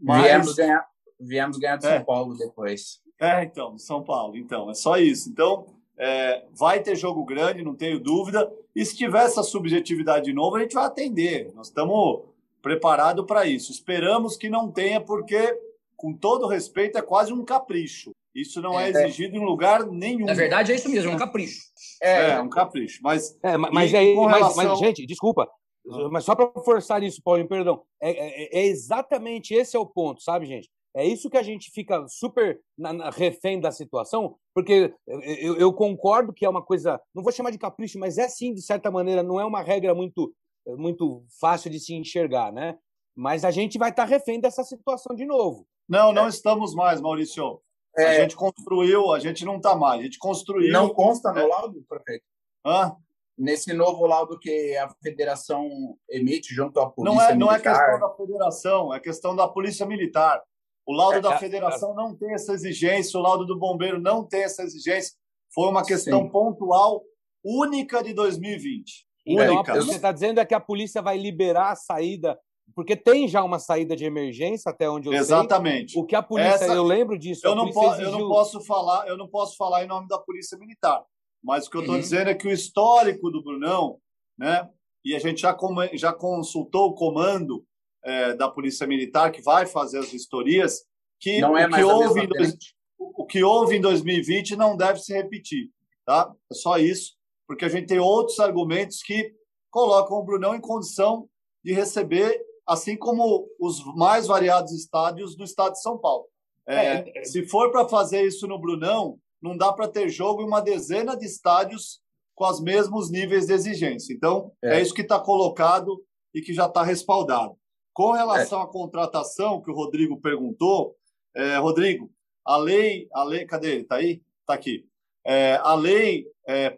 Mas... 0.00 0.22
Viemos 0.22 0.54
ganhar, 0.54 0.86
viemos 1.18 1.58
ganhar 1.58 1.76
do 1.76 1.86
é. 1.86 1.96
São 1.96 2.04
Paulo 2.04 2.36
depois. 2.36 3.00
É, 3.18 3.44
então, 3.44 3.78
São 3.78 4.02
Paulo. 4.02 4.36
Então, 4.36 4.70
é 4.70 4.74
só 4.74 4.96
isso. 4.96 5.28
Então, 5.28 5.66
é, 5.98 6.44
vai 6.52 6.80
ter 6.80 6.96
jogo 6.96 7.24
grande, 7.24 7.62
não 7.62 7.74
tenho 7.74 7.98
dúvida. 7.98 8.50
E 8.74 8.84
se 8.84 8.96
tiver 8.96 9.24
essa 9.24 9.42
subjetividade 9.42 10.26
de 10.26 10.32
novo, 10.32 10.56
a 10.56 10.60
gente 10.60 10.74
vai 10.74 10.84
atender. 10.84 11.52
Nós 11.54 11.68
estamos 11.68 12.22
preparados 12.60 13.24
para 13.24 13.46
isso. 13.46 13.72
Esperamos 13.72 14.36
que 14.36 14.50
não 14.50 14.70
tenha, 14.70 15.00
porque, 15.00 15.58
com 15.96 16.12
todo 16.12 16.46
respeito, 16.46 16.98
é 16.98 17.02
quase 17.02 17.32
um 17.32 17.44
capricho. 17.44 18.10
Isso 18.34 18.60
não 18.60 18.78
é, 18.78 18.88
é 18.88 18.90
exigido 18.90 19.34
em 19.34 19.44
lugar 19.44 19.86
nenhum. 19.86 20.26
Na 20.26 20.34
verdade, 20.34 20.70
é 20.70 20.74
isso 20.74 20.90
mesmo, 20.90 21.10
é 21.10 21.14
um 21.14 21.18
capricho. 21.18 21.62
É, 22.02 22.32
é 22.32 22.40
um 22.40 22.50
capricho. 22.50 23.00
Mas, 23.02 23.34
é, 23.42 23.56
mas, 23.56 23.94
aí, 23.94 24.14
relação... 24.14 24.56
mas, 24.56 24.56
mas, 24.56 24.78
gente, 24.78 25.06
desculpa, 25.06 25.48
ah. 25.90 26.08
mas 26.10 26.24
só 26.24 26.34
para 26.34 26.50
forçar 26.62 27.02
isso, 27.02 27.22
Paulinho, 27.22 27.48
perdão. 27.48 27.82
É, 27.98 28.10
é, 28.10 28.58
é, 28.58 28.66
exatamente 28.66 29.54
esse 29.54 29.74
é 29.74 29.80
o 29.80 29.86
ponto, 29.86 30.22
sabe, 30.22 30.44
gente? 30.44 30.68
É 30.96 31.04
isso 31.04 31.28
que 31.28 31.36
a 31.36 31.42
gente 31.42 31.70
fica 31.70 32.08
super 32.08 32.58
na, 32.76 32.90
na, 32.90 33.10
refém 33.10 33.60
da 33.60 33.70
situação, 33.70 34.34
porque 34.54 34.94
eu, 35.06 35.56
eu, 35.58 35.70
concordo 35.70 36.32
que 36.32 36.42
é 36.42 36.48
uma 36.48 36.62
coisa, 36.62 36.98
não 37.14 37.22
vou 37.22 37.30
chamar 37.30 37.50
de 37.50 37.58
capricho, 37.58 37.98
mas 37.98 38.16
é 38.16 38.26
sim, 38.30 38.54
de 38.54 38.62
certa 38.62 38.90
maneira, 38.90 39.22
não 39.22 39.38
é 39.38 39.44
uma 39.44 39.60
regra 39.60 39.94
muito, 39.94 40.34
muito 40.66 41.22
fácil 41.38 41.70
de 41.70 41.78
se 41.78 41.94
enxergar, 41.94 42.50
né? 42.50 42.78
Mas 43.14 43.44
a 43.44 43.50
gente 43.50 43.76
vai 43.76 43.90
estar 43.90 44.04
refém 44.04 44.40
dessa 44.40 44.64
situação 44.64 45.14
de 45.14 45.26
novo. 45.26 45.66
Não, 45.86 46.14
não 46.14 46.28
estamos 46.28 46.74
mais, 46.74 46.98
Maurício. 46.98 47.60
É... 47.94 48.06
A 48.06 48.20
gente 48.22 48.34
construiu, 48.34 49.12
a 49.12 49.18
gente 49.18 49.44
não 49.44 49.56
está 49.56 49.76
mais. 49.76 50.00
A 50.00 50.04
gente 50.04 50.18
construiu. 50.18 50.72
Não 50.72 50.88
consta 50.88 51.30
no 51.30 51.40
é... 51.40 51.46
laudo, 51.46 51.84
prefeito? 51.86 52.24
Hã? 52.64 52.96
Nesse 53.38 53.74
novo 53.74 54.06
laudo 54.06 54.38
que 54.38 54.74
a 54.78 54.88
federação 55.02 55.68
emite 56.08 56.54
junto 56.54 56.80
à 56.80 56.90
polícia 56.90 57.14
não 57.14 57.22
é, 57.22 57.34
militar. 57.34 57.38
Não 57.38 57.52
é 57.54 57.60
questão 57.60 58.00
da 58.00 58.16
federação, 58.16 58.94
é 58.94 59.00
questão 59.00 59.36
da 59.36 59.46
polícia 59.48 59.84
militar. 59.84 60.42
O 60.86 60.92
laudo 60.92 61.18
é, 61.18 61.20
da 61.20 61.34
é, 61.34 61.38
federação 61.38 61.94
não 61.94 62.14
tem 62.14 62.32
essa 62.32 62.52
exigência, 62.52 63.18
o 63.18 63.22
laudo 63.22 63.44
do 63.44 63.58
bombeiro 63.58 64.00
não 64.00 64.24
tem 64.24 64.44
essa 64.44 64.62
exigência. 64.62 65.14
Foi 65.52 65.68
uma 65.68 65.84
questão 65.84 66.22
Sim. 66.22 66.30
pontual 66.30 67.02
única 67.44 68.02
de 68.02 68.12
2020. 68.12 69.06
Então, 69.26 69.54
única. 69.54 69.74
Você 69.74 69.96
está 69.96 70.12
dizendo 70.12 70.40
é 70.40 70.44
que 70.44 70.54
a 70.54 70.60
polícia 70.60 71.02
vai 71.02 71.18
liberar 71.18 71.72
a 71.72 71.76
saída 71.76 72.38
porque 72.74 72.96
tem 72.96 73.28
já 73.28 73.42
uma 73.44 73.58
saída 73.58 73.94
de 73.94 74.04
emergência 74.04 74.70
até 74.70 74.88
onde 74.88 75.08
eu 75.08 75.12
Exatamente. 75.12 75.92
sei. 75.92 76.02
O 76.02 76.04
que 76.04 76.16
a 76.16 76.22
polícia, 76.22 76.64
Essa, 76.64 76.74
eu 76.74 76.82
lembro 76.82 77.18
disso. 77.18 77.46
Eu 77.46 77.54
não, 77.54 77.70
posso, 77.70 78.00
exigiu... 78.00 78.12
eu 78.12 78.18
não 78.18 78.28
posso 78.28 78.60
falar, 78.60 79.08
eu 79.08 79.16
não 79.16 79.28
posso 79.28 79.56
falar 79.56 79.84
em 79.84 79.86
nome 79.86 80.08
da 80.08 80.18
polícia 80.18 80.58
militar, 80.58 81.04
mas 81.42 81.66
o 81.66 81.70
que 81.70 81.76
eu 81.76 81.80
estou 81.82 81.94
uhum. 81.94 82.00
dizendo 82.00 82.30
é 82.30 82.34
que 82.34 82.48
o 82.48 82.52
histórico 82.52 83.30
do 83.30 83.42
Brunão, 83.42 83.98
né? 84.36 84.68
E 85.04 85.14
a 85.14 85.18
gente 85.18 85.40
já, 85.40 85.56
já 85.94 86.12
consultou 86.12 86.88
o 86.88 86.94
comando 86.94 87.64
é, 88.06 88.34
da 88.34 88.48
polícia 88.48 88.86
militar 88.86 89.32
que 89.32 89.42
vai 89.42 89.66
fazer 89.66 89.98
as 89.98 90.10
vistorias, 90.10 90.84
que 91.20 91.40
não 91.40 91.58
é 91.58 91.66
o 91.66 91.70
que 91.70 91.82
houve 91.82 92.20
em 92.20 92.28
dois, 92.28 92.56
o 92.98 93.26
que 93.26 93.42
houve 93.42 93.76
em 93.76 93.80
2020 93.80 94.54
não 94.54 94.76
deve 94.76 95.00
se 95.00 95.12
repetir, 95.12 95.70
tá? 96.06 96.32
É 96.50 96.54
só 96.54 96.78
isso, 96.78 97.14
porque 97.48 97.64
a 97.64 97.68
gente 97.68 97.88
tem 97.88 97.98
outros 97.98 98.38
argumentos 98.38 99.02
que 99.02 99.34
colocam 99.70 100.18
o 100.18 100.22
Brunão 100.22 100.54
em 100.54 100.60
condição 100.60 101.28
de 101.64 101.72
receber 101.72 102.40
assim 102.66 102.96
como 102.96 103.48
os 103.60 103.84
mais 103.96 104.26
variados 104.26 104.72
estádios 104.72 105.36
do 105.36 105.44
estado 105.44 105.72
de 105.72 105.82
São 105.82 105.98
Paulo. 105.98 106.26
É, 106.66 106.74
é, 106.74 107.12
é. 107.16 107.24
se 107.24 107.46
for 107.46 107.70
para 107.70 107.88
fazer 107.88 108.22
isso 108.22 108.46
no 108.46 108.58
Brunão, 108.58 109.18
não 109.40 109.56
dá 109.56 109.72
para 109.72 109.88
ter 109.88 110.08
jogo 110.08 110.42
em 110.42 110.46
uma 110.46 110.60
dezena 110.60 111.16
de 111.16 111.26
estádios 111.26 112.00
com 112.34 112.44
os 112.48 112.60
mesmos 112.60 113.10
níveis 113.10 113.46
de 113.46 113.52
exigência. 113.52 114.12
Então, 114.12 114.52
é, 114.62 114.78
é 114.78 114.82
isso 114.82 114.94
que 114.94 115.02
está 115.02 115.18
colocado 115.18 116.04
e 116.34 116.40
que 116.40 116.52
já 116.52 116.66
está 116.66 116.82
respaldado. 116.82 117.56
Com 117.96 118.12
relação 118.12 118.60
à 118.60 118.66
contratação, 118.66 119.62
que 119.62 119.70
o 119.70 119.74
Rodrigo 119.74 120.20
perguntou, 120.20 120.94
é, 121.34 121.56
Rodrigo, 121.56 122.12
a 122.44 122.58
lei, 122.58 123.08
a 123.10 123.24
lei, 123.24 123.46
cadê 123.46 123.70
ele? 123.70 123.80
Está 123.84 123.96
aí? 123.96 124.22
Está 124.42 124.52
aqui. 124.52 124.86
É, 125.24 125.54
a 125.62 125.74
lei 125.74 126.26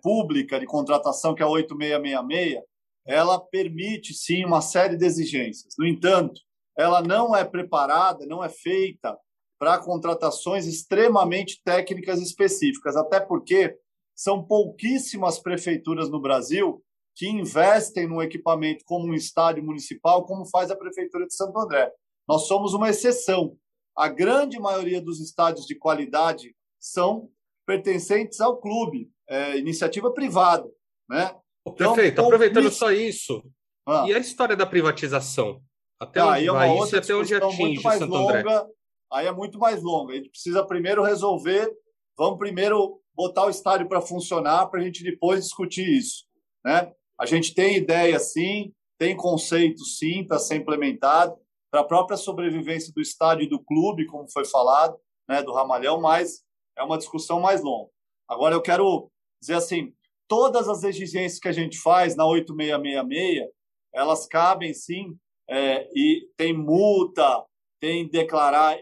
pública 0.00 0.60
de 0.60 0.64
contratação, 0.64 1.34
que 1.34 1.42
é 1.42 1.44
a 1.44 1.48
8666, 1.48 2.62
ela 3.04 3.40
permite 3.40 4.14
sim 4.14 4.44
uma 4.44 4.60
série 4.60 4.96
de 4.96 5.04
exigências. 5.04 5.74
No 5.76 5.88
entanto, 5.88 6.40
ela 6.76 7.02
não 7.02 7.34
é 7.34 7.44
preparada, 7.44 8.24
não 8.24 8.44
é 8.44 8.48
feita 8.48 9.18
para 9.58 9.76
contratações 9.76 10.66
extremamente 10.66 11.60
técnicas 11.64 12.20
específicas, 12.20 12.94
até 12.94 13.18
porque 13.18 13.76
são 14.14 14.44
pouquíssimas 14.44 15.40
prefeituras 15.40 16.08
no 16.08 16.20
Brasil 16.20 16.80
que 17.18 17.28
investem 17.28 18.06
no 18.06 18.22
equipamento 18.22 18.84
como 18.84 19.08
um 19.08 19.12
estádio 19.12 19.64
municipal, 19.64 20.24
como 20.24 20.46
faz 20.46 20.70
a 20.70 20.76
prefeitura 20.76 21.26
de 21.26 21.34
Santo 21.34 21.58
André. 21.58 21.92
Nós 22.28 22.46
somos 22.46 22.74
uma 22.74 22.88
exceção. 22.88 23.56
A 23.96 24.06
grande 24.06 24.56
maioria 24.60 25.00
dos 25.00 25.18
estádios 25.20 25.66
de 25.66 25.74
qualidade 25.74 26.54
são 26.78 27.28
pertencentes 27.66 28.40
ao 28.40 28.58
clube, 28.58 29.10
é, 29.28 29.58
iniciativa 29.58 30.12
privada, 30.12 30.70
né? 31.10 31.34
Então, 31.66 31.92
Perfeito. 31.92 32.20
Aproveitando 32.20 32.68
isso... 32.68 32.78
só 32.78 32.92
isso, 32.92 33.42
ah. 33.84 34.04
e 34.06 34.14
a 34.14 34.18
história 34.18 34.54
da 34.54 34.64
privatização? 34.64 35.60
Até 35.98 36.20
ah, 36.20 36.28
onde 36.28 36.48
é 36.48 36.52
vai 36.52 36.78
isso 36.78 36.96
até 36.96 37.14
onde 37.16 37.34
atinge 37.34 37.82
Santo 37.82 38.06
longa, 38.06 38.38
André? 38.38 38.66
Aí 39.12 39.26
é 39.26 39.32
muito 39.32 39.58
mais 39.58 39.82
longa. 39.82 40.12
A 40.12 40.16
gente 40.16 40.30
precisa 40.30 40.64
primeiro 40.64 41.02
resolver, 41.02 41.68
vamos 42.16 42.38
primeiro 42.38 43.00
botar 43.12 43.46
o 43.46 43.50
estádio 43.50 43.88
para 43.88 44.00
funcionar, 44.00 44.68
para 44.68 44.80
a 44.80 44.84
gente 44.84 45.02
depois 45.02 45.42
discutir 45.42 45.88
isso. 45.88 46.24
Né? 46.64 46.92
A 47.20 47.26
gente 47.26 47.54
tem 47.54 47.76
ideia, 47.76 48.18
sim, 48.18 48.72
tem 48.98 49.16
conceito, 49.16 49.84
sim, 49.84 50.24
para 50.24 50.38
ser 50.38 50.56
implementado, 50.56 51.36
para 51.70 51.80
a 51.80 51.84
própria 51.84 52.16
sobrevivência 52.16 52.92
do 52.92 53.00
estádio 53.00 53.44
e 53.44 53.48
do 53.48 53.62
clube, 53.62 54.06
como 54.06 54.30
foi 54.30 54.44
falado, 54.44 54.98
né, 55.28 55.42
do 55.42 55.52
Ramalhão, 55.52 56.00
mas 56.00 56.42
é 56.76 56.82
uma 56.82 56.98
discussão 56.98 57.40
mais 57.40 57.62
longa. 57.62 57.90
Agora, 58.28 58.54
eu 58.54 58.62
quero 58.62 59.10
dizer 59.40 59.54
assim, 59.54 59.92
todas 60.26 60.68
as 60.68 60.84
exigências 60.84 61.40
que 61.40 61.48
a 61.48 61.52
gente 61.52 61.78
faz 61.78 62.16
na 62.16 62.26
8666, 62.26 63.50
elas 63.92 64.26
cabem 64.26 64.72
sim, 64.74 65.16
é, 65.48 65.88
e 65.94 66.28
tem 66.36 66.52
multa, 66.52 67.44
tem 67.80 68.08
declarar 68.08 68.76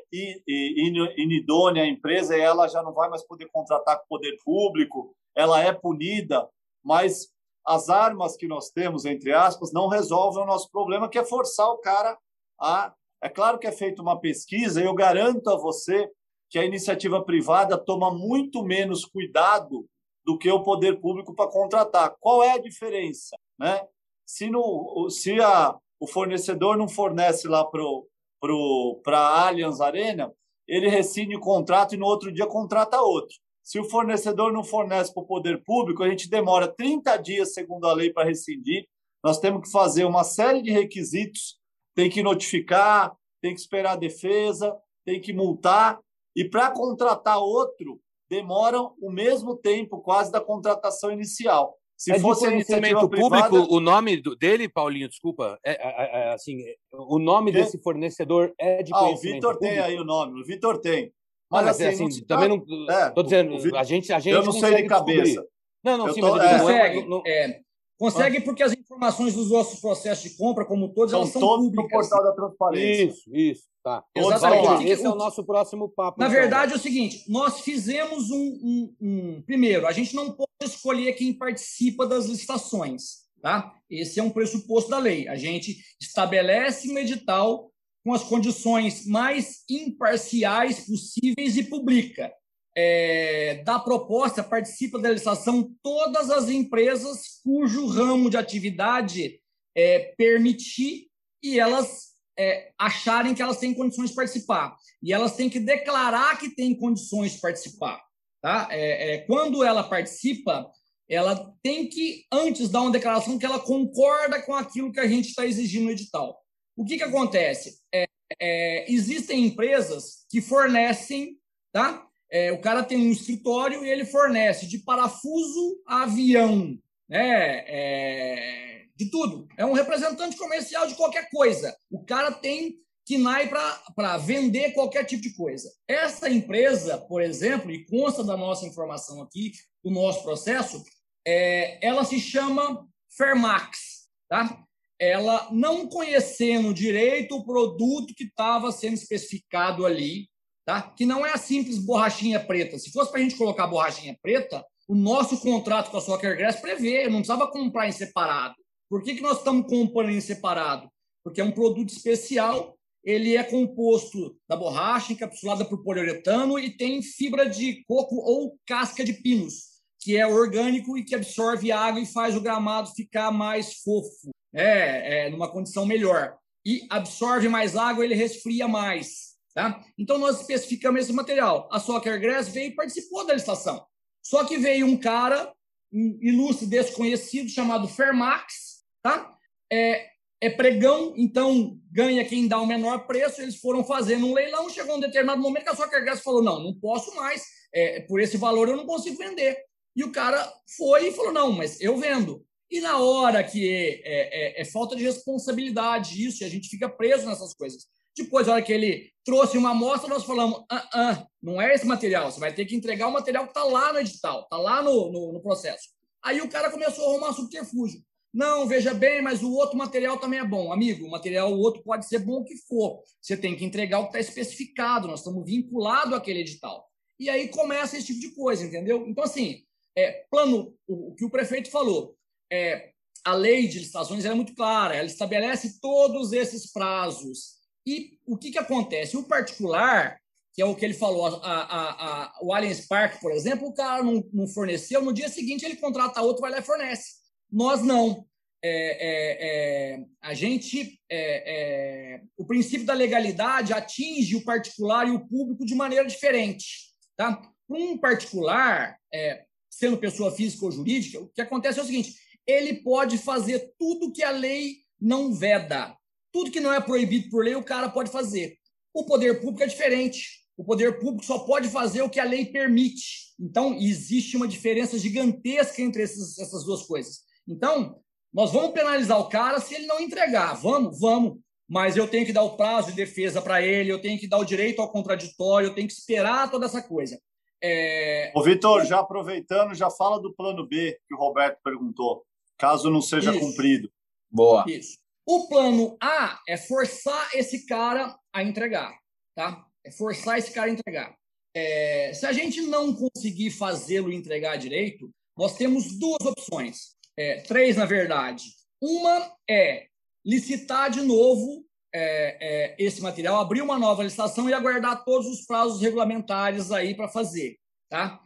inidônea 1.16 1.82
a 1.82 1.86
empresa 1.86 2.36
e 2.36 2.40
ela 2.40 2.66
já 2.66 2.82
não 2.82 2.92
vai 2.92 3.08
mais 3.08 3.24
poder 3.26 3.48
contratar 3.52 3.98
com 3.98 4.04
o 4.04 4.08
poder 4.08 4.36
público, 4.44 5.14
ela 5.34 5.60
é 5.60 5.72
punida, 5.72 6.48
mas 6.82 7.28
as 7.66 7.90
armas 7.90 8.36
que 8.36 8.46
nós 8.46 8.70
temos, 8.70 9.04
entre 9.04 9.32
aspas, 9.32 9.72
não 9.72 9.88
resolvem 9.88 10.42
o 10.42 10.46
nosso 10.46 10.70
problema, 10.70 11.08
que 11.08 11.18
é 11.18 11.24
forçar 11.24 11.68
o 11.68 11.78
cara 11.78 12.16
a. 12.60 12.94
É 13.22 13.28
claro 13.28 13.58
que 13.58 13.66
é 13.66 13.72
feita 13.72 14.02
uma 14.02 14.20
pesquisa, 14.20 14.80
e 14.80 14.84
eu 14.84 14.94
garanto 14.94 15.48
a 15.50 15.56
você 15.56 16.08
que 16.48 16.58
a 16.58 16.64
iniciativa 16.64 17.24
privada 17.24 17.76
toma 17.76 18.10
muito 18.10 18.62
menos 18.62 19.04
cuidado 19.04 19.86
do 20.24 20.38
que 20.38 20.50
o 20.50 20.62
poder 20.62 21.00
público 21.00 21.34
para 21.34 21.50
contratar. 21.50 22.14
Qual 22.20 22.42
é 22.42 22.52
a 22.52 22.58
diferença? 22.58 23.36
Né? 23.58 23.84
Se, 24.24 24.50
no, 24.50 25.08
se 25.10 25.40
a, 25.40 25.76
o 25.98 26.06
fornecedor 26.06 26.76
não 26.76 26.88
fornece 26.88 27.48
lá 27.48 27.64
para 27.64 29.18
a 29.18 29.48
Allianz 29.48 29.80
Arena, 29.80 30.32
ele 30.68 30.88
rescinde 30.88 31.36
o 31.36 31.40
contrato 31.40 31.94
e 31.94 31.98
no 31.98 32.06
outro 32.06 32.32
dia 32.32 32.46
contrata 32.46 33.00
outro. 33.00 33.36
Se 33.66 33.80
o 33.80 33.84
fornecedor 33.84 34.52
não 34.52 34.62
fornece 34.62 35.12
para 35.12 35.24
o 35.24 35.26
poder 35.26 35.60
público, 35.64 36.04
a 36.04 36.08
gente 36.08 36.30
demora 36.30 36.68
30 36.68 37.16
dias, 37.16 37.52
segundo 37.52 37.88
a 37.88 37.92
lei, 37.92 38.12
para 38.12 38.24
rescindir. 38.24 38.86
Nós 39.24 39.40
temos 39.40 39.62
que 39.62 39.72
fazer 39.72 40.04
uma 40.04 40.22
série 40.22 40.62
de 40.62 40.70
requisitos, 40.70 41.58
tem 41.92 42.08
que 42.08 42.22
notificar, 42.22 43.12
tem 43.42 43.52
que 43.52 43.60
esperar 43.60 43.94
a 43.94 43.96
defesa, 43.96 44.72
tem 45.04 45.20
que 45.20 45.32
multar. 45.32 45.98
E 46.36 46.44
para 46.48 46.70
contratar 46.70 47.38
outro, 47.38 48.00
demoram 48.30 48.94
o 49.02 49.10
mesmo 49.10 49.56
tempo 49.56 49.98
quase 50.00 50.30
da 50.30 50.40
contratação 50.40 51.10
inicial. 51.10 51.76
Se 51.96 52.12
é 52.12 52.20
fosse 52.20 52.44
fornecimento 52.44 53.08
privada... 53.08 53.48
público, 53.48 53.74
o 53.74 53.80
nome 53.80 54.22
dele, 54.38 54.68
Paulinho, 54.68 55.08
desculpa, 55.08 55.58
é, 55.66 55.72
é, 55.72 56.28
é 56.28 56.32
assim, 56.32 56.62
o 56.92 57.18
nome 57.18 57.50
que? 57.50 57.58
desse 57.58 57.82
fornecedor 57.82 58.54
é 58.60 58.84
de 58.84 58.92
ah, 58.94 59.08
o 59.08 59.16
Vitor 59.16 59.58
tem 59.58 59.80
aí 59.80 59.98
o 59.98 60.04
nome, 60.04 60.40
o 60.40 60.44
Vitor 60.44 60.78
tem. 60.78 61.12
Mas, 61.50 61.64
mas 61.64 61.80
assim, 61.80 62.04
assim 62.04 62.20
não 62.20 62.26
também 62.26 62.48
não. 62.48 62.90
É, 62.90 63.10
tô 63.10 63.22
dizendo, 63.22 63.58
Vitor, 63.58 63.78
a 63.78 63.84
gente, 63.84 64.12
a 64.12 64.18
gente. 64.18 64.34
Eu 64.34 64.44
não 64.44 64.52
sei 64.52 64.82
de 64.82 64.88
cabeça. 64.88 65.46
Não, 65.84 65.98
não, 65.98 66.08
eu 66.08 66.14
sim, 66.14 66.20
tô, 66.20 66.34
mas 66.34 66.44
é, 66.44 66.58
consegue. 66.58 67.08
Não, 67.08 67.22
é, 67.26 67.60
consegue 67.96 68.40
porque 68.40 68.62
as 68.62 68.72
informações 68.72 69.34
dos 69.34 69.50
nossos 69.50 69.80
processos 69.80 70.30
de 70.30 70.36
compra, 70.36 70.64
como 70.64 70.92
todos, 70.92 71.12
são 71.12 71.20
elas 71.20 71.32
são 71.32 71.40
todos 71.40 71.66
públicas. 71.66 71.84
no 71.84 72.00
portal 72.00 72.24
da 72.24 72.32
transparência. 72.32 73.04
Isso, 73.04 73.30
isso. 73.32 73.62
Tá. 73.86 74.02
Exatamente. 74.16 74.88
Esse 74.88 75.06
é 75.06 75.08
o 75.08 75.14
nosso 75.14 75.44
próximo 75.44 75.88
papo. 75.88 76.18
Na 76.18 76.26
então. 76.26 76.40
verdade, 76.40 76.72
é 76.72 76.76
o 76.76 76.80
seguinte: 76.80 77.24
nós 77.28 77.60
fizemos 77.60 78.30
um, 78.30 78.36
um, 78.40 78.94
um, 79.00 79.42
Primeiro, 79.42 79.86
a 79.86 79.92
gente 79.92 80.14
não 80.16 80.32
pode 80.32 80.50
escolher 80.64 81.12
quem 81.12 81.32
participa 81.32 82.04
das 82.04 82.26
licitações. 82.26 83.26
Tá? 83.40 83.72
Esse 83.88 84.18
é 84.18 84.22
um 84.22 84.30
pressuposto 84.30 84.90
da 84.90 84.98
lei. 84.98 85.28
A 85.28 85.36
gente 85.36 85.76
estabelece 86.00 86.90
um 86.90 86.98
edital 86.98 87.70
com 88.06 88.14
as 88.14 88.22
condições 88.22 89.04
mais 89.04 89.64
imparciais 89.68 90.86
possíveis 90.86 91.56
e 91.56 91.64
publica. 91.64 92.32
É, 92.78 93.64
da 93.64 93.80
proposta 93.80 94.44
participa 94.44 94.96
da 94.96 95.10
licitação 95.10 95.74
todas 95.82 96.30
as 96.30 96.48
empresas 96.48 97.40
cujo 97.42 97.84
ramo 97.86 98.30
de 98.30 98.36
atividade 98.36 99.40
é, 99.74 100.14
permitir 100.16 101.08
e 101.42 101.58
elas 101.58 102.12
é, 102.38 102.70
acharem 102.78 103.34
que 103.34 103.42
elas 103.42 103.58
têm 103.58 103.74
condições 103.74 104.10
de 104.10 104.16
participar. 104.16 104.76
E 105.02 105.12
elas 105.12 105.34
têm 105.34 105.50
que 105.50 105.58
declarar 105.58 106.38
que 106.38 106.50
têm 106.50 106.76
condições 106.76 107.32
de 107.32 107.40
participar. 107.40 108.00
Tá? 108.40 108.68
É, 108.70 109.14
é, 109.14 109.18
quando 109.22 109.64
ela 109.64 109.82
participa, 109.82 110.70
ela 111.08 111.52
tem 111.60 111.88
que, 111.88 112.24
antes, 112.30 112.68
dar 112.68 112.82
uma 112.82 112.92
declaração 112.92 113.36
que 113.36 113.46
ela 113.46 113.58
concorda 113.58 114.40
com 114.42 114.54
aquilo 114.54 114.92
que 114.92 115.00
a 115.00 115.08
gente 115.08 115.30
está 115.30 115.44
exigindo 115.44 115.86
no 115.86 115.90
edital. 115.90 116.45
O 116.76 116.84
que, 116.84 116.98
que 116.98 117.02
acontece? 117.02 117.80
É, 117.92 118.06
é, 118.40 118.92
existem 118.92 119.46
empresas 119.46 120.26
que 120.28 120.40
fornecem, 120.40 121.38
tá? 121.72 122.06
É, 122.30 122.52
o 122.52 122.60
cara 122.60 122.82
tem 122.82 122.98
um 122.98 123.12
escritório 123.12 123.84
e 123.84 123.88
ele 123.88 124.04
fornece 124.04 124.66
de 124.66 124.78
parafuso 124.78 125.80
a 125.86 126.02
avião, 126.02 126.78
né? 127.08 128.84
de 128.96 129.10
tudo. 129.10 129.46
É 129.56 129.64
um 129.64 129.74
representante 129.74 130.36
comercial 130.36 130.86
de 130.86 130.94
qualquer 130.94 131.28
coisa. 131.30 131.76
O 131.90 132.02
cara 132.04 132.32
tem 132.32 132.78
KNAI 133.06 133.48
para 133.94 134.16
vender 134.16 134.72
qualquer 134.72 135.04
tipo 135.04 135.22
de 135.22 135.34
coisa. 135.34 135.70
Essa 135.86 136.28
empresa, 136.28 136.98
por 136.98 137.22
exemplo, 137.22 137.70
e 137.70 137.84
consta 137.84 138.24
da 138.24 138.36
nossa 138.36 138.66
informação 138.66 139.22
aqui, 139.22 139.52
do 139.84 139.90
nosso 139.90 140.22
processo, 140.24 140.82
é, 141.24 141.86
ela 141.86 142.04
se 142.04 142.18
chama 142.18 142.84
Fermax. 143.16 144.08
Tá? 144.28 144.65
Ela, 144.98 145.48
não 145.52 145.86
conhecendo 145.88 146.72
direito 146.72 147.36
o 147.36 147.44
produto 147.44 148.14
que 148.14 148.24
estava 148.24 148.72
sendo 148.72 148.94
especificado 148.94 149.84
ali, 149.84 150.28
tá? 150.64 150.82
que 150.82 151.04
não 151.04 151.24
é 151.24 151.32
a 151.32 151.38
simples 151.38 151.78
borrachinha 151.78 152.40
preta. 152.40 152.78
Se 152.78 152.90
fosse 152.90 153.10
para 153.10 153.20
a 153.20 153.22
gente 153.22 153.36
colocar 153.36 153.66
borrachinha 153.66 154.18
preta, 154.22 154.64
o 154.88 154.94
nosso 154.94 155.40
contrato 155.40 155.90
com 155.90 155.96
a 155.96 156.00
Soccer 156.00 156.36
Grass 156.36 156.60
prevê, 156.60 157.06
eu 157.06 157.10
não 157.10 157.18
precisava 157.18 157.50
comprar 157.50 157.88
em 157.88 157.92
separado. 157.92 158.54
Por 158.88 159.02
que, 159.02 159.16
que 159.16 159.22
nós 159.22 159.38
estamos 159.38 159.66
comprando 159.66 160.10
em 160.10 160.20
separado? 160.20 160.88
Porque 161.24 161.40
é 161.40 161.44
um 161.44 161.50
produto 161.50 161.90
especial, 161.90 162.76
ele 163.04 163.36
é 163.36 163.42
composto 163.42 164.36
da 164.48 164.56
borracha 164.56 165.12
encapsulada 165.12 165.64
por 165.64 165.82
poliuretano 165.82 166.58
e 166.58 166.76
tem 166.76 167.02
fibra 167.02 167.48
de 167.48 167.84
coco 167.84 168.16
ou 168.16 168.58
casca 168.64 169.04
de 169.04 169.12
pinos, 169.12 169.76
que 170.00 170.16
é 170.16 170.26
orgânico 170.26 170.96
e 170.96 171.04
que 171.04 171.14
absorve 171.14 171.72
água 171.72 172.00
e 172.00 172.06
faz 172.06 172.36
o 172.36 172.40
gramado 172.40 172.92
ficar 172.94 173.32
mais 173.32 173.74
fofo, 173.82 174.30
é, 174.56 175.26
é 175.26 175.30
numa 175.30 175.50
condição 175.50 175.84
melhor. 175.84 176.36
E 176.64 176.86
absorve 176.90 177.48
mais 177.48 177.76
água, 177.76 178.04
ele 178.04 178.14
resfria 178.14 178.66
mais. 178.66 179.36
Tá? 179.54 179.82
Então, 179.96 180.18
nós 180.18 180.40
especificamos 180.40 181.02
esse 181.02 181.12
material. 181.12 181.68
A 181.70 181.78
Soccer 181.78 182.20
Grass 182.20 182.48
veio 182.48 182.68
e 182.68 182.74
participou 182.74 183.26
da 183.26 183.34
licitação. 183.34 183.86
Só 184.22 184.44
que 184.44 184.58
veio 184.58 184.86
um 184.86 184.96
cara, 184.96 185.52
um 185.92 186.18
ilustre 186.20 186.66
desconhecido, 186.66 187.48
chamado 187.48 187.86
Fermax, 187.86 188.84
tá? 189.02 189.34
É, 189.72 190.08
é 190.40 190.50
pregão, 190.50 191.14
então 191.16 191.78
ganha 191.90 192.24
quem 192.24 192.48
dá 192.48 192.60
o 192.60 192.66
menor 192.66 193.06
preço. 193.06 193.40
Eles 193.40 193.56
foram 193.56 193.84
fazendo 193.84 194.26
um 194.26 194.34
leilão, 194.34 194.68
chegou 194.68 194.96
um 194.96 195.00
determinado 195.00 195.40
momento 195.40 195.64
que 195.64 195.70
a 195.70 195.76
sua 195.76 195.88
cargas 195.88 196.20
falou: 196.20 196.42
não, 196.42 196.62
não 196.62 196.74
posso 196.74 197.14
mais, 197.14 197.44
é, 197.72 198.00
por 198.00 198.20
esse 198.20 198.36
valor 198.36 198.68
eu 198.68 198.76
não 198.76 198.86
consigo 198.86 199.16
vender. 199.16 199.56
E 199.94 200.04
o 200.04 200.12
cara 200.12 200.52
foi 200.76 201.08
e 201.08 201.12
falou: 201.12 201.32
não, 201.32 201.52
mas 201.52 201.80
eu 201.80 201.96
vendo. 201.96 202.45
E 202.70 202.80
na 202.80 202.98
hora 202.98 203.44
que 203.44 203.68
é, 203.68 204.58
é, 204.58 204.60
é, 204.60 204.64
falta 204.64 204.96
de 204.96 205.04
responsabilidade 205.04 206.24
isso, 206.24 206.42
e 206.42 206.46
a 206.46 206.48
gente 206.48 206.68
fica 206.68 206.88
preso 206.88 207.26
nessas 207.26 207.54
coisas. 207.54 207.86
Depois, 208.16 208.46
na 208.46 208.54
hora 208.54 208.62
que 208.62 208.72
ele 208.72 209.12
trouxe 209.24 209.58
uma 209.58 209.70
amostra, 209.70 210.08
nós 210.08 210.24
falamos: 210.24 210.64
ah, 210.70 210.88
ah, 210.92 211.26
não 211.40 211.60
é 211.60 211.74
esse 211.74 211.86
material, 211.86 212.30
você 212.30 212.40
vai 212.40 212.52
ter 212.52 212.64
que 212.64 212.74
entregar 212.74 213.08
o 213.08 213.12
material 213.12 213.44
que 213.44 213.50
está 213.50 213.62
lá 213.62 213.92
no 213.92 214.00
edital, 214.00 214.42
está 214.42 214.56
lá 214.56 214.82
no, 214.82 215.12
no, 215.12 215.32
no 215.34 215.40
processo. 215.40 215.90
Aí 216.22 216.40
o 216.40 216.48
cara 216.48 216.70
começou 216.70 217.04
a 217.04 217.10
arrumar 217.10 217.32
subterfúgio. 217.32 218.02
Não, 218.34 218.66
veja 218.66 218.92
bem, 218.92 219.22
mas 219.22 219.42
o 219.42 219.52
outro 219.52 219.78
material 219.78 220.18
também 220.18 220.40
é 220.40 220.44
bom. 220.44 220.72
Amigo, 220.72 221.06
o 221.06 221.10
material, 221.10 221.52
o 221.52 221.58
outro 221.58 221.82
pode 221.82 222.06
ser 222.06 222.18
bom 222.18 222.40
o 222.40 222.44
que 222.44 222.56
for. 222.56 223.00
Você 223.20 223.36
tem 223.36 223.56
que 223.56 223.64
entregar 223.64 223.98
o 223.98 224.02
que 224.02 224.08
está 224.08 224.20
especificado. 224.20 225.08
Nós 225.08 225.20
estamos 225.20 225.44
vinculados 225.46 226.12
àquele 226.12 226.40
edital. 226.40 226.86
E 227.18 227.30
aí 227.30 227.48
começa 227.48 227.96
esse 227.96 228.08
tipo 228.08 228.20
de 228.20 228.34
coisa, 228.34 228.64
entendeu? 228.64 229.06
Então, 229.08 229.24
assim, 229.24 229.62
é, 229.96 230.26
plano, 230.30 230.76
o, 230.86 231.12
o 231.12 231.14
que 231.14 231.24
o 231.24 231.30
prefeito 231.30 231.70
falou, 231.70 232.14
é, 232.50 232.90
a 233.24 233.34
lei 233.34 233.66
de 233.66 233.80
licitações 233.80 234.24
é 234.24 234.32
muito 234.32 234.54
clara, 234.54 234.94
ela 234.94 235.06
estabelece 235.06 235.80
todos 235.80 236.32
esses 236.32 236.70
prazos. 236.70 237.56
E 237.84 238.18
o 238.26 238.36
que, 238.36 238.52
que 238.52 238.58
acontece? 238.58 239.16
O 239.16 239.24
particular, 239.24 240.16
que 240.54 240.62
é 240.62 240.64
o 240.64 240.74
que 240.74 240.84
ele 240.84 240.94
falou, 240.94 241.26
a, 241.26 241.32
a, 241.32 242.24
a, 242.24 242.38
o 242.40 242.52
Allianz 242.52 242.86
Park, 242.86 243.20
por 243.20 243.32
exemplo, 243.32 243.68
o 243.68 243.74
cara 243.74 244.02
não, 244.02 244.24
não 244.32 244.46
forneceu, 244.46 245.02
no 245.02 245.12
dia 245.12 245.28
seguinte 245.28 245.64
ele 245.64 245.76
contrata 245.76 246.22
outro, 246.22 246.40
vai 246.40 246.50
lá 246.50 246.58
e 246.58 246.62
fornece. 246.62 247.14
Nós 247.50 247.82
não. 247.82 248.24
É, 248.62 248.70
é, 248.70 249.96
é, 249.98 250.04
a 250.20 250.34
gente, 250.34 251.00
é, 251.08 252.16
é, 252.16 252.22
o 252.36 252.44
princípio 252.44 252.86
da 252.86 252.94
legalidade 252.94 253.72
atinge 253.72 254.34
o 254.34 254.44
particular 254.44 255.06
e 255.06 255.12
o 255.12 255.26
público 255.26 255.64
de 255.64 255.74
maneira 255.74 256.06
diferente. 256.06 256.94
Tá? 257.16 257.40
Um 257.68 257.98
particular, 257.98 258.98
é, 259.12 259.44
sendo 259.70 259.98
pessoa 259.98 260.32
física 260.32 260.64
ou 260.64 260.72
jurídica, 260.72 261.20
o 261.20 261.28
que 261.28 261.40
acontece 261.40 261.78
é 261.78 261.82
o 261.82 261.86
seguinte: 261.86 262.14
ele 262.46 262.74
pode 262.74 263.18
fazer 263.18 263.72
tudo 263.78 264.12
que 264.12 264.22
a 264.22 264.30
lei 264.30 264.76
não 265.00 265.32
veda. 265.32 265.96
Tudo 266.32 266.50
que 266.50 266.60
não 266.60 266.72
é 266.72 266.80
proibido 266.80 267.30
por 267.30 267.44
lei, 267.44 267.54
o 267.54 267.64
cara 267.64 267.88
pode 267.88 268.10
fazer. 268.10 268.56
O 268.94 269.04
poder 269.04 269.40
público 269.40 269.62
é 269.62 269.66
diferente. 269.66 270.44
O 270.56 270.64
poder 270.64 270.98
público 270.98 271.24
só 271.24 271.40
pode 271.40 271.68
fazer 271.68 272.02
o 272.02 272.10
que 272.10 272.20
a 272.20 272.24
lei 272.24 272.46
permite. 272.46 273.34
Então, 273.38 273.74
existe 273.74 274.36
uma 274.36 274.48
diferença 274.48 274.98
gigantesca 274.98 275.82
entre 275.82 276.02
esses, 276.02 276.38
essas 276.38 276.64
duas 276.64 276.82
coisas. 276.82 277.20
Então, 277.46 278.00
nós 278.32 278.52
vamos 278.52 278.72
penalizar 278.72 279.18
o 279.18 279.28
cara 279.28 279.60
se 279.60 279.74
ele 279.74 279.86
não 279.86 280.00
entregar. 280.00 280.54
Vamos, 280.54 280.98
vamos. 281.00 281.38
Mas 281.68 281.96
eu 281.96 282.06
tenho 282.06 282.24
que 282.24 282.32
dar 282.32 282.42
o 282.42 282.56
prazo 282.56 282.90
de 282.90 282.96
defesa 282.96 283.42
para 283.42 283.60
ele, 283.60 283.90
eu 283.90 284.00
tenho 284.00 284.18
que 284.18 284.28
dar 284.28 284.38
o 284.38 284.44
direito 284.44 284.80
ao 284.80 284.90
contraditório, 284.90 285.68
eu 285.68 285.74
tenho 285.74 285.88
que 285.88 285.94
esperar 285.94 286.50
toda 286.50 286.66
essa 286.66 286.80
coisa. 286.80 287.20
É... 287.62 288.32
Ô, 288.34 288.42
Vitor, 288.42 288.84
já 288.84 289.00
aproveitando, 289.00 289.74
já 289.74 289.90
fala 289.90 290.20
do 290.20 290.32
plano 290.32 290.66
B 290.66 290.96
que 291.08 291.14
o 291.14 291.18
Roberto 291.18 291.58
perguntou, 291.64 292.24
caso 292.58 292.90
não 292.90 293.02
seja 293.02 293.30
Isso. 293.30 293.40
cumprido. 293.40 293.90
Boa. 294.30 294.64
Isso. 294.68 294.98
O 295.26 295.48
plano 295.48 295.96
A 296.00 296.40
é 296.48 296.56
forçar 296.56 297.30
esse 297.34 297.66
cara 297.66 298.16
a 298.32 298.42
entregar, 298.42 298.96
tá? 299.34 299.66
É 299.84 299.90
forçar 299.90 300.38
esse 300.38 300.52
cara 300.52 300.70
a 300.70 300.72
entregar. 300.72 301.16
É... 301.54 302.12
se 302.12 302.26
a 302.26 302.32
gente 302.32 302.60
não 302.62 302.94
conseguir 302.94 303.50
fazê-lo 303.50 304.12
entregar 304.12 304.56
direito, 304.56 305.10
nós 305.36 305.56
temos 305.56 305.98
duas 305.98 306.20
opções 306.20 306.96
é, 307.16 307.40
três, 307.40 307.76
na 307.76 307.86
verdade. 307.86 308.44
Uma 308.80 309.32
é 309.48 309.86
licitar 310.24 310.90
de 310.90 311.00
novo 311.00 311.64
é, 311.94 312.36
é, 312.40 312.76
esse 312.78 313.00
material, 313.00 313.40
abrir 313.40 313.62
uma 313.62 313.78
nova 313.78 314.02
licitação 314.02 314.50
e 314.50 314.52
aguardar 314.52 315.02
todos 315.04 315.26
os 315.26 315.46
prazos 315.46 315.80
regulamentares 315.80 316.70
aí 316.70 316.94
para 316.94 317.08
fazer. 317.08 317.56
Tá? 317.88 318.20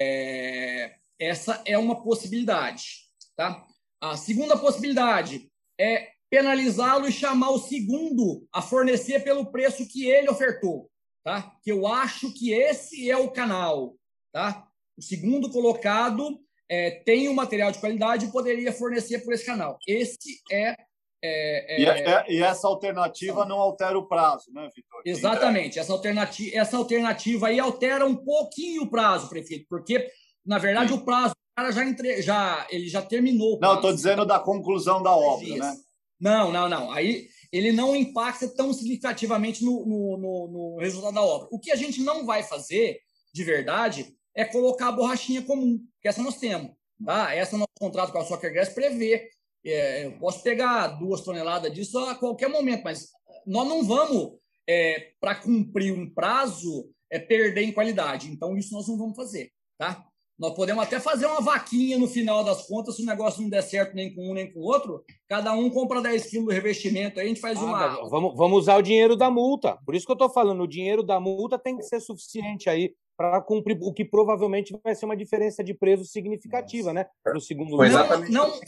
É, 0.00 0.94
essa 1.22 1.62
é 1.64 1.78
uma 1.78 2.02
possibilidade. 2.02 3.02
Tá? 3.36 3.64
A 4.00 4.16
segunda 4.16 4.56
possibilidade 4.56 5.48
é 5.78 6.10
penalizá-lo 6.28 7.06
e 7.06 7.12
chamar 7.12 7.50
o 7.50 7.58
segundo 7.58 8.46
a 8.52 8.62
fornecer 8.62 9.20
pelo 9.20 9.52
preço 9.52 9.86
que 9.86 10.08
ele 10.08 10.30
ofertou. 10.30 10.90
tá? 11.22 11.54
Que 11.62 11.70
eu 11.70 11.86
acho 11.86 12.32
que 12.32 12.52
esse 12.52 13.10
é 13.10 13.16
o 13.16 13.30
canal, 13.30 13.94
tá? 14.32 14.66
O 14.96 15.02
segundo 15.02 15.50
colocado 15.50 16.40
é, 16.68 16.90
tem 16.90 17.28
um 17.28 17.34
material 17.34 17.70
de 17.70 17.78
qualidade 17.78 18.26
e 18.26 18.32
poderia 18.32 18.72
fornecer 18.72 19.20
por 19.20 19.32
esse 19.32 19.44
canal. 19.44 19.78
Esse 19.86 20.40
é. 20.50 20.70
é, 20.70 20.74
é... 21.22 21.80
E, 21.80 21.86
é, 21.86 22.32
e, 22.32 22.42
essa 22.42 22.66
alternativa 22.66 23.44
não 23.44 23.60
altera 23.60 23.98
o 23.98 24.08
prazo, 24.08 24.52
né, 24.52 24.68
Vitor? 24.74 25.02
Exatamente. 25.04 25.78
Essa 25.78 25.92
alternativa, 25.92 26.56
essa 26.56 26.76
alternativa 26.76 27.48
aí 27.48 27.60
altera 27.60 28.06
um 28.06 28.16
pouquinho 28.16 28.82
o 28.82 28.90
prazo, 28.90 29.28
prefeito, 29.28 29.66
porque, 29.68 30.10
na 30.44 30.58
verdade, 30.58 30.92
Sim. 30.92 30.98
o 30.98 31.04
prazo 31.04 31.34
o 31.34 31.54
cara 31.54 31.70
já, 31.70 31.84
entre, 31.84 32.22
já, 32.22 32.66
ele 32.70 32.88
já 32.88 33.02
terminou. 33.02 33.58
Não, 33.60 33.74
estou 33.74 33.92
dizendo 33.92 34.24
da 34.24 34.38
conclusão 34.38 35.02
da 35.02 35.14
obra, 35.14 35.44
dias. 35.44 35.58
né? 35.58 35.76
Não, 36.18 36.50
não, 36.50 36.68
não. 36.68 36.90
Aí 36.90 37.28
ele 37.52 37.72
não 37.72 37.94
impacta 37.94 38.48
tão 38.48 38.72
significativamente 38.72 39.62
no, 39.62 39.84
no, 39.84 40.16
no, 40.16 40.48
no 40.48 40.78
resultado 40.78 41.14
da 41.14 41.22
obra. 41.22 41.48
O 41.50 41.58
que 41.58 41.70
a 41.70 41.76
gente 41.76 42.00
não 42.00 42.24
vai 42.24 42.42
fazer, 42.42 42.98
de 43.34 43.44
verdade, 43.44 44.16
é 44.34 44.44
colocar 44.44 44.88
a 44.88 44.92
borrachinha 44.92 45.42
comum, 45.42 45.78
que 46.00 46.08
essa 46.08 46.22
nós 46.22 46.38
temos. 46.38 46.72
Tá? 47.04 47.34
Essa 47.34 47.58
nosso 47.58 47.68
contrato 47.78 48.12
com 48.12 48.18
a 48.18 48.24
Soccer 48.24 48.52
Grass 48.52 48.70
prevê. 48.70 49.28
É, 49.64 50.06
eu 50.06 50.18
posso 50.18 50.42
pegar 50.42 50.86
duas 50.88 51.20
toneladas 51.20 51.72
disso 51.72 51.98
a 51.98 52.14
qualquer 52.14 52.48
momento, 52.48 52.82
mas 52.82 53.10
nós 53.46 53.68
não 53.68 53.84
vamos, 53.84 54.38
é, 54.66 55.12
para 55.20 55.34
cumprir 55.34 55.92
um 55.92 56.08
prazo, 56.12 56.90
é, 57.10 57.18
perder 57.18 57.62
em 57.62 57.72
qualidade. 57.72 58.30
Então, 58.30 58.56
isso 58.56 58.74
nós 58.74 58.88
não 58.88 58.96
vamos 58.96 59.14
fazer. 59.14 59.52
Tá? 59.76 60.04
Nós 60.38 60.54
podemos 60.54 60.82
até 60.82 60.98
fazer 60.98 61.26
uma 61.26 61.40
vaquinha 61.40 61.98
no 61.98 62.08
final 62.08 62.42
das 62.42 62.66
contas, 62.66 62.96
se 62.96 63.02
o 63.02 63.06
negócio 63.06 63.42
não 63.42 63.48
der 63.48 63.62
certo 63.62 63.94
nem 63.94 64.12
com 64.14 64.30
um 64.30 64.34
nem 64.34 64.52
com 64.52 64.60
o 64.60 64.64
outro, 64.64 65.04
cada 65.28 65.52
um 65.52 65.70
compra 65.70 66.00
10 66.00 66.26
quilos 66.26 66.46
do 66.46 66.52
revestimento, 66.52 67.20
aí 67.20 67.26
a 67.26 67.28
gente 67.28 67.40
faz 67.40 67.58
ah, 67.58 67.64
uma. 67.64 68.08
Vamos, 68.08 68.36
vamos 68.36 68.58
usar 68.58 68.76
o 68.76 68.82
dinheiro 68.82 69.16
da 69.16 69.30
multa. 69.30 69.78
Por 69.84 69.94
isso 69.94 70.06
que 70.06 70.12
eu 70.12 70.14
estou 70.14 70.30
falando, 70.30 70.62
o 70.62 70.68
dinheiro 70.68 71.02
da 71.02 71.20
multa 71.20 71.58
tem 71.58 71.76
que 71.76 71.84
ser 71.84 72.00
suficiente 72.00 72.68
aí 72.68 72.94
para 73.16 73.40
cumprir 73.40 73.78
o 73.80 73.92
que 73.92 74.04
provavelmente 74.04 74.76
vai 74.82 74.94
ser 74.94 75.04
uma 75.04 75.16
diferença 75.16 75.62
de 75.62 75.74
preço 75.74 76.04
significativa, 76.04 76.92
né? 76.92 77.06
No 77.32 77.40
segundo 77.40 77.76
Foi 77.76 77.86
exatamente 77.86 78.32
não, 78.32 78.48
não, 78.48 78.60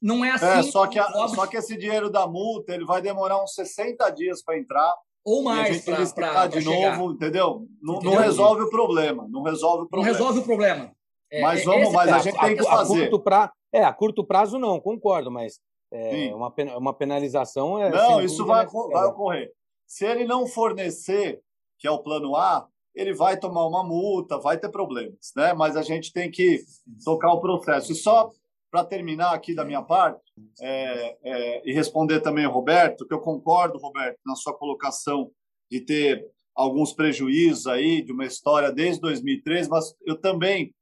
não 0.00 0.24
é 0.24 0.30
assim. 0.32 0.46
É, 0.46 0.62
só, 0.62 0.86
que 0.86 0.98
a, 0.98 1.06
só 1.28 1.46
que 1.46 1.56
esse 1.56 1.76
dinheiro 1.76 2.10
da 2.10 2.26
multa 2.26 2.74
ele 2.74 2.84
vai 2.84 3.00
demorar 3.02 3.42
uns 3.42 3.54
60 3.54 4.08
dias 4.10 4.42
para 4.42 4.58
entrar. 4.58 4.92
Ou 5.28 5.42
mais 5.42 5.84
para 6.14 6.46
de 6.46 6.64
novo, 6.64 7.12
entendeu? 7.12 7.66
Não, 7.82 7.96
entendeu? 7.96 8.12
não, 8.12 8.18
resolve 8.18 8.62
o 8.62 8.70
problema. 8.70 9.28
Não 9.28 9.42
resolve 9.42 9.84
o 9.84 9.86
problema. 9.86 10.08
Não 10.08 10.18
resolve 10.18 10.38
o 10.40 10.42
problema. 10.42 10.92
É, 11.30 11.42
mas 11.42 11.60
é, 11.60 11.64
vamos, 11.64 11.92
mas 11.92 12.10
a 12.10 12.18
gente 12.20 12.40
tem 12.40 12.56
que 12.56 12.64
fazer. 12.64 12.94
A 12.94 13.10
curto, 13.10 13.20
pra, 13.20 13.52
é, 13.70 13.84
a 13.84 13.92
curto 13.92 14.24
prazo 14.24 14.58
não, 14.58 14.80
concordo, 14.80 15.30
mas 15.30 15.60
é, 15.92 16.34
uma, 16.34 16.50
uma 16.78 16.94
penalização 16.94 17.78
é. 17.78 17.90
Não, 17.90 18.22
isso 18.22 18.46
vai, 18.46 18.66
vai 18.66 19.06
ocorrer. 19.06 19.52
Se 19.86 20.06
ele 20.06 20.24
não 20.24 20.46
fornecer, 20.46 21.42
que 21.78 21.86
é 21.86 21.90
o 21.90 21.98
plano 21.98 22.34
A, 22.34 22.66
ele 22.94 23.12
vai 23.12 23.38
tomar 23.38 23.66
uma 23.66 23.84
multa, 23.84 24.38
vai 24.38 24.56
ter 24.56 24.70
problemas, 24.70 25.32
né? 25.36 25.52
Mas 25.52 25.76
a 25.76 25.82
gente 25.82 26.10
tem 26.10 26.30
que 26.30 26.64
tocar 27.04 27.32
o 27.34 27.40
processo. 27.40 27.92
E 27.92 27.94
só 27.94 28.30
para 28.70 28.84
terminar 28.84 29.34
aqui 29.34 29.54
da 29.54 29.64
minha 29.64 29.82
parte 29.82 30.20
é, 30.60 31.16
é, 31.22 31.62
e 31.68 31.72
responder 31.72 32.20
também 32.20 32.44
ao 32.44 32.52
Roberto, 32.52 33.06
que 33.06 33.14
eu 33.14 33.20
concordo, 33.20 33.78
Roberto, 33.78 34.18
na 34.26 34.34
sua 34.34 34.56
colocação 34.56 35.30
de 35.70 35.80
ter 35.80 36.26
alguns 36.54 36.92
prejuízos 36.92 37.66
aí 37.66 38.02
de 38.02 38.12
uma 38.12 38.24
história 38.24 38.72
desde 38.72 39.00
2003, 39.00 39.68
mas 39.68 39.94
eu 40.04 40.16
também, 40.20 40.74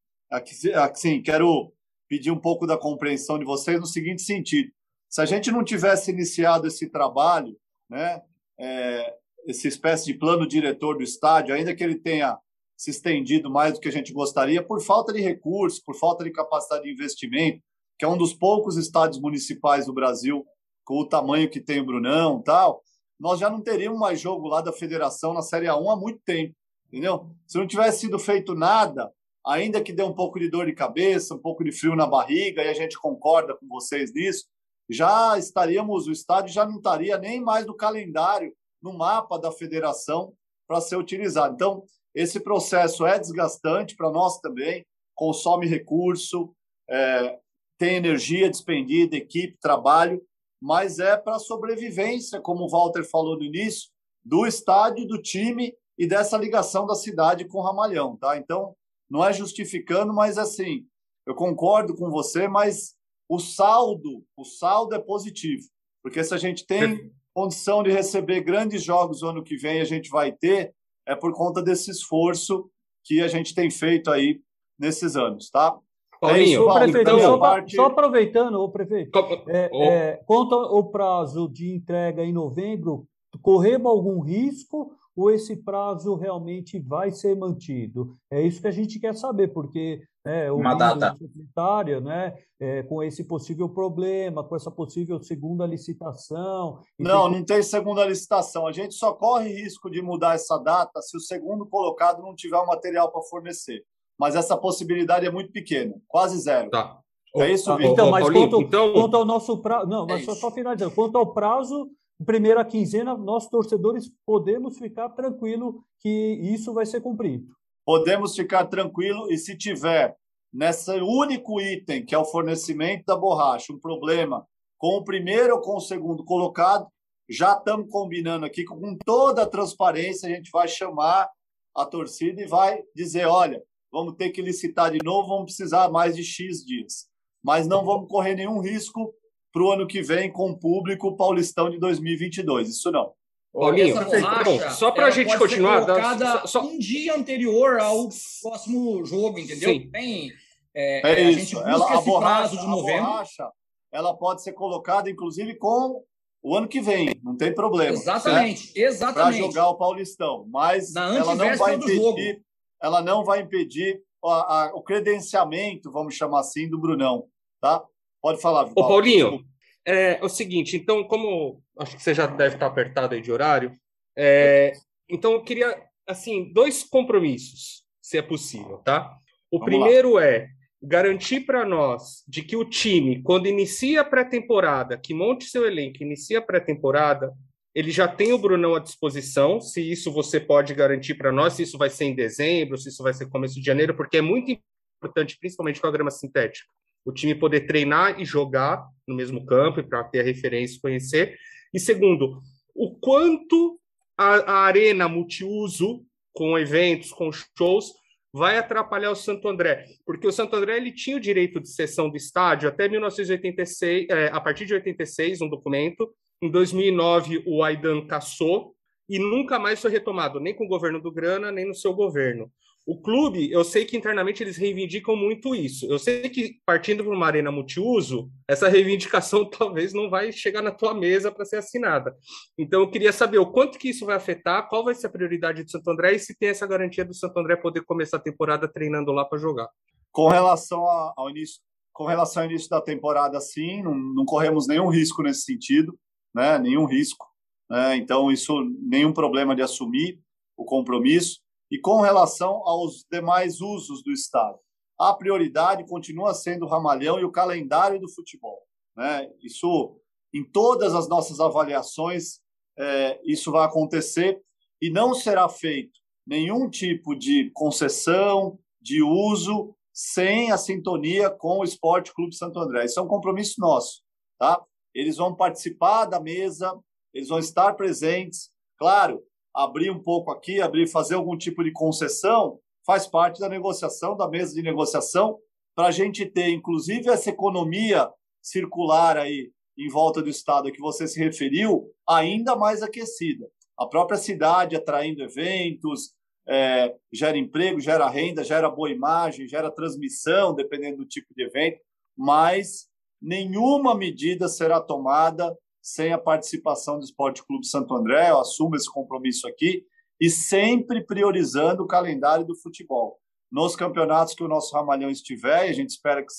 assim, 0.75 1.23
quero 1.23 1.73
pedir 2.09 2.31
um 2.31 2.41
pouco 2.41 2.67
da 2.67 2.79
compreensão 2.79 3.39
de 3.39 3.45
vocês 3.45 3.79
no 3.79 3.87
seguinte 3.87 4.23
sentido: 4.23 4.71
se 5.09 5.21
a 5.21 5.27
gente 5.27 5.51
não 5.51 5.63
tivesse 5.63 6.11
iniciado 6.11 6.67
esse 6.67 6.89
trabalho, 6.89 7.57
né, 7.91 8.23
é, 8.59 9.15
essa 9.47 9.69
espécie 9.69 10.07
de 10.07 10.15
plano 10.15 10.47
diretor 10.47 10.97
do 10.97 11.03
estádio, 11.03 11.55
ainda 11.55 11.75
que 11.75 11.85
ele 11.85 11.97
tenha 11.97 12.39
se 12.77 12.91
estendido 12.91 13.51
mais 13.51 13.75
do 13.75 13.81
que 13.81 13.89
a 13.89 13.93
gente 13.93 14.13
gostaria, 14.13 14.63
por 14.63 14.83
falta 14.83 15.13
de 15.13 15.21
recursos, 15.21 15.81
por 15.81 15.95
falta 15.95 16.25
de 16.25 16.31
capacidade 16.31 16.85
de 16.85 16.93
investimento, 16.93 17.63
que 17.99 18.05
é 18.05 18.09
um 18.09 18.17
dos 18.17 18.35
poucos 18.35 18.77
estádios 18.77 19.21
municipais 19.21 19.87
do 19.87 19.93
Brasil 19.93 20.47
com 20.85 21.01
o 21.01 21.07
tamanho 21.07 21.51
que 21.51 21.61
tem 21.61 21.81
o 21.81 21.87
Brunão 21.87 22.41
tal, 22.43 22.83
nós 23.19 23.41
já 23.41 23.51
não 23.51 23.61
teríamos 23.61 23.99
mais 23.99 24.21
jogo 24.21 24.47
lá 24.47 24.61
da 24.61 24.73
federação 24.73 25.33
na 25.33 25.43
Série 25.43 25.67
A1 25.67 25.93
há 25.93 25.97
muito 25.97 26.21
tempo, 26.25 26.55
entendeu? 26.87 27.29
Se 27.47 27.59
não 27.59 27.67
tivesse 27.67 28.01
sido 28.01 28.19
feito 28.19 28.55
nada, 28.55 29.11
ainda 29.45 29.81
que 29.81 29.93
dê 29.93 30.03
um 30.03 30.13
pouco 30.13 30.39
de 30.39 30.49
dor 30.49 30.67
de 30.67 30.75
cabeça, 30.75 31.35
um 31.35 31.39
pouco 31.39 31.65
de 31.65 31.73
frio 31.73 31.97
na 31.97 32.07
barriga, 32.07 32.63
e 32.63 32.69
a 32.69 32.75
gente 32.75 32.99
concorda 32.99 33.57
com 33.57 33.67
vocês 33.67 34.13
nisso, 34.13 34.47
já 34.89 35.37
estaríamos, 35.39 36.07
o 36.07 36.13
estádio 36.13 36.53
já 36.53 36.65
não 36.65 36.77
estaria 36.77 37.19
nem 37.19 37.41
mais 37.41 37.67
no 37.67 37.75
calendário 37.75 38.55
no 38.81 38.93
mapa 38.93 39.39
da 39.39 39.51
federação 39.51 40.33
para 40.69 40.81
ser 40.81 40.97
utilizado. 40.97 41.55
Então, 41.55 41.85
esse 42.15 42.39
processo 42.41 43.05
é 43.05 43.19
desgastante 43.19 43.97
para 43.97 44.11
nós 44.11 44.39
também, 44.41 44.87
consome 45.15 45.67
recurso, 45.67 46.55
é, 46.89 47.39
tem 47.79 47.97
energia 47.97 48.51
despendida, 48.51 49.17
equipe, 49.17 49.59
trabalho, 49.61 50.23
mas 50.61 50.99
é 50.99 51.17
para 51.17 51.37
a 51.37 51.41
sobrevivência, 51.41 52.41
como 52.41 52.65
o 52.65 52.69
Walter 52.69 53.05
falou 53.05 53.37
no 53.37 53.45
início, 53.45 53.91
do 54.25 54.47
estádio, 54.47 55.07
do 55.07 55.21
time 55.21 55.75
e 55.99 56.07
dessa 56.07 56.37
ligação 56.37 56.87
da 56.87 56.95
cidade 56.95 57.47
com 57.47 57.59
o 57.59 57.63
Ramalhão, 57.63 58.17
tá? 58.17 58.37
Então, 58.37 58.75
não 59.09 59.25
é 59.25 59.33
justificando, 59.33 60.13
mas 60.13 60.37
assim, 60.37 60.87
eu 61.27 61.35
concordo 61.35 61.95
com 61.95 62.11
você, 62.11 62.49
mas 62.49 62.95
o 63.29 63.39
saldo, 63.39 64.25
o 64.37 64.45
saldo 64.45 64.95
é 64.95 64.99
positivo, 64.99 65.65
porque 66.03 66.23
se 66.23 66.35
a 66.35 66.39
gente 66.39 66.67
tem 66.67 67.13
condição 67.35 67.83
de 67.83 67.91
receber 67.91 68.41
grandes 68.41 68.83
jogos 68.83 69.23
ano 69.23 69.43
que 69.43 69.57
vem, 69.57 69.81
a 69.81 69.85
gente 69.85 70.09
vai 70.09 70.33
ter, 70.33 70.75
é 71.07 71.15
por 71.15 71.33
conta 71.33 71.63
desse 71.63 71.91
esforço 71.91 72.71
que 73.05 73.21
a 73.21 73.29
gente 73.29 73.55
tem 73.55 73.71
feito 73.71 74.11
aí 74.11 74.41
nesses 74.79 75.17
anos, 75.17 75.51
tá? 75.51 75.79
Paulinho, 76.21 76.41
é 76.41 76.45
isso, 76.45 76.75
prefeito, 76.75 77.11
então, 77.11 77.21
só, 77.21 77.39
parte... 77.39 77.77
só, 77.77 77.87
aproveitando, 77.87 78.55
o 78.57 78.71
prefeito, 78.71 79.19
é, 79.49 79.71
oh. 79.73 79.83
é, 79.83 80.21
quanto 80.27 80.55
ao 80.55 80.85
prazo 80.91 81.49
de 81.49 81.75
entrega 81.75 82.25
em 82.25 82.33
novembro, 82.33 83.07
corremos 83.43 83.91
algum 83.91 84.21
risco 84.21 84.93
ou 85.17 85.31
esse 85.31 85.57
prazo 85.57 86.15
realmente 86.15 86.79
vai 86.79 87.11
ser 87.11 87.35
mantido? 87.35 88.17
É 88.31 88.43
isso 88.43 88.61
que 88.61 88.69
a 88.69 88.73
gente 88.73 89.01
quer 89.01 89.15
saber, 89.15 89.49
porque 89.49 90.03
né, 90.25 90.51
uma 90.51 90.75
data 90.75 91.17
secretária, 91.17 92.01
né, 92.01 92.35
é, 92.61 92.83
com 92.83 93.03
esse 93.03 93.25
possível 93.25 93.69
problema, 93.69 94.43
com 94.45 94.57
essa 94.57 94.71
possível 94.71 95.23
segunda 95.23 95.65
licitação. 95.65 96.81
Não, 96.99 97.31
tem... 97.31 97.39
não 97.39 97.45
tem 97.47 97.63
segunda 97.63 98.05
licitação. 98.05 98.67
A 98.67 98.73
gente 98.73 98.95
só 98.95 99.13
corre 99.13 99.49
risco 99.49 99.89
de 99.89 100.03
mudar 100.03 100.35
essa 100.35 100.59
data 100.59 101.01
se 101.01 101.17
o 101.17 101.21
segundo 101.21 101.65
colocado 101.67 102.21
não 102.23 102.35
tiver 102.35 102.59
o 102.59 102.67
material 102.67 103.11
para 103.11 103.23
fornecer. 103.23 103.83
Mas 104.19 104.35
essa 104.35 104.57
possibilidade 104.57 105.27
é 105.27 105.31
muito 105.31 105.53
pequena, 105.53 105.95
quase 106.09 106.39
zero. 106.39 106.71
Tá. 106.71 107.01
É 107.37 107.53
isso, 107.53 107.75
Vitor? 107.77 107.93
Então, 107.93 108.11
mas 108.11 108.25
quanto, 108.25 108.63
então... 108.63 108.93
quanto 108.93 109.17
ao 109.17 109.25
nosso 109.25 109.59
prazo. 109.59 109.87
Não, 109.87 110.07
mas 110.07 110.23
é 110.23 110.25
só, 110.25 110.35
só 110.35 110.51
finalizando. 110.51 110.95
Quanto 110.95 111.19
ao 111.19 111.35
prazo, 111.35 111.91
primeira 112.25 112.65
quinzena, 112.65 113.17
nós 113.17 113.49
torcedores 113.49 114.11
podemos 114.25 114.79
ficar 114.79 115.11
tranquilo 115.11 115.85
que 116.01 116.09
isso 116.43 116.73
vai 116.73 116.87
ser 116.87 117.01
cumprido. 117.01 117.47
Podemos 117.85 118.35
ficar 118.35 118.67
tranquilo 118.67 119.31
e 119.31 119.37
se 119.37 119.57
tiver 119.57 120.17
nesse 120.53 120.93
único 121.01 121.61
item, 121.61 122.05
que 122.05 122.15
é 122.15 122.19
o 122.19 122.25
fornecimento 122.25 123.05
da 123.07 123.17
borracha, 123.17 123.73
um 123.73 123.79
problema 123.79 124.47
com 124.79 124.97
o 124.97 125.05
primeiro 125.05 125.57
ou 125.57 125.61
com 125.61 125.77
o 125.77 125.81
segundo 125.81 126.25
colocado, 126.25 126.87
já 127.29 127.53
estamos 127.53 127.91
combinando 127.91 128.47
aqui 128.47 128.65
com 128.65 128.97
toda 129.05 129.43
a 129.43 129.49
transparência, 129.49 130.29
a 130.29 130.35
gente 130.35 130.51
vai 130.51 130.69
chamar 130.69 131.29
a 131.75 131.85
torcida 131.85 132.41
e 132.41 132.47
vai 132.47 132.83
dizer, 132.95 133.27
olha, 133.27 133.63
vamos 133.97 134.15
ter 134.15 134.29
que 134.29 134.43
licitar 134.43 134.93
de 134.93 135.03
novo, 135.03 135.29
vamos 135.29 135.47
precisar 135.47 135.89
mais 135.89 136.15
de 136.15 136.23
X 136.23 136.63
dias. 136.63 137.07
Mas 137.43 137.67
não 137.67 137.83
vamos 137.83 138.09
correr 138.11 138.35
nenhum 138.35 138.61
risco 138.61 139.15
para 139.51 139.63
o 139.63 139.73
ano 139.73 139.87
que 139.87 140.03
vem 140.03 140.31
com 140.31 140.51
o 140.51 140.59
público 140.59 141.17
paulistão 141.17 141.71
de 141.71 141.79
2022. 141.79 142.69
Isso 142.69 142.93
não. 142.93 143.13
Paulinho, 143.55 143.95
borracha, 143.95 144.71
só 144.73 144.91
para 144.91 145.07
a 145.07 145.11
gente 145.11 145.35
continuar. 145.39 145.87
Cada 145.87 146.47
só... 146.47 146.61
um 146.61 146.79
dia 146.79 147.17
anterior 147.17 147.81
ao 147.81 148.11
próximo 148.43 149.03
jogo, 149.07 149.39
entendeu? 149.39 149.71
Sim. 149.71 149.89
Tem, 149.91 150.31
é, 150.75 151.13
é 151.13 151.31
isso. 151.31 151.59
ela, 151.61 151.97
a 151.97 152.01
borracha, 152.03 152.55
de 152.55 152.67
novembro. 152.67 153.03
A 153.03 153.07
borracha, 153.07 153.51
ela 153.91 154.15
pode 154.15 154.43
ser 154.43 154.53
colocada, 154.53 155.09
inclusive, 155.09 155.55
com 155.55 156.03
o 156.43 156.55
ano 156.55 156.69
que 156.69 156.83
vem, 156.83 157.19
não 157.25 157.35
tem 157.35 157.55
problema. 157.55 157.95
Exatamente, 157.95 158.61
certo? 158.61 158.77
exatamente. 158.77 159.39
Para 159.39 159.47
jogar 159.47 159.71
o 159.71 159.79
Paulistão. 159.79 160.47
Mas 160.51 160.95
ela 160.95 161.35
não 161.35 161.57
vai 161.57 161.77
impedir, 161.77 162.43
ela 162.87 163.03
não 163.03 163.25
vai 163.25 163.41
impedir 163.41 164.01
a, 164.25 164.29
a, 164.29 164.73
o 164.75 164.83
credenciamento, 164.83 165.91
vamos 165.91 166.15
chamar 166.15 166.41
assim, 166.41 166.69
do 166.69 166.79
Brunão. 166.79 167.27
Tá? 167.61 167.85
Pode 168.23 168.41
falar, 168.41 168.71
Ô, 168.75 168.87
Paulinho, 168.87 169.45
é, 169.85 170.19
é, 170.19 170.25
o 170.25 170.29
seguinte, 170.29 170.77
então, 170.77 171.05
como 171.05 171.63
acho 171.79 171.97
que 171.97 172.03
você 172.03 172.15
já 172.15 172.27
deve 172.27 172.55
estar 172.55 172.67
apertado 172.67 173.15
aí 173.15 173.21
de 173.21 173.33
horário, 173.33 173.77
é, 174.17 174.73
então 175.09 175.33
eu 175.33 175.43
queria, 175.43 175.77
assim, 176.07 176.53
dois 176.53 176.85
compromissos, 176.85 177.85
se 178.01 178.17
é 178.17 178.23
possível, 178.23 178.79
tá? 178.79 179.17
O 179.51 179.59
Vamos 179.59 179.75
primeiro 179.75 180.15
lá. 180.15 180.25
é 180.25 180.49
garantir 180.81 181.41
para 181.41 181.65
nós 181.65 182.23
de 182.29 182.43
que 182.43 182.57
o 182.57 182.65
time, 182.65 183.23
quando 183.23 183.49
inicia 183.49 184.03
a 184.03 184.05
pré-temporada, 184.05 184.97
que 184.97 185.13
monte 185.13 185.45
seu 185.47 185.67
elenco, 185.67 186.03
inicia 186.03 186.39
a 186.39 186.43
pré-temporada, 186.43 187.33
ele 187.77 187.91
já 187.91 188.09
tem 188.09 188.33
o 188.33 188.39
Brunão 188.39 188.75
à 188.75 188.79
disposição, 188.79 189.61
se 189.61 189.83
isso 189.83 190.11
você 190.11 190.41
pode 190.41 190.73
garantir 190.73 191.15
para 191.15 191.31
nós, 191.31 191.53
se 191.53 191.63
isso 191.63 191.77
vai 191.77 191.91
ser 191.91 192.07
em 192.07 192.15
dezembro, 192.15 192.79
se 192.79 192.89
isso 192.89 193.03
vai 193.03 193.13
ser 193.13 193.29
começo 193.29 193.57
de 193.57 193.67
janeiro, 193.67 193.95
porque 193.95 194.17
é 194.17 194.23
muito 194.23 194.59
importante, 194.97 195.37
principalmente 195.39 195.79
com 195.79 195.87
a 195.87 195.91
grama 195.91 196.11
sintética, 196.11 196.67
o 197.05 197.13
time 197.13 197.35
poder 197.35 197.67
treinar 197.67 198.19
e 198.19 198.25
jogar 198.25 198.83
no 199.07 199.15
mesmo 199.15 199.45
campo, 199.45 199.87
para 199.87 200.03
ter 200.05 200.21
a 200.21 200.23
referência 200.23 200.79
e 200.79 200.81
conhecer. 200.81 201.37
E 201.75 201.79
segundo, 201.79 202.41
o 202.75 202.97
quanto 202.99 203.79
a, 204.17 204.37
a 204.37 204.59
arena 204.61 205.07
multiuso, 205.07 206.03
com 206.33 206.59
eventos, 206.59 207.11
com 207.11 207.31
shows, 207.31 207.93
vai 208.33 208.57
atrapalhar 208.57 209.11
o 209.11 209.15
Santo 209.15 209.49
André, 209.49 209.85
porque 210.07 210.27
o 210.27 210.33
Santo 210.33 210.57
André 210.57 210.79
ele 210.79 210.93
tinha 210.93 211.19
o 211.19 211.21
direito 211.21 211.61
de 211.61 211.69
cessão 211.69 212.09
do 212.09 212.17
estádio 212.17 212.71
até 212.71 212.89
1986, 212.89 214.09
é, 214.09 214.29
a 214.29 214.41
partir 214.41 214.65
de 214.65 214.73
86, 214.73 215.43
um 215.43 215.49
documento, 215.51 216.11
em 216.43 216.51
2009, 216.51 217.45
o 217.47 217.63
Aidan 217.63 218.07
cassou 218.07 218.75
e 219.09 219.19
nunca 219.19 219.59
mais 219.59 219.81
foi 219.81 219.91
retomado, 219.91 220.41
nem 220.41 220.55
com 220.55 220.65
o 220.65 220.69
governo 220.69 221.01
do 221.01 221.13
Grana, 221.13 221.51
nem 221.51 221.67
no 221.67 221.75
seu 221.75 221.95
governo. 221.95 222.51
O 222.85 223.01
clube, 223.01 223.51
eu 223.51 223.65
sei 223.65 223.85
que 223.85 223.97
internamente 223.97 224.45
eles 224.45 224.57
reivindicam 224.57 225.17
muito 225.17 225.57
isso. 225.57 225.91
Eu 225.91 225.99
sei 225.99 226.29
que 226.29 226.61
partindo 226.65 227.03
para 227.03 227.13
uma 227.13 227.27
arena 227.27 227.51
multiuso, 227.51 228.31
essa 228.47 228.69
reivindicação 228.69 229.45
talvez 229.51 229.93
não 229.93 230.09
vai 230.09 230.31
chegar 230.31 230.63
na 230.63 230.71
tua 230.71 230.95
mesa 230.95 231.33
para 231.33 231.45
ser 231.45 231.57
assinada. 231.57 232.15
Então 232.57 232.81
eu 232.81 232.91
queria 232.91 233.13
saber 233.13 233.39
o 233.39 233.51
quanto 233.51 233.77
que 233.77 233.89
isso 233.89 234.07
vai 234.07 234.15
afetar, 234.15 234.69
qual 234.69 234.85
vai 234.85 234.95
ser 234.95 235.09
a 235.09 235.11
prioridade 235.11 235.65
do 235.65 235.71
Santo 235.71 235.91
André 235.91 236.15
e 236.15 236.19
se 236.21 236.39
tem 236.39 236.51
essa 236.51 236.67
garantia 236.67 237.05
do 237.05 237.15
Santo 237.15 237.37
André 237.41 237.57
poder 237.57 237.83
começar 237.83 238.19
a 238.19 238.21
temporada 238.21 238.69
treinando 238.69 239.11
lá 239.11 239.25
para 239.25 239.39
jogar. 239.39 239.69
Com 240.13 240.29
relação 240.29 240.85
ao 241.17 241.29
início, 241.29 241.61
com 241.93 242.05
relação 242.05 242.45
ao 242.45 242.49
início 242.49 242.69
da 242.69 242.81
temporada, 242.81 243.41
sim, 243.41 243.83
não, 243.83 243.95
não 243.95 244.25
corremos 244.25 244.69
nenhum 244.69 244.89
risco 244.89 245.25
nesse 245.25 245.43
sentido 245.43 245.99
né? 246.37 246.59
nenhum 246.59 246.85
risco. 246.85 247.27
Né? 247.71 247.97
Então, 247.97 248.31
isso, 248.31 248.63
nenhum 248.83 249.13
problema 249.13 249.57
de 249.57 249.63
assumir 249.63 250.21
o 250.55 250.67
compromisso. 250.67 251.41
E 251.71 251.79
com 251.79 252.03
relação 252.03 252.63
aos 252.69 253.07
demais 253.11 253.63
usos 253.63 254.03
do 254.05 254.13
Estado, 254.13 254.59
a 255.01 255.15
prioridade 255.15 255.87
continua 255.87 256.35
sendo 256.35 256.67
o 256.67 256.69
ramalhão 256.69 257.19
e 257.19 257.25
o 257.25 257.33
calendário 257.33 257.99
do 257.99 258.09
futebol. 258.09 258.63
Né? 258.95 259.31
Isso, 259.43 259.99
em 260.33 260.45
todas 260.45 260.95
as 260.95 261.09
nossas 261.09 261.41
avaliações, 261.41 262.41
é, 262.79 263.19
isso 263.25 263.51
vai 263.51 263.65
acontecer 263.65 264.41
e 264.81 264.91
não 264.91 265.15
será 265.15 265.49
feito 265.49 265.99
nenhum 266.27 266.69
tipo 266.69 267.15
de 267.15 267.51
concessão, 267.53 268.59
de 268.81 269.03
uso, 269.03 269.75
sem 269.93 270.53
a 270.53 270.59
sintonia 270.59 271.31
com 271.31 271.61
o 271.61 271.65
Esporte 271.65 272.13
Clube 272.13 272.37
Santo 272.37 272.59
André. 272.59 272.85
Isso 272.85 273.01
é 273.01 273.03
um 273.03 273.09
compromisso 273.09 273.59
nosso. 273.59 274.03
Tá? 274.39 274.63
Eles 274.97 275.17
vão 275.17 275.35
participar 275.35 276.07
da 276.07 276.19
mesa, 276.19 276.73
eles 277.13 277.29
vão 277.29 277.39
estar 277.39 277.75
presentes. 277.75 278.51
Claro, 278.79 279.23
abrir 279.55 279.91
um 279.91 280.03
pouco 280.03 280.31
aqui, 280.31 280.61
abrir, 280.61 280.87
fazer 280.87 281.15
algum 281.15 281.37
tipo 281.37 281.63
de 281.63 281.71
concessão, 281.73 282.59
faz 282.85 283.07
parte 283.07 283.41
da 283.41 283.49
negociação, 283.49 284.17
da 284.17 284.29
mesa 284.29 284.55
de 284.55 284.63
negociação, 284.63 285.39
para 285.75 285.89
a 285.89 285.91
gente 285.91 286.25
ter, 286.25 286.49
inclusive, 286.49 287.11
essa 287.11 287.31
economia 287.31 288.11
circular 288.43 289.19
aí 289.19 289.51
em 289.77 289.89
volta 289.89 290.23
do 290.23 290.31
estado 290.31 290.69
a 290.69 290.73
que 290.73 290.81
você 290.81 291.07
se 291.07 291.19
referiu, 291.19 291.93
ainda 292.09 292.57
mais 292.57 292.83
aquecida. 292.83 293.47
A 293.79 293.87
própria 293.87 294.17
cidade 294.17 294.75
atraindo 294.75 295.23
eventos, 295.23 296.15
é, 296.49 296.95
gera 297.13 297.37
emprego, 297.37 297.81
gera 297.81 298.09
renda, 298.09 298.43
gera 298.45 298.71
boa 298.71 298.91
imagem, 298.91 299.49
gera 299.49 299.71
transmissão, 299.71 300.55
dependendo 300.55 300.99
do 300.99 301.05
tipo 301.05 301.27
de 301.35 301.45
evento, 301.45 301.81
mas 302.17 302.89
nenhuma 303.21 303.95
medida 303.95 304.49
será 304.49 304.81
tomada 304.81 305.57
sem 305.83 306.13
a 306.13 306.19
participação 306.19 306.99
do 306.99 307.05
Esporte 307.05 307.45
Clube 307.47 307.67
Santo 307.67 307.95
André. 307.95 308.31
Eu 308.31 308.41
assumo 308.41 308.75
esse 308.75 308.91
compromisso 308.91 309.47
aqui 309.47 309.85
e 310.21 310.29
sempre 310.31 311.05
priorizando 311.05 311.83
o 311.83 311.87
calendário 311.87 312.45
do 312.45 312.57
futebol. 312.57 313.21
Nos 313.51 313.77
campeonatos 313.77 314.35
que 314.35 314.43
o 314.43 314.49
nosso 314.49 314.75
Ramalhão 314.75 315.11
estiver, 315.11 315.67
e 315.67 315.71
a 315.71 315.73
gente 315.73 315.91
espera 315.91 316.25
que 316.25 316.33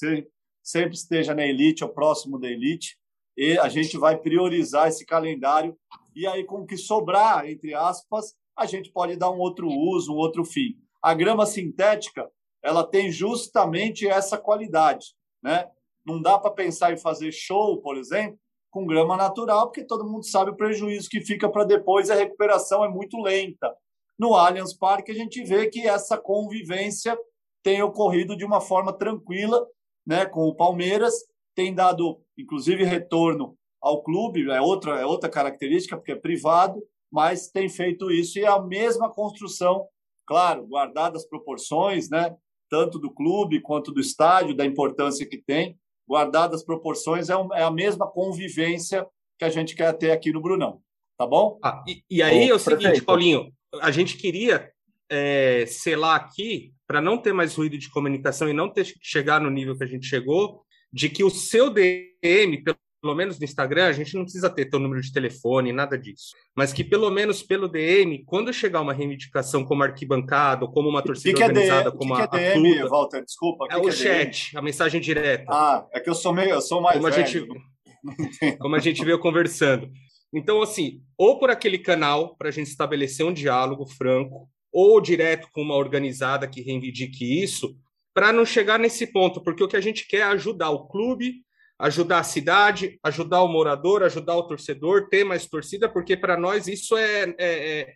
sempre 0.62 0.95
esteja 0.95 1.34
na 1.34 1.45
elite 1.45 1.84
ou 1.84 1.90
próximo 1.90 2.40
da 2.40 2.49
elite, 2.49 2.98
e 3.38 3.58
a 3.58 3.70
gente 3.70 3.98
vai 3.98 4.18
priorizar 4.18 4.88
esse 4.88 5.06
calendário 5.06 5.78
e 6.16 6.26
aí 6.26 6.44
com 6.44 6.62
o 6.62 6.66
que 6.66 6.76
sobrar, 6.76 7.48
entre 7.48 7.76
aspas, 7.76 8.34
a 8.58 8.66
gente 8.66 8.91
pode 8.91 9.16
dar 9.16 9.30
um 9.30 9.38
outro 9.38 9.68
uso, 9.68 10.12
um 10.12 10.18
outro 10.18 10.44
fim. 10.44 10.76
A 11.02 11.14
grama 11.14 11.45
sintética, 11.45 12.28
ela 12.64 12.84
tem 12.84 13.12
justamente 13.12 14.08
essa 14.08 14.38
qualidade, 14.38 15.14
né? 15.44 15.70
Não 16.07 16.21
dá 16.21 16.39
para 16.39 16.51
pensar 16.51 16.93
em 16.93 16.97
fazer 16.97 17.34
show, 17.34 17.81
por 17.81 17.97
exemplo, 17.97 18.39
com 18.71 18.85
grama 18.85 19.17
natural, 19.17 19.67
porque 19.67 19.84
todo 19.84 20.09
mundo 20.09 20.25
sabe 20.25 20.51
o 20.51 20.55
prejuízo 20.55 21.09
que 21.09 21.19
fica 21.19 21.49
para 21.49 21.65
depois, 21.65 22.09
a 22.09 22.15
recuperação 22.15 22.85
é 22.85 22.88
muito 22.88 23.19
lenta. 23.21 23.75
No 24.17 24.34
Allianz 24.34 24.73
Parque, 24.73 25.11
a 25.11 25.15
gente 25.15 25.43
vê 25.43 25.67
que 25.69 25.85
essa 25.85 26.17
convivência 26.17 27.17
tem 27.61 27.81
ocorrido 27.81 28.38
de 28.38 28.45
uma 28.45 28.61
forma 28.61 28.93
tranquila 28.93 29.67
né, 30.05 30.25
com 30.25 30.47
o 30.47 30.55
Palmeiras, 30.55 31.13
tem 31.53 31.75
dado, 31.75 32.21
inclusive, 32.38 32.85
retorno 32.85 33.57
ao 33.81 34.01
clube, 34.01 34.49
é 34.49 34.61
outra, 34.61 34.99
é 35.01 35.05
outra 35.05 35.29
característica, 35.29 35.97
porque 35.97 36.13
é 36.13 36.15
privado, 36.15 36.81
mas 37.11 37.49
tem 37.49 37.67
feito 37.67 38.09
isso. 38.09 38.39
E 38.39 38.43
é 38.43 38.47
a 38.47 38.61
mesma 38.61 39.09
construção, 39.09 39.85
claro, 40.25 40.65
guardadas 40.65 41.23
as 41.23 41.27
proporções, 41.27 42.09
né, 42.09 42.35
tanto 42.69 42.97
do 42.97 43.11
clube 43.11 43.61
quanto 43.61 43.91
do 43.91 43.99
estádio, 43.99 44.55
da 44.55 44.65
importância 44.65 45.27
que 45.27 45.38
tem, 45.38 45.77
guardadas 46.07 46.61
as 46.61 46.65
proporções, 46.65 47.29
é, 47.29 47.35
um, 47.35 47.53
é, 47.53 47.63
a 47.63 47.71
mesma 47.71 48.07
convivência 48.07 49.05
que 49.38 49.45
a 49.45 49.49
gente 49.49 49.75
quer 49.75 49.91
ter 49.93 50.11
aqui 50.11 50.31
no 50.31 50.41
Brunão. 50.41 50.81
Tá 51.17 51.25
bom? 51.25 51.59
Ah, 51.63 51.84
e, 51.88 52.03
e, 52.09 52.21
aí 52.21 52.49
é 52.49 52.53
o 52.53 52.59
seguinte, 52.59 52.81
prefeito. 52.81 53.05
Paulinho, 53.05 53.51
a 53.81 53.91
gente 53.91 54.17
queria 54.17 54.71
é, 55.09 55.65
selar 55.67 56.15
aqui, 56.15 56.73
para 56.85 57.01
não 57.01 57.17
ter 57.17 57.34
mais 57.34 57.55
ruído 57.55 57.77
de 57.77 57.89
comunicação 57.89 58.47
e 58.47 58.53
não 58.53 58.69
ter 58.69 58.85
que 58.85 58.99
chegar 59.01 59.41
no 59.41 59.49
nível 59.49 59.75
que 59.75 59.84
a 59.84 59.88
gente 59.88 60.05
chegou, 60.05 60.61
de 60.93 61.09
que 61.09 61.23
o 61.23 61.29
seu 61.29 61.69
DM, 61.69 62.63
pelo 63.07 63.15
menos 63.15 63.39
no 63.39 63.45
Instagram, 63.45 63.85
a 63.85 63.93
gente 63.93 64.15
não 64.15 64.23
precisa 64.23 64.49
ter 64.49 64.65
teu 64.65 64.79
número 64.79 65.01
de 65.01 65.13
telefone, 65.13 65.71
nada 65.71 65.97
disso. 65.97 66.35
Mas 66.53 66.73
que 66.73 66.84
pelo 66.84 67.09
menos 67.09 67.41
pelo 67.41 67.69
DM, 67.69 68.25
quando 68.25 68.51
chegar 68.51 68.81
uma 68.81 68.91
reivindicação 68.91 69.63
como 69.63 69.81
arquibancada, 69.81 70.65
ou 70.65 70.71
como 70.71 70.89
uma 70.89 71.01
torcida 71.01 71.31
que 71.31 71.38
que 71.38 71.43
organizada, 71.43 71.88
é 71.88 71.91
como 71.91 72.13
que 72.13 72.21
a, 72.21 72.27
que 72.27 72.35
é 72.35 72.53
DM, 72.53 72.75
Tuda, 72.75 72.89
Walter? 72.89 73.23
Desculpa. 73.23 73.67
É 73.71 73.77
o 73.77 73.88
é 73.88 73.91
chat, 73.93 74.51
DM? 74.51 74.59
a 74.59 74.61
mensagem 74.61 74.99
direta. 74.99 75.45
Ah, 75.47 75.88
é 75.93 76.01
que 76.01 76.09
eu 76.09 76.15
sou 76.15 76.34
meio, 76.34 76.49
eu 76.49 76.61
sou 76.61 76.81
mais 76.81 76.97
como 76.97 77.09
velho. 77.09 77.23
A 77.23 77.25
gente, 77.25 78.57
como 78.59 78.75
a 78.75 78.79
gente 78.79 79.05
veio 79.05 79.19
conversando. 79.19 79.89
Então, 80.34 80.61
assim, 80.61 81.01
ou 81.17 81.39
por 81.39 81.49
aquele 81.49 81.77
canal, 81.77 82.35
para 82.35 82.49
a 82.49 82.51
gente 82.51 82.67
estabelecer 82.67 83.25
um 83.25 83.31
diálogo 83.31 83.85
franco, 83.85 84.49
ou 84.73 84.99
direto 84.99 85.47
com 85.53 85.61
uma 85.61 85.75
organizada 85.75 86.45
que 86.45 86.61
reivindique 86.61 87.41
isso, 87.41 87.73
para 88.13 88.34
não 88.34 88.45
chegar 88.45 88.77
nesse 88.77 89.07
ponto, 89.07 89.41
porque 89.41 89.63
o 89.63 89.67
que 89.67 89.77
a 89.77 89.81
gente 89.81 90.05
quer 90.05 90.17
é 90.17 90.23
ajudar 90.23 90.71
o 90.71 90.88
clube 90.88 91.47
ajudar 91.80 92.20
a 92.20 92.24
cidade, 92.24 92.99
ajudar 93.04 93.44
o 93.44 93.48
morador, 93.48 94.04
ajudar 94.04 94.36
o 94.36 94.48
torcedor, 94.48 95.08
ter 95.10 95.24
mais 95.24 95.45
torcida, 95.45 95.88
porque 95.88 96.18
para 96.18 96.38
nós 96.38 96.68
isso 96.68 96.98
é, 96.98 97.24
é, 97.38 97.80
é, 97.80 97.94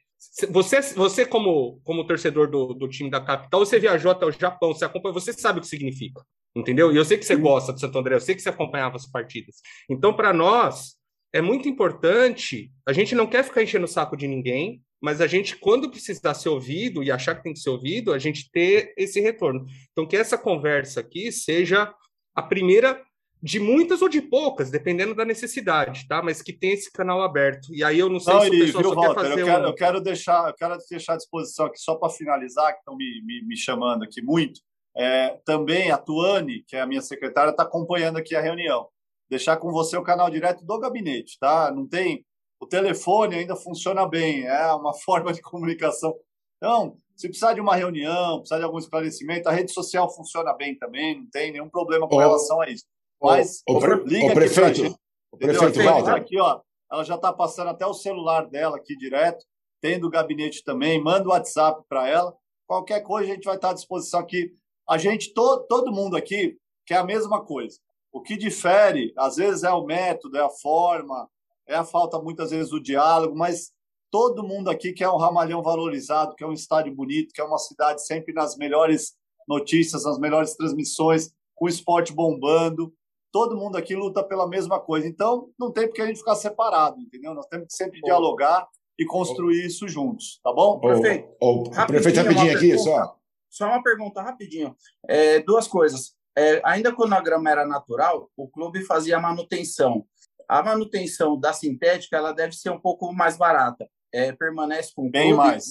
você, 0.49 0.82
você 0.94 1.26
como, 1.26 1.82
como 1.84 2.06
torcedor 2.06 2.49
do, 2.49 2.74
do 2.74 2.88
time 2.88 3.10
da 3.10 3.20
capital, 3.20 3.66
você 3.66 3.80
viajou 3.80 4.12
até 4.12 4.26
o 4.26 4.32
Japão, 4.32 4.74
você 4.74 4.86
acompanha, 4.86 5.14
você 5.14 5.34
sabe 5.34 5.60
o 5.60 5.62
que 5.62 5.68
significa, 5.68 6.22
entendeu? 6.56 6.91
E 6.91 6.95
eu 6.95 7.06
sei 7.06 7.18
que 7.18 7.26
você 7.26 7.36
gosta 7.36 7.74
do 7.74 7.80
Santo 7.80 7.98
André, 7.98 8.16
eu 8.16 8.22
sei 8.22 8.36
que 8.36 8.41
você 8.41 8.49
acompanhava 8.49 8.95
as 8.95 9.10
partidas. 9.10 9.56
Então, 9.90 10.14
para 10.14 10.32
nós 10.32 10.95
é 11.34 11.41
muito 11.41 11.68
importante. 11.70 12.72
A 12.86 12.94
gente 12.94 13.16
não 13.16 13.26
quer 13.26 13.44
ficar 13.44 13.64
enchendo 13.64 13.86
o 13.86 13.88
saco 13.88 14.18
de 14.18 14.28
ninguém, 14.28 14.82
mas 15.02 15.22
a 15.22 15.28
gente, 15.28 15.56
quando 15.56 15.90
precisar 15.90 16.34
ser 16.34 16.49
ouvido 16.49 17.02
e 17.02 17.12
achar 17.12 17.36
que 17.36 17.44
tem 17.44 17.53
que 17.53 17.60
ser 17.60 17.70
ouvido, 17.70 18.14
a 18.14 18.20
gente 18.20 18.52
ter 18.52 18.94
esse 18.98 19.20
retorno. 19.20 19.66
Então, 19.91 20.06
que 20.06 20.16
essa 20.16 20.38
conversa 20.38 20.99
aqui 20.99 21.32
seja 21.32 21.94
a 22.36 22.41
primeira 22.41 23.02
de 23.41 23.59
muitas 23.59 24.01
ou 24.01 24.09
de 24.09 24.22
poucas, 24.22 24.69
dependendo 24.69 25.15
da 25.15 25.26
necessidade, 25.26 26.07
tá? 26.07 26.22
Mas 26.22 26.41
que 26.41 26.53
tem 26.53 26.73
esse 26.73 26.91
canal 26.91 27.22
aberto. 27.22 27.73
E 27.73 27.84
aí 27.84 27.97
eu 27.97 28.09
não 28.09 28.19
sei 28.19 28.34
não, 28.34 28.41
se 28.41 28.47
o 28.47 28.51
pessoal 28.51 28.84
viu, 28.84 28.93
só 28.93 28.95
Walter, 28.95 29.13
quer 29.13 29.30
fazer 29.30 29.41
eu 29.41 29.45
quero, 29.45 29.63
um... 29.63 29.68
eu 29.68 29.76
quero 29.76 30.01
deixar, 30.01 30.47
eu 30.49 30.53
quero 30.53 30.77
deixar 30.89 31.13
à 31.13 31.18
disposição 31.18 31.65
aqui 31.65 31.80
só 31.80 31.95
para 31.95 32.09
finalizar, 32.09 32.73
que 32.73 32.80
estão 32.80 32.95
me, 32.95 33.22
me, 33.26 33.43
me, 33.43 33.57
chamando 33.57 34.03
aqui 34.03 34.22
muito. 34.22 34.61
É, 34.95 35.39
também 35.45 35.89
a 35.89 35.97
Tuane, 35.97 36.63
que 36.68 36.76
é 36.76 36.81
a 36.81 36.85
minha 36.85 37.01
secretária, 37.01 37.51
está 37.51 37.63
acompanhando 37.63 38.18
aqui 38.18 38.35
a 38.35 38.41
reunião. 38.41 38.88
Deixar 39.30 39.57
com 39.57 39.72
você 39.72 39.97
o 39.97 40.03
canal 40.03 40.30
direto 40.30 40.63
do 40.63 40.80
gabinete, 40.80 41.38
tá? 41.39 41.72
Não 41.72 41.88
tem 41.88 42.26
o 42.61 42.68
telefone 42.68 43.35
ainda 43.35 43.55
funciona 43.55 44.07
bem, 44.07 44.45
é 44.45 44.72
uma 44.73 44.93
forma 45.03 45.34
de 45.34 45.41
comunicação. 45.41 46.15
Então, 46.57 46.95
se 47.15 47.27
precisar 47.27 47.53
de 47.53 47.61
uma 47.61 47.76
reunião, 47.76 48.38
precisar 48.38 48.59
de 48.59 48.65
algum 48.65 48.77
esclarecimento, 48.77 49.49
a 49.49 49.51
rede 49.51 49.73
social 49.73 50.13
funciona 50.13 50.53
bem 50.53 50.77
também, 50.77 51.19
não 51.19 51.30
tem 51.30 51.51
nenhum 51.51 51.69
problema 51.69 52.07
com 52.07 52.15
oh. 52.15 52.19
relação 52.19 52.61
a 52.61 52.69
isso. 52.69 52.85
Mas 53.22 53.61
o, 53.68 53.77
o, 53.77 53.95
liga 54.06 54.31
o 54.31 54.34
prefeito, 54.34 54.85
aqui 54.85 54.95
o 55.31 55.38
prefeito 55.38 55.84
Walter. 55.84 56.11
Aqui, 56.11 56.39
ó, 56.39 56.61
ela 56.91 57.03
já 57.03 57.15
está 57.15 57.31
passando 57.31 57.69
até 57.69 57.85
o 57.85 57.93
celular 57.93 58.48
dela 58.48 58.77
aqui 58.77 58.95
direto, 58.98 59.45
tem 59.80 59.99
do 59.99 60.10
gabinete 60.10 60.64
também, 60.64 61.02
manda 61.02 61.27
o 61.27 61.31
WhatsApp 61.31 61.84
para 61.88 62.07
ela. 62.07 62.35
Qualquer 62.68 63.02
coisa 63.02 63.31
a 63.31 63.35
gente 63.35 63.45
vai 63.45 63.56
estar 63.56 63.72
à 63.72 63.73
disposição 63.73 64.19
aqui. 64.19 64.52
A 64.88 64.98
gente, 64.98 65.34
to, 65.34 65.65
todo 65.69 65.91
mundo 65.91 66.15
aqui, 66.15 66.57
quer 66.85 66.98
a 66.98 67.03
mesma 67.03 67.43
coisa. 67.43 67.77
O 68.11 68.22
que 68.22 68.35
difere, 68.35 69.14
às 69.18 69.38
vezes, 69.38 69.64
é 69.64 69.72
o 69.72 69.85
método, 69.85 70.38
é 70.38 70.41
a 70.41 70.49
forma, 70.49 71.30
é 71.68 71.76
a 71.76 71.85
falta 71.85 72.19
muitas 72.19 72.52
vezes 72.52 72.69
do 72.69 72.81
diálogo, 72.81 73.35
mas 73.35 73.72
todo 74.11 74.43
mundo 74.43 74.69
aqui 74.69 74.91
quer 74.91 75.10
um 75.10 75.18
Ramalhão 75.18 75.64
valorizado, 75.64 76.35
quer 76.35 76.45
um 76.45 76.53
estádio 76.53 76.93
bonito, 76.93 77.34
quer 77.34 77.43
uma 77.43 77.57
cidade 77.57 78.06
sempre 78.06 78.34
nas 78.34 78.57
melhores 78.57 79.14
notícias, 79.48 80.03
nas 80.03 80.19
melhores 80.19 80.56
transmissões, 80.56 81.31
com 81.56 81.65
o 81.65 81.69
esporte 81.69 82.14
bombando. 82.14 82.93
Todo 83.32 83.56
mundo 83.56 83.78
aqui 83.78 83.95
luta 83.95 84.24
pela 84.24 84.48
mesma 84.48 84.80
coisa. 84.80 85.08
Então, 85.08 85.49
não 85.58 85.72
tem 85.72 85.88
porque 85.88 86.02
a 86.02 86.06
gente 86.06 86.20
ficar 86.20 86.36
separado, 86.36 86.99
entendeu? 86.99 87.34
Nós 87.34 87.48
temos 87.48 87.68
que 87.68 87.74
sempre 87.74 88.02
dialogar 88.02 88.68
e 88.99 89.06
construir 89.06 89.66
isso 89.66 89.88
juntos, 89.88 90.40
tá 90.44 90.52
bom? 90.53 90.80
Perfeito. 90.80 91.30
O, 91.41 91.64
prefeito, 91.88 92.18
rapidinho 92.18 92.56
aqui, 92.56 92.78
só. 92.78 93.16
Só 93.49 93.66
uma 93.66 93.82
pergunta 93.82 94.22
rapidinho. 94.22 94.76
É, 95.08 95.40
duas 95.40 95.68
coisas. 95.68 96.14
É, 96.38 96.62
ainda 96.64 96.94
quando 96.94 97.14
a 97.14 97.22
grama 97.22 97.49
era 97.49 97.66
natural, 97.66 98.30
o 98.38 98.48
clube 98.48 98.84
fazia 98.86 99.20
manutenção. 99.20 100.06
A 100.48 100.62
manutenção 100.64 101.40
da 101.40 101.52
sintética 101.52 102.18
ela 102.18 102.32
deve 102.32 102.53
ser 102.53 102.70
um 102.70 102.80
pouco 102.80 103.12
mais 103.12 103.38
barata. 103.38 103.90
É, 104.14 104.32
permanece 104.34 104.94
com 104.94 105.08
o 105.08 105.10
Bem 105.10 105.30
clube 105.34 105.38
mais. 105.38 105.66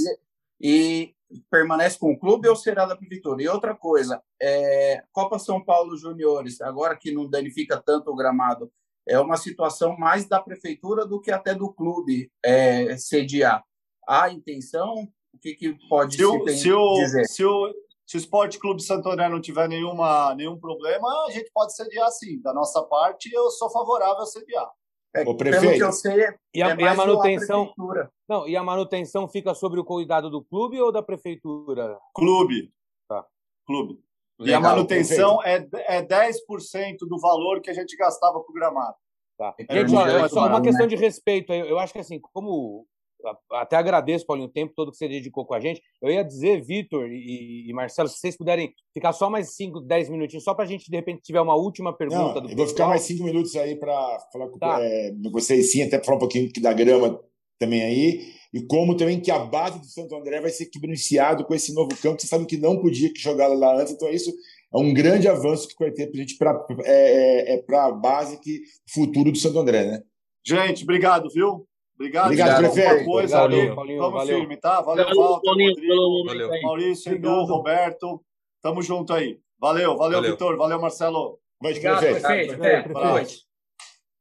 E, 0.60 1.14
permanece 1.50 1.98
com 1.98 2.12
o 2.12 2.18
clube 2.18 2.48
ou 2.48 2.56
será 2.56 2.84
da 2.84 2.96
prefeitura? 2.96 3.42
E 3.42 3.48
outra 3.48 3.74
coisa, 3.74 4.22
é, 4.40 5.02
Copa 5.12 5.38
São 5.38 5.62
Paulo 5.62 5.96
Juniores, 5.96 6.60
agora 6.60 6.96
que 6.96 7.12
não 7.12 7.28
danifica 7.28 7.80
tanto 7.80 8.10
o 8.10 8.16
gramado, 8.16 8.70
é 9.06 9.18
uma 9.18 9.36
situação 9.36 9.96
mais 9.96 10.26
da 10.26 10.40
prefeitura 10.40 11.06
do 11.06 11.20
que 11.20 11.30
até 11.30 11.54
do 11.54 11.72
clube 11.72 12.30
é, 12.44 12.96
sediar. 12.96 13.64
Há 14.06 14.30
intenção? 14.30 15.08
O 15.32 15.38
que, 15.38 15.54
que 15.54 15.76
pode 15.88 16.16
se, 16.16 16.24
o, 16.24 16.48
se 16.48 16.72
o, 16.72 16.94
dizer? 16.94 17.24
Se 17.26 17.44
o, 17.44 17.72
se 18.06 18.16
o 18.16 18.18
Esporte 18.18 18.58
Clube 18.58 18.82
Santo 18.82 19.08
André 19.08 19.28
não 19.28 19.40
tiver 19.40 19.68
nenhuma, 19.68 20.34
nenhum 20.34 20.58
problema, 20.58 21.08
a 21.26 21.30
gente 21.30 21.50
pode 21.52 21.74
sediar 21.74 22.10
sim. 22.10 22.40
Da 22.42 22.52
nossa 22.52 22.82
parte, 22.82 23.32
eu 23.32 23.50
sou 23.50 23.70
favorável 23.70 24.22
a 24.22 24.26
sediar. 24.26 24.68
É, 25.14 25.22
o 25.22 25.36
prefeito. 25.36 25.62
Pelo 25.62 25.76
que 25.76 25.84
eu 25.84 25.92
sei, 25.92 26.24
é 26.24 26.34
e 26.54 26.62
a, 26.62 26.70
é 26.70 26.76
e 26.76 26.86
a 26.86 26.94
manutenção. 26.94 27.72
Não, 28.28 28.48
e 28.48 28.56
a 28.56 28.62
manutenção 28.62 29.28
fica 29.28 29.54
sobre 29.54 29.80
o 29.80 29.84
cuidado 29.84 30.30
do 30.30 30.42
clube 30.42 30.80
ou 30.80 30.92
da 30.92 31.02
prefeitura? 31.02 31.98
Clube. 32.14 32.72
Tá. 33.08 33.26
Clube. 33.66 33.98
Legal, 34.38 34.52
e 34.52 34.54
a 34.54 34.60
manutenção 34.60 35.42
é, 35.42 35.66
é 35.86 36.02
10% 36.02 36.36
do 37.00 37.18
valor 37.18 37.60
que 37.60 37.70
a 37.70 37.74
gente 37.74 37.96
gastava 37.96 38.40
com 38.40 38.50
o 38.50 38.54
gramado. 38.54 38.94
Tá. 39.36 39.54
É 39.58 39.86
gente, 39.86 39.96
é 39.96 40.28
só 40.28 40.46
uma 40.46 40.62
questão 40.62 40.86
de 40.86 40.96
respeito. 40.96 41.52
Eu, 41.52 41.66
eu 41.66 41.78
acho 41.78 41.92
que 41.92 41.98
assim, 41.98 42.20
como 42.20 42.86
até 43.52 43.76
agradeço, 43.76 44.26
Paulinho, 44.26 44.48
o 44.48 44.52
tempo 44.52 44.72
todo 44.74 44.90
que 44.90 44.96
você 44.96 45.08
dedicou 45.08 45.44
com 45.44 45.54
a 45.54 45.60
gente. 45.60 45.82
Eu 46.00 46.10
ia 46.10 46.22
dizer, 46.22 46.62
Vitor 46.62 47.10
e, 47.10 47.68
e, 47.68 47.72
Marcelo, 47.72 48.08
se 48.08 48.18
vocês 48.18 48.36
puderem 48.36 48.72
ficar 48.92 49.12
só 49.12 49.30
mais 49.30 49.54
5, 49.54 49.80
10 49.80 50.08
minutinhos, 50.08 50.44
só 50.44 50.54
para 50.54 50.64
a 50.64 50.68
gente, 50.68 50.90
de 50.90 50.96
repente, 50.96 51.22
tiver 51.22 51.40
uma 51.40 51.54
última 51.54 51.96
pergunta. 51.96 52.40
Não, 52.40 52.50
eu 52.50 52.56
vou 52.56 52.66
ficar 52.66 52.86
mais 52.86 53.02
5 53.02 53.22
minutos 53.24 53.54
aí 53.56 53.76
para 53.76 53.94
falar 54.32 54.48
com 54.48 54.58
tá. 54.58 54.78
é, 54.80 55.12
vocês, 55.30 55.70
sim, 55.70 55.82
até 55.82 55.98
para 55.98 56.06
falar 56.06 56.16
um 56.16 56.20
pouquinho 56.20 56.50
da 56.60 56.72
grama 56.72 57.20
também 57.58 57.82
aí, 57.82 58.32
e 58.54 58.62
como 58.62 58.96
também 58.96 59.20
que 59.20 59.30
a 59.30 59.38
base 59.38 59.78
do 59.78 59.86
Santo 59.86 60.16
André 60.16 60.40
vai 60.40 60.50
ser 60.50 60.68
beneficiado 60.80 61.44
com 61.44 61.54
esse 61.54 61.74
novo 61.74 61.90
campo, 61.90 62.16
que 62.16 62.22
vocês 62.22 62.30
sabem 62.30 62.46
que 62.46 62.56
não 62.56 62.80
podia 62.80 63.10
jogar 63.16 63.48
lá 63.48 63.78
antes, 63.80 63.92
então 63.92 64.08
isso 64.08 64.32
é 64.72 64.78
um 64.78 64.94
grande 64.94 65.28
avanço 65.28 65.68
que 65.68 65.74
vai 65.78 65.90
ter 65.90 66.06
para 66.06 66.18
a 66.18 66.20
gente, 66.20 66.36
para 66.38 66.66
é, 66.84 67.54
é, 67.54 67.64
é 67.68 67.76
a 67.76 67.90
base 67.90 68.40
que 68.40 68.62
futuro 68.92 69.30
do 69.30 69.38
Santo 69.38 69.58
André, 69.58 69.84
né? 69.84 70.02
Gente, 70.44 70.84
obrigado, 70.84 71.28
viu? 71.32 71.66
Obrigado, 72.00 72.26
obrigado 72.26 72.72
prefeito. 72.72 73.04
Coisa 73.04 73.36
valeu, 73.36 73.60
ali. 73.60 73.74
Paulinho, 73.74 73.98
Vamos 73.98 74.14
valeu. 74.14 74.38
firme, 74.38 74.56
tá? 74.56 74.80
Valeu, 74.80 75.04
valeu 75.04 75.20
Walter, 75.20 75.44
Paulinho, 75.44 75.70
Rodrigo, 75.70 76.24
valeu. 76.24 76.62
Maurício, 76.62 77.12
Edu, 77.12 77.44
Roberto. 77.44 78.24
Tamo 78.62 78.80
junto 78.80 79.12
aí. 79.12 79.38
Valeu, 79.58 79.98
valeu, 79.98 80.16
valeu. 80.16 80.30
Vitor. 80.30 80.56
Valeu, 80.56 80.80
Marcelo. 80.80 81.38
Obrigado, 81.60 82.00
prefeito. 82.00 82.56
prefeito. 82.56 83.42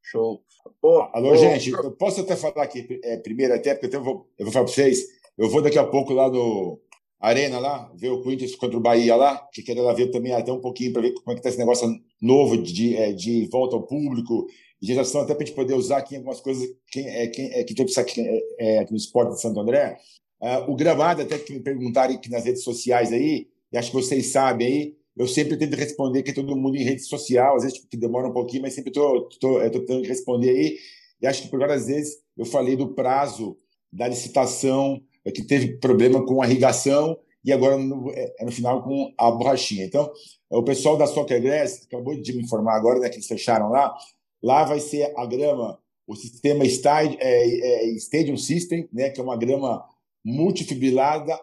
Show. 0.04 0.44
Pô, 0.82 1.08
Alô, 1.14 1.34
gente, 1.38 1.72
eu 1.72 1.92
posso 1.92 2.20
até 2.20 2.36
falar 2.36 2.64
aqui 2.64 3.00
é, 3.02 3.16
primeiro, 3.16 3.54
até 3.54 3.74
porque 3.74 3.96
eu 3.96 4.04
vou, 4.04 4.28
eu 4.38 4.46
vou 4.46 4.52
falar 4.52 4.66
para 4.66 4.74
vocês. 4.74 5.06
Eu 5.38 5.50
vou 5.50 5.62
daqui 5.62 5.80
a 5.80 5.86
pouco 5.86 6.12
lá 6.12 6.30
no 6.30 6.82
Arena, 7.18 7.60
lá, 7.60 7.90
ver 7.96 8.10
o 8.10 8.22
Corinthians 8.22 8.56
contra 8.56 8.78
o 8.78 8.82
Bahia 8.82 9.16
lá, 9.16 9.48
que 9.54 9.64
quero 9.64 9.84
lá 9.84 9.94
ver 9.94 10.12
também 10.12 10.34
até 10.34 10.52
um 10.52 10.60
pouquinho 10.60 10.92
para 10.92 11.02
ver 11.02 11.14
como 11.14 11.32
é 11.32 11.36
que 11.36 11.42
tá 11.42 11.48
esse 11.48 11.58
negócio 11.58 11.88
novo 12.22 12.58
de, 12.58 12.98
é, 12.98 13.14
de 13.14 13.48
volta 13.50 13.78
ao 13.78 13.84
público 13.84 14.48
geração 14.82 15.22
até 15.22 15.34
para 15.34 15.44
a 15.44 15.46
gente 15.46 15.56
poder 15.56 15.74
usar 15.74 15.98
aqui 15.98 16.16
algumas 16.16 16.40
coisas 16.40 16.68
que, 16.88 17.02
é, 17.02 17.28
que, 17.28 17.42
é, 17.42 17.64
que 17.64 17.76
tem 17.76 17.86
que 17.86 18.22
é, 18.22 18.42
é, 18.60 18.80
aqui 18.80 18.92
no 18.92 18.98
esporte 18.98 19.36
de 19.36 19.42
Santo 19.42 19.60
André. 19.60 19.98
Uh, 20.42 20.72
o 20.72 20.76
gramado, 20.76 21.22
até 21.22 21.38
que 21.38 21.52
me 21.52 21.60
perguntaram 21.60 22.16
aqui 22.16 22.30
nas 22.30 22.46
redes 22.46 22.64
sociais 22.64 23.12
aí, 23.12 23.48
e 23.72 23.78
acho 23.78 23.92
que 23.92 23.98
vocês 23.98 24.28
sabem 24.28 24.68
aí, 24.68 24.96
eu 25.18 25.28
sempre 25.28 25.58
tento 25.58 25.76
responder 25.76 26.24
que 26.24 26.32
todo 26.32 26.56
mundo 26.56 26.78
em 26.78 26.84
rede 26.84 27.02
social, 27.02 27.58
às 27.58 27.64
vezes 27.64 27.78
tipo, 27.78 27.90
que 27.90 27.98
demora 27.98 28.30
um 28.30 28.34
pouquinho, 28.34 28.62
mas 28.62 28.74
sempre 28.74 28.90
estou 28.90 29.28
tentando 29.70 30.08
responder 30.08 30.50
aí. 30.52 30.78
E 31.22 31.28
acho 31.28 31.42
que 31.42 31.50
por 31.50 31.60
várias 31.60 31.88
vezes 31.88 32.18
eu 32.38 32.46
falei 32.46 32.78
do 32.78 32.94
prazo 32.94 33.58
da 33.92 34.08
licitação, 34.08 35.02
é, 35.26 35.32
que 35.32 35.44
teve 35.44 35.78
problema 35.78 36.26
com 36.26 36.42
a 36.42 36.48
irrigação, 36.48 37.18
e 37.44 37.52
agora 37.52 37.78
no, 37.78 38.10
é, 38.12 38.34
é 38.40 38.46
no 38.46 38.52
final 38.52 38.82
com 38.82 39.14
a 39.18 39.30
borrachinha. 39.32 39.86
Então, 39.86 40.10
o 40.50 40.64
pessoal 40.64 40.98
da 40.98 41.06
Soccer 41.06 41.42
Grass 41.42 41.86
acabou 41.86 42.16
de 42.20 42.34
me 42.34 42.44
informar 42.44 42.76
agora 42.76 43.00
né, 43.00 43.10
que 43.10 43.16
eles 43.16 43.28
fecharam 43.28 43.70
lá, 43.70 43.94
Lá 44.42 44.64
vai 44.64 44.80
ser 44.80 45.14
a 45.18 45.26
grama, 45.26 45.80
o 46.08 46.16
sistema 46.16 46.64
é, 46.66 46.68
é, 47.20 47.90
Stadium 47.96 48.38
System, 48.38 48.88
né, 48.92 49.10
que 49.10 49.20
é 49.20 49.24
uma 49.24 49.38
grama 49.38 49.84
multifibrilada 50.24 51.40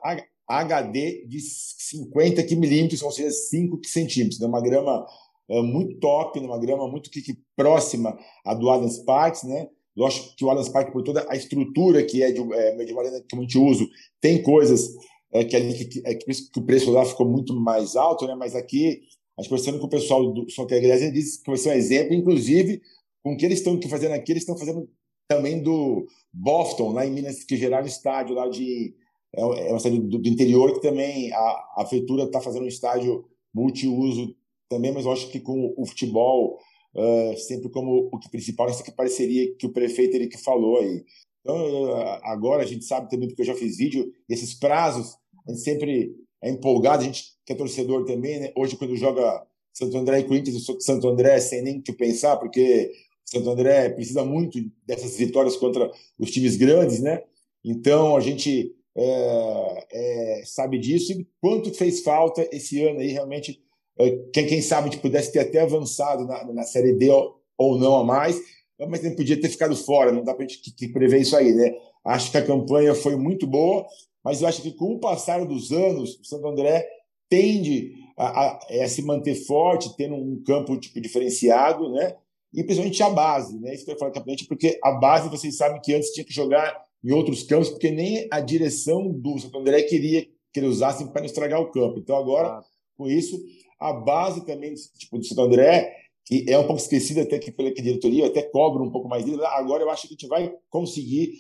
HD 0.48 1.27
de 1.27 1.40
50 1.40 2.43
milímetros, 2.56 3.02
ou 3.02 3.10
seja, 3.10 3.31
5 3.31 3.81
centímetros. 3.85 4.40
É 4.40 4.47
uma 4.47 4.60
grama 4.60 5.06
é, 5.48 5.60
muito 5.62 5.98
top, 5.98 6.39
uma 6.39 6.59
grama 6.59 6.89
muito 6.89 7.10
que, 7.10 7.20
que 7.23 7.39
próxima 7.55 8.18
à 8.44 8.55
do 8.55 8.70
Adams 8.70 8.98
Parks, 8.98 9.44
né? 9.44 9.68
Lógico 9.97 10.36
que 10.36 10.44
o 10.44 10.51
Adams 10.51 10.68
Park, 10.68 10.93
por 10.93 11.02
toda 11.02 11.24
a 11.28 11.36
estrutura 11.36 12.05
que 12.05 12.23
é 12.23 12.31
de, 12.31 12.40
é, 12.52 12.85
de 12.85 12.93
uma 12.93 13.02
que 13.02 13.36
a 13.36 13.40
gente 13.40 13.59
usa, 13.59 13.86
tem 14.20 14.43
coisas 14.43 14.94
é, 15.32 15.44
que, 15.44 15.56
ali, 15.56 15.74
que, 15.74 16.02
que, 16.02 16.51
que, 16.52 16.59
o 16.59 16.62
preço 16.62 16.90
lá 16.90 17.05
ficou 17.05 17.27
muito 17.27 17.55
mais 17.55 17.97
alto, 17.97 18.27
né? 18.27 18.35
mas 18.35 18.55
aqui 18.55 19.02
Que 19.38 19.48
conversando 19.48 19.78
com 19.78 19.86
o 19.86 19.90
pessoal 19.90 20.32
do 20.32 20.50
Soccer 20.50 20.78
Igreja, 20.78 21.10
disse 21.10 21.42
que 21.42 21.50
vai 21.50 21.58
ser 21.58 21.70
um 21.70 21.72
exemplo, 21.72 22.14
inclusive, 22.14 22.80
com 23.22 23.34
o 23.34 23.36
que 23.36 23.44
eles 23.44 23.58
estão 23.58 23.78
fazendo 23.82 24.12
aqui, 24.12 24.32
eles 24.32 24.42
estão 24.42 24.56
fazendo 24.56 24.88
também 25.28 25.62
do 25.62 26.06
Boston, 26.32 26.92
lá 26.92 27.04
em 27.06 27.10
Minas, 27.10 27.44
que 27.44 27.56
geraram 27.56 27.86
estádio 27.86 28.34
lá 28.34 28.48
de. 28.48 28.94
É, 29.34 29.40
é 29.68 29.72
um 29.72 29.76
estádio 29.76 30.00
do, 30.00 30.28
interior 30.28 30.72
que 30.72 30.80
também 30.80 31.32
a, 31.32 31.64
a 31.78 31.86
feitura 31.88 32.24
está 32.24 32.40
fazendo 32.40 32.64
um 32.64 32.68
estádio 32.68 33.24
multiuso 33.54 34.34
também, 34.68 34.92
mas 34.92 35.04
eu 35.04 35.12
acho 35.12 35.30
que 35.30 35.40
com 35.40 35.74
o 35.76 35.86
futebol 35.86 36.58
uh, 36.94 37.36
sempre 37.36 37.68
como 37.68 38.08
o 38.12 38.18
que 38.18 38.30
principal 38.30 38.66
nessa 38.66 38.90
parceria 38.92 39.54
que 39.56 39.66
o 39.66 39.72
prefeito 39.72 40.14
ele 40.14 40.28
que 40.28 40.38
falou 40.38 40.78
aí. 40.78 41.04
Então, 41.40 41.84
uh, 41.84 42.20
agora 42.22 42.62
a 42.62 42.66
gente 42.66 42.84
sabe 42.84 43.10
também, 43.10 43.28
porque 43.28 43.42
eu 43.42 43.46
já 43.46 43.54
fiz 43.54 43.76
vídeo, 43.76 44.12
esses 44.28 44.54
prazos, 44.54 45.16
a 45.46 45.52
gente 45.52 45.62
sempre 45.62 46.14
é 46.47 46.51
empolgado, 46.51 47.02
a 47.02 47.05
gente 47.06 47.35
que 47.44 47.52
é 47.52 47.56
torcedor 47.56 48.05
também, 48.05 48.40
né? 48.40 48.52
Hoje, 48.56 48.77
quando 48.77 48.97
joga 48.97 49.44
Santo 49.73 49.97
André 49.97 50.20
e 50.20 50.24
Corinthians, 50.24 50.56
eu 50.56 50.62
sou 50.62 50.81
Santo 50.81 51.09
André 51.09 51.39
sem 51.40 51.62
nem 51.62 51.81
que 51.81 51.93
pensar, 51.93 52.36
porque 52.36 52.93
Santo 53.24 53.51
André 53.51 53.90
precisa 53.90 54.24
muito 54.24 54.59
dessas 54.86 55.16
vitórias 55.16 55.56
contra 55.56 55.90
os 56.18 56.31
times 56.31 56.56
grandes, 56.56 57.01
né? 57.01 57.23
Então, 57.64 58.16
a 58.16 58.20
gente 58.20 58.73
é, 58.97 59.86
é, 59.93 60.43
sabe 60.44 60.78
disso 60.78 61.12
e 61.12 61.27
quanto 61.40 61.74
fez 61.74 62.01
falta 62.01 62.48
esse 62.52 62.82
ano 62.82 63.01
aí, 63.01 63.09
realmente, 63.09 63.60
é, 63.98 64.10
quem, 64.32 64.47
quem 64.47 64.62
sabe 64.62 64.89
a 64.89 64.98
pudesse 64.98 65.32
ter 65.32 65.40
até 65.40 65.60
avançado 65.60 66.24
na, 66.27 66.44
na 66.52 66.62
Série 66.62 66.93
D 66.93 67.10
ou, 67.10 67.40
ou 67.59 67.78
não 67.78 67.97
a 67.97 68.05
mais, 68.05 68.40
mas 68.89 69.02
não 69.02 69.16
podia 69.16 69.40
ter 69.40 69.48
ficado 69.48 69.74
fora, 69.74 70.12
não 70.12 70.23
dá 70.23 70.35
para 70.35 70.44
a 70.44 70.48
gente 70.48 70.60
que, 70.60 70.70
que 70.70 70.89
prever 70.89 71.20
isso 71.20 71.36
aí, 71.36 71.52
né? 71.52 71.74
Acho 72.05 72.31
que 72.31 72.39
a 72.39 72.44
campanha 72.44 72.94
foi 72.94 73.16
muito 73.16 73.47
boa, 73.47 73.86
mas 74.26 74.42
eu 74.42 74.48
acho 74.48 74.60
que 74.60 74.72
com 74.72 74.94
o 74.94 74.98
passar 74.98 75.46
dos 75.46 75.70
anos, 75.70 76.18
o 76.18 76.24
Santo 76.24 76.48
André 76.48 76.84
tende 77.28 77.92
a, 78.16 78.26
a, 78.26 78.58
a, 78.82 78.88
se 78.88 79.00
manter 79.02 79.36
forte, 79.36 79.96
tendo 79.96 80.16
um 80.16 80.42
campo 80.42 80.76
tipo 80.80 81.00
diferenciado, 81.00 81.92
né? 81.92 82.16
E 82.52 82.64
principalmente 82.64 83.00
a 83.04 83.10
base, 83.10 83.56
né? 83.60 83.72
Isso 83.72 83.84
que 83.84 83.92
eu 83.92 83.94
ia 83.94 83.98
falar 84.00 84.10
rapidamente, 84.10 84.44
porque 84.46 84.80
a 84.82 84.90
base, 84.90 85.28
vocês 85.28 85.56
sabem 85.56 85.80
que 85.80 85.94
antes 85.94 86.10
tinha 86.10 86.26
que 86.26 86.34
jogar 86.34 86.76
em 87.04 87.12
outros 87.12 87.44
campos, 87.44 87.70
porque 87.70 87.88
nem 87.92 88.26
a 88.32 88.40
direção 88.40 89.12
do 89.12 89.38
Santo 89.38 89.60
André 89.60 89.84
queria 89.84 90.26
que 90.52 90.58
ele 90.58 90.66
usasse 90.66 91.04
para 91.12 91.20
não 91.20 91.26
estragar 91.26 91.60
o 91.60 91.70
campo. 91.70 92.00
Então 92.00 92.16
agora, 92.16 92.64
com 92.98 93.06
isso, 93.06 93.40
a 93.78 93.92
base 93.92 94.44
também 94.44 94.74
tipo, 94.98 95.18
do 95.18 95.24
Santo 95.24 95.42
André, 95.42 95.94
que 96.24 96.44
é 96.48 96.58
um 96.58 96.66
pouco 96.66 96.82
esquecida 96.82 97.22
até 97.22 97.38
que 97.38 97.52
pela 97.52 97.72
diretoria, 97.72 98.26
até 98.26 98.42
cobra 98.42 98.82
um 98.82 98.90
pouco 98.90 99.08
mais 99.08 99.24
dele, 99.24 99.40
agora 99.44 99.84
eu 99.84 99.90
acho 99.90 100.08
que 100.08 100.14
a 100.14 100.16
gente 100.16 100.26
vai 100.26 100.52
conseguir 100.68 101.30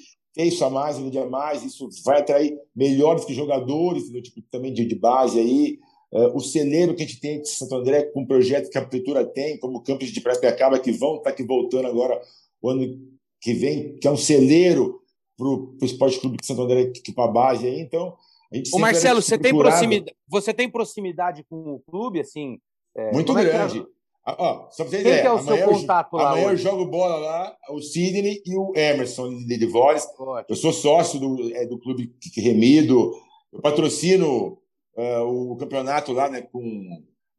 isso 0.44 0.64
a 0.64 0.70
mais, 0.70 0.98
um 0.98 1.08
dia 1.08 1.22
a 1.22 1.28
mais, 1.28 1.64
isso 1.64 1.88
vai 2.04 2.20
atrair 2.20 2.58
melhores 2.74 3.24
que 3.24 3.32
jogadores, 3.32 4.10
tipo, 4.22 4.42
também 4.50 4.72
de, 4.72 4.84
de 4.84 4.94
base 4.94 5.38
aí. 5.40 5.78
Uh, 6.12 6.36
o 6.36 6.40
celeiro 6.40 6.94
que 6.94 7.02
a 7.02 7.06
gente 7.06 7.20
tem 7.20 7.40
de 7.40 7.48
Santo 7.48 7.74
André, 7.74 8.04
com 8.04 8.22
o 8.22 8.26
projeto 8.26 8.70
que 8.70 8.78
a 8.78 8.82
prefeitura 8.82 9.24
tem, 9.24 9.58
como 9.58 9.78
o 9.78 9.82
campus 9.82 10.08
de 10.08 10.20
Piracicaba, 10.20 10.78
que 10.78 10.92
vão 10.92 11.16
estar 11.16 11.24
tá 11.24 11.30
aqui 11.30 11.42
voltando 11.42 11.88
agora 11.88 12.20
o 12.62 12.68
ano 12.68 13.00
que 13.40 13.54
vem, 13.54 13.96
que 13.96 14.06
é 14.06 14.10
um 14.10 14.16
celeiro 14.16 15.00
para 15.36 15.46
o 15.46 15.76
Esporte 15.82 16.20
Clube 16.20 16.36
de 16.38 16.46
Santo 16.46 16.62
André, 16.62 16.90
que 16.90 17.12
para 17.12 17.24
a 17.24 17.32
base 17.32 17.66
aí. 17.66 17.80
Então, 17.80 18.14
a 18.52 18.56
gente 18.56 18.74
Ô 18.74 18.78
Marcelo, 18.78 19.20
você 19.20 19.36
tem, 19.36 19.56
proximidade, 19.56 20.16
você 20.28 20.54
tem 20.54 20.70
proximidade 20.70 21.44
com 21.48 21.56
o 21.56 21.80
clube, 21.80 22.20
assim? 22.20 22.58
É, 22.96 23.12
muito 23.12 23.36
é 23.36 23.44
grande. 23.44 23.80
É 23.80 23.95
ó, 24.26 24.70
só 24.70 24.84
pra 24.84 24.90
você 24.90 25.02
Quem 25.02 25.20
que 25.20 25.26
é 25.26 25.32
o 25.32 25.38
seu 25.38 25.68
contato 25.68 26.16
eu, 26.16 26.18
lá? 26.18 26.30
Amanhã 26.30 26.46
hoje? 26.48 26.66
eu 26.66 26.70
jogo 26.70 26.86
bola 26.86 27.16
lá, 27.16 27.56
o 27.70 27.80
Sidney 27.80 28.42
e 28.44 28.56
o 28.56 28.72
Emerson 28.74 29.30
de 29.44 29.56
Divores. 29.56 30.06
Eu 30.48 30.56
sou 30.56 30.72
sócio 30.72 31.20
do, 31.20 31.54
é, 31.54 31.64
do 31.64 31.78
clube 31.78 32.12
Remido. 32.36 33.12
Eu 33.52 33.60
patrocino 33.60 34.58
uh, 34.96 35.52
o 35.52 35.56
campeonato 35.56 36.12
lá, 36.12 36.28
né? 36.28 36.42
Com 36.42 36.60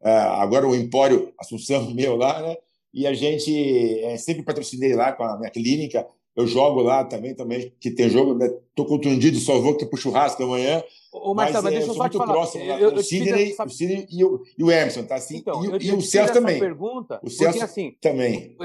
uh, 0.02 0.08
agora 0.08 0.68
o 0.68 0.76
Empório 0.76 1.34
Assunção 1.38 1.92
meu 1.94 2.16
lá, 2.16 2.42
né? 2.42 2.56
E 2.94 3.06
a 3.06 3.14
gente 3.14 4.00
é, 4.02 4.18
sempre 4.18 4.44
patrocinei 4.44 4.96
lá 4.96 5.12
com 5.12 5.24
a 5.24 5.38
minha 5.38 5.52
clínica. 5.52 6.08
Eu 6.38 6.46
jogo 6.46 6.84
lá 6.84 7.04
também, 7.04 7.34
também 7.34 7.74
que 7.80 7.90
tem 7.90 8.08
jogo. 8.08 8.36
Né? 8.36 8.48
Tô 8.76 8.86
contundido, 8.86 9.40
só 9.40 9.60
vou 9.60 9.76
pro 9.76 9.98
churrasco 9.98 10.44
amanhã. 10.44 10.84
Ô, 11.12 11.34
Marcelo, 11.34 11.64
mas, 11.64 11.74
deixa 11.74 11.90
eu, 11.90 11.96
só 11.96 12.08
te 12.08 12.16
falar. 12.16 12.32
Próximo, 12.32 12.64
eu, 12.64 12.78
eu, 12.78 12.94
o, 12.94 13.02
Sidney, 13.04 13.52
essa... 13.52 13.66
o 13.66 13.70
Sidney 13.70 14.08
e 14.08 14.24
o, 14.24 14.44
e 14.56 14.64
o 14.64 14.72
Emerson, 14.72 15.04
tá 15.04 15.16
assim? 15.16 15.38
Então, 15.38 15.66
e, 15.66 15.68
eu, 15.68 15.82
e 15.82 15.92
o 15.94 16.00
Celso 16.00 16.34
também. 16.34 16.60
Pergunta, 16.60 17.20
o 17.24 17.30
Celso 17.30 17.58
porque, 17.58 17.64
assim, 17.64 17.98
também. 18.00 18.56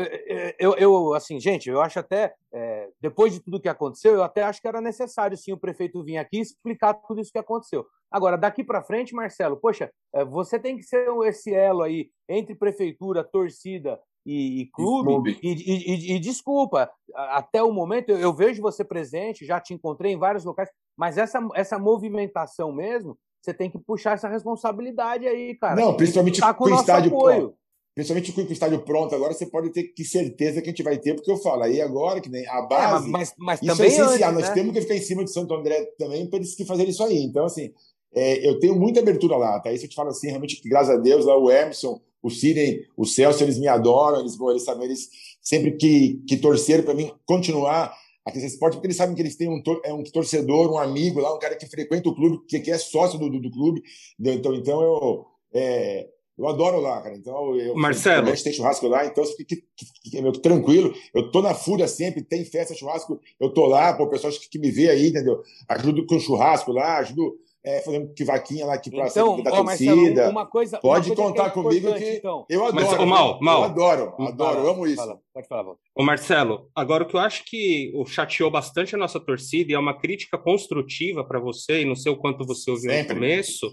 Eu, 0.59 0.75
eu, 0.75 1.15
assim, 1.15 1.41
gente, 1.41 1.71
eu 1.71 1.81
acho 1.81 1.99
até, 1.99 2.35
é, 2.53 2.89
depois 3.01 3.33
de 3.33 3.41
tudo 3.41 3.59
que 3.59 3.71
aconteceu, 3.71 4.13
eu 4.13 4.23
até 4.23 4.43
acho 4.43 4.61
que 4.61 4.69
era 4.69 4.83
necessário, 4.83 5.35
sim, 5.39 5.53
o 5.53 5.59
prefeito 5.59 6.05
vir 6.05 6.19
aqui 6.19 6.41
explicar 6.41 6.93
tudo 6.93 7.23
isso 7.23 7.33
que 7.33 7.39
aconteceu. 7.39 7.87
Agora, 8.11 8.37
daqui 8.37 8.63
para 8.63 8.83
frente, 8.83 9.15
Marcelo, 9.15 9.57
poxa, 9.57 9.91
é, 10.15 10.23
você 10.23 10.59
tem 10.59 10.77
que 10.77 10.83
ser 10.83 11.09
esse 11.25 11.55
elo 11.55 11.81
aí 11.81 12.11
entre 12.29 12.55
prefeitura, 12.55 13.25
torcida 13.25 13.99
e, 14.25 14.63
e 14.63 14.67
clube. 14.67 15.31
E, 15.31 15.35
clube. 15.35 15.39
E, 15.43 16.15
e, 16.15 16.19
desculpa, 16.19 16.91
até 17.15 17.63
o 17.63 17.73
momento 17.73 18.11
eu, 18.11 18.19
eu 18.19 18.33
vejo 18.33 18.63
você 18.63 18.85
presente, 18.85 19.45
já 19.45 19.61
te 19.61 19.75
encontrei 19.75 20.13
em 20.13 20.19
vários 20.19 20.45
locais, 20.45 20.69
mas 20.97 21.19
essa, 21.19 21.41
essa 21.55 21.79
movimentação 21.79 22.73
mesmo, 22.73 23.17
você 23.41 23.53
tem 23.53 23.71
que 23.71 23.79
puxar 23.79 24.15
essa 24.15 24.29
responsabilidade 24.29 25.27
aí, 25.27 25.55
cara. 25.57 25.75
Não, 25.75 25.97
principalmente 25.97 26.41
tá 26.41 26.55
com, 26.55 26.65
com 26.65 26.71
o 26.71 26.75
estádio 26.75 27.15
apoio. 27.15 27.41
pronto. 27.41 27.57
Principalmente 27.95 28.33
com 28.33 28.41
o 28.41 28.53
estádio 28.53 28.83
pronto 28.83 29.15
agora, 29.15 29.35
você 29.35 29.45
pode 29.45 29.71
ter 29.71 29.85
que 29.85 30.03
certeza 30.03 30.63
que 30.63 30.69
a 30.69 30.73
gente 30.73 30.83
vai 30.83 30.97
ter, 30.97 31.15
porque 31.15 31.31
eu 31.31 31.37
falo, 31.37 31.63
aí 31.63 31.79
agora, 31.81 32.23
que 32.23 32.31
nem 32.31 32.47
a 32.49 32.63
base. 32.63 33.07
É, 33.07 33.11
mas, 33.11 33.35
mas, 33.37 33.61
isso 33.61 33.71
também 33.71 33.87
é 33.87 33.95
essencial. 33.95 34.31
Antes, 34.31 34.41
Nós 34.41 34.49
né? 34.49 34.55
temos 34.55 34.73
que 34.73 34.81
ficar 34.81 34.95
em 34.95 35.03
cima 35.03 35.25
de 35.25 35.31
Santo 35.31 35.53
André 35.53 35.85
também 35.99 36.27
para 36.27 36.39
eles 36.39 36.55
que 36.55 36.65
fazer 36.65 36.89
isso 36.89 37.03
aí. 37.03 37.23
Então, 37.23 37.45
assim, 37.45 37.71
é, 38.15 38.49
eu 38.49 38.59
tenho 38.59 38.75
muita 38.77 39.01
abertura 39.01 39.37
lá, 39.37 39.61
tá? 39.61 39.71
Isso 39.73 39.85
eu 39.85 39.91
te 39.91 39.95
falo 39.95 40.09
assim, 40.09 40.29
realmente, 40.29 40.61
graças 40.67 40.95
a 40.95 40.99
Deus, 40.99 41.27
lá 41.27 41.37
o 41.37 41.51
Emerson, 41.51 42.01
o 42.23 42.31
Sidney, 42.31 42.87
o 42.97 43.05
Celso, 43.05 43.43
eles 43.43 43.59
me 43.59 43.67
adoram, 43.67 44.21
eles, 44.21 44.39
eles 44.39 44.63
sabem, 44.63 44.85
eles 44.85 45.09
sempre 45.41 45.73
que, 45.73 46.23
que 46.27 46.37
torceram 46.37 46.85
para 46.85 46.95
mim 46.95 47.13
continuar 47.27 47.93
aqui 48.25 48.39
nesse 48.39 48.55
esporte, 48.55 48.75
porque 48.75 48.87
eles 48.87 48.97
sabem 48.97 49.15
que 49.15 49.23
eles 49.23 49.37
têm 49.37 49.49
um, 49.49 49.61
é 49.85 49.93
um 49.93 50.05
torcedor, 50.05 50.73
um 50.73 50.79
amigo 50.79 51.21
lá, 51.21 51.35
um 51.35 51.39
cara 51.39 51.57
que 51.57 51.67
frequenta 51.67 52.09
o 52.09 52.15
clube, 52.15 52.45
que, 52.47 52.61
que 52.61 52.71
é 52.71 52.79
sócio 52.79 53.19
do, 53.19 53.29
do, 53.29 53.41
do 53.41 53.51
clube. 53.51 53.83
Então, 54.21 54.55
então 54.55 54.81
eu, 54.81 55.27
é, 55.53 56.09
eu 56.39 56.47
adoro 56.47 56.81
lá, 56.81 57.03
cara. 57.03 57.17
Então, 57.17 57.57
eu, 57.57 57.75
Marcelo. 57.75 58.29
Eu, 58.29 58.43
tem 58.43 58.53
churrasco 58.53 58.87
lá, 58.87 59.05
então 59.05 59.25
fique, 59.25 59.65
fique, 59.77 60.23
meu, 60.23 60.33
tranquilo. 60.33 60.95
Eu 61.13 61.31
tô 61.31 61.43
na 61.43 61.55
fúria 61.55 61.89
sempre, 61.89 62.23
tem 62.23 62.45
festa, 62.45 62.75
churrasco, 62.75 63.21
eu 63.41 63.53
tô 63.53 63.67
lá, 63.67 63.93
pô, 63.93 64.05
o 64.05 64.09
pessoal 64.09 64.33
que, 64.33 64.49
que 64.49 64.59
me 64.59 64.71
vê 64.71 64.89
aí, 64.89 65.09
entendeu? 65.09 65.43
Ajudo 65.69 66.07
com 66.07 66.21
churrasco 66.21 66.71
lá, 66.71 66.99
ajudo 66.99 67.37
é, 67.65 67.81
fazendo 67.81 68.13
que 68.13 68.25
vaquinha 68.25 68.67
lá 68.67 68.75
aqui 68.75 68.91
para 68.91 69.07
então, 69.07 69.41
da 69.41 69.53
ó, 69.53 69.65
torcida. 69.65 70.29
uma 70.29 70.47
coisa, 70.47 70.79
Pode 70.79 71.11
uma 71.11 71.17
coisa 71.17 71.31
contar 71.31 71.51
que 71.51 71.59
é 71.59 71.63
comigo 71.63 71.95
que 71.95 72.17
então. 72.17 72.45
eu 72.49 72.67
adoro. 72.67 72.87
Mas, 72.99 73.09
Mal, 73.09 73.41
Mal. 73.41 73.59
Eu 73.61 73.65
adoro, 73.65 74.15
adoro, 74.19 74.57
fala, 74.57 74.71
amo 74.71 74.87
isso. 74.87 74.97
Fala, 74.97 75.21
pode 75.33 75.49
falar, 75.49 75.63
Walter. 75.63 75.81
Ô 75.95 76.03
Marcelo, 76.03 76.71
agora 76.75 77.05
o 77.05 77.07
que 77.07 77.15
eu 77.15 77.21
acho 77.21 77.45
que 77.45 77.93
o 77.95 78.05
chateou 78.05 78.51
bastante 78.51 78.95
a 78.95 78.99
nossa 78.99 79.21
torcida 79.21 79.71
e 79.71 79.75
é 79.75 79.79
uma 79.79 79.97
crítica 79.99 80.37
construtiva 80.37 81.25
para 81.25 81.39
você, 81.39 81.83
e 81.83 81.85
não 81.85 81.95
sei 81.95 82.11
o 82.11 82.17
quanto 82.17 82.45
você 82.45 82.71
ouviu 82.71 82.91
sempre. 82.91 83.15
no 83.15 83.21
começo. 83.21 83.71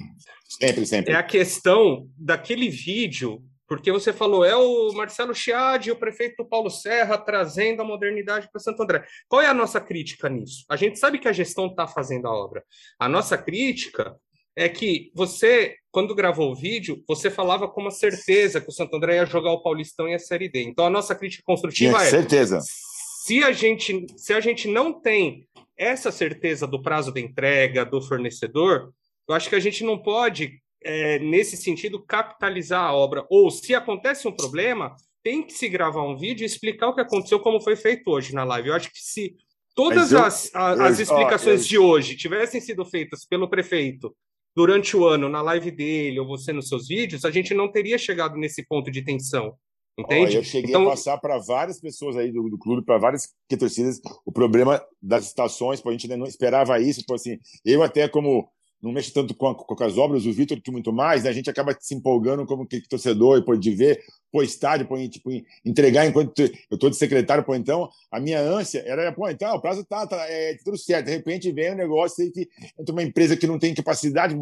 Sempre, 0.47 0.85
sempre. 0.85 1.13
É 1.13 1.15
a 1.15 1.23
questão 1.23 2.07
daquele 2.17 2.69
vídeo 2.69 3.41
porque 3.69 3.91
você 3.91 4.11
falou, 4.11 4.43
é 4.43 4.55
o 4.55 4.91
Marcelo 4.93 5.33
Chiadi, 5.33 5.91
o 5.91 5.95
prefeito 5.95 6.43
Paulo 6.43 6.71
Serra, 6.71 7.19
trazendo 7.19 7.83
a 7.83 7.85
modernidade 7.85 8.49
para 8.51 8.59
Santo 8.59 8.81
André. 8.81 9.05
Qual 9.27 9.43
é 9.43 9.45
a 9.45 9.53
nossa 9.53 9.79
crítica 9.79 10.27
nisso? 10.27 10.65
A 10.67 10.75
gente 10.75 10.97
sabe 10.97 11.19
que 11.19 11.27
a 11.27 11.31
gestão 11.31 11.67
está 11.67 11.85
fazendo 11.85 12.27
a 12.27 12.33
obra. 12.33 12.63
A 12.97 13.07
nossa 13.07 13.37
crítica 13.37 14.17
é 14.55 14.67
que 14.67 15.11
você, 15.13 15.75
quando 15.91 16.15
gravou 16.15 16.51
o 16.51 16.55
vídeo, 16.55 17.03
você 17.07 17.29
falava 17.29 17.67
com 17.67 17.81
uma 17.81 17.91
certeza 17.91 18.59
que 18.59 18.69
o 18.69 18.73
Santo 18.73 18.95
André 18.95 19.17
ia 19.17 19.25
jogar 19.27 19.51
o 19.51 19.61
Paulistão 19.61 20.07
e 20.09 20.15
a 20.15 20.19
Série 20.19 20.49
D. 20.49 20.63
Então 20.63 20.87
a 20.87 20.89
nossa 20.89 21.13
crítica 21.13 21.43
construtiva 21.45 22.03
é 22.03 22.09
certeza. 22.09 22.59
Se 22.61 23.43
a 23.43 23.51
gente, 23.51 24.07
se 24.17 24.33
a 24.33 24.39
gente 24.39 24.67
não 24.67 24.91
tem 24.91 25.47
essa 25.77 26.11
certeza 26.11 26.65
do 26.65 26.81
prazo 26.81 27.11
de 27.11 27.21
entrega 27.21 27.85
do 27.85 28.01
fornecedor, 28.01 28.91
eu 29.27 29.35
acho 29.35 29.47
que 29.47 29.55
a 29.55 29.59
gente 29.59 29.83
não 29.83 29.97
pode, 30.01 30.59
é, 30.83 31.19
nesse 31.19 31.57
sentido, 31.57 32.03
capitalizar 32.03 32.83
a 32.83 32.93
obra. 32.93 33.25
Ou 33.29 33.49
se 33.51 33.73
acontece 33.75 34.27
um 34.27 34.31
problema, 34.31 34.95
tem 35.23 35.43
que 35.43 35.53
se 35.53 35.67
gravar 35.67 36.03
um 36.03 36.17
vídeo 36.17 36.43
e 36.43 36.45
explicar 36.45 36.89
o 36.89 36.95
que 36.95 37.01
aconteceu, 37.01 37.39
como 37.39 37.61
foi 37.61 37.75
feito 37.75 38.09
hoje 38.09 38.33
na 38.33 38.43
live. 38.43 38.69
Eu 38.69 38.75
acho 38.75 38.91
que 38.91 38.99
se 38.99 39.35
todas 39.75 40.11
eu, 40.11 40.23
as, 40.23 40.49
as, 40.53 40.79
as 40.79 40.99
explicações 40.99 41.61
ó, 41.61 41.63
eu... 41.63 41.67
de 41.67 41.77
hoje 41.77 42.15
tivessem 42.15 42.61
sido 42.61 42.85
feitas 42.85 43.25
pelo 43.25 43.49
prefeito 43.49 44.15
durante 44.55 44.97
o 44.97 45.05
ano 45.05 45.29
na 45.29 45.41
live 45.41 45.71
dele 45.71 46.19
ou 46.19 46.27
você 46.27 46.51
nos 46.51 46.67
seus 46.67 46.87
vídeos, 46.87 47.23
a 47.23 47.31
gente 47.31 47.53
não 47.53 47.71
teria 47.71 47.97
chegado 47.97 48.37
nesse 48.37 48.65
ponto 48.65 48.89
de 48.91 49.01
tensão. 49.01 49.53
Entende? 49.97 50.37
eu 50.37 50.43
cheguei 50.43 50.69
então... 50.69 50.83
a 50.83 50.91
passar 50.91 51.17
para 51.17 51.37
várias 51.39 51.79
pessoas 51.79 52.15
aí 52.15 52.31
do, 52.31 52.49
do 52.49 52.57
clube, 52.57 52.85
para 52.85 52.97
várias 52.97 53.33
torcidas, 53.59 53.99
o 54.25 54.31
problema 54.31 54.81
das 55.01 55.25
estações, 55.25 55.81
pô, 55.81 55.89
a 55.89 55.91
gente 55.91 56.07
não 56.07 56.25
esperava 56.25 56.79
isso. 56.79 57.03
Pô, 57.05 57.15
assim, 57.15 57.37
eu 57.65 57.83
até 57.83 58.07
como 58.07 58.49
não 58.81 58.91
mexo 58.91 59.13
tanto 59.13 59.33
com, 59.33 59.53
com 59.53 59.83
as 59.83 59.97
obras, 59.97 60.25
o 60.25 60.31
Vitor 60.31 60.59
que 60.61 60.71
muito 60.71 60.91
mais, 60.93 61.23
né? 61.23 61.29
a 61.29 61.33
gente 61.33 61.49
acaba 61.49 61.75
se 61.79 61.93
empolgando 61.93 62.45
como 62.45 62.65
que, 62.65 62.81
torcedor, 62.87 63.37
e 63.37 63.43
pode 63.43 63.69
ver, 63.71 64.01
pô, 64.31 64.41
estádio, 64.41 64.87
pô, 64.87 64.95
tipo, 65.07 65.29
entregar 65.65 66.05
enquanto 66.05 66.39
eu 66.39 66.49
estou 66.71 66.89
de 66.89 66.95
secretário, 66.95 67.43
pô, 67.43 67.55
então, 67.55 67.89
a 68.09 68.19
minha 68.19 68.39
ânsia 68.39 68.83
era, 68.85 69.11
pô, 69.11 69.29
então, 69.29 69.55
o 69.55 69.61
prazo 69.61 69.83
tá, 69.83 70.07
tá 70.07 70.25
é, 70.29 70.57
tudo 70.63 70.77
certo, 70.77 71.07
de 71.07 71.11
repente 71.11 71.51
vem 71.51 71.73
um 71.73 71.75
negócio 71.75 72.23
aí 72.23 72.31
que 72.31 72.47
entra 72.79 72.93
uma 72.93 73.03
empresa 73.03 73.35
que 73.35 73.47
não 73.47 73.59
tem 73.59 73.73
capacidade, 73.73 74.35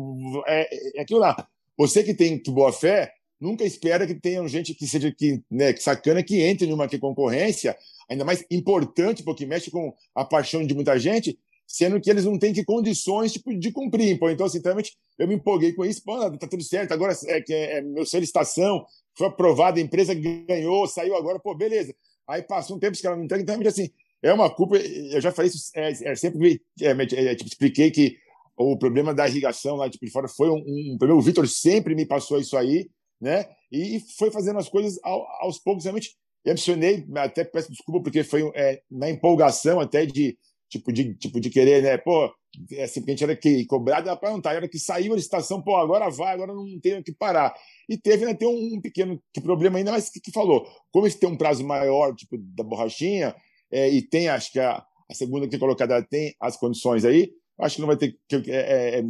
é, 0.46 1.00
é 1.00 1.02
aquilo 1.02 1.20
lá. 1.20 1.48
Você 1.78 2.04
que 2.04 2.14
tem 2.14 2.42
boa 2.48 2.72
fé, 2.72 3.14
nunca 3.40 3.64
espera 3.64 4.06
que 4.06 4.16
tenha 4.16 4.46
gente 4.48 4.74
que 4.74 4.88
seja 4.88 5.12
que, 5.12 5.42
né, 5.50 5.74
que 5.74 5.82
sacana 5.82 6.24
que 6.24 6.42
entre 6.42 6.68
numa 6.68 6.88
concorrência, 6.88 7.76
ainda 8.10 8.26
mais 8.26 8.44
importante, 8.50 9.24
porque 9.24 9.46
mexe 9.46 9.70
com 9.70 9.94
a 10.16 10.24
paixão 10.24 10.66
de 10.66 10.74
muita 10.74 10.98
gente, 10.98 11.38
sendo 11.68 12.00
que 12.00 12.10
eles 12.10 12.26
não 12.26 12.40
têm 12.40 12.54
que 12.54 12.64
condições 12.64 13.34
tipo, 13.34 13.54
de 13.54 13.72
cumprir. 13.72 14.18
Então, 14.22 14.46
assim, 14.46 14.62
realmente, 14.64 14.96
eu 15.20 15.28
me 15.28 15.36
empolguei 15.36 15.74
com 15.74 15.84
isso. 15.84 16.02
Pô, 16.04 16.18
tá 16.38 16.48
tudo 16.48 16.64
certo, 16.64 16.94
agora 16.94 17.14
é, 17.28 17.44
é, 17.50 17.78
é 17.78 17.82
meu 17.82 18.06
solicitação 18.06 18.86
foi 19.18 19.28
aprovada, 19.28 19.80
a 19.80 19.84
empresa 19.84 20.14
ganhou, 20.14 20.88
saiu 20.88 21.16
agora, 21.16 21.40
pô, 21.40 21.56
beleza. 21.56 21.94
Aí 22.28 22.44
passou 22.44 22.78
um 22.78 22.80
tempo, 22.80 22.94
os 22.94 23.02
caras 23.02 23.18
não 23.18 23.26
entregam, 23.26 23.44
então, 23.44 23.68
assim, 23.68 23.90
é 24.22 24.32
uma 24.32 24.50
culpa, 24.50 24.78
eu 24.78 25.20
já 25.20 25.32
falei 25.32 25.50
isso, 25.50 25.72
é, 25.76 26.12
é 26.12 26.16
sempre 26.16 26.62
é, 26.80 26.92
é, 26.92 27.36
tipo, 27.36 27.50
expliquei 27.50 27.90
que 27.90 28.18
o 28.56 28.78
problema 28.78 29.14
da 29.14 29.28
irrigação 29.28 29.76
lá 29.76 29.90
tipo, 29.90 30.06
de 30.06 30.12
fora 30.12 30.28
foi 30.28 30.50
um, 30.50 30.64
um 30.94 30.98
problema, 30.98 31.20
o 31.20 31.24
Vitor 31.24 31.48
sempre 31.48 31.96
me 31.96 32.06
passou 32.06 32.40
isso 32.40 32.56
aí, 32.56 32.90
né, 33.20 33.46
e 33.72 34.00
foi 34.18 34.30
fazendo 34.30 34.60
as 34.60 34.70
coisas 34.70 35.00
ao, 35.04 35.26
aos 35.42 35.58
poucos, 35.58 35.86
realmente, 35.86 36.16
eu 36.46 36.52
adicionei, 36.52 37.06
até 37.16 37.44
peço 37.44 37.72
desculpa, 37.72 38.04
porque 38.04 38.24
foi 38.24 38.50
é, 38.56 38.82
na 38.90 39.10
empolgação 39.10 39.80
até 39.80 40.06
de, 40.06 40.38
tipo 40.70 40.92
de, 40.92 41.16
tipo 41.16 41.40
de 41.40 41.50
querer, 41.50 41.82
né? 41.82 41.98
Pô, 41.98 42.32
é 42.72 42.88
simplesmente 42.88 43.24
era 43.24 43.36
que 43.36 43.66
cobrado 43.66 44.16
para 44.18 44.30
não 44.30 44.38
estar, 44.38 44.54
era 44.54 44.68
que 44.68 44.80
saiu 44.80 45.14
a 45.14 45.16
licitação, 45.16 45.62
pô, 45.62 45.76
agora 45.76 46.10
vai, 46.10 46.34
agora 46.34 46.54
não 46.54 46.80
tem 46.80 47.02
que 47.04 47.14
parar. 47.14 47.54
E 47.88 47.98
teve 47.98 48.26
né, 48.26 48.34
tem 48.34 48.48
um 48.48 48.82
pequeno 48.82 49.22
problema 49.42 49.78
ainda, 49.78 49.92
mas 49.92 50.10
que, 50.10 50.20
que 50.20 50.32
falou, 50.32 50.68
como 50.92 51.08
esse 51.08 51.20
tem 51.20 51.30
um 51.30 51.38
prazo 51.38 51.66
maior, 51.66 52.16
tipo 52.16 52.38
da 52.38 52.64
borrachinha, 52.64 53.36
é, 53.72 53.90
e 53.90 54.02
tem, 54.02 54.28
acho 54.28 54.52
que 54.52 54.60
a, 54.60 54.84
a 55.10 55.14
segunda 55.14 55.48
que 55.48 55.58
colocada 55.58 56.02
tem 56.04 56.36
as 56.40 56.58
condições 56.58 57.06
aí, 57.06 57.32
acho 57.60 57.76
que 57.76 57.82
não 57.82 57.88
vai 57.88 57.98
ter 57.98 58.18
que, 58.28 58.52
é, 58.52 58.56
é, 58.56 59.00
é, 59.00 59.04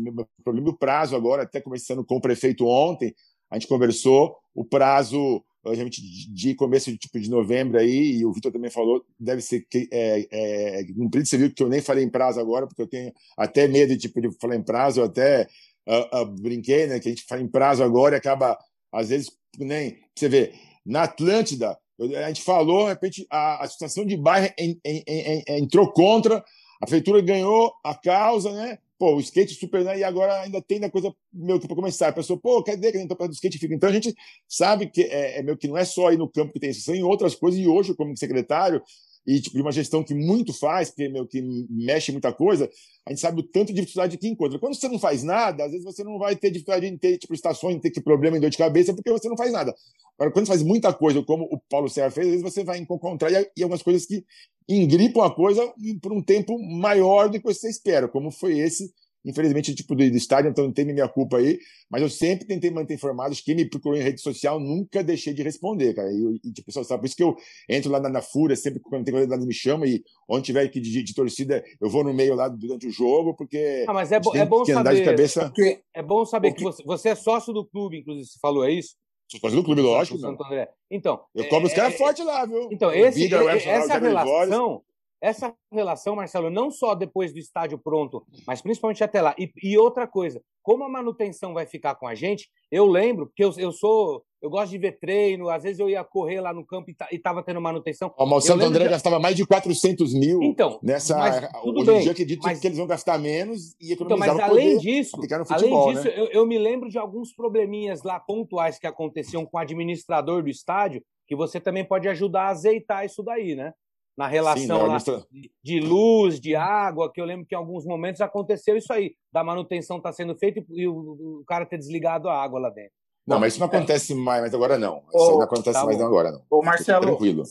problema 0.44 0.70
o 0.70 0.78
prazo 0.78 1.16
agora, 1.16 1.44
até 1.44 1.62
começando 1.62 2.06
com 2.06 2.16
o 2.16 2.22
prefeito 2.22 2.66
ontem, 2.66 3.14
a 3.50 3.58
gente 3.58 3.68
conversou, 3.68 4.36
o 4.54 4.66
prazo 4.66 5.44
realmente 5.74 6.02
de 6.02 6.56
começo 6.56 6.92
de, 6.92 6.98
tipo, 6.98 7.20
de 7.20 7.30
novembro 7.30 7.80
aí, 7.80 8.18
e 8.18 8.26
o 8.26 8.32
Vitor 8.32 8.52
também 8.52 8.70
falou, 8.70 9.04
deve 9.20 9.42
ser 9.42 9.66
é, 9.92 10.28
é, 10.32 10.84
cumprido. 10.94 11.28
Você 11.28 11.38
viu 11.38 11.54
que 11.54 11.64
eu 11.64 11.70
nem 11.70 11.82
falei 11.82 12.04
em 12.04 12.10
prazo 12.10 12.40
agora, 12.40 12.68
porque 12.68 12.82
eu 12.82 12.88
tenho 12.88 13.14
até 13.38 13.68
medo 13.68 13.98
tipo, 13.98 14.22
de 14.22 14.32
falar 14.40 14.56
em 14.56 14.64
prazo, 14.64 15.02
eu 15.02 15.06
até 15.06 15.48
uh, 15.88 16.22
uh, 16.22 16.26
brinquei, 16.26 16.88
né, 16.88 17.00
que 17.00 17.08
a 17.08 17.12
gente 17.12 17.26
fala 17.26 17.42
em 17.42 17.48
prazo 17.48 17.84
agora 17.84 18.16
e 18.16 18.18
acaba, 18.18 18.58
às 18.92 19.10
vezes, 19.10 19.32
nem. 19.58 19.98
Você 20.16 20.30
vê, 20.30 20.54
na 20.86 21.04
Atlântida, 21.04 21.78
a 22.00 22.28
gente 22.28 22.42
falou, 22.42 22.84
de 22.84 22.90
repente, 22.90 23.28
a, 23.30 23.64
a 23.64 23.68
situação 23.68 24.06
de 24.06 24.16
bairro 24.16 24.54
en, 24.58 24.80
en, 24.86 25.04
en, 25.08 25.44
entrou 25.58 25.92
contra, 25.92 26.44
a 26.82 26.86
prefeitura 26.86 27.22
ganhou 27.22 27.74
a 27.84 27.96
causa, 27.96 28.52
né? 28.52 28.78
Pô, 28.98 29.16
o 29.16 29.20
skate 29.20 29.54
super, 29.56 29.84
né? 29.84 30.00
E 30.00 30.04
agora 30.04 30.42
ainda 30.42 30.62
tem 30.62 30.84
a 30.84 30.90
coisa 30.90 31.14
meio 31.32 31.60
que 31.60 31.68
para 31.68 31.76
começar. 31.76 32.10
A 32.10 32.14
pessoa, 32.14 32.40
pô, 32.40 32.64
dizer 32.64 32.92
que 32.92 32.98
a 32.98 33.00
gente 33.02 33.10
tá 33.10 33.16
perto 33.16 33.32
do 33.32 33.34
skate 33.34 33.58
fica. 33.58 33.74
Então 33.74 33.90
a 33.90 33.94
gente 33.94 34.16
sabe 34.48 34.90
que 34.90 35.04
é, 35.04 35.40
é 35.40 35.44
meio 35.44 35.58
que 35.58 35.68
não 35.68 35.78
é 35.78 35.86
só 35.86 36.08
aí 36.08 36.18
no 36.18 36.30
campo 36.30 36.54
que 36.54 36.60
tem 36.60 36.70
isso, 36.72 36.82
são 36.82 36.96
outras 37.04 37.36
coisas. 37.36 37.60
E 37.60 37.68
hoje, 37.68 37.96
como 37.96 38.16
secretário, 38.18 38.82
e 39.28 39.42
tipo, 39.42 39.58
de 39.58 39.62
uma 39.62 39.74
gestão 39.74 40.02
que 40.02 40.16
muito 40.16 40.54
faz, 40.54 40.90
que, 40.90 41.10
meu, 41.10 41.28
que 41.28 41.42
mexe 41.70 42.14
muita 42.14 42.32
coisa, 42.32 42.70
a 43.06 43.10
gente 43.10 43.20
sabe 43.20 43.42
o 43.42 43.44
tanto 43.44 43.74
de 43.74 43.82
dificuldade 43.82 44.18
que 44.18 44.28
encontra. 44.28 44.58
Quando 44.58 44.76
você 44.76 44.88
não 44.88 44.98
faz 44.98 45.22
nada, 45.22 45.66
às 45.66 45.72
vezes 45.72 45.84
você 45.84 46.02
não 46.02 46.18
vai 46.18 46.34
ter 46.34 46.50
dificuldade 46.50 46.88
em 46.88 46.98
ter 46.98 47.18
tipo, 47.18 47.34
estações, 47.34 47.76
em 47.76 47.80
ter 47.80 47.92
que 47.92 48.00
problema 48.00 48.38
em 48.38 48.40
dor 48.40 48.50
de 48.50 48.58
cabeça, 48.58 48.94
porque 48.94 49.12
você 49.12 49.28
não 49.28 49.36
faz 49.36 49.52
nada. 49.52 49.76
Agora, 50.18 50.32
quando 50.32 50.46
você 50.46 50.54
faz 50.54 50.64
muita 50.64 50.94
coisa, 50.94 51.22
como 51.22 51.44
o 51.52 51.60
Paulo 51.70 51.90
Serra 51.90 52.10
fez, 52.10 52.28
às 52.28 52.32
vezes 52.32 52.54
você 52.54 52.64
vai 52.64 52.78
encontrar 52.78 53.30
e, 53.30 53.62
algumas 53.62 53.84
coisas 53.84 54.06
que 54.06 54.24
engripam 54.68 55.26
a 55.26 55.30
coisa 55.30 55.62
por 56.02 56.14
um 56.14 56.24
tempo 56.24 56.58
maior 56.58 57.30
do 57.30 57.38
que 57.38 57.46
você 57.46 57.70
espera, 57.70 58.08
como 58.08 58.32
foi 58.32 58.58
esse 58.58 58.94
infelizmente, 59.28 59.76
tipo 59.76 59.94
do, 59.94 60.02
estádio, 60.04 60.50
então 60.50 60.64
não 60.64 60.72
tem 60.72 60.86
minha 60.86 61.08
culpa 61.08 61.38
aí, 61.38 61.60
mas 61.92 62.02
eu 62.02 62.10
sempre 62.10 62.46
tentei 62.46 62.72
manter 62.72 62.94
informados. 62.94 63.42
Quem 63.42 63.56
me 63.56 63.70
procurou 63.70 63.98
em 63.98 64.02
rede 64.02 64.22
social, 64.22 64.58
nunca 64.58 65.04
deixei 65.04 65.34
de 65.34 65.44
responder, 65.44 65.94
cara. 65.94 66.10
E, 66.10 66.40
e 66.46 66.54
tipo, 66.54 66.72
sabe, 66.72 67.02
por 67.02 67.06
isso 67.06 67.16
que 67.16 67.24
eu 67.24 67.36
entro 67.68 67.92
lá 67.92 68.00
na, 68.00 68.08
na 68.08 68.22
Fúria, 68.22 68.56
sempre 68.56 68.80
quando 68.80 69.04
tem 69.04 69.14
coisa 69.14 69.38
me 69.38 69.54
chama 69.54 69.86
e 69.86 70.02
onde 70.30 70.46
tiver 70.46 70.68
que 70.70 70.80
de, 70.80 71.04
de, 71.04 71.14
torcida, 71.14 71.62
eu 71.82 71.90
vou 71.90 72.06
no 72.06 72.14
meio 72.14 72.36
lá 72.36 72.48
durante 72.48 72.88
o 72.88 72.92
jogo, 72.92 73.36
porque. 73.36 73.84
Ah, 73.88 73.94
mas 73.94 74.12
é, 74.14 74.20
bo 74.20 74.36
é 74.36 74.46
bom 74.46 74.64
saber. 74.64 75.04
Cabeça... 75.04 75.46
Porque... 75.46 75.82
É 75.94 76.02
bom 76.02 76.26
saber 76.26 76.50
porque... 76.52 76.64
que 76.64 76.72
você, 76.72 76.84
você 76.84 77.10
é 77.10 77.16
sócio 77.16 77.54
do 77.54 77.66
clube, 77.66 78.00
inclusive, 78.00 78.26
você 78.26 78.40
falou, 78.42 78.64
é 78.64 78.72
isso? 78.72 78.96
Sou 79.30 79.42
sócio 79.42 79.58
do 79.58 79.64
clube, 79.64 79.82
lógico. 79.82 80.18
Santo 80.18 80.42
André. 80.46 80.70
Então. 80.90 81.20
Eu 81.36 81.50
cobro 81.50 81.68
é, 81.68 81.72
os 81.72 81.74
caras 81.74 81.94
é, 81.96 81.98
fortes 81.98 82.26
lá, 82.26 82.46
viu? 82.46 82.70
Então, 82.72 82.94
esse, 82.94 83.20
Vida, 83.20 83.44
essa 83.52 84.00
relação 84.00 84.82
essa 85.22 85.54
relação, 85.72 86.16
Marcelo, 86.16 86.50
não 86.50 86.70
só 86.70 86.94
depois 86.94 87.34
do 87.34 87.40
estádio 87.40 87.78
pronto, 87.78 88.24
mas 88.46 88.62
principalmente 88.62 89.04
até 89.04 89.22
lá. 89.22 89.36
E, 89.38 89.52
e, 89.64 89.78
outra 89.78 90.08
coisa, 90.08 90.42
como 90.62 90.84
a 90.84 90.90
manutenção 90.90 91.54
vai 91.54 91.66
ficar 91.66 91.96
com 91.96 92.08
a 92.08 92.14
gente, 92.14 92.50
eu 92.72 92.86
lembro, 92.86 93.28
porque 93.28 93.44
eu, 93.44 93.52
eu 93.58 93.72
sou. 93.72 94.24
Eu 94.40 94.52
gosto 94.52 94.70
de 94.70 94.78
ver 94.78 95.00
treino, 95.00 95.50
às 95.50 95.64
vezes 95.64 95.80
eu 95.80 95.90
ia 95.90 96.04
correr 96.04 96.40
lá 96.40 96.54
no 96.54 96.64
campo 96.64 96.92
e 96.92 97.16
estava 97.16 97.42
tendo 97.42 97.60
manutenção. 97.60 98.14
O 98.16 98.40
Santo 98.40 98.64
André 98.64 98.84
de... 98.84 98.92
gastava 98.92 99.18
mais 99.18 99.36
de 99.36 99.44
400 99.44 100.14
mil 100.14 100.44
então, 100.44 100.80
nessa. 100.84 101.18
Mas, 101.18 101.50
tudo 101.64 101.80
hoje 101.80 101.92
em 101.92 102.02
dia 102.02 102.12
acredito 102.12 102.44
mas... 102.44 102.60
que 102.60 102.68
eles 102.68 102.78
vão 102.78 102.86
gastar 102.86 103.18
menos 103.18 103.76
e 103.82 103.94
economizar 103.94 104.36
então, 104.36 104.48
mas 104.48 104.52
além 104.52 104.78
disso, 104.78 105.18
futebol, 105.18 105.48
além 105.50 105.94
disso, 105.96 106.08
né? 106.08 106.20
eu, 106.20 106.26
eu 106.28 106.46
me 106.46 106.60
lembro 106.60 106.88
de 106.88 107.00
alguns 107.00 107.34
probleminhas 107.34 108.04
lá 108.04 108.20
pontuais 108.20 108.78
que 108.78 108.86
aconteciam 108.86 109.44
com 109.44 109.58
o 109.58 109.60
administrador 109.60 110.44
do 110.44 110.50
estádio, 110.50 111.04
que 111.28 111.36
você 111.36 111.60
também 111.60 111.84
pode 111.84 112.08
ajudar 112.08 112.44
a 112.44 112.50
azeitar 112.50 113.04
isso 113.04 113.24
daí, 113.24 113.56
né? 113.56 113.74
Na 114.18 114.26
relação 114.26 115.00
Sim, 115.00 115.24
de, 115.32 115.52
de, 115.64 115.80
luz, 115.80 116.40
de 116.40 116.56
água, 116.56 117.12
que 117.12 117.22
eu 117.22 117.26
lembro 117.26 117.46
que 117.46 117.54
em 117.54 117.58
alguns 117.58 117.86
momentos 117.86 118.20
aconteceu 118.20 118.76
isso 118.76 118.92
aí, 118.92 119.16
da 119.32 119.44
manutenção 119.44 119.98
estar 119.98 120.10
tá 120.10 120.14
sendo 120.14 120.36
feita 120.36 120.60
e, 120.60 120.82
e 120.82 120.88
o, 120.88 121.42
o, 121.42 121.44
cara 121.46 121.68
ter 121.68 121.78
desligado 121.78 122.28
a 122.28 122.42
água 122.42 122.60
lá 122.60 122.70
dentro. 122.72 122.94
Não, 123.28 123.40
mas 123.40 123.54
isso 123.54 123.60
não 123.60 123.68
acontece 123.68 124.16
mais, 124.16 124.42
mas 124.42 124.54
agora 124.54 124.78
não. 124.78 125.04
Isso 125.14 125.32
não 125.32 125.42
acontece 125.42 125.80
tá 125.80 125.86
mais 125.86 126.00
não 126.00 126.08
agora, 126.08 126.32
não. 126.32 126.42
Ô, 126.50 126.64
Marcelo, 126.64 127.06
tranquilo. 127.06 127.44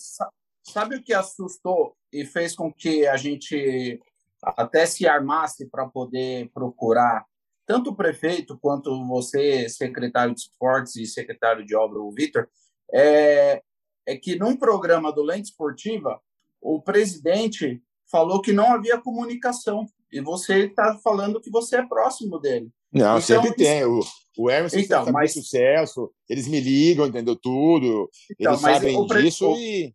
sabe 0.64 0.96
o 0.96 1.02
que 1.02 1.12
assustou 1.12 1.94
e 2.12 2.24
fez 2.24 2.56
com 2.56 2.72
que 2.72 3.06
a 3.06 3.16
gente 3.16 4.00
até 4.42 4.86
se 4.86 5.06
armasse 5.06 5.68
para 5.68 5.86
poder 5.86 6.50
procurar 6.52 7.24
tanto 7.66 7.90
o 7.90 7.96
prefeito 7.96 8.58
quanto 8.58 9.06
você, 9.06 9.68
secretário 9.68 10.34
de 10.34 10.40
esportes 10.40 10.96
e 10.96 11.06
secretário 11.06 11.64
de 11.64 11.76
obra, 11.76 12.00
o 12.00 12.12
Vitor, 12.12 12.48
é, 12.92 13.60
é 14.06 14.16
que 14.16 14.36
num 14.36 14.56
programa 14.56 15.12
do 15.12 15.22
Lente 15.22 15.50
Esportiva, 15.50 16.20
o 16.66 16.82
presidente 16.82 17.80
falou 18.10 18.40
que 18.40 18.52
não 18.52 18.72
havia 18.72 19.00
comunicação 19.00 19.86
e 20.12 20.20
você 20.20 20.66
está 20.66 20.98
falando 20.98 21.40
que 21.40 21.50
você 21.50 21.76
é 21.76 21.86
próximo 21.86 22.38
dele. 22.38 22.70
Não, 22.92 23.18
então, 23.18 23.20
sempre 23.20 23.54
tem. 23.54 23.84
O, 23.84 24.00
o 24.38 24.50
Emerson 24.50 24.78
então, 24.78 25.04
tem 25.04 25.12
mas... 25.12 25.32
sucesso, 25.32 26.10
eles 26.28 26.48
me 26.48 26.60
ligam, 26.60 27.06
entendeu 27.06 27.36
tudo, 27.36 28.10
então, 28.38 28.52
eles 28.52 28.60
sabem 28.60 29.06
pre... 29.06 29.22
disso 29.22 29.48
o... 29.48 29.56
e... 29.56 29.92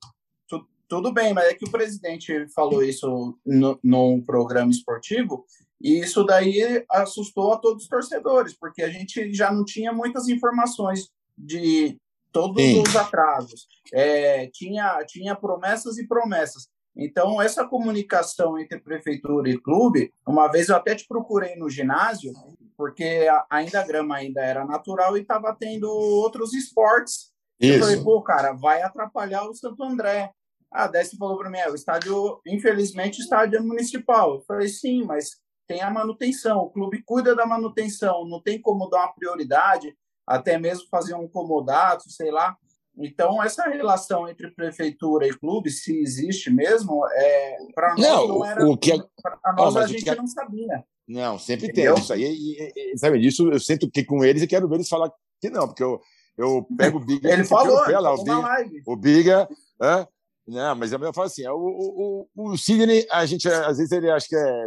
Tudo 0.88 1.14
bem, 1.14 1.34
mas 1.34 1.46
é 1.46 1.54
que 1.54 1.64
o 1.64 1.72
presidente 1.72 2.50
falou 2.54 2.84
isso 2.84 3.38
no, 3.46 3.80
num 3.82 4.22
programa 4.22 4.70
esportivo 4.70 5.46
e 5.82 6.00
isso 6.00 6.22
daí 6.26 6.84
assustou 6.90 7.54
a 7.54 7.58
todos 7.58 7.84
os 7.84 7.90
torcedores, 7.90 8.54
porque 8.54 8.84
a 8.84 8.90
gente 8.90 9.34
já 9.34 9.54
não 9.54 9.64
tinha 9.64 9.94
muitas 9.94 10.28
informações 10.28 11.10
de 11.38 11.98
todos 12.32 12.62
Sim. 12.62 12.82
os 12.82 12.96
atrasos. 12.96 13.68
É, 13.94 14.48
tinha, 14.48 15.04
tinha 15.06 15.36
promessas 15.36 15.98
e 15.98 16.08
promessas. 16.08 16.68
Então, 16.96 17.42
essa 17.42 17.66
comunicação 17.66 18.58
entre 18.60 18.80
prefeitura 18.80 19.50
e 19.50 19.58
clube, 19.58 20.14
uma 20.28 20.48
vez 20.50 20.70
eu 20.70 20.76
até 20.76 20.94
te 20.94 21.08
procurei 21.08 21.56
no 21.56 21.70
ginásio, 21.70 22.34
porque 22.76 23.28
ainda 23.50 23.80
a 23.80 23.86
grama 23.88 24.16
ainda 24.16 24.42
era 24.42 24.66
natural 24.66 25.18
e 25.18 25.22
estava 25.22 25.56
tendo 25.58 25.90
outros 25.90 26.54
esportes. 26.54 27.32
Isso. 27.60 27.76
Eu 27.76 27.80
falei, 27.80 28.04
pô, 28.04 28.22
cara, 28.22 28.54
vai 28.54 28.82
atrapalhar 28.82 29.48
o 29.48 29.54
Santo 29.54 29.84
André. 29.84 30.32
Ah, 30.70 30.88
daí 30.88 31.06
você 31.06 31.16
falou 31.16 31.38
para 31.38 31.50
mim, 31.50 31.58
é, 31.58 31.70
o 31.70 31.76
estádio, 31.76 32.42
infelizmente, 32.46 33.20
estádio 33.20 33.58
é 33.58 33.62
municipal. 33.62 34.36
Eu 34.36 34.42
falei, 34.42 34.68
sim, 34.68 35.04
mas 35.04 35.38
tem 35.68 35.82
a 35.82 35.90
manutenção, 35.90 36.60
o 36.60 36.70
clube 36.70 37.02
cuida 37.04 37.36
da 37.36 37.46
manutenção, 37.46 38.28
não 38.28 38.42
tem 38.42 38.60
como 38.60 38.90
dar 38.90 39.06
uma 39.06 39.14
prioridade 39.14 39.96
até 40.36 40.58
mesmo 40.58 40.88
fazer 40.90 41.14
um 41.14 41.28
comodato, 41.28 42.10
sei 42.10 42.32
lá. 42.32 42.56
Então, 42.98 43.42
essa 43.42 43.64
relação 43.70 44.28
entre 44.28 44.52
prefeitura 44.52 45.28
e 45.28 45.34
clube, 45.34 45.70
se 45.70 45.98
existe 46.00 46.50
mesmo, 46.50 47.06
é, 47.14 47.58
para 47.74 47.96
nós 47.96 48.02
não, 48.02 48.28
não 48.28 48.46
era. 48.46 48.66
O 48.68 48.78
que 48.78 48.92
é... 48.92 48.98
Para 49.22 49.54
nós 49.54 49.76
a 49.78 49.88
gente 49.88 50.16
não 50.16 50.28
sabia. 50.28 50.84
Não, 51.08 51.40
sempre 51.40 51.68
Entendeu? 51.68 51.96
tem 51.96 52.04
isso 52.04 52.14
aí. 52.14 52.24
E, 52.24 52.94
e, 52.94 52.98
sabe 52.98 53.20
disso? 53.20 53.50
Eu 53.52 53.60
sinto 53.60 53.90
que 53.90 54.04
com 54.04 54.24
eles 54.24 54.42
e 54.42 54.48
quero 54.48 54.68
ver 54.68 54.76
eles 54.76 54.90
falar 54.90 55.12
que 55.40 55.50
não, 55.50 55.68
porque 55.68 55.84
eu, 55.84 56.00
eu 56.38 56.66
pego 56.78 56.98
o 56.98 57.06
Biga. 57.06 57.32
Ele 57.32 57.44
falou, 57.44 57.84
pé 57.86 58.00
lá, 58.00 58.14
o 58.14 58.24
Biga, 58.24 58.82
o 58.86 58.96
Biga 58.96 59.50
é, 59.82 60.08
não, 60.52 60.76
mas 60.76 60.92
eu 60.92 61.00
falo 61.14 61.28
assim, 61.28 61.48
o, 61.48 62.28
o, 62.36 62.52
o 62.52 62.58
Sidney, 62.58 63.08
a 63.10 63.26
gente, 63.26 63.48
às 63.48 63.78
vezes, 63.78 63.92
ele 63.92 64.12
acha 64.12 64.28
que 64.28 64.36
é. 64.36 64.66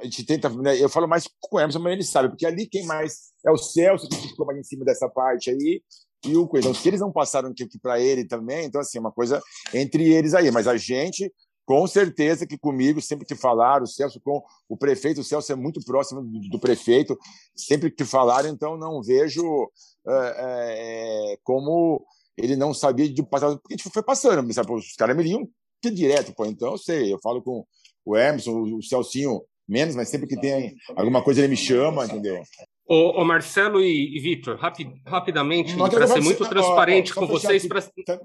A 0.00 0.04
gente 0.04 0.24
tenta. 0.24 0.48
Né, 0.48 0.82
eu 0.82 0.88
falo 0.88 1.06
mais 1.06 1.28
com 1.40 1.56
o 1.56 1.60
Emerson, 1.60 1.78
mas 1.78 1.92
ele 1.92 2.04
sabe, 2.04 2.30
porque 2.30 2.46
ali 2.46 2.66
quem 2.66 2.86
mais. 2.86 3.32
É 3.46 3.50
o 3.50 3.58
Celso 3.58 4.08
que 4.08 4.16
ficou 4.16 4.46
mais 4.46 4.58
em 4.58 4.64
cima 4.64 4.84
dessa 4.84 5.08
parte 5.10 5.50
aí, 5.50 5.82
e 6.24 6.36
o 6.36 6.48
Coelho. 6.48 6.64
Então, 6.64 6.74
se 6.74 6.88
eles 6.88 7.00
não 7.00 7.12
passaram 7.12 7.50
aqui 7.50 7.78
para 7.78 8.00
ele 8.00 8.24
também, 8.26 8.64
então, 8.64 8.80
assim, 8.80 8.96
é 8.96 9.00
uma 9.00 9.12
coisa 9.12 9.42
entre 9.74 10.10
eles 10.10 10.32
aí. 10.32 10.50
Mas 10.50 10.66
a 10.66 10.76
gente, 10.78 11.30
com 11.66 11.86
certeza 11.86 12.46
que 12.46 12.56
comigo, 12.56 13.02
sempre 13.02 13.26
que 13.26 13.34
falaram, 13.34 13.84
o 13.84 13.86
Celso 13.86 14.18
com 14.24 14.42
o 14.70 14.76
prefeito, 14.76 15.20
o 15.20 15.24
Celso 15.24 15.52
é 15.52 15.54
muito 15.54 15.84
próximo 15.84 16.22
do, 16.22 16.48
do 16.48 16.58
prefeito, 16.58 17.16
sempre 17.54 17.90
que 17.90 18.06
falaram, 18.06 18.48
então 18.48 18.78
não 18.78 19.02
vejo 19.02 19.70
é, 20.08 21.34
é, 21.34 21.38
como 21.44 22.06
ele 22.36 22.56
não 22.56 22.74
sabia 22.74 23.08
de 23.08 23.22
passar, 23.22 23.56
porque 23.56 23.74
a 23.74 23.76
gente 23.76 23.90
foi 23.90 24.02
passando, 24.02 24.52
sabe? 24.52 24.72
os 24.72 24.94
caras 24.94 25.16
me 25.16 25.22
liam 25.22 25.48
direto, 25.84 26.34
pô. 26.34 26.44
Então 26.46 26.72
eu 26.72 26.78
sei, 26.78 27.12
eu 27.12 27.18
falo 27.22 27.42
com 27.42 27.64
o 28.04 28.16
Emerson, 28.16 28.62
o 28.62 28.82
Celcinho 28.82 29.42
menos, 29.68 29.96
mas 29.96 30.08
sempre 30.08 30.28
que 30.28 30.40
tem 30.40 30.74
alguma 30.94 31.22
coisa 31.22 31.40
ele 31.40 31.48
me 31.48 31.56
chama, 31.56 32.04
entendeu? 32.04 32.42
Ô, 32.88 33.20
ô 33.20 33.24
Marcelo 33.24 33.80
e, 33.80 34.16
e 34.16 34.20
Vitor, 34.20 34.56
rapid, 34.56 34.88
rapidamente, 35.04 35.76
para 35.76 36.06
ser 36.06 36.20
muito 36.20 36.48
transparente 36.48 37.12
ó, 37.12 37.16
ó, 37.16 37.20
com 37.20 37.26
vocês, 37.26 37.66
para 37.66 37.82
tá, 37.82 38.20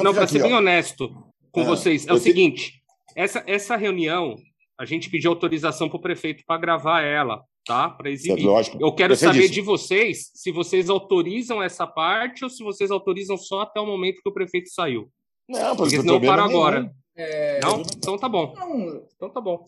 não, 0.00 0.14
para 0.14 0.26
ser 0.26 0.42
bem 0.42 0.54
honesto 0.54 1.12
com 1.50 1.62
é, 1.62 1.64
vocês, 1.64 2.06
é 2.06 2.12
o 2.12 2.18
seguinte: 2.18 2.80
essa, 3.16 3.42
essa 3.46 3.76
reunião, 3.76 4.36
a 4.78 4.84
gente 4.84 5.10
pediu 5.10 5.30
autorização 5.30 5.88
para 5.88 5.98
o 5.98 6.02
prefeito 6.02 6.44
para 6.46 6.60
gravar 6.60 7.02
ela 7.02 7.42
tá? 7.64 7.90
Para 7.90 8.10
exibir. 8.10 8.44
Lógico. 8.44 8.78
Eu 8.80 8.92
quero 8.94 9.16
saber 9.16 9.42
disso. 9.42 9.54
de 9.54 9.60
vocês 9.60 10.30
se 10.34 10.50
vocês 10.50 10.88
autorizam 10.88 11.62
essa 11.62 11.86
parte 11.86 12.44
ou 12.44 12.50
se 12.50 12.62
vocês 12.62 12.90
autorizam 12.90 13.36
só 13.36 13.62
até 13.62 13.80
o 13.80 13.86
momento 13.86 14.22
que 14.22 14.28
o 14.28 14.32
prefeito 14.32 14.70
saiu. 14.70 15.10
Não, 15.48 15.76
porque 15.76 15.96
senão 15.96 16.14
eu 16.14 16.20
paro 16.20 16.42
agora. 16.42 16.94
É... 17.16 17.60
Não? 17.60 17.82
Então 17.82 18.16
tá 18.16 18.28
bom. 18.28 18.54
Não. 18.56 19.04
Então 19.14 19.30
tá 19.30 19.40
bom. 19.40 19.64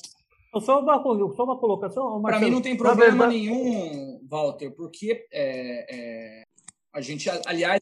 Só 0.61 0.81
uma, 0.81 1.03
só 1.35 1.45
uma 1.45 1.59
colocação. 1.59 2.23
Para 2.23 2.39
mim 2.39 2.51
não 2.51 2.63
tem 2.63 2.77
problema 2.77 3.27
verdade... 3.27 3.35
nenhum, 3.35 4.21
Walter, 4.29 4.71
porque 4.71 5.27
é, 5.33 5.87
é, 5.91 6.43
a 6.93 7.01
gente, 7.01 7.29
aliás, 7.45 7.81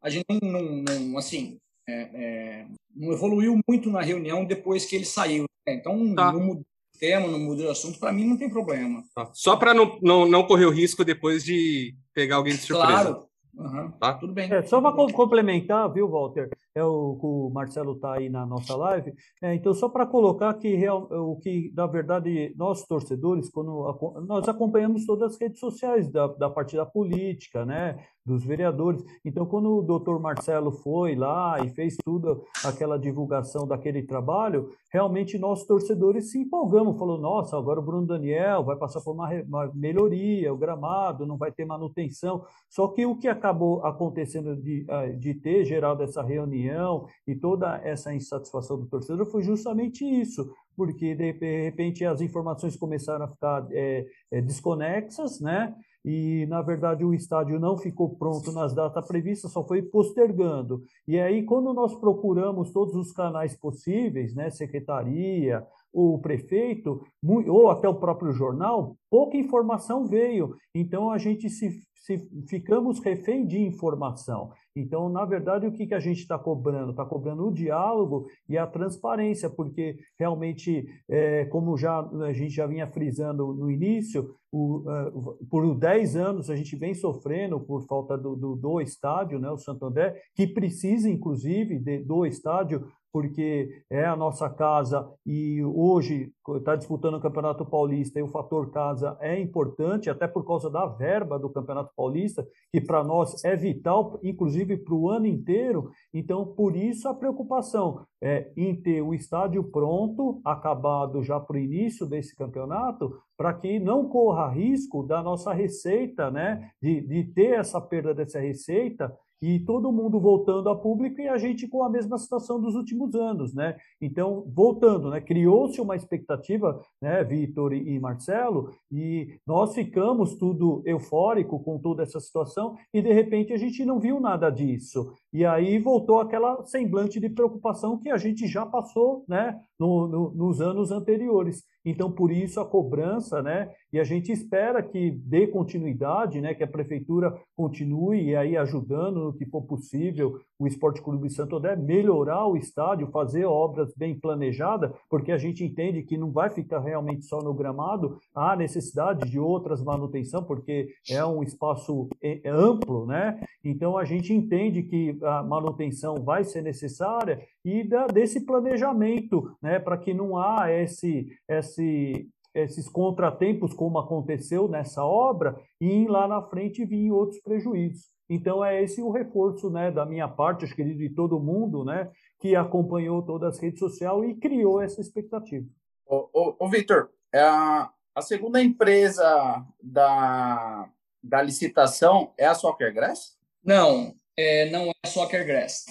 a 0.00 0.08
gente 0.08 0.24
não, 0.42 0.62
não 0.62 1.18
assim, 1.18 1.58
é, 1.86 1.92
é, 1.92 2.66
não 2.94 3.12
evoluiu 3.12 3.60
muito 3.68 3.90
na 3.90 4.00
reunião 4.00 4.46
depois 4.46 4.86
que 4.86 4.96
ele 4.96 5.04
saiu. 5.04 5.44
Né? 5.66 5.74
Então, 5.74 6.14
tá. 6.14 6.32
não, 6.32 6.62
tema, 6.96 7.28
não 7.28 7.38
muda 7.38 7.64
o 7.64 7.70
assunto, 7.70 7.98
para 7.98 8.12
mim 8.12 8.24
não 8.24 8.36
tem 8.36 8.48
problema. 8.48 9.02
Tá. 9.14 9.30
Só 9.32 9.56
para 9.56 9.74
não, 9.74 9.98
não, 10.02 10.26
não 10.26 10.44
correr 10.44 10.66
o 10.66 10.70
risco 10.70 11.04
depois 11.04 11.44
de 11.44 11.94
pegar 12.14 12.36
alguém 12.36 12.54
de 12.54 12.62
surpresa. 12.62 13.02
Claro. 13.02 13.26
Uhum. 13.54 13.90
Tá? 13.92 14.14
Tudo 14.14 14.32
bem. 14.32 14.52
É, 14.52 14.62
só 14.62 14.80
para 14.80 14.92
complementar, 15.12 15.90
viu, 15.92 16.08
Walter? 16.08 16.50
É 16.76 16.84
o, 16.84 17.18
o 17.22 17.50
Marcelo 17.50 17.92
está 17.92 18.16
aí 18.16 18.28
na 18.28 18.44
nossa 18.44 18.76
live. 18.76 19.14
É, 19.42 19.54
então, 19.54 19.72
só 19.72 19.88
para 19.88 20.04
colocar 20.04 20.52
que 20.52 20.76
real, 20.76 21.08
o 21.10 21.36
que, 21.36 21.72
na 21.74 21.86
verdade, 21.86 22.54
nós 22.54 22.84
torcedores, 22.84 23.48
quando 23.48 23.98
nós 24.26 24.46
acompanhamos 24.46 25.06
todas 25.06 25.32
as 25.32 25.40
redes 25.40 25.58
sociais 25.58 26.10
da, 26.12 26.26
da 26.26 26.50
partida 26.50 26.84
política, 26.84 27.64
né? 27.64 27.98
dos 28.26 28.44
vereadores. 28.44 29.02
Então, 29.24 29.46
quando 29.46 29.78
o 29.78 29.82
doutor 29.82 30.20
Marcelo 30.20 30.72
foi 30.72 31.14
lá 31.14 31.64
e 31.64 31.70
fez 31.70 31.96
tudo 32.04 32.42
aquela 32.64 32.98
divulgação 32.98 33.66
daquele 33.66 34.02
trabalho, 34.02 34.68
realmente 34.92 35.38
nós 35.38 35.64
torcedores 35.64 36.32
se 36.32 36.40
empolgamos, 36.40 36.98
falou, 36.98 37.18
nossa, 37.18 37.56
agora 37.56 37.78
o 37.78 37.82
Bruno 37.84 38.04
Daniel 38.04 38.64
vai 38.64 38.76
passar 38.76 39.00
por 39.00 39.12
uma, 39.12 39.30
uma 39.42 39.70
melhoria, 39.72 40.52
o 40.52 40.56
gramado 40.56 41.24
não 41.24 41.36
vai 41.36 41.52
ter 41.52 41.64
manutenção. 41.64 42.44
Só 42.68 42.88
que 42.88 43.06
o 43.06 43.16
que 43.16 43.28
acabou 43.28 43.84
acontecendo 43.86 44.56
de, 44.56 44.84
ah, 44.88 45.06
de 45.06 45.32
ter 45.34 45.64
gerado 45.64 46.02
essa 46.02 46.20
reunião 46.20 46.65
reunião 46.66 47.06
e 47.26 47.34
toda 47.34 47.76
essa 47.84 48.12
insatisfação 48.14 48.78
do 48.78 48.86
torcedor 48.86 49.26
foi 49.26 49.42
justamente 49.42 50.04
isso, 50.04 50.52
porque 50.76 51.14
de 51.14 51.32
repente 51.64 52.04
as 52.04 52.20
informações 52.20 52.76
começaram 52.76 53.24
a 53.24 53.28
ficar 53.28 53.66
é, 53.70 54.06
é, 54.30 54.40
desconexas, 54.40 55.40
né? 55.40 55.74
e, 56.06 56.46
na 56.46 56.62
verdade, 56.62 57.04
o 57.04 57.12
estádio 57.12 57.58
não 57.58 57.76
ficou 57.76 58.14
pronto 58.14 58.52
nas 58.52 58.72
datas 58.72 59.04
previstas, 59.08 59.50
só 59.50 59.66
foi 59.66 59.82
postergando. 59.82 60.84
E 61.06 61.18
aí, 61.18 61.42
quando 61.42 61.74
nós 61.74 61.96
procuramos 61.96 62.70
todos 62.70 62.94
os 62.94 63.10
canais 63.10 63.56
possíveis, 63.56 64.32
né, 64.32 64.48
secretaria, 64.48 65.66
o 65.92 66.16
prefeito, 66.20 67.04
ou 67.48 67.70
até 67.70 67.88
o 67.88 67.96
próprio 67.96 68.30
jornal, 68.30 68.96
pouca 69.10 69.36
informação 69.36 70.06
veio. 70.06 70.54
Então, 70.72 71.10
a 71.10 71.18
gente 71.18 71.50
se, 71.50 71.82
se 71.96 72.18
ficamos 72.48 73.00
refém 73.00 73.44
de 73.44 73.58
informação. 73.58 74.52
Então, 74.76 75.08
na 75.08 75.24
verdade, 75.24 75.66
o 75.66 75.72
que, 75.72 75.86
que 75.86 75.94
a 75.94 75.98
gente 76.00 76.20
está 76.20 76.38
cobrando? 76.38 76.90
Está 76.90 77.04
cobrando 77.04 77.46
o 77.46 77.52
diálogo 77.52 78.28
e 78.46 78.58
a 78.58 78.66
transparência, 78.66 79.48
porque 79.48 79.98
realmente, 80.18 80.86
é, 81.08 81.46
como 81.46 81.78
já 81.78 82.00
a 82.00 82.32
gente 82.34 82.54
já 82.54 82.66
vinha 82.66 82.86
frisando 82.86 83.54
no 83.54 83.70
início, 83.70 84.36
o, 84.52 84.84
uh, 84.88 85.46
por 85.50 85.74
10 85.74 86.16
anos 86.16 86.50
a 86.50 86.56
gente 86.56 86.76
vem 86.76 86.94
sofrendo 86.94 87.58
por 87.58 87.86
falta 87.86 88.16
do, 88.16 88.36
do, 88.36 88.54
do 88.54 88.80
estádio, 88.80 89.38
né, 89.38 89.50
o 89.50 89.58
Santo 89.58 89.86
André, 89.86 90.20
que 90.34 90.46
precisa, 90.46 91.08
inclusive, 91.08 91.78
de, 91.78 91.98
do 91.98 92.26
estádio 92.26 92.86
porque 93.16 93.82
é 93.88 94.04
a 94.04 94.14
nossa 94.14 94.50
casa 94.50 95.10
e 95.24 95.64
hoje 95.64 96.30
está 96.58 96.76
disputando 96.76 97.14
o 97.14 97.20
Campeonato 97.20 97.64
Paulista 97.64 98.18
e 98.18 98.22
o 98.22 98.28
fator 98.28 98.70
casa 98.70 99.16
é 99.22 99.40
importante, 99.40 100.10
até 100.10 100.28
por 100.28 100.46
causa 100.46 100.68
da 100.68 100.84
verba 100.84 101.38
do 101.38 101.48
Campeonato 101.48 101.94
Paulista, 101.96 102.46
que 102.70 102.78
para 102.78 103.02
nós 103.02 103.42
é 103.42 103.56
vital, 103.56 104.20
inclusive 104.22 104.76
para 104.76 104.94
o 104.94 105.08
ano 105.08 105.24
inteiro. 105.24 105.90
Então, 106.12 106.44
por 106.44 106.76
isso 106.76 107.08
a 107.08 107.14
preocupação 107.14 108.04
é 108.22 108.52
em 108.54 108.76
ter 108.76 109.00
o 109.00 109.14
estádio 109.14 109.64
pronto, 109.64 110.42
acabado 110.44 111.22
já 111.22 111.40
para 111.40 111.56
o 111.56 111.58
início 111.58 112.04
desse 112.04 112.36
campeonato, 112.36 113.18
para 113.34 113.54
que 113.54 113.80
não 113.80 114.10
corra 114.10 114.50
risco 114.50 115.02
da 115.02 115.22
nossa 115.22 115.54
receita, 115.54 116.30
né, 116.30 116.70
de, 116.82 117.00
de 117.00 117.24
ter 117.24 117.58
essa 117.58 117.80
perda 117.80 118.12
dessa 118.12 118.38
receita 118.38 119.10
e 119.40 119.60
todo 119.60 119.92
mundo 119.92 120.20
voltando 120.20 120.68
a 120.68 120.76
público 120.76 121.20
e 121.20 121.28
a 121.28 121.36
gente 121.36 121.68
com 121.68 121.82
a 121.82 121.90
mesma 121.90 122.18
situação 122.18 122.60
dos 122.60 122.74
últimos 122.74 123.14
anos, 123.14 123.54
né? 123.54 123.76
Então, 124.00 124.44
voltando, 124.48 125.10
né? 125.10 125.20
Criou-se 125.20 125.80
uma 125.80 125.96
expectativa, 125.96 126.80
né, 127.00 127.22
Vitor 127.24 127.72
e 127.72 127.98
Marcelo, 127.98 128.70
e 128.90 129.38
nós 129.46 129.74
ficamos 129.74 130.34
tudo 130.36 130.82
eufórico 130.84 131.60
com 131.60 131.78
toda 131.78 132.02
essa 132.02 132.20
situação 132.20 132.76
e 132.92 133.02
de 133.02 133.12
repente 133.12 133.52
a 133.52 133.56
gente 133.56 133.84
não 133.84 133.98
viu 133.98 134.20
nada 134.20 134.50
disso. 134.50 135.12
E 135.36 135.44
aí 135.44 135.78
voltou 135.78 136.18
aquela 136.18 136.64
semblante 136.64 137.20
de 137.20 137.28
preocupação 137.28 137.98
que 137.98 138.08
a 138.08 138.16
gente 138.16 138.46
já 138.46 138.64
passou, 138.64 139.22
né, 139.28 139.60
no, 139.78 140.08
no, 140.08 140.30
nos 140.30 140.62
anos 140.62 140.90
anteriores. 140.90 141.62
Então, 141.84 142.10
por 142.10 142.32
isso 142.32 142.58
a 142.58 142.64
cobrança, 142.64 143.40
né? 143.40 143.70
E 143.92 144.00
a 144.00 144.02
gente 144.02 144.32
espera 144.32 144.82
que 144.82 145.12
dê 145.12 145.46
continuidade, 145.46 146.40
né? 146.40 146.52
Que 146.52 146.64
a 146.64 146.66
prefeitura 146.66 147.32
continue 147.54 148.34
aí 148.34 148.56
ajudando 148.56 149.26
no 149.26 149.32
que 149.32 149.46
for 149.46 149.62
possível 149.62 150.40
o 150.58 150.66
Esporte 150.66 151.00
Clube 151.00 151.30
Santo 151.30 151.56
André 151.56 151.76
melhorar 151.76 152.46
o 152.48 152.56
estádio, 152.56 153.06
fazer 153.12 153.44
obras 153.44 153.94
bem 153.94 154.18
planejadas, 154.18 154.90
porque 155.08 155.30
a 155.30 155.38
gente 155.38 155.62
entende 155.62 156.02
que 156.02 156.18
não 156.18 156.32
vai 156.32 156.50
ficar 156.50 156.80
realmente 156.80 157.24
só 157.26 157.40
no 157.40 157.54
gramado, 157.54 158.18
há 158.34 158.56
necessidade 158.56 159.30
de 159.30 159.38
outras 159.38 159.84
manutenção, 159.84 160.42
porque 160.42 160.88
é 161.08 161.24
um 161.24 161.42
espaço 161.42 162.08
é, 162.20 162.40
é 162.42 162.50
amplo, 162.50 163.06
né? 163.06 163.40
Então 163.62 163.96
a 163.96 164.04
gente 164.04 164.32
entende 164.32 164.82
que 164.82 165.16
a 165.26 165.42
manutenção 165.42 166.16
vai 166.16 166.44
ser 166.44 166.62
necessária 166.62 167.46
e 167.64 167.82
da, 167.82 168.06
desse 168.06 168.46
planejamento, 168.46 169.56
né? 169.60 169.78
Para 169.78 169.98
que 169.98 170.14
não 170.14 170.38
há 170.38 170.70
esse, 170.70 171.28
esse 171.48 172.28
esses 172.56 172.88
contratempos, 172.88 173.74
como 173.74 173.98
aconteceu 173.98 174.66
nessa 174.66 175.04
obra, 175.04 175.60
e 175.78 176.06
lá 176.06 176.26
na 176.26 176.40
frente 176.40 176.86
vir 176.86 177.12
outros 177.12 177.38
prejuízos. 177.42 178.10
Então 178.30 178.64
é 178.64 178.82
esse 178.82 179.02
o 179.02 179.10
reforço, 179.10 179.68
né, 179.68 179.90
da 179.90 180.06
minha 180.06 180.26
parte, 180.26 180.64
acho 180.64 180.74
que 180.74 180.82
de 180.82 181.10
todo 181.10 181.38
mundo, 181.38 181.84
né, 181.84 182.10
que 182.40 182.56
acompanhou 182.56 183.22
todas 183.22 183.54
as 183.54 183.60
redes 183.60 183.78
sociais 183.78 184.30
e 184.30 184.34
criou 184.34 184.80
essa 184.80 185.00
expectativa. 185.00 185.66
Ô, 186.06 186.28
ô, 186.32 186.56
ô 186.60 186.68
Vitor, 186.68 187.10
é 187.32 187.42
a, 187.42 187.90
a 188.14 188.22
segunda 188.22 188.62
empresa 188.62 189.64
da, 189.82 190.88
da 191.22 191.42
licitação 191.42 192.32
é 192.38 192.46
a 192.46 192.54
Soccer 192.54 192.92
Grass? 192.92 193.36
Não, 193.62 194.14
é, 194.36 194.70
não 194.70 194.90
é 194.90 194.92
a 195.04 195.08
Soccer 195.08 195.46
Grass. 195.46 195.84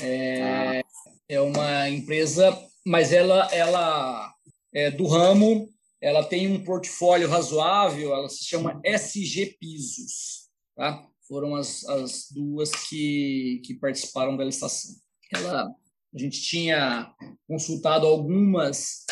É, 0.00 0.82
é 1.28 1.40
uma 1.40 1.88
empresa, 1.88 2.58
mas 2.84 3.12
ela, 3.12 3.48
ela 3.52 4.34
é 4.74 4.90
do 4.90 5.06
ramo, 5.06 5.68
ela 6.00 6.24
tem 6.24 6.50
um 6.50 6.64
portfólio 6.64 7.28
razoável, 7.28 8.14
ela 8.14 8.28
se 8.28 8.44
chama 8.44 8.80
SG 8.84 9.56
Pisos, 9.60 10.48
tá? 10.74 11.06
foram 11.28 11.54
as, 11.54 11.84
as 11.84 12.26
duas 12.30 12.70
que, 12.88 13.62
que 13.64 13.74
participaram 13.74 14.36
da 14.36 14.44
licitação. 14.44 14.94
Ela, 15.34 15.74
a 16.14 16.18
gente 16.18 16.42
tinha 16.42 17.14
consultado 17.48 18.06
algumas, 18.06 19.06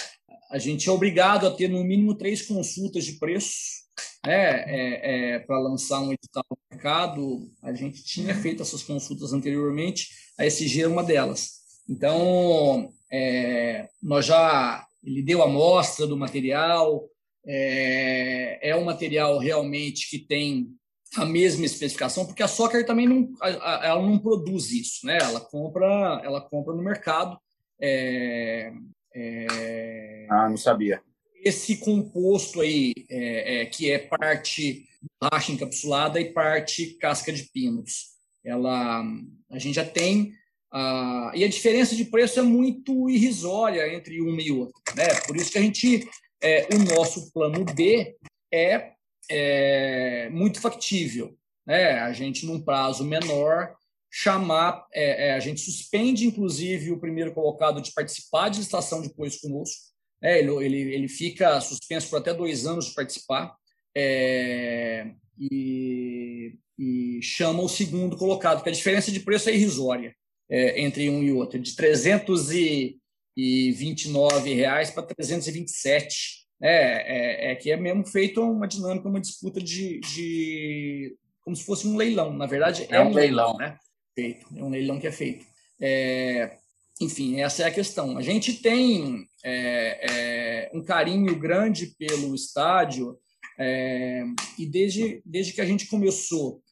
a 0.50 0.58
gente 0.58 0.88
é 0.88 0.92
obrigado 0.92 1.46
a 1.46 1.50
ter 1.50 1.68
no 1.68 1.82
mínimo 1.84 2.14
três 2.14 2.42
consultas 2.42 3.04
de 3.04 3.14
preço 3.14 3.80
né, 4.26 4.64
é, 4.66 5.34
é, 5.34 5.38
para 5.38 5.58
lançar 5.60 6.00
um 6.00 6.12
edital 6.12 6.44
mercado. 6.80 7.50
A 7.62 7.72
gente 7.74 8.02
tinha 8.02 8.34
feito 8.34 8.62
essas 8.62 8.82
consultas 8.82 9.32
anteriormente, 9.34 10.08
a 10.38 10.46
SG 10.46 10.82
é 10.82 10.88
uma 10.88 11.04
delas. 11.04 11.60
Então, 11.88 12.90
é, 13.12 13.88
nós 14.02 14.24
já 14.24 14.86
ele 15.04 15.22
deu 15.22 15.42
a 15.42 15.46
amostra 15.46 16.06
do 16.06 16.16
material, 16.16 17.08
é, 17.46 18.70
é 18.70 18.76
um 18.76 18.84
material 18.84 19.38
realmente 19.38 20.08
que 20.08 20.18
tem 20.18 20.68
a 21.16 21.24
mesma 21.24 21.64
especificação, 21.64 22.24
porque 22.24 22.42
a 22.42 22.48
Soccer 22.48 22.86
também 22.86 23.08
não, 23.08 23.32
ela 23.42 24.00
não 24.00 24.18
produz 24.18 24.70
isso, 24.70 25.06
né? 25.06 25.18
Ela 25.20 25.40
compra, 25.40 26.20
ela 26.22 26.40
compra 26.40 26.74
no 26.74 26.82
mercado. 26.82 27.38
É, 27.80 28.72
é, 29.14 30.26
ah, 30.30 30.48
não 30.48 30.56
sabia. 30.56 31.02
Esse 31.42 31.78
composto 31.78 32.60
aí, 32.60 32.92
é, 33.08 33.62
é 33.62 33.66
que 33.66 33.90
é 33.90 33.98
parte 33.98 34.86
racha 35.22 35.52
encapsulada 35.52 36.20
e 36.20 36.32
parte 36.32 36.96
casca 36.98 37.32
de 37.32 37.44
pinos, 37.44 38.10
ela, 38.44 39.02
a 39.50 39.58
gente 39.58 39.74
já 39.74 39.84
tem 39.84 40.32
ah, 40.72 41.32
e 41.34 41.42
a 41.42 41.48
diferença 41.48 41.96
de 41.96 42.04
preço 42.04 42.38
é 42.38 42.42
muito 42.42 43.10
irrisória 43.10 43.92
entre 43.92 44.20
uma 44.20 44.40
e 44.40 44.52
outra, 44.52 44.94
né? 44.94 45.06
Por 45.26 45.36
isso 45.36 45.50
que 45.50 45.58
a 45.58 45.62
gente, 45.62 46.08
é, 46.40 46.68
o 46.74 46.78
nosso 46.96 47.32
plano 47.32 47.64
B 47.64 48.16
é 48.52 48.92
é 49.30 50.28
muito 50.30 50.60
factível. 50.60 51.36
Né? 51.64 52.00
A 52.00 52.12
gente, 52.12 52.44
num 52.44 52.60
prazo 52.60 53.04
menor, 53.04 53.76
chamar, 54.10 54.84
é, 54.92 55.28
é, 55.28 55.34
a 55.34 55.40
gente 55.40 55.60
suspende, 55.60 56.26
inclusive, 56.26 56.90
o 56.90 56.98
primeiro 56.98 57.32
colocado 57.32 57.80
de 57.80 57.92
participar 57.92 58.48
de 58.48 58.58
licitação 58.58 59.00
depois 59.00 59.40
conosco. 59.40 59.80
Né? 60.20 60.40
Ele, 60.40 60.64
ele, 60.64 60.94
ele 60.94 61.08
fica 61.08 61.60
suspenso 61.60 62.10
por 62.10 62.18
até 62.18 62.34
dois 62.34 62.66
anos 62.66 62.86
de 62.86 62.94
participar. 62.94 63.56
É, 63.96 65.10
e, 65.38 66.58
e, 66.78 67.20
chama 67.22 67.62
o 67.62 67.68
segundo 67.68 68.16
colocado, 68.16 68.58
porque 68.58 68.70
a 68.70 68.72
diferença 68.72 69.10
de 69.10 69.20
preço 69.20 69.50
é 69.50 69.54
irrisória 69.54 70.14
é, 70.48 70.80
entre 70.80 71.10
um 71.10 71.22
e 71.22 71.32
outro, 71.32 71.58
de 71.58 71.74
329 71.74 74.54
reais 74.54 74.90
para 74.90 75.02
327 75.02 76.40
é, 76.62 77.48
é, 77.48 77.52
é, 77.52 77.56
que 77.56 77.70
é 77.70 77.76
mesmo 77.76 78.06
feito 78.06 78.42
uma 78.42 78.68
dinâmica, 78.68 79.08
uma 79.08 79.20
disputa 79.20 79.60
de, 79.60 79.98
de 80.00 81.16
como 81.42 81.56
se 81.56 81.64
fosse 81.64 81.88
um 81.88 81.96
leilão. 81.96 82.34
Na 82.34 82.46
verdade, 82.46 82.86
é, 82.90 82.96
é 82.96 83.00
um 83.00 83.12
leilão, 83.12 83.56
né? 83.56 83.78
Feito, 84.14 84.46
é 84.54 84.62
um 84.62 84.68
leilão 84.68 85.00
que 85.00 85.06
é 85.06 85.12
feito. 85.12 85.46
É, 85.80 86.58
enfim, 87.00 87.40
essa 87.40 87.62
é 87.62 87.66
a 87.66 87.70
questão. 87.70 88.18
A 88.18 88.22
gente 88.22 88.54
tem 88.54 89.26
é, 89.42 90.00
é, 90.02 90.70
um 90.74 90.84
carinho 90.84 91.34
grande 91.38 91.94
pelo 91.98 92.34
estádio 92.34 93.18
é, 93.60 94.24
e 94.58 94.64
desde, 94.64 95.20
desde 95.24 95.52
que 95.52 95.60
a 95.60 95.66
gente 95.66 95.86
começou 95.86 96.62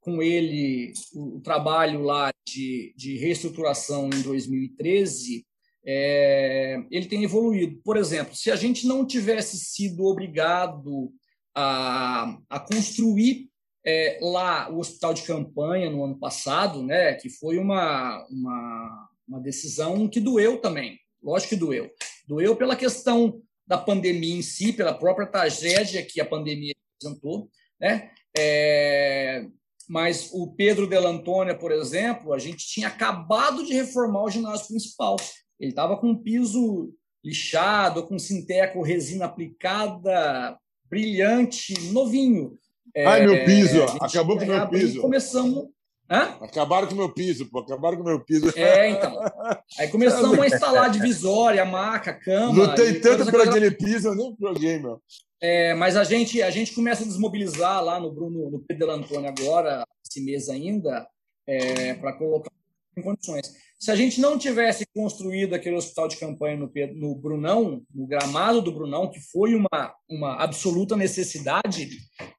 com 0.00 0.22
ele 0.22 0.92
o, 1.14 1.36
o 1.36 1.40
trabalho 1.40 2.02
lá 2.02 2.30
de, 2.46 2.94
de 2.96 3.16
reestruturação 3.16 4.10
em 4.12 4.22
2013, 4.22 5.46
é, 5.86 6.82
ele 6.90 7.06
tem 7.06 7.24
evoluído. 7.24 7.80
Por 7.82 7.96
exemplo, 7.96 8.34
se 8.34 8.50
a 8.50 8.56
gente 8.56 8.86
não 8.86 9.06
tivesse 9.06 9.58
sido 9.58 10.04
obrigado 10.04 11.12
a, 11.54 12.38
a 12.48 12.60
construir 12.60 13.50
é, 13.84 14.18
lá 14.22 14.70
o 14.70 14.78
hospital 14.78 15.12
de 15.12 15.22
campanha 15.22 15.90
no 15.90 16.04
ano 16.04 16.18
passado, 16.18 16.82
né, 16.82 17.14
que 17.14 17.28
foi 17.28 17.58
uma, 17.58 18.26
uma, 18.30 19.08
uma 19.28 19.40
decisão 19.40 20.08
que 20.08 20.20
doeu 20.20 20.58
também, 20.58 20.98
lógico 21.22 21.50
que 21.50 21.60
doeu. 21.60 21.90
Doeu 22.26 22.56
pela 22.56 22.76
questão 22.76 23.42
da 23.66 23.78
pandemia 23.78 24.36
em 24.36 24.42
si, 24.42 24.72
pela 24.72 24.94
própria 24.94 25.26
tragédia 25.26 26.04
que 26.04 26.20
a 26.20 26.26
pandemia 26.26 26.74
apresentou, 26.98 27.48
né? 27.80 28.10
É, 28.36 29.46
mas 29.88 30.30
o 30.32 30.52
Pedro 30.54 30.86
Del 30.86 31.06
Antônia, 31.06 31.56
por 31.56 31.70
exemplo, 31.70 32.32
a 32.32 32.38
gente 32.38 32.66
tinha 32.66 32.88
acabado 32.88 33.64
de 33.64 33.74
reformar 33.74 34.24
o 34.24 34.30
ginásio 34.30 34.68
principal. 34.68 35.16
Ele 35.58 35.70
estava 35.70 35.96
com 35.96 36.08
um 36.08 36.22
piso 36.22 36.92
lixado, 37.24 38.06
com 38.06 38.18
sinteco 38.18 38.82
resina 38.82 39.26
aplicada, 39.26 40.58
brilhante, 40.88 41.74
novinho. 41.92 42.58
Ai, 42.96 43.22
é, 43.22 43.26
meu 43.26 43.44
piso, 43.44 43.82
acabou 44.00 44.38
com 44.38 44.44
o 44.44 44.48
meu 44.48 44.68
piso. 44.68 45.00
Começamos. 45.00 45.68
Hã? 46.10 46.36
Acabaram 46.42 46.86
com 46.86 46.94
o 46.94 46.98
meu 46.98 47.08
piso, 47.08 47.46
pô, 47.50 47.60
acabaram 47.60 47.96
com 47.96 48.02
o 48.02 48.06
meu 48.06 48.20
piso. 48.20 48.52
É, 48.56 48.90
então. 48.90 49.18
Aí 49.78 49.88
começamos 49.88 50.38
a 50.38 50.46
instalar 50.46 50.90
divisória, 50.90 51.64
maca, 51.64 52.12
cama. 52.12 52.52
Lutei 52.52 53.00
tanto 53.00 53.30
por 53.30 53.40
aquele 53.40 53.70
piso, 53.70 54.08
eu 54.08 54.14
nem 54.14 54.36
joguei, 54.38 54.78
meu. 54.78 55.00
É, 55.40 55.74
mas 55.74 55.96
a 55.96 56.04
gente, 56.04 56.42
a 56.42 56.50
gente 56.50 56.74
começa 56.74 57.04
a 57.04 57.06
desmobilizar 57.06 57.82
lá 57.82 57.98
no 57.98 58.12
Bruno, 58.12 58.50
no 58.50 58.58
Pedro 58.60 58.90
Antônio 58.90 59.28
agora, 59.28 59.84
esse 60.06 60.20
mês 60.22 60.48
ainda, 60.48 61.06
é, 61.46 61.94
para 61.94 62.12
colocar 62.12 62.50
em 62.96 63.02
condições. 63.02 63.54
Se 63.78 63.90
a 63.90 63.96
gente 63.96 64.20
não 64.20 64.38
tivesse 64.38 64.86
construído 64.94 65.54
aquele 65.54 65.76
hospital 65.76 66.08
de 66.08 66.16
campanha 66.16 66.56
no, 66.56 66.70
no 66.94 67.14
Brunão, 67.14 67.82
no 67.94 68.06
gramado 68.06 68.62
do 68.62 68.72
Brunão, 68.72 69.10
que 69.10 69.20
foi 69.20 69.54
uma, 69.54 69.94
uma 70.08 70.36
absoluta 70.42 70.96
necessidade, 70.96 71.88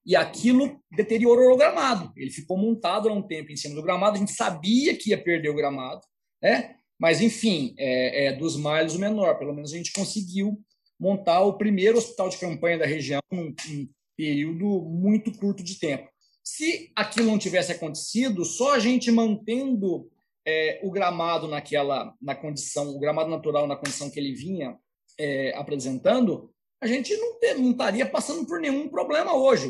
e 0.06 0.16
aquilo 0.16 0.80
deteriorou 0.96 1.54
o 1.54 1.58
gramado. 1.58 2.12
Ele 2.16 2.32
ficou 2.32 2.58
montado 2.58 3.10
há 3.10 3.14
um 3.14 3.22
tempo 3.22 3.52
em 3.52 3.56
cima 3.56 3.76
do 3.76 3.84
gramado, 3.84 4.16
a 4.16 4.20
gente 4.20 4.32
sabia 4.32 4.98
que 4.98 5.12
ia 5.12 5.22
perder 5.22 5.50
o 5.50 5.56
gramado, 5.56 6.02
né? 6.42 6.76
mas, 7.00 7.22
enfim, 7.22 7.76
é, 7.78 8.28
é 8.28 8.34
dos 8.34 8.56
males 8.56 8.96
o 8.96 9.00
menor. 9.00 9.38
Pelo 9.38 9.54
menos 9.54 9.74
a 9.74 9.78
gente 9.78 9.92
conseguiu 9.92 10.60
montar 11.00 11.42
o 11.42 11.58
primeiro 11.58 11.98
hospital 11.98 12.30
de 12.30 12.38
campanha 12.38 12.80
da 12.80 12.86
região 12.86 13.22
num, 13.32 13.54
num 13.68 13.90
período 14.16 14.82
muito 14.82 15.32
curto 15.34 15.64
de 15.64 15.78
tempo. 15.78 16.08
Se 16.44 16.92
aquilo 16.96 17.28
não 17.28 17.38
tivesse 17.38 17.72
acontecido, 17.72 18.46
só 18.46 18.76
a 18.76 18.80
gente 18.80 19.12
mantendo 19.12 20.10
é, 20.46 20.80
o 20.84 20.92
gramado 20.92 21.48
naquela 21.48 22.14
na 22.22 22.36
condição, 22.36 22.90
o 22.90 23.00
gramado 23.00 23.30
natural 23.30 23.68
na 23.68 23.76
condição 23.76 24.10
que 24.10 24.20
ele 24.20 24.34
vinha 24.34 24.78
é, 25.18 25.54
apresentando, 25.56 26.52
a 26.82 26.88
gente 26.88 27.16
não, 27.18 27.40
ter, 27.40 27.56
não 27.56 27.72
estaria 27.72 28.06
passando 28.06 28.46
por 28.46 28.60
nenhum 28.60 28.88
problema 28.88 29.34
hoje. 29.34 29.68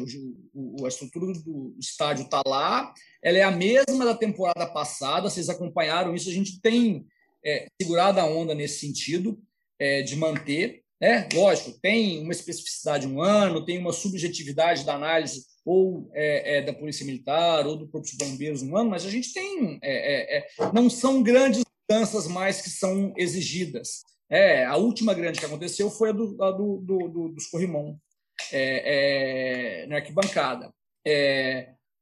O, 0.54 0.82
o, 0.82 0.86
a 0.86 0.90
estrutura 0.90 1.32
do 1.32 1.76
estádio 1.80 2.26
está 2.26 2.42
lá, 2.46 2.94
ela 3.24 3.38
é 3.38 3.44
a 3.44 3.52
mesma 3.52 4.04
da 4.04 4.16
temporada 4.16 4.66
passada, 4.68 5.30
vocês 5.30 5.48
acompanharam 5.48 6.14
isso, 6.14 6.30
a 6.30 6.34
gente 6.34 6.60
tem 6.60 7.06
é, 7.46 7.68
segurado 7.82 8.20
a 8.20 8.26
onda 8.26 8.54
nesse 8.54 8.80
sentido 8.80 9.40
é, 9.80 10.02
de 10.02 10.16
manter. 10.16 10.84
Né? 11.00 11.28
Lógico, 11.34 11.80
tem 11.82 12.22
uma 12.22 12.32
especificidade 12.32 13.08
um 13.08 13.22
ano, 13.22 13.64
tem 13.64 13.78
uma 13.78 13.94
subjetividade 13.94 14.84
da 14.84 14.96
análise 14.96 15.46
ou 15.66 16.08
é, 16.14 16.58
é, 16.58 16.62
da 16.62 16.72
Polícia 16.72 17.06
Militar 17.06 17.66
ou 17.66 17.76
do 17.76 17.88
Corpo 17.88 18.08
de 18.08 18.16
Bombeiros 18.16 18.62
um 18.62 18.78
ano, 18.78 18.92
mas 18.92 19.04
a 19.04 19.10
gente 19.10 19.34
tem. 19.34 19.80
É, 19.82 20.38
é, 20.38 20.38
é, 20.38 20.48
não 20.72 20.90
são 20.90 21.24
grandes 21.24 21.64
mudanças 21.90 22.28
mais 22.28 22.62
que 22.62 22.70
são 22.70 23.12
exigidas. 23.18 24.04
É, 24.30 24.64
a 24.66 24.76
última 24.76 25.14
grande 25.14 25.40
que 25.40 25.46
aconteceu 25.46 25.90
foi 25.90 26.10
a 26.10 26.12
do, 26.12 26.44
a 26.44 26.52
do, 26.52 26.78
do, 26.78 26.98
do 27.08 27.30
dos 27.30 27.48
Corrimão, 27.48 28.00
na 29.88 29.96
arquibancada. 29.96 30.72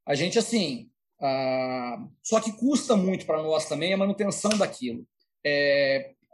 a 0.06 0.16
gente, 0.16 0.38
assim. 0.38 0.90
A... 1.22 2.06
Só 2.22 2.42
que 2.42 2.52
custa 2.52 2.98
muito 2.98 3.26
para 3.26 3.42
nós 3.42 3.68
também 3.68 3.94
a 3.94 3.98
manutenção 3.98 4.52
daquilo. 4.58 5.06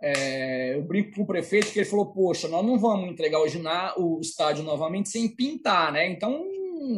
É, 0.01 0.73
eu 0.73 0.81
brinco 0.83 1.15
com 1.15 1.23
o 1.23 1.27
prefeito 1.27 1.71
que 1.71 1.79
ele 1.79 1.89
falou: 1.89 2.07
Poxa, 2.07 2.47
nós 2.47 2.65
não 2.65 2.79
vamos 2.79 3.09
entregar 3.09 3.39
o, 3.39 4.17
o 4.17 4.21
estádio 4.21 4.63
novamente 4.63 5.09
sem 5.09 5.27
pintar, 5.27 5.91
né? 5.91 6.07
Então 6.07 6.43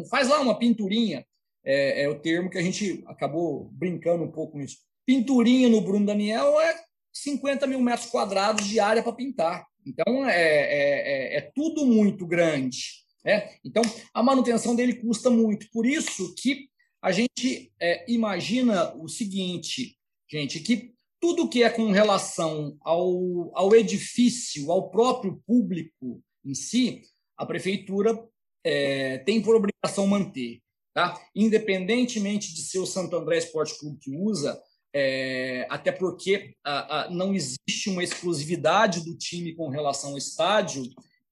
faz 0.09 0.27
lá 0.27 0.39
uma 0.39 0.57
pinturinha. 0.57 1.25
É, 1.63 2.03
é, 2.03 2.09
o 2.09 2.19
termo 2.19 2.49
que 2.49 2.57
a 2.57 2.61
gente 2.61 3.03
acabou 3.05 3.69
brincando 3.73 4.23
um 4.23 4.31
pouco 4.31 4.53
com 4.53 4.61
isso. 4.61 4.77
Pinturinha 5.05 5.69
no 5.69 5.81
Bruno 5.81 6.05
Daniel 6.05 6.59
é 6.59 6.75
50 7.13 7.67
mil 7.67 7.79
metros 7.81 8.09
quadrados 8.09 8.65
de 8.65 8.79
área 8.79 9.03
para 9.03 9.13
pintar. 9.13 9.67
Então, 9.85 10.27
é, 10.27 10.41
é, 10.41 11.35
é, 11.35 11.37
é, 11.37 11.51
tudo 11.53 11.85
muito 11.85 12.25
grande. 12.25 13.01
Né? 13.23 13.49
Então, 13.63 13.83
a 14.13 14.23
manutenção 14.23 14.75
dele 14.75 14.95
custa 14.95 15.29
muito. 15.29 15.67
Por 15.71 15.85
isso 15.85 16.33
que 16.35 16.69
a 17.01 17.11
gente 17.11 17.71
é, 17.79 18.05
imagina 18.11 18.95
o 18.95 19.07
seguinte, 19.07 19.97
gente, 20.29 20.59
que 20.59 20.93
tudo 21.19 21.49
que 21.49 21.63
é 21.63 21.69
com 21.69 21.91
relação 21.91 22.77
ao, 22.81 23.51
ao 23.55 23.75
edifício, 23.75 24.71
ao 24.71 24.89
próprio 24.89 25.41
público 25.45 26.23
em 26.43 26.53
si, 26.53 27.01
a 27.37 27.45
prefeitura 27.45 28.17
é, 28.63 29.19
tem 29.19 29.41
por 29.41 29.55
obrigação 29.55 30.07
manter. 30.07 30.59
Tá? 30.93 31.19
Independentemente 31.33 32.53
de 32.53 32.61
ser 32.63 32.79
o 32.79 32.85
Santo 32.85 33.15
André 33.15 33.37
Esporte 33.37 33.79
Clube 33.79 33.97
que 33.99 34.11
usa, 34.11 34.61
é, 34.93 35.65
até 35.69 35.91
porque 35.91 36.53
a, 36.63 37.03
a, 37.03 37.09
não 37.09 37.33
existe 37.33 37.89
uma 37.89 38.03
exclusividade 38.03 39.05
do 39.05 39.17
time 39.17 39.55
com 39.55 39.69
relação 39.69 40.11
ao 40.11 40.17
estádio 40.17 40.83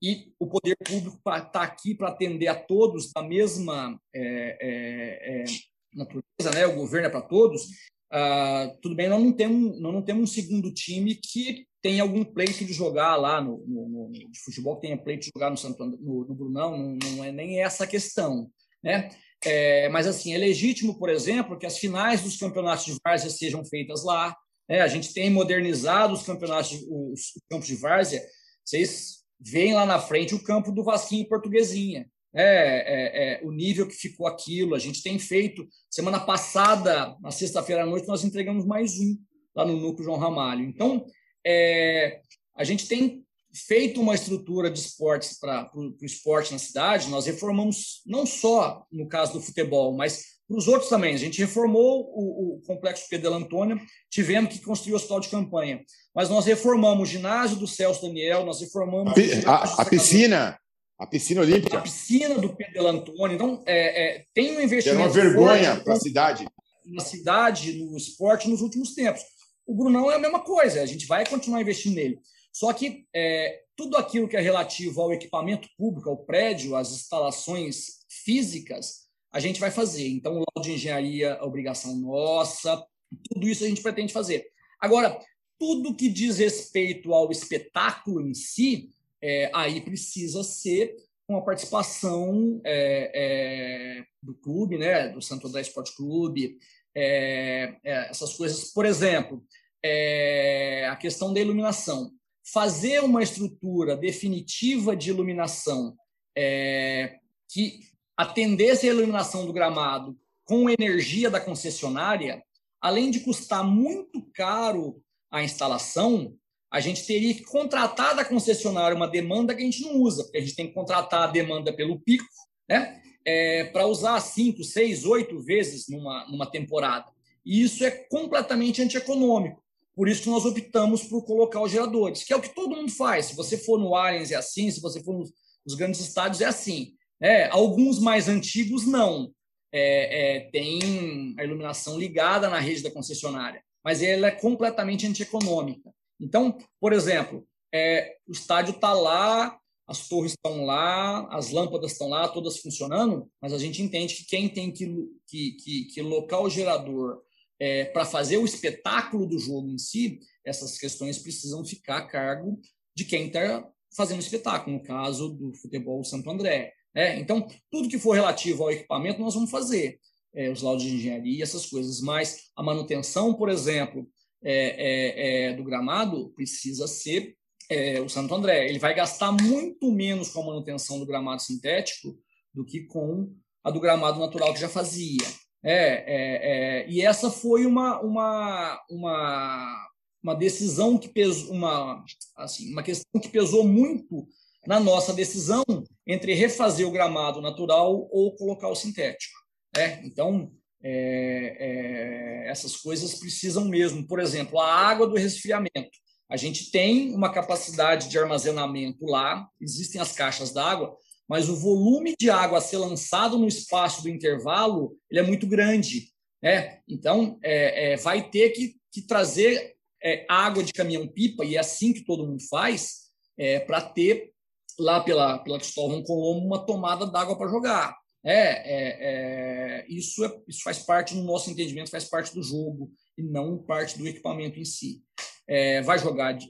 e 0.02 0.32
o 0.40 0.48
poder 0.48 0.78
público 0.78 1.18
está 1.28 1.62
aqui 1.62 1.94
para 1.94 2.08
atender 2.08 2.48
a 2.48 2.56
todos 2.56 3.12
da 3.12 3.22
mesma 3.22 4.00
é, 4.16 4.58
é, 4.62 5.42
é, 5.42 5.46
natureza, 5.94 6.52
né? 6.56 6.66
o 6.66 6.76
governo 6.76 7.08
é 7.08 7.12
para 7.12 7.22
todos. 7.22 7.68
Ah, 8.12 8.74
tudo 8.82 8.96
bem, 8.96 9.10
nós 9.10 9.22
não, 9.22 9.32
temos, 9.34 9.80
nós 9.80 9.94
não 9.94 10.02
temos 10.02 10.24
um 10.24 10.34
segundo 10.34 10.74
time 10.74 11.16
que 11.16 11.68
tem 11.82 12.00
algum 12.00 12.24
pleito 12.24 12.66
de 12.66 12.74
jogar 12.74 13.16
lá 13.16 13.42
no, 13.42 13.64
no, 13.66 13.88
no 13.88 14.12
de 14.12 14.40
futebol, 14.40 14.76
que 14.76 14.88
tenha 14.88 14.98
pleito 14.98 15.26
de 15.26 15.32
jogar 15.34 15.50
no, 15.50 15.58
Santo, 15.58 15.86
no, 15.86 16.26
no 16.26 16.36
Brunão, 16.36 16.78
não, 16.78 16.98
não 17.16 17.24
é 17.24 17.32
nem 17.32 17.62
essa 17.62 17.86
a 17.86 17.88
questão. 17.88 18.50
Né? 18.84 19.10
É, 19.46 19.88
mas 19.90 20.06
assim, 20.06 20.34
é 20.34 20.38
legítimo, 20.38 20.98
por 20.98 21.10
exemplo, 21.10 21.58
que 21.58 21.66
as 21.66 21.78
finais 21.78 22.22
dos 22.22 22.38
campeonatos 22.38 22.86
de 22.86 22.98
várzea 23.04 23.30
sejam 23.30 23.64
feitas 23.64 24.04
lá. 24.04 24.36
Né? 24.68 24.82
A 24.82 24.88
gente 24.88 25.14
tem 25.14 25.30
modernizado 25.30 26.14
os 26.14 26.24
campeonatos, 26.24 26.74
os, 26.74 27.36
os 27.36 27.44
campos 27.50 27.68
de 27.68 27.76
várzea. 27.76 28.22
Vocês 28.66 29.20
veem 29.40 29.74
lá 29.74 29.86
na 29.86 30.00
frente 30.00 30.36
o 30.36 30.44
campo 30.44 30.72
do 30.72 30.84
Vasquinho 30.84 31.28
Portuguesinha. 31.28 32.10
É, 32.34 32.44
é, 32.44 33.40
é, 33.42 33.42
o 33.44 33.52
nível 33.52 33.88
que 33.88 33.96
ficou 33.96 34.28
aquilo. 34.28 34.76
A 34.76 34.80
gente 34.80 35.02
tem 35.02 35.18
feito. 35.18 35.68
Semana 35.90 36.20
passada, 36.20 37.16
na 37.22 37.32
sexta-feira 37.32 37.84
à 37.84 37.86
noite, 37.86 38.08
nós 38.08 38.24
entregamos 38.24 38.66
mais 38.66 39.00
um 39.00 39.18
lá 39.56 39.66
no 39.66 39.78
Núcleo 39.78 40.06
João 40.06 40.20
Ramalho. 40.20 40.66
Então, 40.66 41.06
é, 41.46 42.22
a 42.56 42.64
gente 42.64 42.88
tem 42.88 43.24
feito 43.54 44.00
uma 44.00 44.16
estrutura 44.16 44.70
de 44.70 44.80
esportes 44.80 45.40
para 45.40 45.70
o 45.74 45.96
esporte 46.02 46.52
na 46.52 46.60
cidade. 46.60 47.10
Nós 47.10 47.26
reformamos, 47.26 48.02
não 48.06 48.26
só 48.26 48.86
no 48.92 49.08
caso 49.08 49.34
do 49.34 49.42
futebol, 49.42 49.96
mas 49.96 50.40
para 50.50 50.58
os 50.58 50.68
outros 50.68 50.90
também. 50.90 51.14
A 51.14 51.18
gente 51.18 51.40
reformou 51.40 52.12
o, 52.12 52.56
o 52.56 52.62
Complexo 52.66 53.06
Pedro 53.08 53.34
Antônio, 53.34 53.80
tivemos 54.10 54.52
que 54.52 54.60
construir 54.60 54.94
o 54.94 54.96
hospital 54.96 55.20
de 55.20 55.30
campanha. 55.30 55.82
Mas 56.14 56.28
nós 56.28 56.46
reformamos 56.46 57.08
o 57.08 57.12
ginásio 57.12 57.58
do 57.58 57.68
Celso 57.68 58.02
Daniel, 58.02 58.46
nós 58.46 58.60
reformamos. 58.60 59.14
A, 59.46 59.52
a, 59.52 59.82
a 59.82 59.86
piscina. 59.86 60.60
A 60.98 61.08
piscina 61.08 61.42
olímpica. 61.42 61.78
A 61.78 61.82
piscina 61.82 62.38
do 62.40 62.54
Pedro 62.54 62.88
Antônio. 62.88 63.36
Então, 63.36 63.64
é, 63.66 64.18
é, 64.18 64.26
tem 64.34 64.58
um 64.58 64.60
investimento. 64.60 65.02
É 65.02 65.06
uma 65.06 65.14
vergonha 65.14 65.80
para 65.82 65.94
a 65.94 66.00
cidade. 66.00 66.46
Na 66.86 67.02
cidade, 67.02 67.74
no 67.80 67.96
esporte, 67.96 68.50
nos 68.50 68.62
últimos 68.62 68.94
tempos. 68.94 69.22
O 69.70 69.76
Brunão 69.76 70.10
é 70.12 70.16
a 70.16 70.20
mesma 70.20 70.40
coisa, 70.40 70.82
a 70.82 70.86
gente 70.88 71.06
vai 71.06 71.24
continuar 71.28 71.62
investindo 71.62 71.94
nele. 71.94 72.20
Só 72.52 72.74
que 72.74 73.06
é, 73.14 73.62
tudo 73.76 73.98
aquilo 73.98 74.28
que 74.28 74.36
é 74.36 74.42
relativo 74.42 75.00
ao 75.00 75.14
equipamento 75.14 75.70
público, 75.78 76.10
ao 76.10 76.18
prédio, 76.18 76.76
às 76.76 76.92
instalações 76.92 78.00
físicas, 78.10 79.08
a 79.32 79.40
gente 79.40 79.60
vai 79.60 79.70
fazer. 79.70 80.08
Então, 80.08 80.34
o 80.34 80.38
laudo 80.38 80.68
de 80.68 80.74
engenharia 80.74 81.38
é 81.40 81.44
obrigação 81.44 81.96
nossa, 81.96 82.84
tudo 83.30 83.48
isso 83.48 83.64
a 83.64 83.68
gente 83.68 83.84
pretende 83.84 84.12
fazer. 84.12 84.48
Agora, 84.82 85.20
tudo 85.60 85.96
que 85.96 86.10
diz 86.10 86.40
respeito 86.40 87.14
ao 87.14 87.30
espetáculo 87.30 88.28
em 88.28 88.34
si, 88.34 88.90
é, 89.22 89.52
aí 89.54 89.82
precisa 89.82 90.44
ser 90.44 90.96
com 91.28 91.38
a 91.38 91.44
participação 91.44 92.60
é, 92.64 93.12
é, 93.14 94.04
do 94.24 94.34
clube, 94.34 94.80
né, 94.80 95.10
do 95.10 95.22
Santo 95.22 95.48
André 95.48 95.62
Esporte 95.62 95.96
Clube, 95.96 96.58
é, 96.96 97.76
é, 97.84 98.10
essas 98.10 98.34
coisas. 98.34 98.72
Por 98.74 98.86
exemplo, 98.86 99.44
é, 99.84 100.88
a 100.90 100.96
questão 100.96 101.34
da 101.34 101.40
iluminação. 101.40 102.12
Fazer 102.54 103.02
uma 103.02 103.22
estrutura 103.22 103.96
definitiva 103.96 104.96
de 104.96 105.10
iluminação 105.10 105.96
é, 106.38 107.18
que 107.52 107.82
atendesse 108.18 108.88
a 108.88 108.92
iluminação 108.92 109.46
do 109.46 109.54
gramado 109.54 110.18
com 110.46 110.70
energia 110.70 111.30
da 111.30 111.40
concessionária, 111.40 112.44
além 112.82 113.12
de 113.12 113.20
custar 113.20 113.64
muito 113.64 114.22
caro 114.34 115.02
a 115.32 115.44
instalação, 115.44 116.36
a 116.72 116.80
gente 116.80 117.06
teria 117.06 117.34
que 117.34 117.44
contratar 117.44 118.16
da 118.16 118.26
concessionária 118.26 118.96
uma 118.96 119.08
demanda 119.08 119.56
que 119.56 119.62
a 119.62 119.66
gente 119.66 119.84
não 119.84 119.98
usa, 119.98 120.24
porque 120.24 120.38
a 120.38 120.42
gente 120.42 120.56
tem 120.56 120.68
que 120.68 120.74
contratar 120.74 121.24
a 121.24 121.32
demanda 121.32 121.74
pelo 121.74 122.00
pico, 122.00 122.26
né? 122.68 123.02
É, 123.26 123.66
para 123.66 123.86
usar 123.86 124.20
cinco, 124.22 124.64
seis, 124.64 125.06
oito 125.06 125.40
vezes 125.40 125.88
numa, 125.88 126.26
numa 126.30 126.50
temporada. 126.50 127.12
E 127.46 127.62
isso 127.62 127.84
é 127.84 127.92
completamente 127.92 128.82
antieconômico. 128.82 129.64
Por 130.00 130.08
isso 130.08 130.24
que 130.24 130.30
nós 130.30 130.46
optamos 130.46 131.04
por 131.04 131.26
colocar 131.26 131.62
os 131.62 131.74
geradores, 131.74 132.24
que 132.24 132.32
é 132.32 132.36
o 132.38 132.42
que 132.42 132.56
todo 132.56 132.74
mundo 132.74 132.90
faz. 132.90 133.26
Se 133.26 133.36
você 133.36 133.58
for 133.58 133.78
no 133.78 133.94
Allianz 133.94 134.32
é 134.32 134.36
assim, 134.36 134.72
se 134.72 134.80
você 134.80 135.04
for 135.04 135.14
nos, 135.14 135.30
nos 135.66 135.76
grandes 135.76 136.00
estádios 136.00 136.40
é 136.40 136.46
assim. 136.46 136.94
É, 137.20 137.50
alguns 137.50 138.00
mais 138.00 138.30
antigos 138.30 138.88
não. 138.88 139.30
é, 139.74 140.38
é, 140.38 140.40
tem 140.52 141.36
a 141.38 141.44
iluminação 141.44 142.00
ligada 142.00 142.50
na 142.50 142.62
rede 142.62 142.82
da 142.82 142.90
concessionária, 142.90 143.62
mas 143.84 144.02
ela 144.02 144.28
é 144.28 144.32
completamente 144.32 145.06
antieconômica. 145.06 145.94
Então, 146.18 146.58
por 146.80 146.94
exemplo, 146.94 147.46
é, 147.76 148.16
o 148.26 148.32
estádio 148.32 148.76
está 148.76 148.94
lá, 148.94 149.60
as 149.86 150.08
torres 150.08 150.32
estão 150.32 150.66
lá, 150.66 151.28
as 151.30 151.52
lâmpadas 151.52 151.92
estão 151.92 152.08
lá, 152.08 152.26
todas 152.30 152.60
funcionando, 152.60 153.30
mas 153.42 153.52
a 153.52 153.58
gente 153.58 153.82
entende 153.82 154.16
que 154.16 154.26
quem 154.26 154.48
tem 154.48 154.72
que, 154.72 154.86
que, 155.28 155.52
que, 155.62 155.84
que 155.94 156.02
local 156.02 156.50
gerador 156.50 157.22
é, 157.60 157.86
para 157.86 158.06
fazer 158.06 158.38
o 158.38 158.46
espetáculo 158.46 159.28
do 159.28 159.38
jogo 159.38 159.70
em 159.70 159.78
si, 159.78 160.20
essas 160.46 160.78
questões 160.78 161.18
precisam 161.20 161.64
ficar 161.66 161.98
a 161.98 162.08
cargo 162.08 162.60
de 162.96 163.04
quem 163.06 163.28
está 163.28 163.68
fazendo 163.96 164.18
o 164.18 164.22
espetáculo, 164.22 164.78
no 164.78 164.84
caso 164.84 165.30
do 165.30 165.54
futebol 165.56 166.04
Santo 166.04 166.30
André. 166.30 166.74
É, 166.96 167.20
então, 167.20 167.48
tudo 167.70 167.90
que 167.90 168.00
for 168.00 168.14
relativo 168.14 168.64
ao 168.64 168.72
equipamento, 168.72 169.20
nós 169.20 169.34
vamos 169.34 169.52
fazer. 169.52 170.00
É, 170.34 170.50
os 170.52 170.62
laudos 170.62 170.84
de 170.84 170.94
engenharia, 170.94 171.44
essas 171.44 171.66
coisas. 171.66 172.02
Mas 172.02 172.52
a 172.56 172.62
manutenção, 172.62 173.34
por 173.34 173.50
exemplo, 173.50 174.08
é, 174.44 175.46
é, 175.46 175.46
é 175.46 175.54
do 175.54 175.64
gramado 175.64 176.30
precisa 176.36 176.88
ser 176.88 177.36
é, 177.70 178.00
o 178.00 178.08
Santo 178.08 178.34
André. 178.34 178.70
Ele 178.70 178.80
vai 178.80 178.94
gastar 178.94 179.32
muito 179.32 179.92
menos 179.92 180.30
com 180.30 180.42
a 180.42 180.46
manutenção 180.46 181.00
do 181.00 181.06
gramado 181.06 181.42
sintético 181.42 182.18
do 182.54 182.64
que 182.64 182.82
com 182.82 183.34
a 183.64 183.72
do 183.72 183.80
gramado 183.80 184.20
natural 184.20 184.54
que 184.54 184.60
já 184.60 184.70
fazia. 184.70 185.26
É, 185.64 185.74
é, 185.74 186.82
é, 186.84 186.90
e 186.90 187.02
essa 187.02 187.30
foi 187.30 187.66
uma, 187.66 188.00
uma, 188.02 188.82
uma, 188.90 189.90
uma 190.24 190.34
decisão 190.34 190.98
que 190.98 191.10
pesou, 191.10 191.52
uma, 191.52 192.04
assim, 192.38 192.72
uma 192.72 192.84
questão 192.84 193.20
que 193.22 193.28
pesou 193.28 193.68
muito 193.68 194.28
na 194.66 194.80
nossa 194.80 195.14
decisão 195.14 195.64
entre 196.08 196.34
refazer 196.34 196.88
o 196.88 196.92
gramado 196.92 197.42
natural 197.42 198.08
ou 198.12 198.36
colocar 198.36 198.70
o 198.70 198.76
sintético. 198.76 199.38
É, 199.76 200.06
então, 200.06 200.52
é, 200.82 201.58
é, 201.60 202.50
essas 202.50 202.78
coisas 202.78 203.16
precisam 203.16 203.66
mesmo. 203.66 204.08
Por 204.08 204.20
exemplo, 204.20 204.60
a 204.60 204.74
água 204.74 205.08
do 205.08 205.16
resfriamento. 205.16 205.98
A 206.30 206.38
gente 206.38 206.72
tem 206.72 207.14
uma 207.14 207.32
capacidade 207.32 208.08
de 208.08 208.18
armazenamento 208.20 209.06
lá, 209.06 209.48
existem 209.60 210.00
as 210.00 210.12
caixas 210.12 210.52
d'água, 210.52 210.96
mas 211.30 211.48
o 211.48 211.56
volume 211.56 212.16
de 212.20 212.30
água 212.30 212.58
a 212.58 212.62
ser 212.62 212.78
lançado 212.78 213.38
no 213.38 213.48
espaço 213.48 214.02
do 214.02 214.10
intervalo 214.10 214.98
ele 215.10 215.20
é 215.20 215.24
muito 215.24 215.46
grande. 215.46 216.10
Né? 216.42 216.80
Então, 216.88 217.38
é, 217.44 217.92
é, 217.92 217.98
vai 217.98 218.30
ter 218.30 218.50
que, 218.50 218.76
que 218.92 219.02
trazer 219.04 219.76
é, 220.04 220.26
água 220.28 220.64
de 220.64 220.74
caminhão-pipa, 220.74 221.46
e 221.46 221.56
é 221.56 221.60
assim 221.60 221.94
que 221.94 222.04
todo 222.04 222.26
mundo 222.26 222.42
faz, 222.50 223.10
é, 223.38 223.60
para 223.60 223.82
ter 223.82 224.32
lá 224.80 225.02
pela, 225.02 225.38
pela 225.40 225.60
Cristóvão 225.60 226.02
Colombo 226.04 226.46
uma 226.46 226.66
tomada 226.66 227.06
d'água 227.06 227.38
para 227.38 227.50
jogar. 227.50 227.96
É, 228.24 228.34
é, 228.34 228.98
é, 229.02 229.86
isso, 229.88 230.24
isso 230.48 230.62
faz 230.64 230.80
parte, 230.80 231.16
no 231.16 231.24
nosso 231.24 231.50
entendimento, 231.50 231.92
faz 231.92 232.06
parte 232.06 232.34
do 232.34 232.44
jogo 232.44 232.92
e 233.20 233.24
não 233.24 233.58
parte 233.58 233.98
do 233.98 234.08
equipamento 234.08 234.58
em 234.58 234.66
si. 234.66 235.04
É, 235.46 235.82
vai 235.82 236.00
jogar 236.00 236.34
de, 236.34 236.48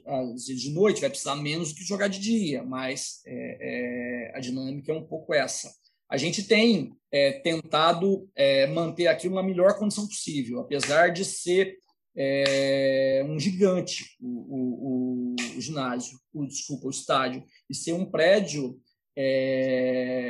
de 0.54 0.70
noite, 0.70 1.00
vai 1.00 1.10
precisar 1.10 1.34
menos 1.34 1.70
do 1.72 1.74
que 1.74 1.84
jogar 1.84 2.08
de 2.08 2.20
dia, 2.20 2.62
mas 2.62 3.22
é, 3.26 4.30
é, 4.30 4.36
a 4.36 4.40
dinâmica 4.40 4.92
é 4.92 4.94
um 4.94 5.06
pouco 5.06 5.34
essa. 5.34 5.72
A 6.08 6.16
gente 6.16 6.44
tem 6.44 6.92
é, 7.10 7.32
tentado 7.32 8.28
é, 8.36 8.66
manter 8.66 9.06
aquilo 9.06 9.34
na 9.34 9.42
melhor 9.42 9.78
condição 9.78 10.06
possível, 10.06 10.60
apesar 10.60 11.08
de 11.08 11.24
ser 11.24 11.76
é, 12.16 13.24
um 13.26 13.38
gigante 13.38 14.16
o, 14.20 14.26
o, 14.28 15.36
o, 15.56 15.60
ginásio, 15.60 16.18
o, 16.32 16.46
desculpa, 16.46 16.86
o 16.86 16.90
estádio, 16.90 17.42
e 17.68 17.74
ser 17.74 17.92
um 17.92 18.04
prédio 18.04 18.78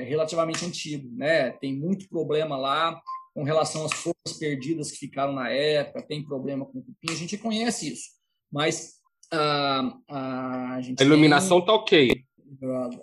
relativamente 0.07 0.65
antigo. 0.65 1.09
Né? 1.17 1.53
Tem 1.53 1.73
muito 1.73 2.09
problema 2.09 2.57
lá 2.57 3.01
com 3.35 3.43
relação 3.43 3.85
às 3.85 3.93
forças 3.93 4.39
perdidas 4.39 4.91
que 4.91 4.99
ficaram 4.99 5.33
na 5.33 5.49
época, 5.51 6.07
tem 6.07 6.25
problema 6.25 6.65
com 6.67 6.79
o 6.79 6.83
cupim, 6.83 7.13
a 7.13 7.17
gente 7.17 7.39
conhece 7.39 7.93
isso 7.93 8.21
mas 8.51 8.95
uh, 9.33 9.95
a, 10.09 10.79
gente 10.83 11.01
a 11.01 11.07
iluminação 11.07 11.61
está 11.61 11.73
ok. 11.73 12.25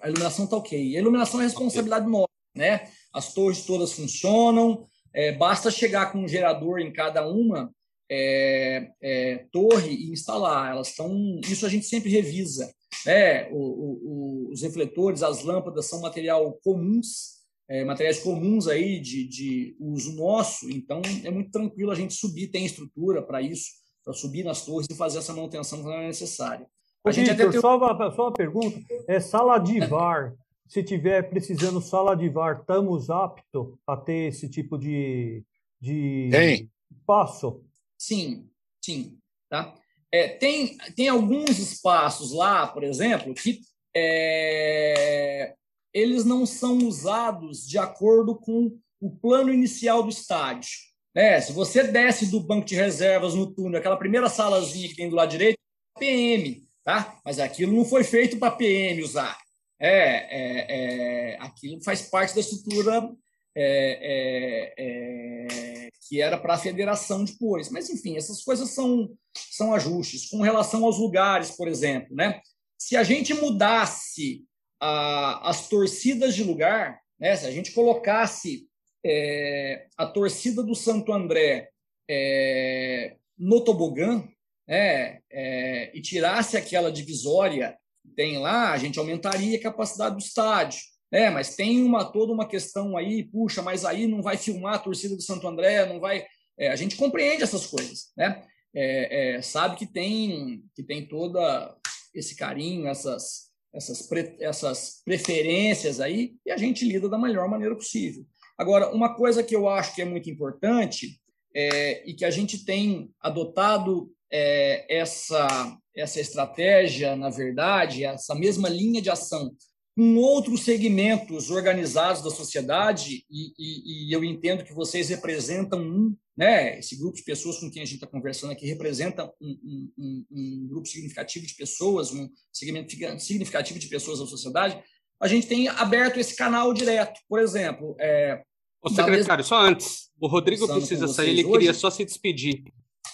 A 0.02 0.10
iluminação 0.10 0.46
está 0.46 0.58
ok. 0.58 0.96
A 0.96 1.00
iluminação 1.00 1.40
é 1.40 1.44
responsabilidade 1.44 2.10
nossa, 2.10 2.28
né? 2.56 2.90
As 3.14 3.34
torres 3.34 3.66
todas 3.66 3.94
funcionam, 3.94 4.86
é, 5.14 5.32
basta 5.32 5.72
chegar 5.72 6.12
com 6.12 6.20
um 6.20 6.28
gerador 6.28 6.80
em 6.80 6.92
cada 6.92 7.28
uma 7.28 7.72
é, 8.12 8.90
é, 9.02 9.46
torre 9.52 9.94
e 9.94 10.12
instalar. 10.12 10.72
Elas 10.72 10.90
estão. 10.90 11.40
Isso 11.48 11.66
a 11.66 11.70
gente 11.70 11.86
sempre 11.86 12.10
revisa. 12.10 12.72
Né? 13.06 13.50
O, 13.52 14.50
o, 14.50 14.52
os 14.52 14.62
refletores, 14.62 15.24
as 15.24 15.44
lâmpadas 15.44 15.86
são 15.86 16.02
material 16.02 16.60
comuns, 16.62 17.37
é, 17.70 17.84
materiais 17.84 18.20
comuns 18.20 18.68
aí 18.68 19.00
de, 19.00 19.28
de 19.28 19.76
uso 19.80 20.16
nosso. 20.16 20.70
Então 20.70 21.02
é 21.24 21.30
muito 21.30 21.52
tranquilo 21.52 21.92
a 21.92 21.96
gente 21.96 22.14
subir, 22.14 22.48
tem 22.48 22.66
estrutura 22.66 23.22
para 23.22 23.42
isso 23.42 23.88
para 24.08 24.14
subir 24.14 24.46
nas 24.46 24.64
torres 24.64 24.88
e 24.90 24.96
fazer 24.96 25.18
essa 25.18 25.34
manutenção 25.34 25.82
quando 25.82 25.96
é 25.96 26.08
necessária. 26.08 26.66
A 27.06 27.12
gente 27.12 27.30
Victor, 27.30 27.52
tem... 27.52 27.60
só, 27.60 27.78
uma, 27.78 28.12
só 28.16 28.24
uma 28.24 28.34
pergunta. 28.34 28.80
É 29.06 29.20
sala 29.20 29.60
de 29.60 29.82
VAR. 29.86 30.34
Se 30.66 30.82
tiver 30.82 31.30
precisando 31.30 31.82
sala 31.82 32.16
de 32.16 32.30
VAR, 32.30 32.60
estamos 32.62 33.10
aptos 33.10 33.76
a 33.86 33.98
ter 33.98 34.30
esse 34.30 34.50
tipo 34.50 34.78
de, 34.78 35.44
de 35.82 36.30
tem. 36.32 36.72
espaço? 36.90 37.62
Sim, 37.98 38.50
sim. 38.82 39.18
Tá? 39.50 39.76
É, 40.10 40.30
tem, 40.30 40.78
tem 40.96 41.10
alguns 41.10 41.60
espaços 41.60 42.34
lá, 42.34 42.66
por 42.66 42.86
exemplo, 42.86 43.34
que 43.34 43.60
é, 43.94 45.54
eles 45.94 46.26
não 46.26 46.46
são 46.46 46.78
usados 46.80 47.68
de 47.68 47.78
acordo 47.78 48.36
com 48.36 48.78
o 49.00 49.10
plano 49.10 49.54
inicial 49.54 50.04
do 50.04 50.10
estádio. 50.10 50.70
É, 51.16 51.42
se 51.42 51.52
você 51.52 51.84
desce 51.84 52.28
do 52.28 52.40
banco 52.40 52.66
de 52.66 52.76
reservas 52.76 53.34
no 53.34 53.52
túnel, 53.52 53.80
aquela 53.80 53.98
primeira 53.98 54.30
salazinha 54.30 54.88
que 54.88 54.96
tem 54.96 55.10
do 55.10 55.16
lado 55.16 55.32
direito, 55.32 55.58
PM, 55.98 56.64
tá? 56.84 57.20
Mas 57.26 57.40
aquilo 57.40 57.74
não 57.76 57.86
foi 57.86 58.04
feito 58.04 58.38
para 58.38 58.52
PM 58.52 59.02
usar. 59.02 59.38
É, 59.80 59.90
é, 59.90 60.66
é, 60.70 61.38
aquilo 61.40 61.84
faz 61.84 62.04
parte 62.04 62.34
da 62.34 62.42
estrutura 62.42 63.10
é, 63.56 64.00
é, 64.02 64.74
é 64.78 65.90
que 66.08 66.22
era 66.22 66.38
para 66.38 66.54
a 66.54 66.60
federação 66.60 67.24
depois. 67.24 67.70
Mas, 67.70 67.90
enfim, 67.90 68.16
essas 68.16 68.44
coisas 68.44 68.70
são, 68.70 69.10
são 69.36 69.74
ajustes. 69.74 70.30
Com 70.30 70.42
relação 70.42 70.86
aos 70.86 70.98
lugares, 70.98 71.52
por 71.52 71.68
exemplo, 71.68 72.16
né? 72.16 72.42
se 72.78 72.96
a 72.96 73.04
gente 73.04 73.34
mudasse 73.34 74.46
a, 74.80 75.50
as 75.50 75.68
torcidas 75.68 76.36
de 76.36 76.44
lugar, 76.44 77.00
né? 77.20 77.36
se 77.36 77.46
a 77.46 77.52
gente 77.52 77.72
colocasse 77.72 78.68
é, 79.06 79.88
a 79.98 80.06
torcida 80.06 80.62
do 80.64 80.76
Santo 80.76 81.14
André 81.14 81.70
é, 82.10 83.16
no 83.38 83.64
tobogã 83.64 84.28
é, 84.68 85.20
é, 85.32 85.98
e 85.98 86.02
tirasse 86.02 86.58
aquela 86.58 86.92
divisória 86.92 87.78
que 88.02 88.10
tem 88.10 88.38
lá, 88.38 88.72
a 88.72 88.78
gente 88.78 89.00
aumentaria 89.00 89.58
a 89.58 89.62
capacidade 89.62 90.16
do 90.16 90.22
estádio. 90.22 90.80
É, 91.12 91.30
mas 91.30 91.56
tem 91.56 91.82
uma 91.84 92.04
toda 92.04 92.34
uma 92.34 92.48
questão 92.48 92.98
aí, 92.98 93.24
puxa, 93.24 93.62
mas 93.62 93.86
aí 93.86 94.08
não 94.08 94.22
vai 94.22 94.36
filmar 94.36 94.76
a 94.76 94.80
torcida 94.80 95.16
do 95.16 95.22
Santo 95.22 95.48
André, 95.48 95.86
não 95.86 96.02
vai. 96.02 96.26
É, 96.60 96.70
a 96.70 96.76
gente 96.76 96.98
compreende 96.98 97.44
essas 97.44 97.66
coisas, 97.66 98.12
né? 98.18 98.44
É, 98.76 99.38
é, 99.38 99.42
sabe 99.42 99.78
que 99.78 99.86
tem 99.86 100.62
que 100.76 100.84
tem 100.84 101.08
toda 101.08 101.74
esse 102.14 102.36
carinho, 102.36 102.88
essas 102.88 103.47
essas, 103.74 104.02
pre, 104.02 104.36
essas 104.40 105.02
preferências 105.04 106.00
aí, 106.00 106.36
e 106.46 106.52
a 106.52 106.58
gente 106.58 106.86
lida 106.86 107.08
da 107.08 107.18
melhor 107.18 107.50
maneira 107.50 107.76
possível. 107.76 108.26
Agora, 108.58 108.94
uma 108.94 109.16
coisa 109.16 109.44
que 109.44 109.56
eu 109.56 109.70
acho 109.70 109.94
que 109.94 110.02
é 110.02 110.06
muito 110.06 110.30
importante 110.30 111.20
é, 111.56 112.10
e 112.10 112.14
que 112.14 112.26
a 112.26 112.32
gente 112.32 112.66
tem 112.66 113.12
adotado 113.20 114.12
é, 114.32 114.86
essa, 114.90 115.78
essa 115.96 116.20
estratégia, 116.20 117.16
na 117.16 117.30
verdade, 117.30 118.04
essa 118.04 118.36
mesma 118.36 118.70
linha 118.70 119.02
de 119.02 119.10
ação 119.10 119.52
com 119.96 120.16
outros 120.18 120.62
segmentos 120.62 121.50
organizados 121.50 122.22
da 122.22 122.30
sociedade, 122.30 123.26
e, 123.32 123.52
e, 123.58 124.10
e, 124.10 124.14
eu 124.14 124.24
entendo 124.24 124.64
que 124.64 124.72
vocês 124.72 125.10
representam 125.10 125.80
um, 125.80 126.16
né, 126.38 126.78
esse 126.78 126.96
grupo 126.96 127.18
de 127.18 127.24
pessoas 127.24 127.58
com 127.60 127.70
quem 127.72 127.82
a 127.82 127.86
gente 127.86 127.96
está 127.96 128.06
conversando 128.06 128.52
aqui 128.52 128.68
representa 128.68 129.26
um, 129.42 129.92
um, 129.98 130.26
um, 130.32 130.68
grupo 130.70 130.88
significativo 130.88 131.48
de 131.48 131.56
pessoas, 131.56 132.12
um 132.12 132.30
segmento 132.54 132.94
significativo 133.20 133.80
de 133.80 133.88
pessoas 133.88 134.20
da 134.20 134.28
sociedade, 134.28 134.82
a 135.20 135.28
gente 135.28 135.48
tem 135.48 135.68
aberto 135.68 136.18
esse 136.18 136.36
canal 136.36 136.72
direto. 136.74 137.20
Por 137.28 137.40
exemplo, 137.40 137.96
é, 138.00 138.44
Ô, 138.82 138.90
secretário, 138.90 139.44
só 139.44 139.60
antes, 139.60 140.12
o 140.20 140.28
Rodrigo 140.28 140.68
precisa 140.68 141.08
sair, 141.08 141.32
ele 141.32 141.44
hoje? 141.44 141.54
queria 141.54 141.74
só 141.74 141.90
se 141.90 142.06
despedir. 142.06 142.64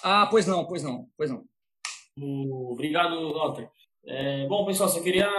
Ah, 0.04 0.28
pois 0.30 0.46
não, 0.46 0.66
pois 0.66 0.84
não, 0.84 1.08
pois 1.16 1.32
não. 1.32 1.46
Obrigado, 2.70 3.34
Walter. 3.34 3.70
É, 4.06 4.46
bom, 4.48 4.66
pessoal, 4.66 4.90
só 4.90 5.02
queria 5.02 5.30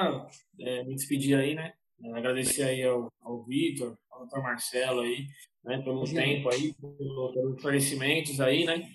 é, 0.59 0.85
me 0.85 0.95
despedir 0.95 1.39
aí, 1.39 1.55
né? 1.55 1.75
Agradecer 2.15 2.63
aí 2.63 2.83
ao, 2.83 3.13
ao 3.21 3.45
Vitor, 3.45 3.97
ao 4.15 4.21
doutor 4.21 4.43
Marcelo 4.43 5.01
aí, 5.01 5.27
né, 5.65 5.79
pelo 5.83 6.07
Sim. 6.07 6.15
tempo 6.15 6.49
aí, 6.49 6.75
pelos 6.75 7.57
esclarecimentos 7.57 8.41
aí, 8.41 8.65
né? 8.65 8.89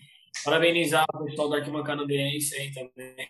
Parabenizar 0.43 1.05
o 1.13 1.25
pessoal 1.25 1.49
da 1.49 1.57
Arquibancada 1.57 2.05
Deense 2.05 2.55
aí 2.55 2.71
também, 2.71 3.29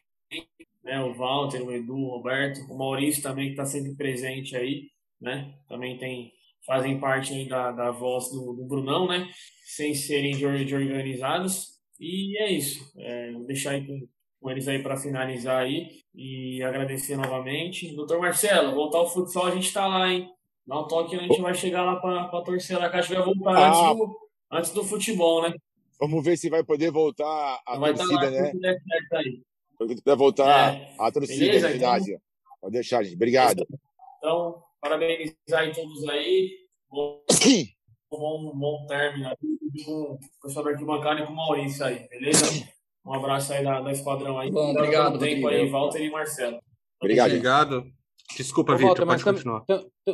né? 0.83 1.01
O 1.01 1.13
Walter, 1.13 1.61
o 1.63 1.71
Edu, 1.71 1.95
o 1.95 2.09
Roberto, 2.17 2.61
o 2.71 2.77
Maurício 2.77 3.23
também 3.23 3.45
que 3.45 3.51
está 3.51 3.65
sempre 3.65 3.95
presente 3.95 4.55
aí, 4.55 4.89
né? 5.19 5.53
Também 5.67 5.97
tem 5.97 6.31
fazem 6.65 6.99
parte 6.99 7.45
da, 7.45 7.71
da 7.71 7.89
voz 7.89 8.29
do, 8.29 8.53
do 8.53 8.65
Brunão, 8.65 9.07
né? 9.07 9.27
Sem 9.63 9.95
serem 9.95 10.33
de, 10.33 10.65
de 10.65 10.75
organizados. 10.75 11.79
E 11.99 12.37
é 12.37 12.51
isso. 12.51 12.91
É, 12.97 13.31
vou 13.31 13.45
deixar 13.45 13.71
aí 13.71 13.87
com, 13.87 14.07
com 14.39 14.51
eles 14.51 14.67
aí 14.67 14.83
para 14.83 14.95
finalizar 14.95 15.63
aí 15.63 15.87
e 16.13 16.61
agradecer 16.61 17.15
novamente. 17.15 17.95
Doutor 17.95 18.19
Marcelo, 18.19 18.75
voltar 18.75 18.99
ao 18.99 19.09
futsal, 19.09 19.47
a 19.47 19.51
gente 19.51 19.67
está 19.67 19.87
lá, 19.87 20.11
hein? 20.11 20.29
Dá 20.69 20.81
um 20.81 20.87
toque 20.87 21.15
a 21.15 21.19
gente 21.19 21.41
vai 21.41 21.55
chegar 21.55 21.83
lá 21.83 21.95
para 21.95 22.41
torcer 22.43 22.77
a 22.77 23.01
gente 23.01 23.15
vai 23.15 23.23
voltar 23.23 23.57
ah, 23.57 23.69
antes, 23.69 23.97
do, 23.97 24.17
antes 24.51 24.71
do 24.71 24.83
futebol, 24.83 25.41
né? 25.41 25.55
Vamos 25.99 26.23
ver 26.23 26.37
se 26.37 26.47
vai 26.47 26.63
poder 26.63 26.91
voltar 26.91 27.59
a 27.65 27.79
vai 27.79 27.91
torcida, 27.91 28.25
lá, 28.25 28.29
né? 28.29 28.51
Aí. 29.13 29.41
Vai 30.05 30.15
voltar 30.15 30.75
é. 30.75 30.93
a 30.99 31.11
torcida 31.11 31.45
Beleza, 31.45 31.67
de 31.69 31.73
ginásio. 31.73 32.13
Então... 32.13 32.21
Pode 32.61 32.73
deixar, 32.73 33.01
gente. 33.01 33.15
Obrigado. 33.15 33.65
Então, 34.19 34.61
parabenizar 34.79 35.35
aí 35.53 35.73
todos 35.73 36.07
aí. 36.07 36.51
Bom, 36.87 37.19
bom, 38.11 38.51
bom 38.55 38.85
término 38.85 39.27
aí 39.27 39.83
com 39.83 39.91
o 39.91 40.19
pessoal 40.43 40.65
da 40.65 40.71
arquibancada 40.71 41.21
e 41.21 41.25
com 41.25 41.33
o 41.33 41.35
Maurício 41.35 41.83
aí, 41.83 42.07
beleza? 42.09 42.45
Um 43.03 43.13
abraço 43.13 43.53
aí 43.53 43.63
da, 43.63 43.81
da 43.81 43.91
Esquadrão 43.91 44.37
aí. 44.37 44.51
Bom, 44.51 44.69
obrigado. 44.69 45.17
Tempo 45.17 45.47
aí, 45.47 45.67
Walter 45.67 46.03
e 46.03 46.11
Marcelo. 46.11 46.59
Obrigado. 47.01 47.29
Obrigado. 47.29 47.98
Desculpa, 48.35 48.75
Vitor, 48.75 48.95
pode 48.95 49.07
mas 49.07 49.23
continuar. 49.23 49.63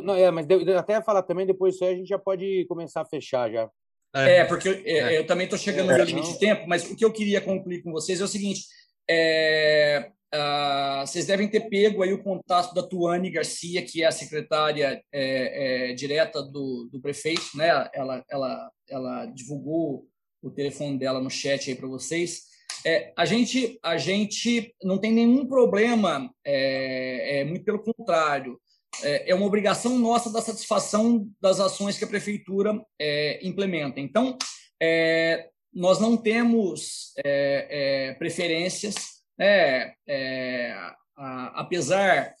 não, 0.02 0.14
é, 0.14 0.30
mas 0.30 0.46
até 0.76 1.00
falar 1.02 1.22
também, 1.22 1.46
depois 1.46 1.74
disso 1.74 1.84
aí 1.84 1.94
a 1.94 1.96
gente 1.96 2.08
já 2.08 2.18
pode 2.18 2.64
começar 2.66 3.02
a 3.02 3.06
fechar 3.06 3.50
já. 3.50 3.70
É, 4.14 4.38
é 4.38 4.44
porque 4.44 4.68
eu, 4.68 4.72
é, 4.84 5.14
é. 5.14 5.18
eu 5.18 5.26
também 5.26 5.44
estou 5.44 5.58
chegando 5.58 5.92
no 5.92 6.04
limite 6.04 6.32
de 6.32 6.38
tempo, 6.38 6.66
mas 6.66 6.90
o 6.90 6.96
que 6.96 7.04
eu 7.04 7.12
queria 7.12 7.40
concluir 7.40 7.82
com 7.82 7.92
vocês 7.92 8.20
é 8.20 8.24
o 8.24 8.28
seguinte: 8.28 8.62
é, 9.08 10.10
uh, 10.34 11.06
vocês 11.06 11.26
devem 11.26 11.48
ter 11.48 11.68
pego 11.68 12.02
aí 12.02 12.12
o 12.12 12.22
contato 12.22 12.74
da 12.74 12.82
Tuane 12.82 13.30
Garcia, 13.30 13.82
que 13.82 14.02
é 14.02 14.06
a 14.06 14.12
secretária 14.12 15.02
é, 15.12 15.90
é, 15.90 15.94
direta 15.94 16.42
do, 16.42 16.88
do 16.90 17.00
prefeito, 17.00 17.54
né? 17.54 17.68
Ela, 17.92 18.24
ela, 18.28 18.70
ela 18.88 19.26
divulgou 19.26 20.06
o 20.42 20.50
telefone 20.50 20.98
dela 20.98 21.20
no 21.20 21.30
chat 21.30 21.70
aí 21.70 21.76
para 21.76 21.88
vocês. 21.88 22.55
É, 22.86 23.12
a, 23.16 23.24
gente, 23.24 23.80
a 23.82 23.98
gente 23.98 24.72
não 24.80 24.96
tem 24.96 25.12
nenhum 25.12 25.44
problema, 25.44 26.32
é, 26.44 27.40
é, 27.40 27.44
muito 27.44 27.64
pelo 27.64 27.82
contrário. 27.82 28.60
É, 29.02 29.32
é, 29.32 29.34
uma 29.34 29.44
obrigação 29.44 29.98
nossa 29.98 30.32
da 30.32 30.40
satisfação 30.40 31.28
das 31.40 31.58
ações 31.58 31.98
que 31.98 32.04
a 32.04 32.08
prefeitura 32.08 32.80
é, 32.96 33.44
implementa. 33.44 33.98
Então, 33.98 34.38
é, 34.80 35.48
nós 35.74 35.98
não 35.98 36.16
temos 36.16 37.12
é, 37.24 38.14
preferências, 38.20 38.94
né? 39.36 39.92
A, 41.18 41.60
apesar 41.60 42.34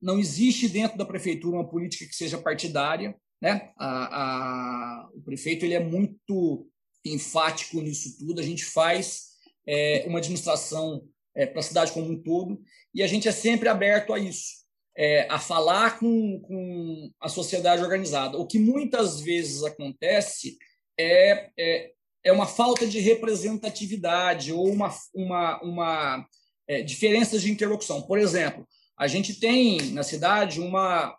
não 0.00 0.18
existe 0.18 0.68
dentro 0.68 0.96
da 0.96 1.04
prefeitura 1.04 1.56
uma 1.56 1.68
política 1.68 2.06
que 2.06 2.14
seja 2.14 2.38
partidária, 2.38 3.14
né? 3.40 3.72
A, 3.76 4.22
a, 4.22 5.08
o 5.14 5.20
prefeito 5.20 5.64
ele 5.64 5.74
é 5.74 5.80
muito 5.80 6.70
enfático 7.04 7.80
nisso 7.80 8.16
tudo. 8.18 8.40
A 8.40 8.44
gente 8.44 8.64
faz 8.64 9.31
é, 9.66 10.04
uma 10.06 10.18
administração 10.18 11.02
é, 11.34 11.46
para 11.46 11.60
a 11.60 11.62
cidade 11.62 11.92
como 11.92 12.10
um 12.10 12.22
todo 12.22 12.62
e 12.94 13.02
a 13.02 13.06
gente 13.06 13.28
é 13.28 13.32
sempre 13.32 13.68
aberto 13.68 14.12
a 14.12 14.18
isso, 14.18 14.62
é, 14.96 15.26
a 15.30 15.38
falar 15.38 15.98
com, 15.98 16.40
com 16.40 17.10
a 17.20 17.28
sociedade 17.28 17.82
organizada. 17.82 18.36
O 18.36 18.46
que 18.46 18.58
muitas 18.58 19.20
vezes 19.20 19.62
acontece 19.62 20.58
é, 20.98 21.50
é, 21.58 21.90
é 22.24 22.32
uma 22.32 22.46
falta 22.46 22.86
de 22.86 23.00
representatividade 23.00 24.52
ou 24.52 24.68
uma, 24.68 24.94
uma, 25.14 25.62
uma 25.62 26.26
é, 26.68 26.82
diferenças 26.82 27.42
de 27.42 27.50
interlocução. 27.50 28.02
Por 28.02 28.18
exemplo, 28.18 28.66
a 28.98 29.06
gente 29.08 29.40
tem 29.40 29.90
na 29.92 30.02
cidade 30.02 30.60
uma, 30.60 31.16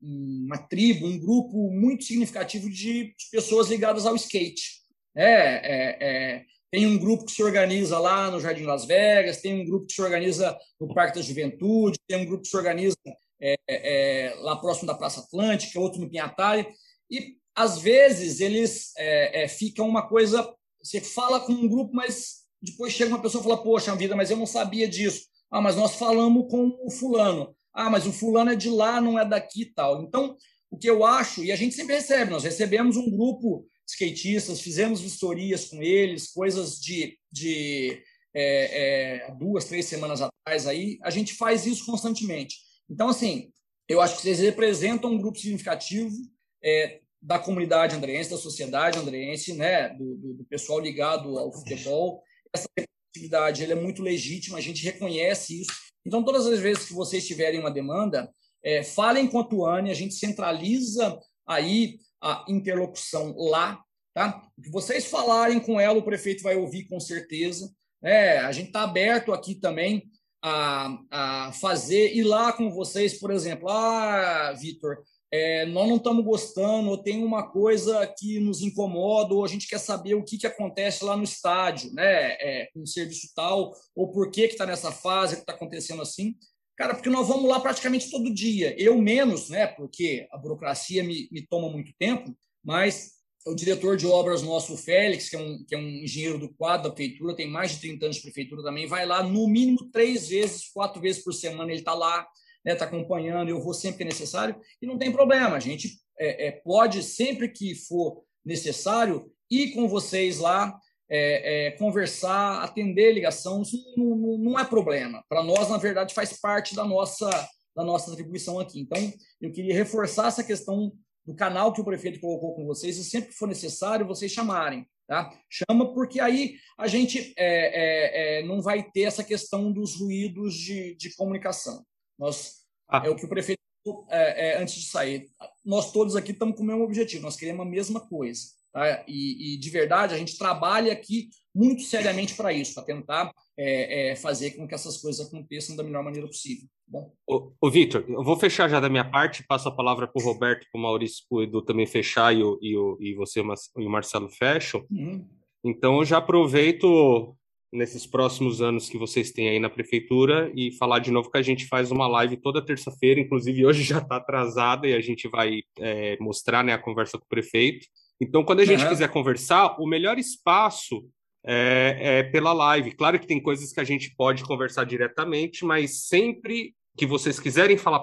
uma 0.00 0.58
tribo, 0.58 1.06
um 1.06 1.18
grupo 1.18 1.70
muito 1.70 2.04
significativo 2.04 2.70
de, 2.70 3.14
de 3.14 3.30
pessoas 3.30 3.68
ligadas 3.68 4.06
ao 4.06 4.16
skate. 4.16 4.76
É, 5.14 5.24
é, 5.24 5.96
é, 6.00 6.44
tem 6.76 6.86
um 6.86 6.98
grupo 6.98 7.24
que 7.24 7.32
se 7.32 7.42
organiza 7.42 7.98
lá 7.98 8.30
no 8.30 8.38
Jardim 8.38 8.64
Las 8.64 8.84
Vegas, 8.84 9.40
tem 9.40 9.62
um 9.62 9.64
grupo 9.64 9.86
que 9.86 9.94
se 9.94 10.02
organiza 10.02 10.54
no 10.78 10.92
Parque 10.92 11.16
da 11.16 11.22
Juventude, 11.22 11.98
tem 12.06 12.18
um 12.18 12.26
grupo 12.26 12.42
que 12.42 12.50
se 12.50 12.56
organiza 12.58 12.98
é, 13.40 13.56
é, 13.66 14.34
lá 14.40 14.56
próximo 14.56 14.86
da 14.86 14.94
Praça 14.94 15.20
Atlântica, 15.20 15.80
outro 15.80 16.02
no 16.02 16.10
Pinhatari. 16.10 16.66
E, 17.10 17.38
às 17.54 17.78
vezes, 17.78 18.40
eles 18.40 18.92
é, 18.98 19.44
é, 19.44 19.48
ficam 19.48 19.88
uma 19.88 20.06
coisa... 20.06 20.52
Você 20.82 21.00
fala 21.00 21.40
com 21.40 21.52
um 21.54 21.66
grupo, 21.66 21.94
mas 21.94 22.42
depois 22.60 22.92
chega 22.92 23.08
uma 23.08 23.22
pessoa 23.22 23.40
e 23.40 23.44
fala, 23.44 23.62
poxa 23.62 23.96
vida, 23.96 24.14
mas 24.14 24.30
eu 24.30 24.36
não 24.36 24.44
sabia 24.44 24.86
disso. 24.86 25.28
Ah, 25.50 25.62
mas 25.62 25.76
nós 25.76 25.94
falamos 25.94 26.44
com 26.50 26.76
o 26.84 26.90
fulano. 26.90 27.56
Ah, 27.72 27.88
mas 27.88 28.06
o 28.06 28.12
fulano 28.12 28.50
é 28.50 28.54
de 28.54 28.68
lá, 28.68 29.00
não 29.00 29.18
é 29.18 29.24
daqui 29.24 29.64
tal. 29.64 30.02
Então, 30.02 30.36
o 30.70 30.76
que 30.76 30.90
eu 30.90 31.06
acho, 31.06 31.42
e 31.42 31.50
a 31.50 31.56
gente 31.56 31.74
sempre 31.74 31.94
recebe, 31.94 32.30
nós 32.30 32.44
recebemos 32.44 32.98
um 32.98 33.10
grupo 33.10 33.66
skatistas, 33.86 34.60
fizemos 34.60 35.00
vistorias 35.00 35.66
com 35.66 35.82
eles, 35.82 36.32
coisas 36.32 36.80
de, 36.80 37.16
de 37.30 38.02
é, 38.34 39.28
é, 39.28 39.34
duas, 39.38 39.64
três 39.64 39.86
semanas 39.86 40.20
atrás 40.20 40.66
aí, 40.66 40.98
a 41.02 41.10
gente 41.10 41.34
faz 41.34 41.64
isso 41.64 41.86
constantemente. 41.86 42.56
Então, 42.90 43.08
assim, 43.08 43.50
eu 43.88 44.00
acho 44.00 44.16
que 44.16 44.22
vocês 44.22 44.40
representam 44.40 45.12
um 45.12 45.18
grupo 45.18 45.38
significativo 45.38 46.14
é, 46.62 47.00
da 47.22 47.38
comunidade 47.38 47.96
andreense, 47.96 48.30
da 48.30 48.36
sociedade 48.36 48.98
andreense, 48.98 49.52
né, 49.54 49.88
do, 49.90 50.16
do, 50.16 50.34
do 50.34 50.44
pessoal 50.44 50.80
ligado 50.80 51.38
ao 51.38 51.52
futebol. 51.52 52.22
Essa 52.52 52.68
atividade 53.10 53.64
é 53.64 53.74
muito 53.74 54.02
legítima, 54.02 54.58
a 54.58 54.60
gente 54.60 54.84
reconhece 54.84 55.62
isso. 55.62 55.72
Então, 56.04 56.22
todas 56.22 56.46
as 56.46 56.60
vezes 56.60 56.86
que 56.86 56.92
vocês 56.92 57.26
tiverem 57.26 57.58
uma 57.58 57.70
demanda, 57.70 58.30
é, 58.62 58.82
falem 58.82 59.28
com 59.28 59.40
a 59.40 59.44
Tuane, 59.44 59.90
a 59.90 59.94
gente 59.94 60.14
centraliza 60.14 61.18
aí 61.46 61.98
a 62.22 62.44
interlocução 62.48 63.34
lá, 63.36 63.80
tá? 64.14 64.42
O 64.56 64.62
que 64.62 64.70
vocês 64.70 65.06
falarem 65.06 65.60
com 65.60 65.80
ela, 65.80 65.98
o 65.98 66.04
prefeito 66.04 66.42
vai 66.42 66.56
ouvir 66.56 66.84
com 66.84 66.98
certeza. 67.00 67.70
É, 68.02 68.38
a 68.38 68.52
gente 68.52 68.68
está 68.68 68.82
aberto 68.82 69.32
aqui 69.32 69.54
também 69.54 70.10
a, 70.42 70.98
a 71.10 71.52
fazer, 71.52 72.14
ir 72.14 72.24
lá 72.24 72.52
com 72.52 72.70
vocês, 72.70 73.18
por 73.18 73.30
exemplo, 73.30 73.68
ah, 73.68 74.52
Vitor, 74.52 74.98
é, 75.30 75.66
nós 75.66 75.88
não 75.88 75.96
estamos 75.96 76.24
gostando, 76.24 76.88
ou 76.88 76.98
tem 76.98 77.24
uma 77.24 77.50
coisa 77.50 78.06
que 78.18 78.38
nos 78.38 78.62
incomoda, 78.62 79.34
ou 79.34 79.44
a 79.44 79.48
gente 79.48 79.66
quer 79.66 79.78
saber 79.78 80.14
o 80.14 80.24
que, 80.24 80.38
que 80.38 80.46
acontece 80.46 81.04
lá 81.04 81.16
no 81.16 81.24
estádio, 81.24 81.92
né? 81.92 82.32
É, 82.40 82.68
com 82.72 82.82
o 82.82 82.86
serviço 82.86 83.32
tal, 83.34 83.72
ou 83.94 84.10
por 84.10 84.30
que 84.30 84.42
está 84.42 84.64
nessa 84.64 84.92
fase, 84.92 85.36
que 85.36 85.42
está 85.42 85.52
acontecendo 85.52 86.00
assim. 86.00 86.36
Cara, 86.76 86.94
porque 86.94 87.08
nós 87.08 87.26
vamos 87.26 87.48
lá 87.48 87.58
praticamente 87.58 88.10
todo 88.10 88.32
dia. 88.32 88.74
Eu 88.78 89.00
menos, 89.00 89.48
né? 89.48 89.66
Porque 89.66 90.28
a 90.30 90.36
burocracia 90.36 91.02
me, 91.02 91.28
me 91.32 91.46
toma 91.46 91.70
muito 91.70 91.92
tempo, 91.98 92.36
mas 92.62 93.16
o 93.46 93.54
diretor 93.54 93.96
de 93.96 94.06
obras 94.06 94.42
nosso, 94.42 94.76
Félix, 94.76 95.28
que 95.30 95.36
é, 95.36 95.38
um, 95.38 95.64
que 95.64 95.74
é 95.74 95.78
um 95.78 95.88
engenheiro 95.88 96.38
do 96.38 96.52
quadro 96.52 96.88
da 96.88 96.94
prefeitura, 96.94 97.36
tem 97.36 97.48
mais 97.48 97.70
de 97.70 97.80
30 97.80 98.04
anos 98.06 98.16
de 98.16 98.22
prefeitura 98.22 98.62
também, 98.62 98.88
vai 98.88 99.06
lá 99.06 99.22
no 99.22 99.46
mínimo 99.46 99.88
três 99.90 100.28
vezes, 100.28 100.68
quatro 100.68 101.00
vezes 101.00 101.22
por 101.22 101.32
semana, 101.32 101.70
ele 101.70 101.78
está 101.78 101.94
lá, 101.94 102.18
está 102.18 102.30
né, 102.64 102.74
tá 102.74 102.84
acompanhando, 102.86 103.48
eu 103.48 103.62
vou 103.62 103.72
sempre 103.72 103.98
que 103.98 104.02
é 104.02 104.06
necessário, 104.06 104.56
e 104.82 104.86
não 104.86 104.98
tem 104.98 105.12
problema, 105.12 105.54
a 105.54 105.60
gente 105.60 106.00
é, 106.18 106.48
é, 106.48 106.50
pode, 106.50 107.04
sempre 107.04 107.48
que 107.48 107.74
for 107.76 108.24
necessário, 108.44 109.30
ir 109.48 109.72
com 109.72 109.88
vocês 109.88 110.38
lá, 110.38 110.76
é, 111.08 111.68
é, 111.68 111.70
conversar, 111.72 112.62
atender 112.62 113.12
ligação, 113.12 113.62
isso 113.62 113.76
não, 113.96 114.16
não, 114.16 114.38
não 114.38 114.58
é 114.58 114.64
problema. 114.64 115.24
Para 115.28 115.42
nós, 115.42 115.68
na 115.68 115.78
verdade, 115.78 116.14
faz 116.14 116.38
parte 116.40 116.74
da 116.74 116.84
nossa, 116.84 117.28
da 117.74 117.84
nossa 117.84 118.12
atribuição 118.12 118.58
aqui. 118.58 118.80
Então, 118.80 118.98
eu 119.40 119.52
queria 119.52 119.74
reforçar 119.74 120.28
essa 120.28 120.42
questão 120.42 120.92
do 121.24 121.34
canal 121.34 121.72
que 121.72 121.80
o 121.80 121.84
prefeito 121.84 122.20
colocou 122.20 122.54
com 122.54 122.64
vocês, 122.66 122.96
e 122.96 123.04
sempre 123.04 123.30
que 123.30 123.36
for 123.36 123.48
necessário, 123.48 124.06
vocês 124.06 124.30
chamarem. 124.32 124.86
Tá? 125.06 125.32
Chama, 125.48 125.94
porque 125.94 126.18
aí 126.18 126.56
a 126.76 126.88
gente 126.88 127.32
é, 127.36 128.38
é, 128.38 128.40
é 128.40 128.42
não 128.44 128.60
vai 128.60 128.82
ter 128.90 129.02
essa 129.02 129.22
questão 129.22 129.72
dos 129.72 129.94
ruídos 130.00 130.54
de, 130.54 130.96
de 130.96 131.14
comunicação. 131.14 131.84
Nós, 132.18 132.66
ah. 132.88 133.02
É 133.04 133.10
o 133.10 133.16
que 133.16 133.24
o 133.24 133.28
prefeito, 133.28 133.60
é, 134.08 134.58
antes 134.60 134.74
de 134.74 134.88
sair, 134.88 135.28
nós 135.64 135.92
todos 135.92 136.16
aqui 136.16 136.32
estamos 136.32 136.56
com 136.56 136.62
o 136.62 136.66
mesmo 136.66 136.82
objetivo, 136.82 137.22
nós 137.22 137.36
queremos 137.36 137.64
a 137.64 137.68
mesma 137.68 138.00
coisa. 138.00 138.42
Tá? 138.76 139.02
E, 139.08 139.54
e, 139.54 139.56
de 139.56 139.70
verdade, 139.70 140.12
a 140.12 140.18
gente 140.18 140.36
trabalha 140.36 140.92
aqui 140.92 141.30
muito 141.54 141.80
seriamente 141.84 142.34
para 142.34 142.52
isso, 142.52 142.74
para 142.74 142.82
tentar 142.82 143.32
é, 143.58 144.10
é, 144.10 144.16
fazer 144.16 144.50
com 144.50 144.68
que 144.68 144.74
essas 144.74 144.98
coisas 144.98 145.26
aconteçam 145.26 145.74
da 145.74 145.82
melhor 145.82 146.04
maneira 146.04 146.26
possível. 146.26 146.68
Tá 146.68 146.70
bom. 146.86 147.10
Ô, 147.26 147.52
ô 147.58 147.70
Victor, 147.70 148.04
eu 148.06 148.22
vou 148.22 148.36
fechar 148.36 148.68
já 148.68 148.78
da 148.78 148.90
minha 148.90 149.10
parte, 149.10 149.42
passo 149.48 149.66
a 149.66 149.74
palavra 149.74 150.06
para 150.06 150.22
o 150.22 150.26
Roberto, 150.26 150.66
para 150.70 150.78
o 150.78 150.82
Maurício, 150.82 151.24
para 151.26 151.38
o 151.38 151.42
Edu 151.42 151.62
também 151.62 151.86
fechar 151.86 152.36
e, 152.36 152.44
o, 152.44 152.58
e, 152.60 152.76
o, 152.76 152.98
e 153.00 153.14
você 153.14 153.40
e 153.40 153.86
o 153.86 153.88
Marcelo 153.88 154.28
fecham. 154.28 154.84
Uhum. 154.90 155.26
Então, 155.64 155.96
eu 155.96 156.04
já 156.04 156.18
aproveito 156.18 157.34
nesses 157.72 158.06
próximos 158.06 158.60
anos 158.60 158.90
que 158.90 158.98
vocês 158.98 159.30
têm 159.30 159.48
aí 159.48 159.58
na 159.58 159.70
prefeitura 159.70 160.52
e 160.54 160.70
falar 160.72 160.98
de 160.98 161.10
novo 161.10 161.30
que 161.30 161.38
a 161.38 161.42
gente 161.42 161.66
faz 161.66 161.90
uma 161.90 162.06
live 162.06 162.36
toda 162.36 162.64
terça-feira, 162.64 163.20
inclusive 163.20 163.64
hoje 163.64 163.82
já 163.84 164.00
está 164.00 164.16
atrasada 164.16 164.86
e 164.86 164.92
a 164.92 165.00
gente 165.00 165.28
vai 165.28 165.62
é, 165.78 166.18
mostrar 166.20 166.62
né, 166.62 166.74
a 166.74 166.78
conversa 166.78 167.16
com 167.16 167.24
o 167.24 167.28
prefeito. 167.28 167.86
Então, 168.20 168.44
quando 168.44 168.60
a 168.60 168.64
gente 168.64 168.82
uhum. 168.82 168.88
quiser 168.88 169.08
conversar, 169.08 169.76
o 169.78 169.86
melhor 169.86 170.18
espaço 170.18 171.04
é, 171.46 171.96
é, 172.00 172.22
pela 172.24 172.52
live. 172.52 172.92
Claro 172.92 173.20
que 173.20 173.26
tem 173.26 173.40
coisas 173.40 173.72
que 173.72 173.80
a 173.80 173.84
gente 173.84 174.14
pode 174.16 174.42
conversar 174.42 174.84
diretamente, 174.84 175.64
mas 175.64 176.06
sempre 176.06 176.74
que 176.96 177.06
vocês 177.06 177.38
quiserem 177.38 177.76
falar 177.76 178.00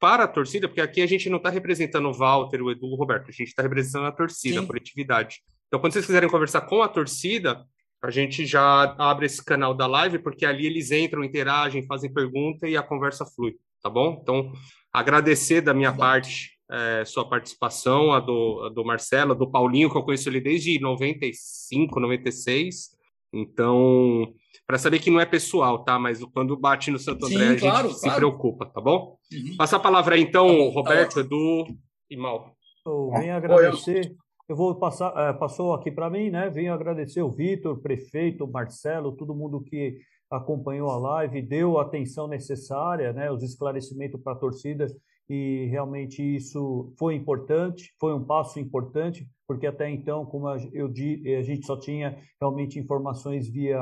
para 0.00 0.24
a 0.24 0.28
torcida, 0.28 0.66
porque 0.66 0.80
aqui 0.80 1.02
a 1.02 1.06
gente 1.06 1.28
não 1.28 1.36
está 1.36 1.50
representando 1.50 2.08
o 2.08 2.12
Walter, 2.12 2.62
o 2.62 2.70
Edu, 2.70 2.86
o 2.86 2.96
Roberto, 2.96 3.28
a 3.28 3.32
gente 3.32 3.48
está 3.48 3.62
representando 3.62 4.06
a 4.06 4.12
torcida, 4.12 4.58
Sim. 4.58 4.64
a 4.64 4.66
coletividade. 4.66 5.40
Então, 5.68 5.78
quando 5.78 5.92
vocês 5.92 6.06
quiserem 6.06 6.28
conversar 6.28 6.62
com 6.62 6.82
a 6.82 6.88
torcida, 6.88 7.64
a 8.02 8.10
gente 8.10 8.46
já 8.46 8.94
abre 8.98 9.26
esse 9.26 9.44
canal 9.44 9.74
da 9.74 9.86
live, 9.86 10.18
porque 10.18 10.44
ali 10.46 10.66
eles 10.66 10.90
entram, 10.90 11.22
interagem, 11.22 11.86
fazem 11.86 12.12
pergunta 12.12 12.66
e 12.66 12.76
a 12.76 12.82
conversa 12.82 13.26
flui, 13.26 13.56
tá 13.82 13.90
bom? 13.90 14.18
Então, 14.20 14.52
agradecer 14.92 15.60
da 15.60 15.74
minha 15.74 15.92
parte 15.92 16.58
é, 16.70 17.04
sua 17.04 17.28
participação, 17.28 18.12
a 18.12 18.20
do, 18.20 18.62
a 18.64 18.68
do 18.68 18.84
Marcelo, 18.84 19.32
a 19.32 19.34
do 19.34 19.50
Paulinho, 19.50 19.90
que 19.90 19.96
eu 19.96 20.02
conheço 20.02 20.28
ele 20.28 20.40
desde 20.40 20.78
95, 20.78 21.98
96. 21.98 22.90
Então, 23.32 24.32
para 24.66 24.78
saber 24.78 25.00
que 25.00 25.10
não 25.10 25.20
é 25.20 25.26
pessoal, 25.26 25.84
tá? 25.84 25.98
Mas 25.98 26.22
quando 26.26 26.56
bate 26.56 26.90
no 26.90 26.98
Santo 26.98 27.26
André, 27.26 27.38
Sim, 27.38 27.44
a 27.44 27.50
gente 27.50 27.60
claro, 27.60 27.90
se 27.90 28.02
claro. 28.02 28.16
preocupa, 28.16 28.66
tá 28.66 28.80
bom? 28.80 29.16
Uhum. 29.32 29.56
Passa 29.56 29.76
a 29.76 29.80
palavra 29.80 30.14
aí, 30.14 30.22
então, 30.22 30.46
tá 30.46 30.74
Roberto, 30.74 31.14
tá 31.14 31.20
Edu 31.20 31.66
e 32.08 32.16
Mal. 32.16 32.54
Eu 32.86 33.10
venho 33.10 33.34
agradecer. 33.34 34.14
Eu 34.48 34.56
vou 34.56 34.74
passar, 34.74 35.12
é, 35.16 35.32
passou 35.32 35.72
aqui 35.74 35.92
para 35.92 36.10
mim, 36.10 36.30
né? 36.30 36.50
Venho 36.50 36.72
agradecer 36.72 37.22
o 37.22 37.30
Vitor, 37.30 37.80
prefeito, 37.80 38.44
o 38.44 38.50
Marcelo, 38.50 39.12
todo 39.12 39.34
mundo 39.34 39.60
que 39.60 39.98
acompanhou 40.28 40.90
a 40.90 40.98
live, 40.98 41.42
deu 41.42 41.78
a 41.78 41.82
atenção 41.82 42.26
necessária, 42.26 43.12
né? 43.12 43.30
Os 43.30 43.44
esclarecimentos 43.44 44.20
para 44.20 44.32
a 44.32 44.36
torcida 44.36 44.86
e 45.30 45.66
realmente 45.66 46.20
isso 46.20 46.92
foi 46.98 47.14
importante, 47.14 47.94
foi 48.00 48.12
um 48.12 48.24
passo 48.24 48.58
importante, 48.58 49.24
porque 49.46 49.64
até 49.64 49.88
então, 49.88 50.26
como 50.26 50.48
eu 50.72 50.88
disse, 50.88 51.32
a 51.36 51.42
gente 51.42 51.64
só 51.64 51.78
tinha 51.78 52.18
realmente 52.40 52.80
informações 52.80 53.48
via 53.48 53.80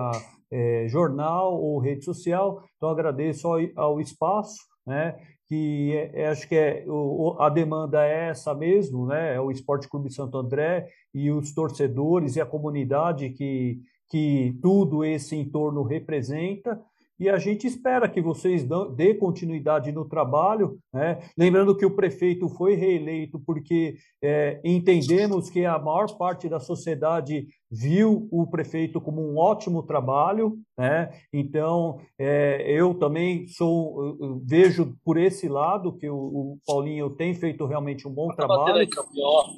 é, 0.50 0.86
jornal 0.88 1.58
ou 1.58 1.78
rede 1.78 2.04
social, 2.04 2.62
então 2.76 2.90
agradeço 2.90 3.48
ao, 3.48 3.58
ao 3.76 3.98
espaço, 3.98 4.58
né, 4.86 5.18
que 5.48 5.96
é, 5.96 6.20
é, 6.20 6.28
acho 6.28 6.46
que 6.46 6.54
é, 6.54 6.84
o, 6.86 7.34
a 7.40 7.48
demanda 7.48 8.04
é 8.04 8.28
essa 8.28 8.54
mesmo, 8.54 9.06
né, 9.06 9.34
é 9.34 9.40
o 9.40 9.50
Esporte 9.50 9.88
Clube 9.88 10.12
Santo 10.12 10.36
André 10.36 10.90
e 11.14 11.30
os 11.30 11.54
torcedores 11.54 12.36
e 12.36 12.42
a 12.42 12.46
comunidade 12.46 13.30
que, 13.30 13.80
que 14.10 14.54
tudo 14.60 15.02
esse 15.02 15.34
entorno 15.34 15.82
representa, 15.82 16.78
e 17.18 17.28
a 17.28 17.38
gente 17.38 17.66
espera 17.66 18.08
que 18.08 18.20
vocês 18.20 18.64
dê 18.94 19.14
continuidade 19.14 19.90
no 19.90 20.04
trabalho, 20.04 20.78
né? 20.92 21.18
lembrando 21.36 21.76
que 21.76 21.84
o 21.84 21.94
prefeito 21.94 22.48
foi 22.48 22.74
reeleito 22.74 23.40
porque 23.40 23.96
é, 24.22 24.60
entendemos 24.64 25.50
que 25.50 25.64
a 25.64 25.78
maior 25.78 26.06
parte 26.16 26.48
da 26.48 26.60
sociedade 26.60 27.46
viu 27.70 28.28
o 28.30 28.46
prefeito 28.46 29.00
como 29.00 29.20
um 29.20 29.36
ótimo 29.36 29.82
trabalho, 29.82 30.58
né? 30.76 31.10
então 31.32 31.98
é, 32.18 32.64
eu 32.66 32.94
também 32.94 33.46
sou 33.48 34.16
eu 34.20 34.40
vejo 34.44 34.94
por 35.04 35.16
esse 35.16 35.48
lado 35.48 35.92
que 35.92 36.08
o, 36.08 36.16
o 36.16 36.58
Paulinho 36.66 37.10
tem 37.10 37.34
feito 37.34 37.66
realmente 37.66 38.06
um 38.06 38.12
bom 38.12 38.28
trabalho. 38.28 38.88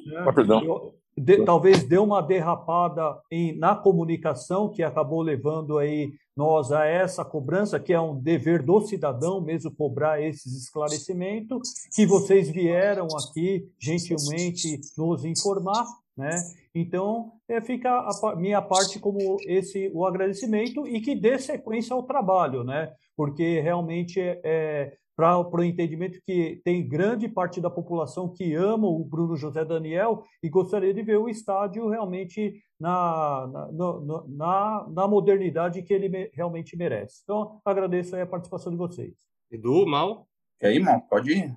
Né? 0.06 0.24
Ah, 0.26 0.32
perdão. 0.32 0.62
Eu, 0.64 0.94
de, 1.20 1.44
talvez 1.44 1.84
deu 1.84 2.02
uma 2.02 2.22
derrapada 2.22 3.20
em, 3.30 3.56
na 3.58 3.74
comunicação 3.74 4.70
que 4.70 4.82
acabou 4.82 5.20
levando 5.20 5.78
aí 5.78 6.12
nós 6.34 6.72
a 6.72 6.86
essa 6.86 7.22
cobrança, 7.22 7.78
que 7.78 7.92
é 7.92 8.00
um 8.00 8.18
dever 8.18 8.62
do 8.62 8.80
cidadão 8.80 9.40
mesmo 9.42 9.70
cobrar 9.70 10.22
esses 10.22 10.56
esclarecimentos, 10.56 11.68
que 11.94 12.06
vocês 12.06 12.48
vieram 12.48 13.06
aqui 13.16 13.68
gentilmente 13.78 14.80
nos 14.96 15.24
informar, 15.24 15.84
né? 16.16 16.34
Então, 16.74 17.32
é, 17.48 17.60
fica 17.60 17.90
a 17.90 18.36
minha 18.36 18.62
parte 18.62 18.98
como 18.98 19.36
esse 19.46 19.90
o 19.92 20.06
agradecimento 20.06 20.86
e 20.86 21.00
que 21.00 21.14
dê 21.14 21.38
sequência 21.38 21.94
ao 21.94 22.04
trabalho, 22.04 22.64
né? 22.64 22.92
Porque 23.14 23.60
realmente 23.60 24.18
é, 24.18 24.40
é 24.42 24.96
para 25.20 25.60
o 25.60 25.64
entendimento 25.64 26.20
que 26.24 26.60
tem 26.64 26.88
grande 26.88 27.28
parte 27.28 27.60
da 27.60 27.68
população 27.68 28.32
que 28.32 28.54
ama 28.54 28.86
o 28.86 29.04
Bruno 29.04 29.36
José 29.36 29.64
Daniel 29.64 30.24
e 30.42 30.48
gostaria 30.48 30.94
de 30.94 31.02
ver 31.02 31.18
o 31.18 31.28
estádio 31.28 31.88
realmente 31.88 32.62
na, 32.78 33.46
na, 33.70 34.00
na, 34.28 34.88
na 34.88 35.08
modernidade 35.08 35.82
que 35.82 35.92
ele 35.92 36.30
realmente 36.32 36.76
merece. 36.76 37.20
Então, 37.22 37.60
agradeço 37.64 38.16
a 38.16 38.26
participação 38.26 38.72
de 38.72 38.78
vocês. 38.78 39.14
Edu, 39.50 39.86
Mal? 39.86 40.26
E 40.62 40.66
aí, 40.66 40.78
Mal, 40.78 41.02
pode 41.02 41.32
ir? 41.32 41.54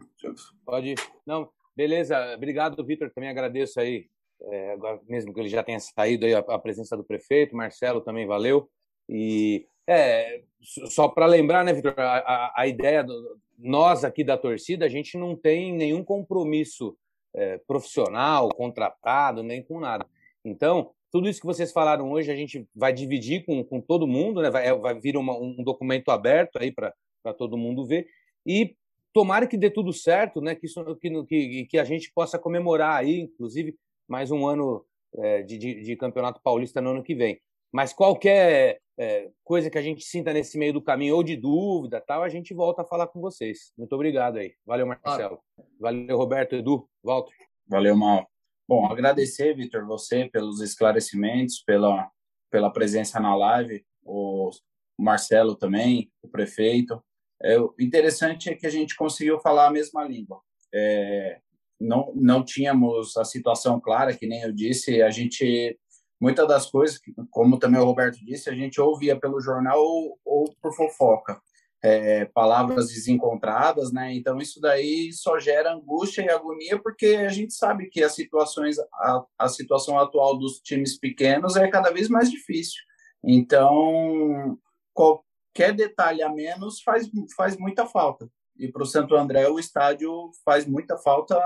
Pode 0.65 0.89
ir. 0.89 0.97
Não, 1.25 1.49
beleza. 1.75 2.17
Obrigado, 2.35 2.83
Vitor. 2.85 3.11
Também 3.11 3.29
agradeço 3.29 3.79
aí, 3.79 4.07
é, 4.41 4.73
agora 4.73 4.99
mesmo 5.07 5.33
que 5.33 5.39
ele 5.39 5.49
já 5.49 5.63
tenha 5.63 5.79
saído 5.79 6.25
aí 6.25 6.33
a, 6.33 6.39
a 6.39 6.59
presença 6.59 6.97
do 6.97 7.03
prefeito, 7.03 7.55
Marcelo 7.55 8.01
também 8.01 8.27
valeu. 8.27 8.69
E 9.07 9.65
é, 9.87 10.43
só 10.61 11.07
para 11.07 11.25
lembrar, 11.25 11.63
né, 11.63 11.73
Vitor, 11.73 11.93
a, 11.97 12.53
a, 12.55 12.67
ideia, 12.67 13.03
do, 13.03 13.37
nós 13.57 14.03
aqui 14.03 14.23
da 14.23 14.37
torcida, 14.37 14.85
a 14.85 14.89
gente 14.89 15.17
não 15.17 15.35
tem 15.35 15.73
nenhum 15.73 16.03
compromisso 16.03 16.97
é, 17.33 17.57
profissional, 17.59 18.49
contratado, 18.49 19.43
nem 19.43 19.63
com 19.63 19.79
nada. 19.79 20.05
Então, 20.43 20.91
tudo 21.11 21.29
isso 21.29 21.39
que 21.39 21.45
vocês 21.45 21.71
falaram 21.71 22.11
hoje, 22.11 22.31
a 22.31 22.35
gente 22.35 22.67
vai 22.75 22.91
dividir 22.91 23.45
com, 23.45 23.63
com 23.63 23.79
todo 23.79 24.07
mundo, 24.07 24.41
né, 24.41 24.49
vai, 24.49 24.67
é, 24.67 24.73
vai 24.73 24.99
vir 24.99 25.15
uma, 25.15 25.37
um 25.37 25.63
documento 25.63 26.09
aberto 26.09 26.57
aí 26.57 26.71
para 26.71 27.33
todo 27.37 27.57
mundo 27.57 27.85
ver, 27.85 28.07
e 28.45 28.75
tomara 29.13 29.47
que 29.47 29.57
dê 29.57 29.69
tudo 29.69 29.93
certo, 29.93 30.41
né, 30.41 30.55
que, 30.55 30.65
isso, 30.65 30.83
que, 30.95 31.65
que, 31.65 31.77
a 31.77 31.83
gente 31.83 32.11
possa 32.13 32.39
comemorar 32.39 32.95
aí, 32.95 33.19
inclusive, 33.19 33.75
mais 34.07 34.31
um 34.31 34.45
ano 34.47 34.83
é, 35.15 35.43
de, 35.43 35.57
de, 35.57 35.81
de 35.83 35.95
Campeonato 35.95 36.41
Paulista 36.43 36.81
no 36.81 36.89
ano 36.89 37.03
que 37.03 37.13
vem. 37.13 37.39
Mas 37.71 37.93
qualquer 37.93 38.79
é, 38.97 39.29
coisa 39.43 39.69
que 39.69 39.77
a 39.77 39.81
gente 39.81 40.03
sinta 40.03 40.31
nesse 40.31 40.57
meio 40.57 40.73
do 40.73 40.81
caminho 40.81 41.15
ou 41.15 41.23
de 41.23 41.35
dúvida, 41.35 42.01
tal, 42.01 42.23
a 42.23 42.29
gente 42.29 42.53
volta 42.53 42.81
a 42.81 42.85
falar 42.85 43.07
com 43.07 43.19
vocês. 43.19 43.71
Muito 43.77 43.93
obrigado 43.93 44.37
aí. 44.37 44.53
Valeu, 44.65 44.85
Marcelo. 44.85 45.39
Valeu, 45.79 46.17
Roberto, 46.17 46.55
Edu, 46.55 46.87
Walter. 47.03 47.35
Valeu, 47.67 47.95
Mal. 47.95 48.29
Bom, 48.67 48.85
agradecer, 48.85 49.55
Vitor, 49.55 49.85
você 49.85 50.29
pelos 50.29 50.61
esclarecimentos, 50.61 51.59
pela, 51.59 52.09
pela 52.49 52.71
presença 52.71 53.19
na 53.19 53.35
live, 53.35 53.85
o 54.03 54.51
Marcelo 54.97 55.55
também, 55.55 56.11
o 56.21 56.27
prefeito. 56.27 57.03
É, 57.41 57.59
o 57.59 57.73
interessante 57.79 58.49
é 58.49 58.55
que 58.55 58.65
a 58.65 58.69
gente 58.69 58.95
conseguiu 58.95 59.39
falar 59.39 59.67
a 59.67 59.71
mesma 59.71 60.03
língua. 60.05 60.41
É, 60.73 61.39
não, 61.79 62.13
não 62.15 62.43
tínhamos 62.43 63.17
a 63.17 63.25
situação 63.25 63.79
clara, 63.79 64.15
que 64.15 64.27
nem 64.27 64.41
eu 64.41 64.51
disse, 64.53 65.01
a 65.01 65.09
gente 65.09 65.77
muitas 66.23 66.47
das 66.47 66.67
coisas, 66.67 67.01
como 67.29 67.59
também 67.59 67.81
o 67.81 67.83
Roberto 67.83 68.23
disse, 68.23 68.49
a 68.49 68.55
gente 68.55 68.79
ouvia 68.79 69.19
pelo 69.19 69.41
jornal 69.41 69.77
ou, 69.77 70.17
ou 70.23 70.55
por 70.61 70.73
fofoca. 70.73 71.41
É, 71.85 72.23
palavras 72.33 72.87
desencontradas, 72.87 73.91
né? 73.91 74.13
Então 74.13 74.37
isso 74.37 74.61
daí 74.61 75.11
só 75.11 75.37
gera 75.37 75.73
angústia 75.73 76.21
e 76.21 76.29
agonia 76.29 76.81
porque 76.81 77.07
a 77.07 77.27
gente 77.27 77.53
sabe 77.53 77.89
que 77.89 78.01
as 78.01 78.15
situações, 78.15 78.77
a, 78.79 79.25
a 79.37 79.49
situação 79.49 79.99
atual 79.99 80.39
dos 80.39 80.61
times 80.61 80.97
pequenos 80.97 81.57
é 81.57 81.67
cada 81.67 81.91
vez 81.91 82.07
mais 82.07 82.31
difícil. 82.31 82.81
Então 83.21 84.57
qualquer 84.93 85.73
detalhe 85.75 86.23
a 86.23 86.29
menos 86.29 86.81
faz 86.81 87.05
faz 87.35 87.57
muita 87.57 87.85
falta. 87.85 88.29
E 88.57 88.71
para 88.71 88.83
o 88.83 88.85
Santo 88.85 89.13
André 89.13 89.49
o 89.49 89.59
estádio 89.59 90.31
faz 90.45 90.65
muita 90.65 90.97
falta 90.97 91.37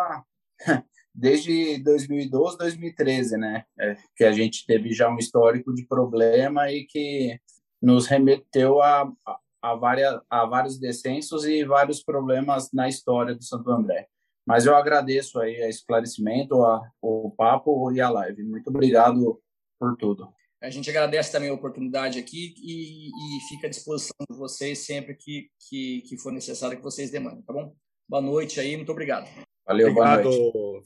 desde 1.18 1.80
2012, 1.80 2.60
2013, 2.60 3.38
né? 3.38 3.66
É, 3.80 3.98
que 4.16 4.24
a 4.24 4.32
gente 4.32 4.66
teve 4.68 4.94
já 4.94 5.10
um 5.10 5.18
histórico 5.18 5.74
de 5.74 5.84
problema 5.84 6.72
e 6.72 6.86
que 6.86 7.40
nos 7.82 8.06
remeteu 8.06 8.80
a, 8.82 9.12
a, 9.26 9.40
a, 9.64 9.76
várias, 9.76 10.22
a 10.30 10.46
vários 10.46 10.78
descensos 10.78 11.44
e 11.46 11.66
vários 11.66 12.04
problemas 12.04 12.72
na 12.72 12.88
história 12.88 13.34
do 13.34 13.44
Santo 13.44 13.72
André. 13.72 14.08
Mas 14.46 14.68
eu 14.68 14.76
agradeço 14.76 15.40
aí 15.40 15.62
a 15.64 15.68
esclarecimento, 15.68 16.64
a, 16.64 16.88
o 17.02 17.32
papo 17.32 17.92
e 17.92 18.00
a 18.00 18.10
live. 18.10 18.44
Muito 18.44 18.70
obrigado 18.70 19.42
por 19.80 19.98
tudo. 19.98 20.32
A 20.62 20.70
gente 20.70 20.90
agradece 20.90 21.32
também 21.32 21.50
a 21.50 21.54
oportunidade 21.54 22.20
aqui 22.20 22.54
e, 22.58 23.08
e 23.08 23.50
fica 23.50 23.68
à 23.68 23.70
disposição 23.70 24.16
de 24.30 24.38
vocês 24.38 24.86
sempre 24.86 25.16
que, 25.16 25.50
que, 25.68 26.02
que 26.02 26.18
for 26.18 26.32
necessário 26.32 26.78
que 26.78 26.84
vocês 26.84 27.10
demandem, 27.10 27.42
tá 27.42 27.54
bom? 27.54 27.76
Boa 28.08 28.22
noite 28.22 28.60
aí, 28.60 28.76
muito 28.76 28.92
obrigado. 28.92 29.28
Valeu, 29.68 29.92
obrigado, 29.92 30.30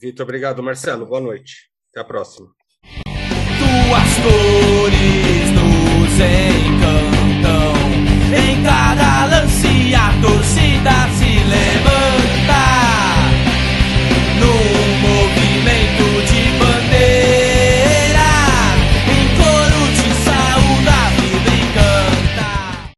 Vitor. 0.00 0.24
Obrigado, 0.24 0.62
Marcelo. 0.62 1.06
Boa 1.06 1.20
noite. 1.20 1.70
Até 1.90 2.00
a 2.00 2.04
próxima. 2.04 2.48
Tuas 2.82 4.18
cores 4.24 5.50
nos 5.54 6.12
encantam. 6.18 7.72
Em 8.34 8.62
cada 8.64 9.26
lance 9.26 9.94
a 9.94 10.20
torcida 10.20 11.08
se 11.16 11.48
levanta. 11.48 12.01